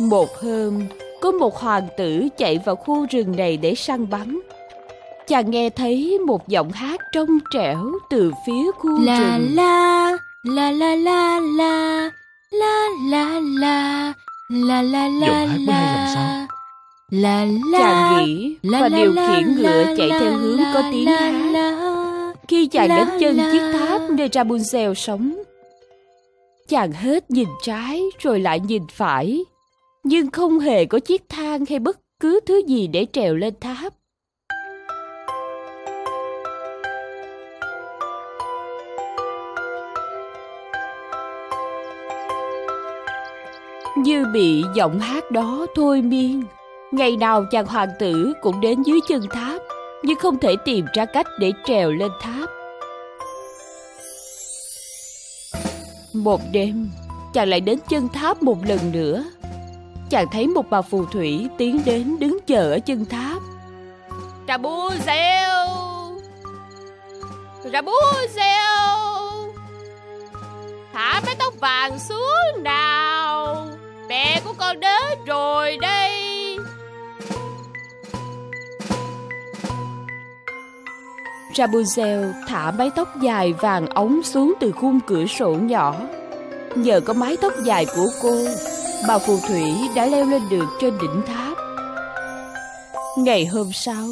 Một 0.00 0.28
hôm, 0.42 0.74
có 1.20 1.30
một 1.30 1.56
hoàng 1.56 1.88
tử 1.96 2.28
chạy 2.38 2.58
vào 2.64 2.76
khu 2.76 3.06
rừng 3.10 3.36
này 3.36 3.56
để 3.56 3.74
săn 3.74 4.10
bắn. 4.10 4.40
Chàng 5.26 5.50
nghe 5.50 5.70
thấy 5.70 6.18
một 6.26 6.48
giọng 6.48 6.72
hát 6.72 7.00
trong 7.12 7.38
trẻo 7.54 7.92
từ 8.10 8.32
phía 8.46 8.70
khu 8.78 9.00
la 9.00 9.38
rừng. 9.38 9.54
La 9.54 10.12
la 10.42 10.70
la 10.70 10.94
la 10.94 11.40
la 11.40 12.10
la 12.52 12.88
la 13.10 13.40
la 13.40 14.12
La 14.50 14.82
la 14.82 15.08
la 15.08 15.26
Giọng 15.26 15.48
hát 15.48 15.58
mới 15.66 15.76
hay 15.76 15.86
làm 15.86 15.96
la 15.96 16.12
sao? 16.14 16.46
La 17.10 17.44
la 17.72 17.78
Chàng 17.78 18.26
nghĩ 18.26 18.56
la 18.62 18.80
và 18.80 18.88
la 18.88 18.98
điều 18.98 19.12
la 19.12 19.34
khiển 19.34 19.54
ngựa 19.54 19.84
la 19.84 19.94
chạy 19.96 20.08
la 20.08 20.20
theo 20.20 20.32
hướng 20.32 20.60
la 20.60 20.70
có 20.74 20.82
tiếng 20.92 21.04
la 21.04 21.20
hát. 21.20 21.50
la. 21.52 22.32
Khi 22.48 22.66
chàng 22.66 22.88
La 22.88 22.96
đến 22.96 23.08
chân 23.20 23.36
la. 23.36 23.52
chiếc 23.52 23.72
tháp 23.72 24.00
nơi 24.10 24.28
Rapunzel 24.28 24.94
sống, 24.94 25.42
chàng 26.68 26.92
hết 26.92 27.30
nhìn 27.30 27.48
trái 27.62 28.02
rồi 28.18 28.40
lại 28.40 28.60
nhìn 28.60 28.82
phải, 28.90 29.44
nhưng 30.04 30.30
không 30.30 30.58
hề 30.58 30.84
có 30.84 30.98
chiếc 30.98 31.28
thang 31.28 31.64
hay 31.68 31.78
bất 31.78 31.98
cứ 32.20 32.40
thứ 32.46 32.62
gì 32.66 32.86
để 32.86 33.06
trèo 33.12 33.34
lên 33.34 33.54
tháp. 33.60 33.92
Như 43.96 44.24
bị 44.32 44.64
giọng 44.74 44.98
hát 44.98 45.30
đó 45.30 45.66
thôi 45.74 46.02
miên, 46.02 46.42
ngày 46.92 47.16
nào 47.16 47.44
chàng 47.50 47.66
hoàng 47.66 47.90
tử 47.98 48.32
cũng 48.42 48.60
đến 48.60 48.82
dưới 48.82 49.00
chân 49.08 49.22
tháp, 49.30 49.62
nhưng 50.02 50.18
không 50.18 50.38
thể 50.38 50.56
tìm 50.64 50.84
ra 50.94 51.04
cách 51.04 51.26
để 51.40 51.52
trèo 51.64 51.90
lên 51.90 52.10
tháp. 52.20 52.57
Một 56.24 56.40
đêm, 56.52 56.90
chàng 57.32 57.48
lại 57.48 57.60
đến 57.60 57.78
chân 57.88 58.08
tháp 58.08 58.42
một 58.42 58.58
lần 58.66 58.92
nữa. 58.92 59.24
Chàng 60.10 60.26
thấy 60.32 60.46
một 60.46 60.70
bà 60.70 60.82
phù 60.82 61.04
thủy 61.04 61.48
tiến 61.58 61.80
đến 61.84 62.16
đứng 62.20 62.38
chờ 62.46 62.72
ở 62.72 62.78
chân 62.78 63.04
tháp. 63.04 63.42
Rapunzel! 64.48 65.68
Rapunzel! 67.64 68.78
Thả 70.92 71.20
mái 71.26 71.36
tóc 71.38 71.54
vàng 71.60 71.98
xuống 71.98 72.62
nào 72.62 73.66
Mẹ 74.08 74.40
của 74.44 74.52
con 74.58 74.80
đến 74.80 75.18
rồi 75.26 75.76
đây 75.80 76.27
Rapunzel 81.58 82.32
thả 82.46 82.70
mái 82.70 82.90
tóc 82.96 83.20
dài 83.20 83.52
vàng 83.52 83.86
ống 83.86 84.22
xuống 84.22 84.54
từ 84.60 84.72
khung 84.72 85.00
cửa 85.06 85.26
sổ 85.26 85.50
nhỏ. 85.50 86.00
Nhờ 86.74 87.00
có 87.00 87.12
mái 87.12 87.36
tóc 87.40 87.52
dài 87.64 87.86
của 87.96 88.06
cô, 88.22 88.44
bà 89.08 89.18
phù 89.18 89.38
thủy 89.48 89.74
đã 89.94 90.06
leo 90.06 90.26
lên 90.26 90.42
được 90.50 90.64
trên 90.80 90.98
đỉnh 90.98 91.22
tháp. 91.26 91.58
Ngày 93.18 93.46
hôm 93.46 93.72
sau, 93.72 94.06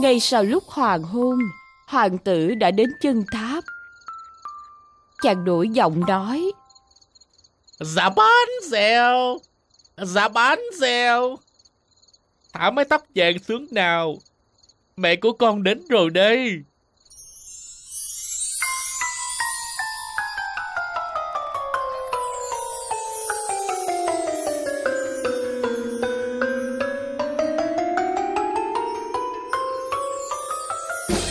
ngay 0.00 0.20
sau 0.20 0.42
lúc 0.42 0.64
hoàng 0.66 1.02
hôn, 1.02 1.38
hoàng 1.88 2.18
tử 2.18 2.54
đã 2.54 2.70
đến 2.70 2.88
chân 3.00 3.24
tháp. 3.32 3.64
Chàng 5.22 5.44
đổi 5.44 5.68
giọng 5.68 6.00
nói. 6.00 6.52
Dạ 7.80 8.08
bán 8.08 8.48
dèo, 8.70 9.38
dạ 9.96 10.28
bán 10.28 10.60
dèo. 10.80 11.36
Thả 12.52 12.70
mái 12.70 12.84
tóc 12.84 13.02
vàng 13.14 13.38
xuống 13.48 13.66
nào. 13.70 14.16
Mẹ 14.96 15.16
của 15.16 15.32
con 15.32 15.62
đến 15.62 15.82
rồi 15.88 16.10
đây. 16.10 16.62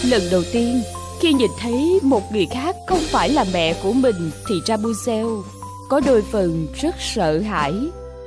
Lần 0.09 0.21
đầu 0.31 0.41
tiên, 0.53 0.81
khi 1.19 1.33
nhìn 1.33 1.51
thấy 1.59 1.99
một 2.03 2.31
người 2.31 2.45
khác 2.45 2.75
không 2.87 2.99
phải 2.99 3.29
là 3.29 3.45
mẹ 3.53 3.73
của 3.83 3.93
mình 3.93 4.31
thì 4.49 4.55
Rapunzel 4.65 5.41
có 5.89 6.01
đôi 6.05 6.21
phần 6.21 6.67
rất 6.81 6.95
sợ 6.99 7.39
hãi. 7.39 7.73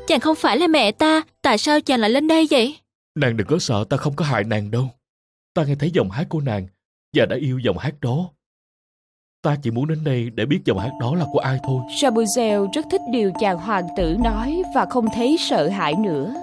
Chàng 0.06 0.20
không 0.20 0.36
phải 0.36 0.56
là 0.56 0.66
mẹ 0.66 0.92
ta, 0.92 1.22
tại 1.42 1.58
sao 1.58 1.80
chàng 1.80 2.00
lại 2.00 2.10
lên 2.10 2.28
đây 2.28 2.46
vậy? 2.50 2.76
Nàng 3.14 3.36
đừng 3.36 3.46
có 3.46 3.58
sợ 3.58 3.84
ta 3.90 3.96
không 3.96 4.16
có 4.16 4.24
hại 4.24 4.44
nàng 4.44 4.70
đâu. 4.70 4.88
Ta 5.54 5.64
nghe 5.64 5.74
thấy 5.74 5.90
giọng 5.90 6.10
hát 6.10 6.26
của 6.28 6.40
nàng 6.40 6.66
và 7.16 7.26
đã 7.26 7.36
yêu 7.36 7.58
giọng 7.58 7.78
hát 7.78 7.94
đó. 8.00 8.30
Ta 9.42 9.56
chỉ 9.62 9.70
muốn 9.70 9.88
đến 9.88 10.04
đây 10.04 10.30
để 10.34 10.46
biết 10.46 10.60
giọng 10.64 10.78
hát 10.78 10.90
đó 11.00 11.14
là 11.14 11.24
của 11.32 11.38
ai 11.38 11.58
thôi. 11.66 11.80
Rapunzel 12.02 12.72
rất 12.72 12.86
thích 12.90 13.00
điều 13.12 13.32
chàng 13.40 13.58
hoàng 13.58 13.84
tử 13.96 14.16
nói 14.24 14.62
và 14.74 14.86
không 14.90 15.06
thấy 15.14 15.36
sợ 15.40 15.68
hãi 15.68 15.94
nữa. 15.94 16.34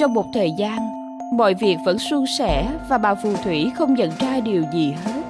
Trong 0.00 0.14
một 0.14 0.24
thời 0.34 0.50
gian, 0.58 0.93
mọi 1.32 1.54
việc 1.54 1.76
vẫn 1.84 1.98
suôn 1.98 2.26
sẻ 2.26 2.68
và 2.88 2.98
bà 2.98 3.14
phù 3.14 3.36
thủy 3.36 3.70
không 3.74 3.94
nhận 3.94 4.10
ra 4.18 4.40
điều 4.40 4.64
gì 4.72 4.94
hết. 5.04 5.22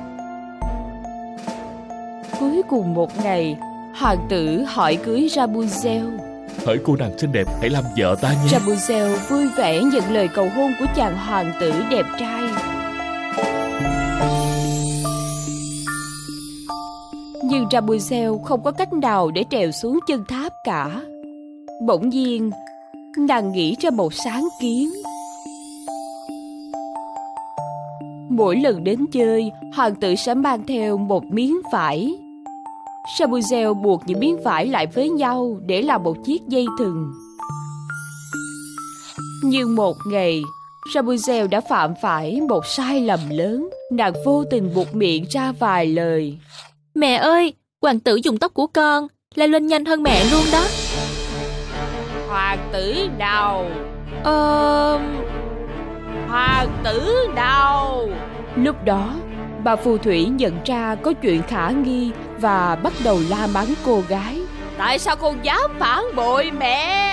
Cuối 2.40 2.62
cùng 2.68 2.94
một 2.94 3.24
ngày, 3.24 3.56
hoàng 4.00 4.26
tử 4.28 4.64
hỏi 4.66 4.96
cưới 4.96 5.28
Rapunzel. 5.30 6.18
Hỡi 6.66 6.78
cô 6.84 6.96
nàng 6.96 7.18
xinh 7.18 7.32
đẹp, 7.32 7.44
hãy 7.60 7.70
làm 7.70 7.84
vợ 7.96 8.16
ta 8.20 8.32
nhé. 8.32 8.50
Rapunzel 8.50 9.16
vui 9.28 9.48
vẻ 9.56 9.82
nhận 9.82 10.12
lời 10.12 10.28
cầu 10.34 10.48
hôn 10.56 10.72
của 10.78 10.86
chàng 10.96 11.16
hoàng 11.16 11.52
tử 11.60 11.72
đẹp 11.90 12.06
trai. 12.18 12.42
Nhưng 17.44 17.64
Rapunzel 17.64 18.42
không 18.42 18.62
có 18.62 18.70
cách 18.70 18.92
nào 18.92 19.30
để 19.30 19.44
trèo 19.50 19.70
xuống 19.70 19.98
chân 20.08 20.24
tháp 20.28 20.52
cả. 20.64 21.00
Bỗng 21.86 22.08
nhiên, 22.08 22.50
nàng 23.18 23.52
nghĩ 23.52 23.76
ra 23.80 23.90
một 23.90 24.14
sáng 24.14 24.48
kiến. 24.60 24.90
Mỗi 28.36 28.56
lần 28.56 28.84
đến 28.84 29.06
chơi, 29.12 29.50
hoàng 29.74 29.94
tử 29.94 30.14
sẽ 30.14 30.34
mang 30.34 30.66
theo 30.66 30.96
một 30.96 31.24
miếng 31.24 31.60
vải. 31.72 32.14
Rapunzel 33.18 33.74
buộc 33.74 34.02
những 34.06 34.20
miếng 34.20 34.42
vải 34.42 34.66
lại 34.66 34.86
với 34.86 35.10
nhau 35.10 35.58
để 35.66 35.82
làm 35.82 36.02
một 36.02 36.16
chiếc 36.24 36.42
dây 36.48 36.66
thừng. 36.78 37.12
Nhưng 39.44 39.76
một 39.76 39.96
ngày, 40.10 40.42
Rapunzel 40.94 41.48
đã 41.48 41.60
phạm 41.60 41.94
phải 42.02 42.40
một 42.40 42.66
sai 42.66 43.00
lầm 43.00 43.20
lớn. 43.30 43.70
Nàng 43.92 44.12
vô 44.24 44.44
tình 44.50 44.74
buộc 44.74 44.94
miệng 44.94 45.24
ra 45.30 45.52
vài 45.52 45.86
lời. 45.86 46.38
Mẹ 46.94 47.14
ơi, 47.14 47.54
hoàng 47.82 48.00
tử 48.00 48.16
dùng 48.16 48.38
tóc 48.38 48.54
của 48.54 48.66
con, 48.66 49.06
leo 49.34 49.48
lên 49.48 49.66
nhanh 49.66 49.84
hơn 49.84 50.02
mẹ 50.02 50.24
luôn 50.24 50.44
đó. 50.52 50.64
Hoàng 52.28 52.70
tử 52.72 53.08
đâu? 53.18 53.64
Ờ... 54.24 55.00
Hoàng 56.34 56.68
tử 56.84 57.28
đâu? 57.36 58.10
Lúc 58.56 58.84
đó, 58.84 59.14
bà 59.64 59.76
phù 59.76 59.98
thủy 59.98 60.24
nhận 60.24 60.58
ra 60.64 60.94
có 60.94 61.12
chuyện 61.12 61.42
khả 61.42 61.70
nghi 61.70 62.10
và 62.38 62.78
bắt 62.82 62.92
đầu 63.04 63.18
la 63.28 63.46
mắng 63.46 63.74
cô 63.84 64.02
gái. 64.08 64.40
Tại 64.78 64.98
sao 64.98 65.16
con 65.16 65.44
dám 65.44 65.60
phản 65.78 66.04
bội 66.16 66.50
mẹ? 66.58 67.10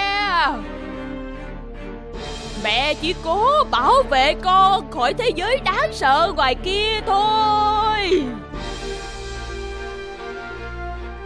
Mẹ 2.63 2.93
chỉ 2.93 3.15
cố 3.23 3.47
bảo 3.71 3.93
vệ 4.09 4.33
con 4.41 4.91
khỏi 4.91 5.13
thế 5.13 5.31
giới 5.35 5.57
đáng 5.65 5.89
sợ 5.93 6.33
ngoài 6.35 6.55
kia 6.55 7.01
thôi. 7.07 8.23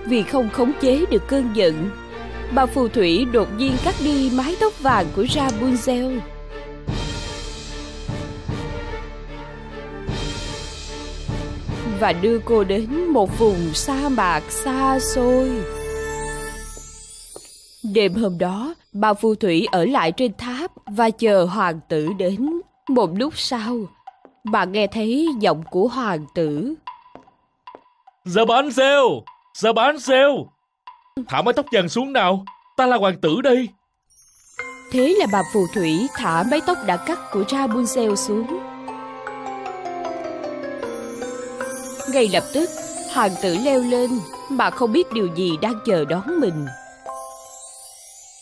Vì 0.06 0.24
không 0.24 0.50
khống 0.50 0.72
chế 0.82 1.06
được 1.12 1.28
cơn 1.28 1.50
giận, 1.54 1.90
bà 2.52 2.66
phù 2.66 2.88
thủy 2.88 3.26
đột 3.32 3.48
nhiên 3.58 3.72
cắt 3.86 3.96
đi 4.00 4.32
mái 4.36 4.56
tóc 4.60 4.74
vàng 4.80 5.06
của 5.16 5.24
Rapunzel. 5.24 6.20
Và 12.00 12.14
đưa 12.14 12.40
cô 12.40 12.64
đến 12.64 13.06
một 13.08 13.40
vùng 13.40 13.74
sa 13.74 14.10
mạc 14.10 14.42
xa 14.50 15.00
xôi. 15.00 15.50
Đêm 17.94 18.14
hôm 18.14 18.38
đó, 18.38 18.74
bà 18.94 19.14
phù 19.14 19.36
thủy 19.36 19.68
ở 19.72 19.86
lại 19.86 20.12
trên 20.12 20.32
tháp 20.38 20.72
và 20.86 21.10
chờ 21.10 21.46
hoàng 21.46 21.80
tử 21.90 22.08
đến. 22.18 22.50
Một 22.88 23.10
lúc 23.16 23.34
sau, 23.38 23.78
bà 24.44 24.66
nghe 24.66 24.88
thấy 24.88 25.28
giọng 25.40 25.64
của 25.72 25.88
hoàng 25.88 26.26
tử. 26.36 26.74
Giờ 28.26 28.46
bán 28.46 28.72
rêu! 28.72 29.24
Giờ 29.54 29.74
bán 29.74 29.98
rêu! 29.98 30.48
Thả 31.28 31.42
mái 31.42 31.54
tóc 31.54 31.66
vàng 31.72 31.90
xuống 31.90 32.14
nào, 32.14 32.46
ta 32.78 32.86
là 32.86 32.98
hoàng 32.98 33.22
tử 33.22 33.42
đây. 33.42 33.70
Thế 34.92 35.16
là 35.20 35.26
bà 35.32 35.42
phù 35.54 35.66
thủy 35.74 36.08
thả 36.16 36.44
mái 36.52 36.62
tóc 36.68 36.78
đã 36.86 36.98
cắt 36.98 37.20
của 37.32 37.44
Rapunzel 37.44 38.16
xuống. 38.16 38.75
Ngay 42.16 42.30
lập 42.34 42.44
tức, 42.54 42.70
hoàng 43.14 43.32
tử 43.42 43.58
leo 43.66 43.80
lên 43.80 44.10
mà 44.50 44.70
không 44.70 44.92
biết 44.92 45.14
điều 45.14 45.28
gì 45.36 45.52
đang 45.62 45.74
chờ 45.86 46.06
đón 46.06 46.40
mình. 46.40 46.66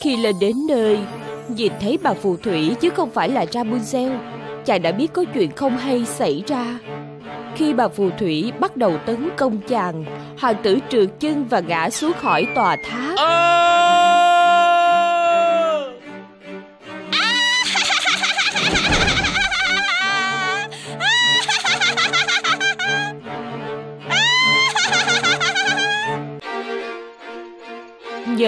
Khi 0.04 0.18
lên 0.18 0.36
đến 0.40 0.56
nơi, 0.68 1.00
nhìn 1.48 1.72
thấy 1.82 2.00
bà 2.04 2.14
phù 2.14 2.38
thủy 2.38 2.76
chứ 2.82 2.90
không 2.90 3.10
phải 3.10 3.30
là 3.30 3.46
Rapunzel, 3.46 4.18
chàng 4.66 4.82
đã 4.82 4.92
biết 4.92 5.14
có 5.14 5.26
chuyện 5.34 5.52
không 5.56 5.78
hay 5.78 6.06
xảy 6.06 6.44
ra. 6.48 6.80
Khi 7.56 7.74
bà 7.74 7.88
phù 7.88 8.10
thủy 8.20 8.52
bắt 8.60 8.78
đầu 8.78 8.98
tấn 9.06 9.30
công 9.38 9.60
chàng, 9.68 10.06
hoàng 10.40 10.56
tử 10.64 10.80
trượt 10.90 11.10
chân 11.20 11.46
và 11.50 11.60
ngã 11.60 11.90
xuống 11.90 12.12
khỏi 12.22 12.48
tòa 12.56 12.78
tháp. 12.90 13.20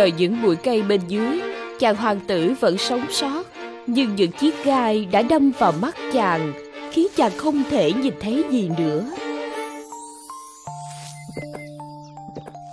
Nhờ 0.06 0.12
những 0.18 0.42
bụi 0.44 0.56
cây 0.56 0.82
bên 0.82 1.02
dưới, 1.08 1.42
chàng 1.80 1.96
hoàng 1.96 2.20
tử 2.28 2.54
vẫn 2.60 2.78
sống 2.78 3.02
sót. 3.12 3.44
Nhưng 3.88 4.16
những 4.16 4.32
chiếc 4.32 4.66
gai 4.66 5.06
đã 5.12 5.22
đâm 5.22 5.52
vào 5.60 5.72
mắt 5.82 5.96
chàng, 6.14 6.54
khiến 6.92 7.08
chàng 7.16 7.32
không 7.38 7.64
thể 7.70 7.94
nhìn 7.94 8.14
thấy 8.20 8.44
gì 8.52 8.70
nữa. 8.78 9.06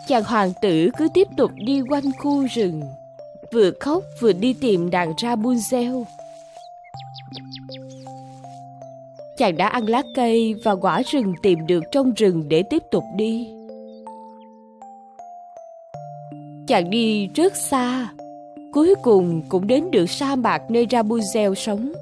Chàng 0.08 0.24
hoàng 0.24 0.52
tử 0.62 0.90
cứ 0.98 1.08
tiếp 1.14 1.28
tục 1.36 1.50
đi 1.54 1.82
quanh 1.90 2.04
khu 2.18 2.46
rừng, 2.54 2.82
vừa 3.52 3.70
khóc 3.80 4.02
vừa 4.20 4.32
đi 4.32 4.52
tìm 4.52 4.90
đàn 4.90 5.12
Rapunzel. 5.12 6.04
Chàng 9.38 9.56
đã 9.56 9.68
ăn 9.68 9.86
lá 9.86 10.02
cây 10.14 10.54
và 10.64 10.72
quả 10.72 11.02
rừng 11.02 11.34
tìm 11.42 11.66
được 11.66 11.84
trong 11.92 12.12
rừng 12.16 12.48
để 12.48 12.62
tiếp 12.62 12.82
tục 12.90 13.04
đi. 13.16 13.61
Chàng 16.72 16.90
đi 16.90 17.28
rất 17.34 17.52
xa, 17.56 18.08
cuối 18.72 18.94
cùng 19.02 19.42
cũng 19.48 19.66
đến 19.66 19.90
được 19.90 20.10
sa 20.10 20.36
mạc 20.36 20.62
nơi 20.70 20.86
Rapunzel 20.86 21.54
sống. 21.54 21.92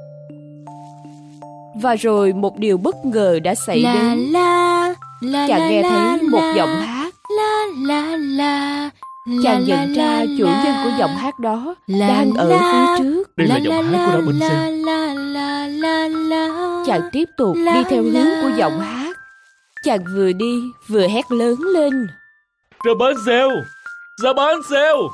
Và 1.75 1.95
rồi 1.95 2.33
một 2.33 2.59
điều 2.59 2.79
bất 2.79 3.05
ngờ 3.05 3.39
đã 3.43 3.55
xảy 3.55 3.81
la, 3.81 3.95
đến. 3.95 4.19
La, 4.19 4.95
la, 5.21 5.49
Chàng 5.49 5.61
la, 5.61 5.69
nghe 5.69 5.83
la, 5.83 5.89
thấy 5.89 6.29
một 6.29 6.41
la, 6.41 6.55
giọng 6.57 6.69
hát. 6.69 7.15
La 7.37 7.67
la 7.87 8.17
la. 8.17 8.91
Chàng 9.43 9.69
la, 9.69 9.77
nhận 9.77 9.97
la, 9.97 10.19
ra 10.19 10.25
chủ 10.39 10.45
nhân 10.45 10.75
của 10.85 10.91
giọng 10.99 11.17
hát 11.17 11.39
đó 11.39 11.75
la, 11.87 12.09
đang 12.09 12.35
ở 12.35 12.49
la, 12.49 12.97
phía 12.99 13.05
trước. 13.05 13.37
Đây 13.37 13.49
là 13.49 13.57
giọng 13.57 13.85
hát 13.85 14.07
của 14.07 14.21
Rapunzel. 14.21 14.85
La 14.85 15.15
la 15.15 15.67
la 15.67 16.09
la. 16.09 16.83
Chàng 16.87 17.03
tiếp 17.13 17.29
tục 17.37 17.57
La, 17.61 17.75
đi 17.75 17.81
theo 17.91 18.03
hướng 18.03 18.43
của 18.43 18.51
giọng 18.57 18.81
hát. 18.81 19.17
Chàng 19.85 20.01
vừa 20.15 20.33
đi 20.33 20.61
vừa 20.89 21.09
hét 21.09 21.33
lớn 21.33 21.57
lên. 21.75 22.07
Rapunzel! 22.85 23.63
Rapunzel! 24.23 25.09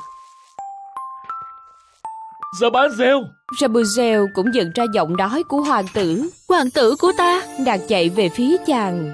Rapunzel! 2.61 3.23
Rapunzel 3.59 4.27
cũng 4.33 4.51
nhận 4.51 4.71
ra 4.75 4.83
giọng 4.93 5.17
nói 5.17 5.43
của 5.43 5.61
hoàng 5.61 5.85
tử. 5.93 6.29
Hoàng 6.49 6.69
tử 6.69 6.95
của 6.99 7.11
ta! 7.17 7.41
Nàng 7.59 7.79
chạy 7.87 8.09
về 8.09 8.29
phía 8.29 8.57
chàng. 8.65 9.13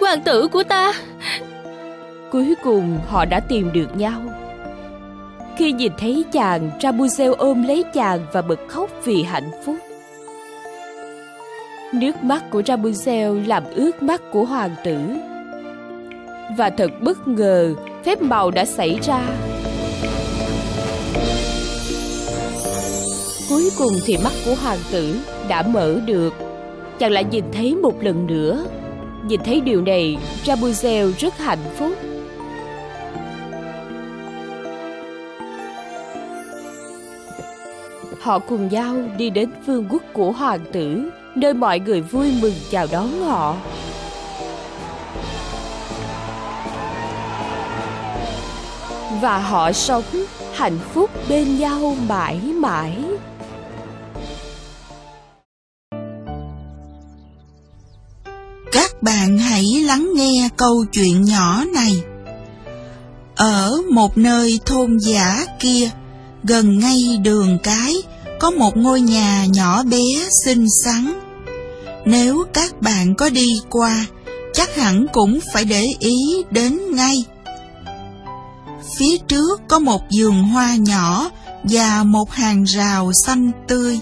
Hoàng 0.00 0.22
tử 0.24 0.48
của 0.48 0.62
ta! 0.62 0.92
Cuối 2.32 2.54
cùng 2.62 2.98
họ 3.08 3.24
đã 3.24 3.40
tìm 3.40 3.72
được 3.72 3.96
nhau. 3.96 4.20
Khi 5.56 5.72
nhìn 5.72 5.92
thấy 5.98 6.24
chàng, 6.32 6.70
Rapunzel 6.80 7.34
ôm 7.34 7.62
lấy 7.62 7.84
chàng 7.94 8.26
và 8.32 8.42
bật 8.42 8.60
khóc 8.68 8.90
vì 9.04 9.22
hạnh 9.22 9.50
phúc. 9.64 9.76
Nước 11.94 12.24
mắt 12.24 12.50
của 12.50 12.60
Rapunzel 12.60 13.46
làm 13.46 13.62
ướt 13.74 14.02
mắt 14.02 14.22
của 14.32 14.44
hoàng 14.44 14.74
tử. 14.84 14.98
Và 16.56 16.70
thật 16.70 16.90
bất 17.00 17.28
ngờ, 17.28 17.74
phép 18.04 18.22
màu 18.22 18.50
đã 18.50 18.64
xảy 18.64 18.98
ra. 19.02 19.20
Cuối 23.48 23.70
cùng 23.78 23.92
thì 24.06 24.16
mắt 24.24 24.32
của 24.44 24.54
hoàng 24.54 24.78
tử 24.90 25.16
đã 25.48 25.62
mở 25.62 26.00
được. 26.06 26.34
Chàng 26.98 27.12
lại 27.12 27.24
nhìn 27.24 27.44
thấy 27.52 27.74
một 27.74 28.02
lần 28.02 28.26
nữa. 28.26 28.64
Nhìn 29.24 29.40
thấy 29.44 29.60
điều 29.60 29.82
này, 29.82 30.16
Rapunzel 30.44 31.12
rất 31.18 31.38
hạnh 31.38 31.58
phúc. 31.78 31.92
Họ 38.20 38.38
cùng 38.38 38.68
nhau 38.68 38.94
đi 39.18 39.30
đến 39.30 39.50
vương 39.66 39.86
quốc 39.90 40.02
của 40.12 40.32
hoàng 40.32 40.60
tử, 40.72 41.10
nơi 41.34 41.54
mọi 41.54 41.78
người 41.80 42.00
vui 42.00 42.32
mừng 42.42 42.54
chào 42.70 42.86
đón 42.92 43.20
họ. 43.20 43.56
Và 49.20 49.38
họ 49.38 49.72
sống 49.72 50.04
hạnh 50.54 50.78
phúc 50.94 51.10
bên 51.28 51.58
nhau 51.58 51.96
mãi 52.08 52.36
mãi. 52.38 52.96
Các 58.72 59.02
bạn 59.02 59.38
hãy 59.38 59.64
lắng 59.64 60.08
nghe 60.14 60.48
câu 60.56 60.84
chuyện 60.92 61.24
nhỏ 61.24 61.64
này. 61.74 62.02
Ở 63.36 63.72
một 63.90 64.18
nơi 64.18 64.60
thôn 64.66 64.98
giả 64.98 65.44
kia, 65.60 65.90
gần 66.44 66.78
ngay 66.78 67.18
đường 67.22 67.58
cái, 67.62 67.94
có 68.40 68.50
một 68.50 68.76
ngôi 68.76 69.00
nhà 69.00 69.44
nhỏ 69.48 69.82
bé 69.82 70.02
xinh 70.44 70.66
xắn. 70.84 71.20
Nếu 72.04 72.44
các 72.52 72.80
bạn 72.80 73.14
có 73.14 73.30
đi 73.30 73.48
qua, 73.70 74.06
chắc 74.52 74.76
hẳn 74.76 75.06
cũng 75.12 75.38
phải 75.52 75.64
để 75.64 75.84
ý 75.98 76.16
đến 76.50 76.78
ngay. 76.90 77.24
Phía 78.96 79.18
trước 79.28 79.60
có 79.68 79.78
một 79.78 80.02
vườn 80.16 80.42
hoa 80.42 80.76
nhỏ 80.76 81.30
và 81.62 82.04
một 82.04 82.30
hàng 82.30 82.64
rào 82.64 83.12
xanh 83.26 83.50
tươi. 83.68 84.00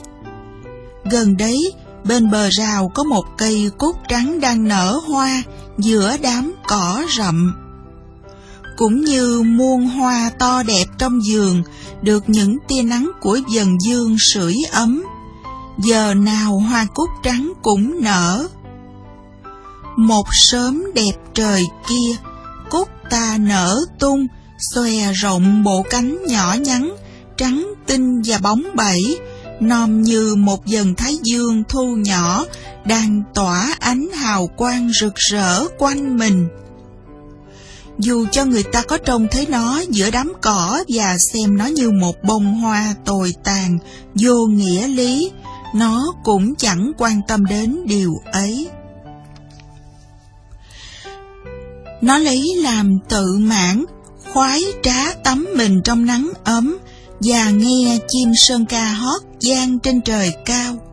Gần 1.11 1.37
đấy, 1.37 1.73
bên 2.05 2.31
bờ 2.31 2.49
rào 2.51 2.91
có 2.95 3.05
một 3.05 3.25
cây 3.39 3.71
cúc 3.79 3.97
trắng 4.09 4.41
đang 4.41 4.69
nở 4.69 5.01
hoa 5.09 5.43
giữa 5.79 6.17
đám 6.23 6.55
cỏ 6.69 7.05
rậm. 7.17 7.55
Cũng 8.77 9.01
như 9.01 9.43
muôn 9.43 9.89
hoa 9.89 10.31
to 10.39 10.63
đẹp 10.63 10.85
trong 10.99 11.21
vườn 11.31 11.63
được 12.03 12.25
những 12.27 12.59
tia 12.69 12.83
nắng 12.83 13.11
của 13.21 13.39
dần 13.49 13.81
dương 13.81 14.17
sưởi 14.19 14.55
ấm. 14.73 15.05
Giờ 15.79 16.15
nào 16.15 16.59
hoa 16.59 16.87
cúc 16.95 17.09
trắng 17.23 17.53
cũng 17.63 18.03
nở. 18.03 18.49
Một 19.97 20.27
sớm 20.33 20.85
đẹp 20.95 21.13
trời 21.35 21.65
kia, 21.89 22.17
cúc 22.71 22.89
ta 23.11 23.37
nở 23.41 23.81
tung, 23.99 24.27
xòe 24.59 25.13
rộng 25.13 25.63
bộ 25.63 25.83
cánh 25.91 26.19
nhỏ 26.29 26.57
nhắn, 26.61 26.97
trắng 27.37 27.75
tinh 27.87 28.23
và 28.25 28.39
bóng 28.39 28.63
bẩy, 28.75 29.19
nom 29.61 30.03
như 30.03 30.35
một 30.35 30.67
dần 30.67 30.95
thái 30.95 31.17
dương 31.23 31.63
thu 31.69 31.97
nhỏ 31.97 32.45
đang 32.85 33.23
tỏa 33.35 33.75
ánh 33.81 34.09
hào 34.13 34.47
quang 34.47 34.91
rực 34.93 35.15
rỡ 35.15 35.69
quanh 35.79 36.17
mình. 36.17 36.49
Dù 37.99 38.27
cho 38.33 38.45
người 38.45 38.63
ta 38.63 38.83
có 38.83 38.99
trông 38.99 39.27
thấy 39.31 39.47
nó 39.49 39.83
giữa 39.89 40.11
đám 40.11 40.33
cỏ 40.43 40.85
và 40.89 41.17
xem 41.33 41.57
nó 41.57 41.67
như 41.67 41.91
một 41.91 42.17
bông 42.23 42.55
hoa 42.55 42.95
tồi 43.05 43.35
tàn, 43.45 43.79
vô 44.15 44.47
nghĩa 44.47 44.89
lý, 44.89 45.31
nó 45.75 46.15
cũng 46.25 46.55
chẳng 46.55 46.93
quan 46.99 47.21
tâm 47.29 47.45
đến 47.45 47.77
điều 47.87 48.15
ấy. 48.33 48.69
Nó 52.01 52.19
lấy 52.19 52.43
làm 52.63 52.99
tự 53.09 53.39
mãn, 53.39 53.85
khoái 54.37 54.63
trá 54.83 55.13
tắm 55.25 55.47
mình 55.57 55.81
trong 55.85 56.07
nắng 56.07 56.31
ấm 56.45 56.79
và 57.21 57.51
nghe 57.51 57.99
chim 58.09 58.33
sơn 58.37 58.67
ca 58.67 58.85
hót 58.93 59.23
gian 59.41 59.79
trên 59.79 60.01
trời 60.01 60.33
cao. 60.45 60.86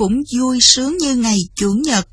Cũng 0.00 0.22
vui 0.38 0.58
sướng 0.60 0.98
như 0.98 1.16
ngày 1.16 1.38
Chủ 1.54 1.72
nhật. 1.84 2.08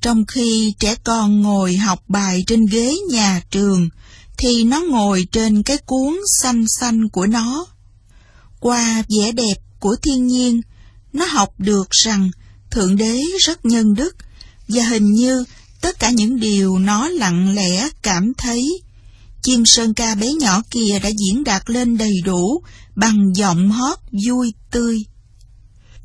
Trong 0.00 0.26
khi 0.26 0.74
trẻ 0.78 0.94
con 1.04 1.40
ngồi 1.40 1.76
học 1.76 2.02
bài 2.08 2.44
trên 2.46 2.66
ghế 2.66 2.94
nhà 3.10 3.42
trường, 3.50 3.88
thì 4.38 4.64
nó 4.64 4.80
ngồi 4.80 5.26
trên 5.32 5.62
cái 5.62 5.78
cuốn 5.78 6.16
xanh 6.42 6.64
xanh 6.80 7.08
của 7.08 7.26
nó. 7.26 7.66
Qua 8.60 9.02
vẻ 9.08 9.32
đẹp 9.32 9.54
của 9.80 9.96
thiên 10.02 10.26
nhiên, 10.26 10.60
nó 11.12 11.24
học 11.24 11.54
được 11.58 11.90
rằng 11.90 12.30
Thượng 12.70 12.96
Đế 12.96 13.22
rất 13.40 13.66
nhân 13.66 13.94
đức, 13.94 14.16
và 14.68 14.82
hình 14.84 15.12
như 15.12 15.44
tất 15.80 15.98
cả 15.98 16.10
những 16.10 16.40
điều 16.40 16.78
nó 16.78 17.08
lặng 17.08 17.54
lẽ 17.54 17.88
cảm 18.02 18.32
thấy 18.38 18.80
chim 19.42 19.66
sơn 19.66 19.94
ca 19.94 20.14
bé 20.14 20.32
nhỏ 20.32 20.62
kia 20.70 20.98
đã 21.02 21.08
diễn 21.08 21.44
đạt 21.44 21.70
lên 21.70 21.98
đầy 21.98 22.14
đủ 22.24 22.62
bằng 22.96 23.32
giọng 23.34 23.70
hót 23.70 23.98
vui 24.26 24.54
tươi. 24.70 25.04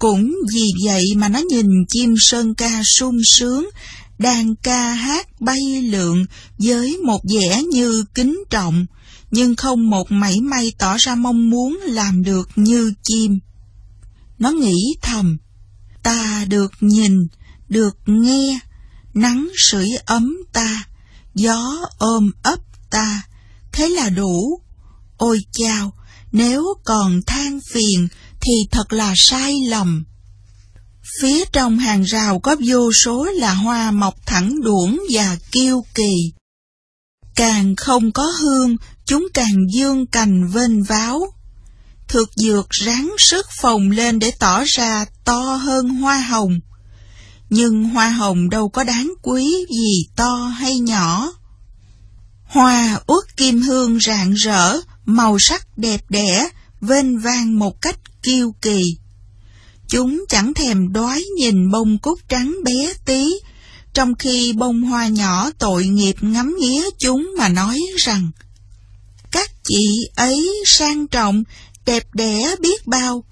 Cũng 0.03 0.35
vì 0.53 0.71
vậy 0.85 1.03
mà 1.15 1.29
nó 1.29 1.39
nhìn 1.49 1.67
chim 1.87 2.13
sơn 2.17 2.55
ca 2.55 2.81
sung 2.83 3.17
sướng, 3.25 3.69
đang 4.17 4.55
ca 4.55 4.93
hát 4.93 5.41
bay 5.41 5.81
lượn 5.81 6.25
với 6.57 6.97
một 6.97 7.21
vẻ 7.33 7.63
như 7.63 8.03
kính 8.15 8.43
trọng, 8.49 8.85
nhưng 9.31 9.55
không 9.55 9.89
một 9.89 10.11
mảy 10.11 10.41
may 10.41 10.71
tỏ 10.77 10.97
ra 10.97 11.15
mong 11.15 11.49
muốn 11.49 11.79
làm 11.85 12.23
được 12.23 12.49
như 12.55 12.93
chim. 13.03 13.39
Nó 14.39 14.51
nghĩ 14.51 14.95
thầm, 15.01 15.37
ta 16.03 16.45
được 16.47 16.71
nhìn, 16.81 17.27
được 17.69 17.97
nghe, 18.05 18.59
nắng 19.13 19.47
sưởi 19.57 19.89
ấm 20.05 20.37
ta, 20.53 20.85
gió 21.35 21.85
ôm 21.97 22.31
ấp 22.43 22.59
ta, 22.89 23.21
thế 23.71 23.89
là 23.89 24.09
đủ. 24.09 24.61
Ôi 25.17 25.39
chao, 25.51 25.93
nếu 26.31 26.63
còn 26.83 27.21
than 27.27 27.59
phiền 27.71 28.07
thì 28.43 28.67
thật 28.71 28.93
là 28.93 29.13
sai 29.15 29.53
lầm. 29.67 30.03
Phía 31.19 31.45
trong 31.45 31.79
hàng 31.79 32.01
rào 32.01 32.39
có 32.39 32.55
vô 32.65 32.91
số 32.93 33.25
là 33.25 33.53
hoa 33.53 33.91
mọc 33.91 34.15
thẳng 34.25 34.61
đuổng 34.61 34.99
và 35.11 35.37
kiêu 35.51 35.85
kỳ. 35.95 36.33
Càng 37.35 37.75
không 37.75 38.11
có 38.11 38.23
hương, 38.23 38.75
chúng 39.05 39.27
càng 39.33 39.55
dương 39.73 40.07
cành 40.07 40.47
vênh 40.47 40.83
váo. 40.83 41.33
Thược 42.07 42.29
dược 42.35 42.69
ráng 42.69 43.15
sức 43.19 43.45
phồng 43.61 43.91
lên 43.91 44.19
để 44.19 44.31
tỏ 44.39 44.63
ra 44.67 45.05
to 45.25 45.55
hơn 45.55 45.89
hoa 45.89 46.17
hồng. 46.17 46.59
Nhưng 47.49 47.83
hoa 47.83 48.09
hồng 48.09 48.49
đâu 48.49 48.69
có 48.69 48.83
đáng 48.83 49.13
quý 49.21 49.65
gì 49.69 50.07
to 50.15 50.35
hay 50.35 50.79
nhỏ. 50.79 51.33
Hoa 52.45 52.99
uất 53.07 53.37
kim 53.37 53.61
hương 53.61 53.99
rạng 53.99 54.33
rỡ, 54.33 54.79
màu 55.05 55.39
sắc 55.39 55.77
đẹp 55.77 56.01
đẽ, 56.09 56.49
vênh 56.87 57.19
vang 57.19 57.59
một 57.59 57.81
cách 57.81 57.99
kiêu 58.23 58.55
kỳ. 58.61 58.97
Chúng 59.87 60.25
chẳng 60.29 60.53
thèm 60.53 60.93
đói 60.93 61.23
nhìn 61.37 61.71
bông 61.71 61.97
cúc 61.97 62.19
trắng 62.29 62.55
bé 62.63 62.93
tí, 63.05 63.25
trong 63.93 64.15
khi 64.15 64.53
bông 64.53 64.81
hoa 64.81 65.07
nhỏ 65.07 65.49
tội 65.59 65.85
nghiệp 65.85 66.15
ngắm 66.21 66.55
nghía 66.59 66.83
chúng 66.99 67.33
mà 67.37 67.49
nói 67.49 67.79
rằng 67.97 68.31
các 69.31 69.51
chị 69.63 70.09
ấy 70.15 70.49
sang 70.65 71.07
trọng, 71.07 71.43
đẹp 71.85 72.03
đẽ 72.13 72.55
biết 72.61 72.87
bao, 72.87 73.23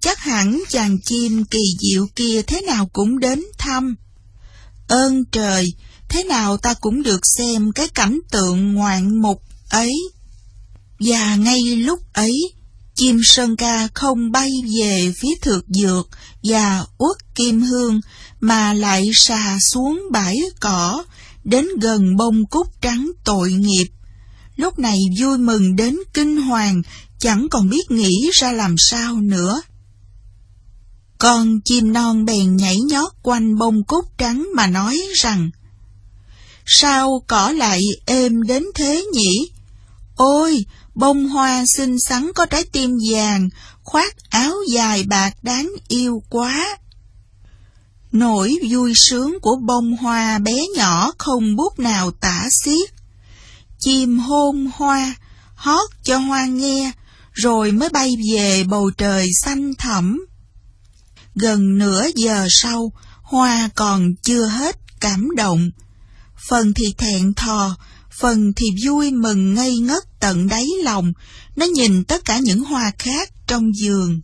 chắc 0.00 0.18
hẳn 0.18 0.62
chàng 0.68 0.98
chim 1.04 1.44
kỳ 1.44 1.76
diệu 1.80 2.06
kia 2.16 2.42
thế 2.42 2.60
nào 2.60 2.86
cũng 2.92 3.18
đến 3.18 3.42
thăm. 3.58 3.96
Ơn 4.88 5.24
trời, 5.32 5.74
thế 6.08 6.24
nào 6.24 6.56
ta 6.56 6.74
cũng 6.74 7.02
được 7.02 7.20
xem 7.38 7.72
cái 7.72 7.88
cảnh 7.88 8.18
tượng 8.30 8.74
ngoạn 8.74 9.22
mục 9.22 9.42
ấy. 9.70 9.92
Và 11.00 11.36
ngay 11.36 11.60
lúc 11.62 12.00
ấy, 12.12 12.32
chim 13.00 13.20
sơn 13.24 13.56
ca 13.56 13.88
không 13.94 14.32
bay 14.32 14.50
về 14.80 15.12
phía 15.16 15.34
thượng 15.42 15.64
dược 15.68 16.08
và 16.42 16.84
uất 16.98 17.34
kim 17.34 17.60
hương, 17.60 18.00
mà 18.40 18.74
lại 18.74 19.10
xà 19.14 19.58
xuống 19.72 20.02
bãi 20.10 20.36
cỏ, 20.60 21.04
đến 21.44 21.66
gần 21.80 22.16
bông 22.16 22.46
cúc 22.46 22.66
trắng 22.80 23.10
tội 23.24 23.52
nghiệp. 23.52 23.86
Lúc 24.56 24.78
này 24.78 24.98
vui 25.20 25.38
mừng 25.38 25.76
đến 25.76 25.98
kinh 26.14 26.36
hoàng, 26.36 26.82
chẳng 27.18 27.46
còn 27.50 27.68
biết 27.68 27.90
nghĩ 27.90 28.30
ra 28.32 28.52
làm 28.52 28.74
sao 28.78 29.14
nữa. 29.14 29.62
Con 31.18 31.60
chim 31.64 31.92
non 31.92 32.24
bèn 32.24 32.56
nhảy 32.56 32.76
nhót 32.76 33.12
quanh 33.22 33.58
bông 33.58 33.84
cúc 33.84 34.04
trắng 34.18 34.48
mà 34.54 34.66
nói 34.66 35.00
rằng 35.14 35.50
Sao 36.66 37.22
cỏ 37.26 37.50
lại 37.50 37.80
êm 38.06 38.42
đến 38.42 38.64
thế 38.74 39.04
nhỉ? 39.12 39.50
Ôi, 40.16 40.64
bông 40.94 41.28
hoa 41.28 41.64
xinh 41.76 41.96
xắn 42.00 42.30
có 42.34 42.46
trái 42.46 42.64
tim 42.72 42.98
vàng, 43.12 43.48
khoác 43.82 44.16
áo 44.30 44.54
dài 44.72 45.04
bạc 45.08 45.34
đáng 45.42 45.72
yêu 45.88 46.22
quá. 46.28 46.78
Nỗi 48.12 48.58
vui 48.70 48.92
sướng 48.94 49.38
của 49.42 49.56
bông 49.66 49.96
hoa 49.96 50.38
bé 50.38 50.66
nhỏ 50.76 51.12
không 51.18 51.56
bút 51.56 51.78
nào 51.78 52.10
tả 52.10 52.48
xiết. 52.50 52.90
Chim 53.78 54.18
hôn 54.18 54.70
hoa, 54.74 55.14
hót 55.54 55.90
cho 56.02 56.18
hoa 56.18 56.46
nghe, 56.46 56.92
rồi 57.32 57.72
mới 57.72 57.88
bay 57.88 58.14
về 58.32 58.64
bầu 58.64 58.90
trời 58.98 59.28
xanh 59.42 59.74
thẳm. 59.78 60.26
Gần 61.34 61.78
nửa 61.78 62.06
giờ 62.16 62.46
sau, 62.50 62.92
hoa 63.22 63.70
còn 63.74 64.14
chưa 64.22 64.46
hết 64.46 64.76
cảm 65.00 65.28
động. 65.36 65.70
Phần 66.48 66.72
thì 66.74 66.94
thẹn 66.98 67.34
thò, 67.34 67.76
phần 68.20 68.52
thì 68.56 68.66
vui 68.86 69.10
mừng 69.10 69.54
ngây 69.54 69.78
ngất 69.78 70.09
tận 70.20 70.48
đáy 70.48 70.66
lòng, 70.84 71.12
nó 71.56 71.66
nhìn 71.66 72.04
tất 72.04 72.24
cả 72.24 72.38
những 72.38 72.64
hoa 72.64 72.92
khác 72.98 73.32
trong 73.46 73.76
giường. 73.76 74.20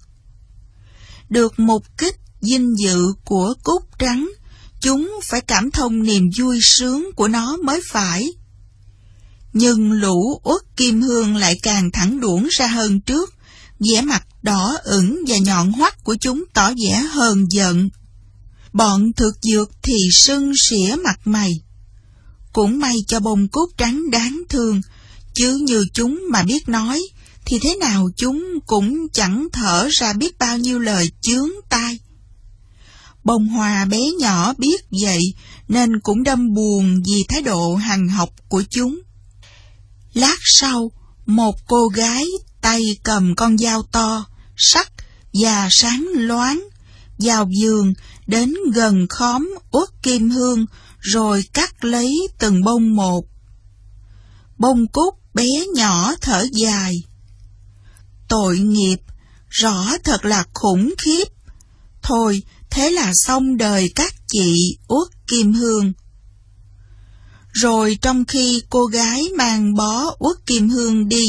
Được 1.28 1.59
một 1.59 1.82
kích 1.98 2.16
dinh 2.40 2.74
dự 2.78 3.12
của 3.24 3.55
cúc 3.64 3.82
trắng, 3.98 4.31
chúng 4.81 5.20
phải 5.24 5.40
cảm 5.40 5.70
thông 5.70 6.02
niềm 6.02 6.31
vui 6.39 6.59
sướng 6.62 7.10
của 7.16 7.28
nó 7.28 7.56
mới 7.56 7.81
phải. 7.90 8.32
Nhưng 9.52 9.93
lũ 9.93 10.40
uất 10.44 10.77
kim 10.77 11.02
hương 11.02 11.36
lại 11.36 11.59
càng 11.62 11.90
thẳng 11.93 12.20
đuổng 12.20 12.48
ra 12.51 12.66
hơn 12.66 13.01
trước, 13.01 13.35
vẻ 13.81 14.01
mặt 14.01 14.27
đỏ 14.43 14.77
ửng 14.85 15.24
và 15.28 15.36
nhọn 15.36 15.73
hoắt 15.73 16.05
của 16.05 16.16
chúng 16.20 16.44
tỏ 16.55 16.70
vẻ 16.70 17.02
hờn 17.10 17.47
giận. 17.51 17.89
Bọn 18.73 19.12
thực 19.12 19.32
dược 19.43 19.70
thì 19.82 20.09
sưng 20.12 20.52
xỉa 20.68 20.97
mặt 21.05 21.20
mày. 21.24 21.60
Cũng 22.52 22.78
may 22.78 22.97
cho 23.06 23.20
bông 23.20 23.48
cúc 23.48 23.70
trắng 23.77 24.10
đáng 24.10 24.43
thương, 24.48 24.81
chứ 25.36 25.60
như 25.62 25.86
chúng 25.92 26.22
mà 26.30 26.42
biết 26.42 26.68
nói, 26.68 27.02
thì 27.44 27.58
thế 27.58 27.76
nào 27.80 28.08
chúng 28.16 28.44
cũng 28.66 29.08
chẳng 29.12 29.48
thở 29.52 29.88
ra 29.90 30.12
biết 30.12 30.38
bao 30.38 30.58
nhiêu 30.58 30.78
lời 30.78 31.10
chướng 31.20 31.48
tai. 31.68 31.98
Bông 33.24 33.48
hoa 33.48 33.84
bé 33.84 33.98
nhỏ 34.18 34.54
biết 34.58 34.80
vậy 35.02 35.34
nên 35.68 36.00
cũng 36.00 36.22
đâm 36.22 36.54
buồn 36.54 37.02
vì 37.06 37.24
thái 37.28 37.42
độ 37.42 37.74
hằng 37.74 38.08
học 38.08 38.30
của 38.48 38.62
chúng. 38.70 39.00
Lát 40.14 40.36
sau, 40.42 40.90
một 41.26 41.56
cô 41.66 41.88
gái 41.88 42.24
tay 42.60 42.82
cầm 43.02 43.34
con 43.34 43.58
dao 43.58 43.82
to, 43.82 44.24
sắc 44.56 44.92
và 45.32 45.68
sáng 45.70 46.06
loáng, 46.14 46.68
vào 47.18 47.48
giường 47.60 47.92
đến 48.26 48.54
gần 48.74 49.06
khóm 49.08 49.54
uất 49.70 49.88
kim 50.02 50.30
hương 50.30 50.66
rồi 50.98 51.44
cắt 51.52 51.84
lấy 51.84 52.28
từng 52.38 52.64
bông 52.64 52.96
một. 52.96 53.24
Bông 54.58 54.86
cúc 54.86 55.14
bé 55.36 55.48
nhỏ 55.74 56.14
thở 56.20 56.46
dài. 56.52 56.94
Tội 58.28 58.58
nghiệp, 58.58 58.96
rõ 59.48 59.92
thật 60.04 60.24
là 60.24 60.44
khủng 60.54 60.94
khiếp. 60.98 61.24
Thôi, 62.02 62.42
thế 62.70 62.90
là 62.90 63.12
xong 63.14 63.56
đời 63.56 63.90
các 63.94 64.14
chị 64.28 64.78
uất 64.88 65.08
kim 65.26 65.52
hương. 65.52 65.92
Rồi 67.52 67.98
trong 68.02 68.24
khi 68.24 68.62
cô 68.70 68.86
gái 68.86 69.22
mang 69.36 69.74
bó 69.74 70.14
uất 70.18 70.46
kim 70.46 70.68
hương 70.68 71.08
đi, 71.08 71.24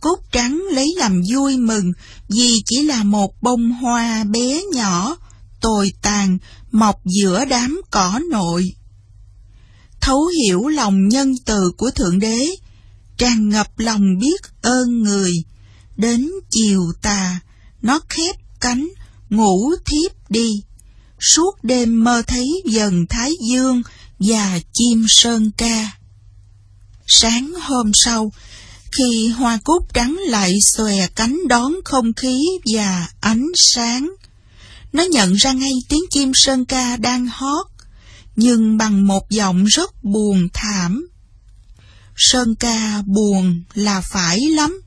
Cúc 0.00 0.18
trắng 0.32 0.62
lấy 0.72 0.94
làm 0.96 1.20
vui 1.32 1.56
mừng 1.56 1.92
vì 2.28 2.62
chỉ 2.66 2.82
là 2.82 3.02
một 3.02 3.42
bông 3.42 3.72
hoa 3.72 4.24
bé 4.24 4.62
nhỏ, 4.72 5.16
tồi 5.60 5.92
tàn, 6.02 6.38
mọc 6.70 7.00
giữa 7.04 7.44
đám 7.44 7.80
cỏ 7.90 8.20
nội. 8.30 8.72
Thấu 10.00 10.26
hiểu 10.26 10.68
lòng 10.68 11.08
nhân 11.08 11.34
từ 11.44 11.70
của 11.76 11.90
Thượng 11.90 12.18
Đế, 12.18 12.56
tràn 13.18 13.48
ngập 13.48 13.78
lòng 13.78 14.18
biết 14.20 14.40
ơn 14.62 15.02
người. 15.02 15.32
Đến 15.96 16.30
chiều 16.50 16.82
tà, 17.02 17.40
nó 17.82 18.00
khép 18.08 18.36
cánh, 18.60 18.88
ngủ 19.30 19.74
thiếp 19.86 20.30
đi. 20.30 20.62
Suốt 21.20 21.64
đêm 21.64 22.04
mơ 22.04 22.22
thấy 22.26 22.62
dần 22.66 23.06
thái 23.08 23.32
dương 23.50 23.82
và 24.18 24.60
chim 24.72 25.04
sơn 25.08 25.50
ca. 25.56 25.92
Sáng 27.06 27.52
hôm 27.60 27.90
sau, 27.94 28.32
khi 28.92 29.28
hoa 29.28 29.58
cúc 29.64 29.94
trắng 29.94 30.16
lại 30.26 30.54
xòe 30.76 31.06
cánh 31.14 31.48
đón 31.48 31.72
không 31.84 32.12
khí 32.12 32.38
và 32.66 33.08
ánh 33.20 33.46
sáng, 33.54 34.10
nó 34.92 35.02
nhận 35.02 35.34
ra 35.34 35.52
ngay 35.52 35.72
tiếng 35.88 36.04
chim 36.10 36.32
sơn 36.34 36.64
ca 36.64 36.96
đang 36.96 37.26
hót, 37.26 37.66
nhưng 38.36 38.76
bằng 38.76 39.06
một 39.06 39.30
giọng 39.30 39.64
rất 39.64 40.04
buồn 40.04 40.48
thảm. 40.54 41.08
Sơn 42.16 42.54
ca 42.54 43.02
buồn 43.06 43.62
là 43.74 44.00
phải 44.00 44.40
lắm, 44.40 44.80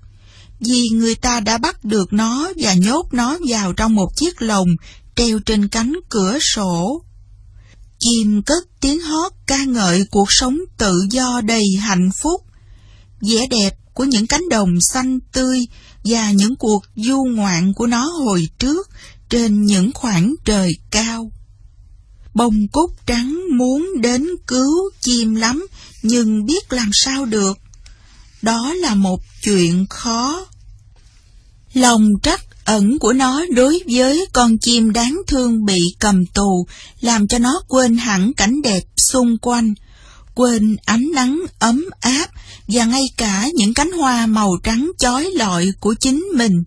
vì 0.59 0.89
người 0.89 1.15
ta 1.15 1.39
đã 1.39 1.57
bắt 1.57 1.85
được 1.85 2.13
nó 2.13 2.51
và 2.57 2.73
nhốt 2.73 3.05
nó 3.11 3.37
vào 3.47 3.73
trong 3.73 3.95
một 3.95 4.09
chiếc 4.15 4.41
lồng 4.41 4.67
treo 5.15 5.39
trên 5.39 5.67
cánh 5.67 5.93
cửa 6.09 6.39
sổ. 6.39 7.03
Chim 7.99 8.41
cất 8.41 8.63
tiếng 8.81 9.01
hót 9.01 9.31
ca 9.47 9.63
ngợi 9.63 10.05
cuộc 10.11 10.31
sống 10.31 10.57
tự 10.77 11.05
do 11.11 11.41
đầy 11.41 11.65
hạnh 11.79 12.09
phúc. 12.21 12.41
Vẻ 13.21 13.47
đẹp 13.47 13.75
của 13.93 14.03
những 14.03 14.27
cánh 14.27 14.49
đồng 14.49 14.69
xanh 14.81 15.19
tươi 15.31 15.67
và 16.03 16.31
những 16.31 16.55
cuộc 16.55 16.83
du 16.95 17.23
ngoạn 17.23 17.73
của 17.73 17.87
nó 17.87 18.05
hồi 18.05 18.47
trước 18.59 18.89
trên 19.29 19.65
những 19.65 19.91
khoảng 19.93 20.35
trời 20.45 20.77
cao. 20.91 21.31
Bông 22.33 22.67
cúc 22.67 22.91
trắng 23.05 23.39
muốn 23.57 23.91
đến 24.01 24.27
cứu 24.47 24.89
chim 25.01 25.35
lắm, 25.35 25.67
nhưng 26.01 26.45
biết 26.45 26.73
làm 26.73 26.89
sao 26.93 27.25
được. 27.25 27.57
Đó 28.41 28.73
là 28.73 28.95
một 28.95 29.21
chuyện 29.43 29.85
khó. 29.89 30.45
Lòng 31.73 32.07
trắc 32.23 32.65
ẩn 32.65 32.99
của 32.99 33.13
nó 33.13 33.45
đối 33.55 33.83
với 33.91 34.25
con 34.33 34.57
chim 34.57 34.93
đáng 34.93 35.21
thương 35.27 35.65
bị 35.65 35.79
cầm 35.99 36.25
tù, 36.33 36.67
làm 37.01 37.27
cho 37.27 37.37
nó 37.37 37.61
quên 37.67 37.97
hẳn 37.97 38.33
cảnh 38.33 38.61
đẹp 38.63 38.83
xung 38.97 39.37
quanh, 39.41 39.73
quên 40.35 40.75
ánh 40.85 41.11
nắng 41.13 41.41
ấm 41.59 41.85
áp 41.99 42.29
và 42.67 42.85
ngay 42.85 43.03
cả 43.17 43.47
những 43.53 43.73
cánh 43.73 43.91
hoa 43.91 44.25
màu 44.25 44.51
trắng 44.63 44.91
chói 44.97 45.31
lọi 45.35 45.67
của 45.79 45.95
chính 45.99 46.23
mình. 46.35 46.63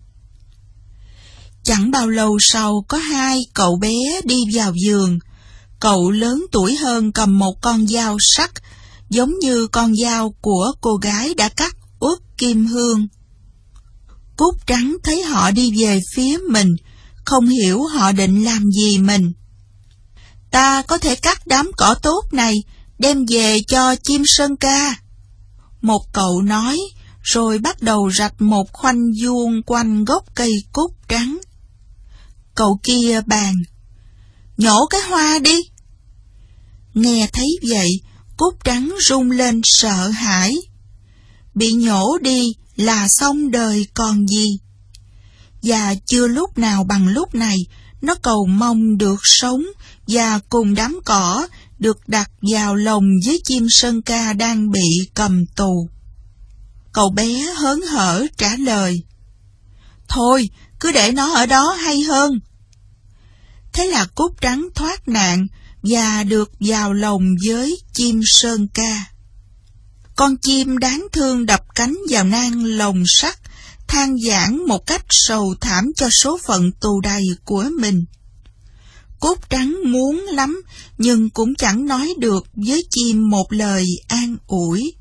Chẳng 1.63 1.91
bao 1.91 2.09
lâu 2.09 2.37
sau 2.41 2.85
có 2.87 2.97
hai 2.97 3.45
cậu 3.53 3.77
bé 3.81 4.21
đi 4.23 4.37
vào 4.53 4.73
giường. 4.85 5.19
Cậu 5.79 6.11
lớn 6.11 6.45
tuổi 6.51 6.75
hơn 6.75 7.11
cầm 7.11 7.39
một 7.39 7.61
con 7.61 7.87
dao 7.87 8.17
sắc, 8.35 8.51
giống 9.13 9.39
như 9.39 9.67
con 9.67 9.95
dao 9.95 10.35
của 10.41 10.73
cô 10.81 10.95
gái 10.95 11.33
đã 11.33 11.49
cắt 11.49 11.75
út 11.99 12.19
kim 12.37 12.65
hương. 12.65 13.07
Cúc 14.37 14.67
trắng 14.67 14.97
thấy 15.03 15.23
họ 15.23 15.51
đi 15.51 15.83
về 15.83 16.01
phía 16.15 16.37
mình, 16.49 16.75
không 17.25 17.47
hiểu 17.47 17.83
họ 17.83 18.11
định 18.11 18.43
làm 18.43 18.71
gì 18.71 18.97
mình. 18.97 19.33
Ta 20.51 20.81
có 20.81 20.97
thể 20.97 21.15
cắt 21.15 21.47
đám 21.47 21.71
cỏ 21.77 21.95
tốt 22.01 22.23
này, 22.31 22.63
đem 22.99 23.25
về 23.29 23.59
cho 23.67 23.95
chim 23.95 24.23
sơn 24.25 24.57
ca. 24.57 24.95
Một 25.81 26.13
cậu 26.13 26.41
nói, 26.41 26.79
rồi 27.21 27.57
bắt 27.57 27.81
đầu 27.81 28.11
rạch 28.11 28.41
một 28.41 28.73
khoanh 28.73 29.11
vuông 29.21 29.63
quanh 29.65 30.05
gốc 30.05 30.23
cây 30.35 30.51
cúc 30.71 30.91
trắng. 31.07 31.39
Cậu 32.55 32.79
kia 32.83 33.21
bàn, 33.25 33.53
nhổ 34.57 34.85
cái 34.89 35.01
hoa 35.01 35.39
đi. 35.39 35.57
Nghe 36.93 37.29
thấy 37.33 37.47
vậy, 37.69 38.01
cúc 38.37 38.53
trắng 38.63 38.95
rung 39.01 39.31
lên 39.31 39.61
sợ 39.63 40.07
hãi. 40.07 40.55
Bị 41.55 41.73
nhổ 41.73 42.17
đi 42.21 42.53
là 42.75 43.07
xong 43.07 43.51
đời 43.51 43.87
còn 43.93 44.27
gì. 44.27 44.59
Và 45.63 45.95
chưa 46.05 46.27
lúc 46.27 46.57
nào 46.57 46.83
bằng 46.83 47.07
lúc 47.07 47.35
này, 47.35 47.57
nó 48.01 48.15
cầu 48.15 48.45
mong 48.45 48.97
được 48.97 49.19
sống 49.23 49.63
và 50.07 50.39
cùng 50.49 50.75
đám 50.75 50.99
cỏ 51.05 51.47
được 51.79 52.07
đặt 52.07 52.31
vào 52.51 52.75
lồng 52.75 53.03
với 53.25 53.41
chim 53.43 53.67
sơn 53.69 54.01
ca 54.01 54.33
đang 54.33 54.71
bị 54.71 55.09
cầm 55.13 55.45
tù. 55.55 55.89
Cậu 56.93 57.09
bé 57.09 57.33
hớn 57.55 57.81
hở 57.81 58.25
trả 58.37 58.55
lời. 58.55 59.03
Thôi, 60.07 60.49
cứ 60.79 60.91
để 60.91 61.11
nó 61.11 61.33
ở 61.33 61.45
đó 61.45 61.71
hay 61.71 62.01
hơn. 62.01 62.39
Thế 63.73 63.87
là 63.87 64.05
cúc 64.15 64.41
trắng 64.41 64.67
thoát 64.75 65.07
nạn 65.07 65.47
và 65.83 66.23
được 66.23 66.51
vào 66.59 66.93
lồng 66.93 67.35
với 67.47 67.77
chim 67.93 68.21
sơn 68.25 68.67
ca. 68.73 69.05
Con 70.15 70.37
chim 70.37 70.77
đáng 70.77 71.07
thương 71.11 71.45
đập 71.45 71.61
cánh 71.75 71.97
vào 72.09 72.23
nang 72.23 72.65
lồng 72.65 73.03
sắt, 73.07 73.39
than 73.87 74.17
giảng 74.19 74.67
một 74.67 74.85
cách 74.85 75.05
sầu 75.09 75.55
thảm 75.61 75.91
cho 75.95 76.09
số 76.09 76.39
phận 76.47 76.71
tù 76.81 77.01
đầy 77.01 77.23
của 77.45 77.69
mình. 77.79 78.05
Cút 79.19 79.49
trắng 79.49 79.77
muốn 79.85 80.25
lắm, 80.31 80.61
nhưng 80.97 81.29
cũng 81.29 81.55
chẳng 81.55 81.85
nói 81.85 82.13
được 82.19 82.47
với 82.53 82.85
chim 82.89 83.29
một 83.29 83.45
lời 83.49 83.85
an 84.07 84.37
ủi. 84.47 84.93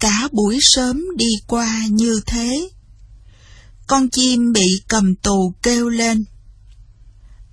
Cả 0.00 0.28
buổi 0.32 0.58
sớm 0.60 1.04
đi 1.16 1.30
qua 1.46 1.86
như 1.90 2.20
thế. 2.26 2.70
Con 3.86 4.08
chim 4.10 4.52
bị 4.52 4.66
cầm 4.88 5.16
tù 5.16 5.54
kêu 5.62 5.88
lên. 5.88 6.24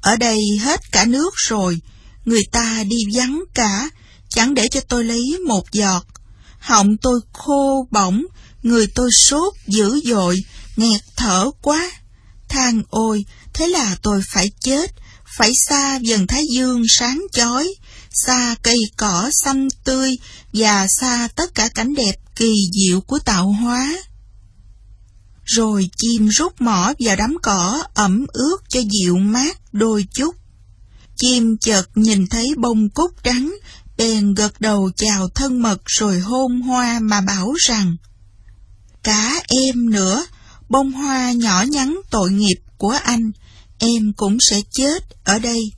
Ở 0.01 0.15
đây 0.15 0.39
hết 0.61 0.91
cả 0.91 1.05
nước 1.05 1.33
rồi, 1.35 1.79
người 2.25 2.43
ta 2.51 2.83
đi 2.87 2.97
vắng 3.13 3.43
cả, 3.53 3.89
chẳng 4.29 4.53
để 4.53 4.67
cho 4.67 4.81
tôi 4.81 5.03
lấy 5.03 5.37
một 5.47 5.71
giọt. 5.71 6.05
Họng 6.59 6.97
tôi 6.97 7.19
khô 7.33 7.87
bỏng, 7.91 8.23
người 8.63 8.87
tôi 8.87 9.09
sốt 9.11 9.53
dữ 9.67 10.01
dội, 10.05 10.43
nghẹt 10.75 11.01
thở 11.15 11.51
quá. 11.61 11.91
Than 12.49 12.83
ôi, 12.89 13.25
thế 13.53 13.67
là 13.67 13.95
tôi 14.01 14.21
phải 14.27 14.51
chết, 14.59 14.91
phải 15.37 15.53
xa 15.67 15.99
dần 16.01 16.27
thái 16.27 16.43
dương 16.51 16.83
sáng 16.87 17.25
chói, 17.31 17.75
xa 18.11 18.55
cây 18.63 18.79
cỏ 18.97 19.29
xanh 19.43 19.67
tươi 19.83 20.17
và 20.53 20.87
xa 20.87 21.27
tất 21.35 21.55
cả 21.55 21.69
cảnh 21.75 21.93
đẹp 21.95 22.15
kỳ 22.35 22.69
diệu 22.73 23.01
của 23.01 23.19
tạo 23.19 23.51
hóa. 23.51 23.95
Rồi 25.43 25.89
chim 25.97 26.27
rút 26.27 26.61
mỏ 26.61 26.93
vào 26.99 27.15
đám 27.15 27.37
cỏ 27.43 27.83
ẩm 27.93 28.25
ướt 28.33 28.57
cho 28.69 28.79
dịu 28.91 29.17
mát 29.17 29.57
đôi 29.73 30.05
chút. 30.13 30.35
Chim 31.15 31.57
chợt 31.61 31.89
nhìn 31.95 32.27
thấy 32.27 32.53
bông 32.57 32.89
cúc 32.89 33.11
trắng, 33.23 33.55
bèn 33.97 34.33
gật 34.33 34.61
đầu 34.61 34.91
chào 34.95 35.29
thân 35.29 35.61
mật 35.61 35.81
rồi 35.85 36.19
hôn 36.19 36.61
hoa 36.61 36.99
mà 36.99 37.21
bảo 37.21 37.53
rằng 37.67 37.95
Cả 39.03 39.41
em 39.47 39.89
nữa, 39.89 40.25
bông 40.69 40.91
hoa 40.91 41.31
nhỏ 41.31 41.63
nhắn 41.69 42.01
tội 42.09 42.31
nghiệp 42.31 42.57
của 42.77 42.97
anh, 43.03 43.31
em 43.79 44.13
cũng 44.13 44.37
sẽ 44.39 44.61
chết 44.71 45.03
ở 45.23 45.39
đây. 45.39 45.71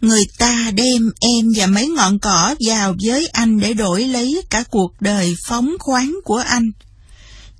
Người 0.00 0.24
ta 0.38 0.70
đem 0.74 1.10
em 1.20 1.52
và 1.56 1.66
mấy 1.66 1.88
ngọn 1.88 2.18
cỏ 2.18 2.54
vào 2.66 2.94
với 3.04 3.26
anh 3.26 3.60
để 3.60 3.74
đổi 3.74 4.04
lấy 4.04 4.42
cả 4.50 4.64
cuộc 4.70 4.92
đời 5.00 5.34
phóng 5.46 5.70
khoáng 5.78 6.18
của 6.24 6.42
anh. 6.46 6.70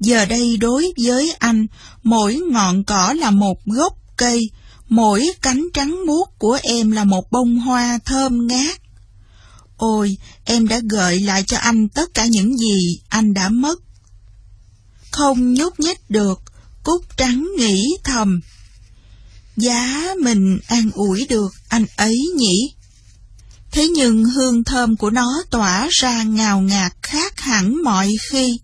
Giờ 0.00 0.24
đây 0.24 0.56
đối 0.56 0.92
với 1.02 1.34
anh, 1.38 1.66
mỗi 2.02 2.40
ngọn 2.50 2.84
cỏ 2.84 3.14
là 3.18 3.30
một 3.30 3.64
gốc 3.66 3.92
cây, 4.16 4.50
mỗi 4.88 5.30
cánh 5.42 5.64
trắng 5.74 6.06
muốt 6.06 6.38
của 6.38 6.58
em 6.62 6.90
là 6.90 7.04
một 7.04 7.30
bông 7.30 7.58
hoa 7.58 7.98
thơm 8.04 8.46
ngát. 8.46 8.80
Ôi, 9.76 10.16
em 10.44 10.68
đã 10.68 10.80
gợi 10.90 11.20
lại 11.20 11.44
cho 11.46 11.56
anh 11.58 11.88
tất 11.88 12.14
cả 12.14 12.26
những 12.26 12.56
gì 12.56 13.00
anh 13.08 13.34
đã 13.34 13.48
mất. 13.48 13.78
Không 15.10 15.54
nhúc 15.54 15.80
nhích 15.80 16.10
được, 16.10 16.42
Cúc 16.82 17.16
Trắng 17.16 17.48
nghĩ 17.58 17.84
thầm. 18.04 18.40
Giá 19.56 20.14
mình 20.22 20.58
an 20.66 20.90
ủi 20.94 21.26
được 21.28 21.52
anh 21.68 21.86
ấy 21.96 22.16
nhỉ? 22.36 22.74
Thế 23.70 23.88
nhưng 23.88 24.24
hương 24.24 24.64
thơm 24.64 24.96
của 24.96 25.10
nó 25.10 25.42
tỏa 25.50 25.88
ra 25.90 26.22
ngào 26.22 26.60
ngạt 26.60 26.92
khác 27.02 27.40
hẳn 27.40 27.76
mọi 27.84 28.12
khi. 28.30 28.58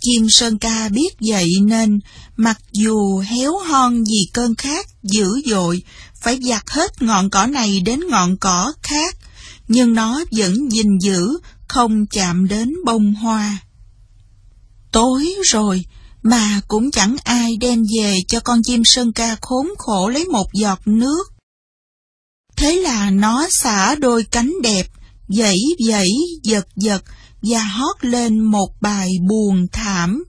Chim 0.00 0.26
sơn 0.30 0.58
ca 0.58 0.88
biết 0.88 1.10
vậy 1.20 1.48
nên, 1.62 2.00
mặc 2.36 2.58
dù 2.72 3.18
héo 3.18 3.58
hon 3.58 4.04
vì 4.04 4.28
cơn 4.32 4.54
khát 4.54 4.86
dữ 5.02 5.40
dội, 5.46 5.82
phải 6.20 6.38
giặt 6.42 6.62
hết 6.70 7.02
ngọn 7.02 7.30
cỏ 7.30 7.46
này 7.46 7.80
đến 7.80 8.00
ngọn 8.10 8.36
cỏ 8.36 8.72
khác, 8.82 9.16
nhưng 9.68 9.94
nó 9.94 10.24
vẫn 10.30 10.54
gìn 10.70 10.98
giữ, 11.00 11.38
không 11.68 12.06
chạm 12.06 12.48
đến 12.48 12.74
bông 12.84 13.14
hoa. 13.14 13.58
Tối 14.92 15.34
rồi, 15.44 15.84
mà 16.22 16.60
cũng 16.68 16.90
chẳng 16.90 17.16
ai 17.24 17.56
đem 17.56 17.82
về 17.96 18.18
cho 18.28 18.40
con 18.40 18.62
chim 18.62 18.84
sơn 18.84 19.12
ca 19.12 19.36
khốn 19.40 19.66
khổ 19.78 20.08
lấy 20.08 20.24
một 20.24 20.46
giọt 20.52 20.80
nước. 20.86 21.24
Thế 22.56 22.72
là 22.76 23.10
nó 23.10 23.46
xả 23.50 23.94
đôi 23.94 24.24
cánh 24.24 24.52
đẹp, 24.62 24.86
dãy 25.28 25.58
dãy, 25.88 26.08
giật 26.42 26.66
giật 26.76 27.02
và 27.42 27.62
hót 27.62 28.04
lên 28.04 28.40
một 28.40 28.68
bài 28.80 29.10
buồn 29.28 29.66
thảm. 29.72 30.24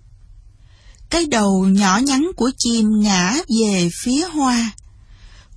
Cái 1.10 1.26
đầu 1.26 1.66
nhỏ 1.66 1.98
nhắn 1.98 2.32
của 2.36 2.52
chim 2.58 2.86
ngã 3.00 3.34
về 3.62 3.90
phía 4.04 4.28
hoa. 4.34 4.72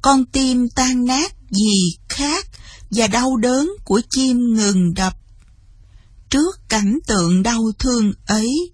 Con 0.02 0.24
tim 0.26 0.68
tan 0.68 1.04
nát 1.04 1.32
vì 1.50 1.98
khát 2.08 2.46
và 2.90 3.06
đau 3.06 3.36
đớn 3.36 3.70
của 3.84 4.00
chim 4.10 4.38
ngừng 4.54 4.94
đập. 4.94 5.14
Trước 6.30 6.68
cảnh 6.68 6.98
tượng 7.06 7.42
đau 7.42 7.60
thương 7.78 8.12
ấy, 8.26 8.72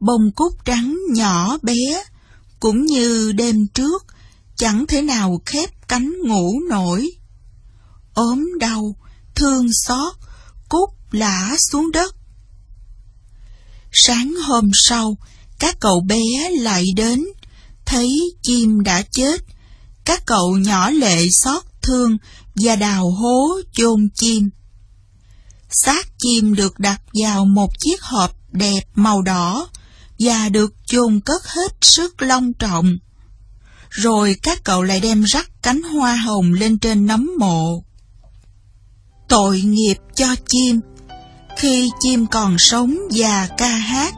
bông 0.00 0.32
cúc 0.34 0.52
trắng 0.64 0.98
nhỏ 1.14 1.58
bé, 1.62 2.04
cũng 2.60 2.86
như 2.86 3.32
đêm 3.32 3.56
trước, 3.74 4.06
chẳng 4.56 4.86
thể 4.86 5.02
nào 5.02 5.42
khép 5.46 5.70
cánh 5.88 6.12
ngủ 6.24 6.60
nổi. 6.68 7.10
ốm 8.14 8.48
đau, 8.60 8.96
thương 9.34 9.66
xót, 9.72 10.16
cúc 10.68 10.90
lả 11.10 11.56
xuống 11.70 11.90
đất. 11.92 12.16
Sáng 13.92 14.34
hôm 14.48 14.70
sau, 14.74 15.16
các 15.62 15.80
cậu 15.80 16.00
bé 16.00 16.50
lại 16.50 16.84
đến, 16.96 17.24
thấy 17.84 18.20
chim 18.42 18.80
đã 18.80 19.02
chết. 19.02 19.40
Các 20.04 20.22
cậu 20.26 20.56
nhỏ 20.56 20.90
lệ 20.90 21.26
xót 21.30 21.62
thương 21.82 22.16
và 22.54 22.76
đào 22.76 23.10
hố 23.10 23.60
chôn 23.72 24.08
chim. 24.14 24.50
Xác 25.70 26.06
chim 26.18 26.54
được 26.54 26.78
đặt 26.78 27.00
vào 27.14 27.44
một 27.44 27.78
chiếc 27.78 28.02
hộp 28.02 28.36
đẹp 28.52 28.80
màu 28.94 29.22
đỏ 29.22 29.68
và 30.18 30.48
được 30.48 30.74
chôn 30.86 31.20
cất 31.20 31.42
hết 31.46 31.72
sức 31.80 32.22
long 32.22 32.52
trọng. 32.52 32.98
Rồi 33.90 34.36
các 34.42 34.64
cậu 34.64 34.82
lại 34.82 35.00
đem 35.00 35.22
rắc 35.22 35.50
cánh 35.62 35.82
hoa 35.82 36.16
hồng 36.16 36.52
lên 36.52 36.78
trên 36.78 37.06
nấm 37.06 37.30
mộ. 37.38 37.84
Tội 39.28 39.60
nghiệp 39.60 39.96
cho 40.14 40.34
chim, 40.48 40.80
khi 41.58 41.90
chim 42.00 42.26
còn 42.26 42.58
sống 42.58 42.96
và 43.10 43.48
ca 43.58 43.68
hát, 43.68 44.14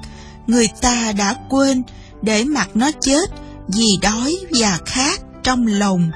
người 0.46 0.68
ta 0.80 1.12
đã 1.12 1.36
quên 1.48 1.82
để 2.22 2.44
mặc 2.44 2.68
nó 2.74 2.90
chết 3.00 3.30
vì 3.68 3.98
đói 4.02 4.36
và 4.50 4.78
khát 4.86 5.20
trong 5.42 5.66
lòng. 5.66 6.10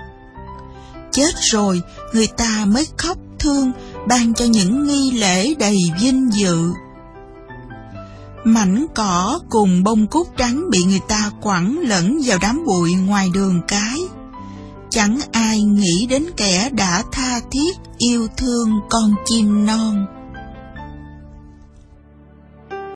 Chết 1.13 1.35
rồi, 1.41 1.81
người 2.13 2.27
ta 2.27 2.65
mới 2.67 2.87
khóc 2.97 3.19
thương 3.39 3.73
ban 4.09 4.35
cho 4.35 4.45
những 4.45 4.87
nghi 4.87 5.11
lễ 5.11 5.55
đầy 5.59 5.79
vinh 6.01 6.31
dự. 6.33 6.73
Mảnh 8.45 8.87
cỏ 8.95 9.41
cùng 9.51 9.85
bông 9.85 10.07
cúc 10.07 10.29
trắng 10.37 10.71
bị 10.71 10.85
người 10.85 11.01
ta 11.09 11.31
quẳng 11.41 11.79
lẫn 11.79 12.21
vào 12.25 12.39
đám 12.43 12.65
bụi 12.67 12.95
ngoài 12.95 13.29
đường 13.35 13.61
cái. 13.69 13.99
Chẳng 14.91 15.21
ai 15.33 15.63
nghĩ 15.63 16.07
đến 16.11 16.27
kẻ 16.37 16.71
đã 16.73 17.03
tha 17.13 17.41
thiết 17.51 17.77
yêu 17.99 18.29
thương 18.37 18.71
con 18.91 19.15
chim 19.27 19.67
non. 19.67 20.07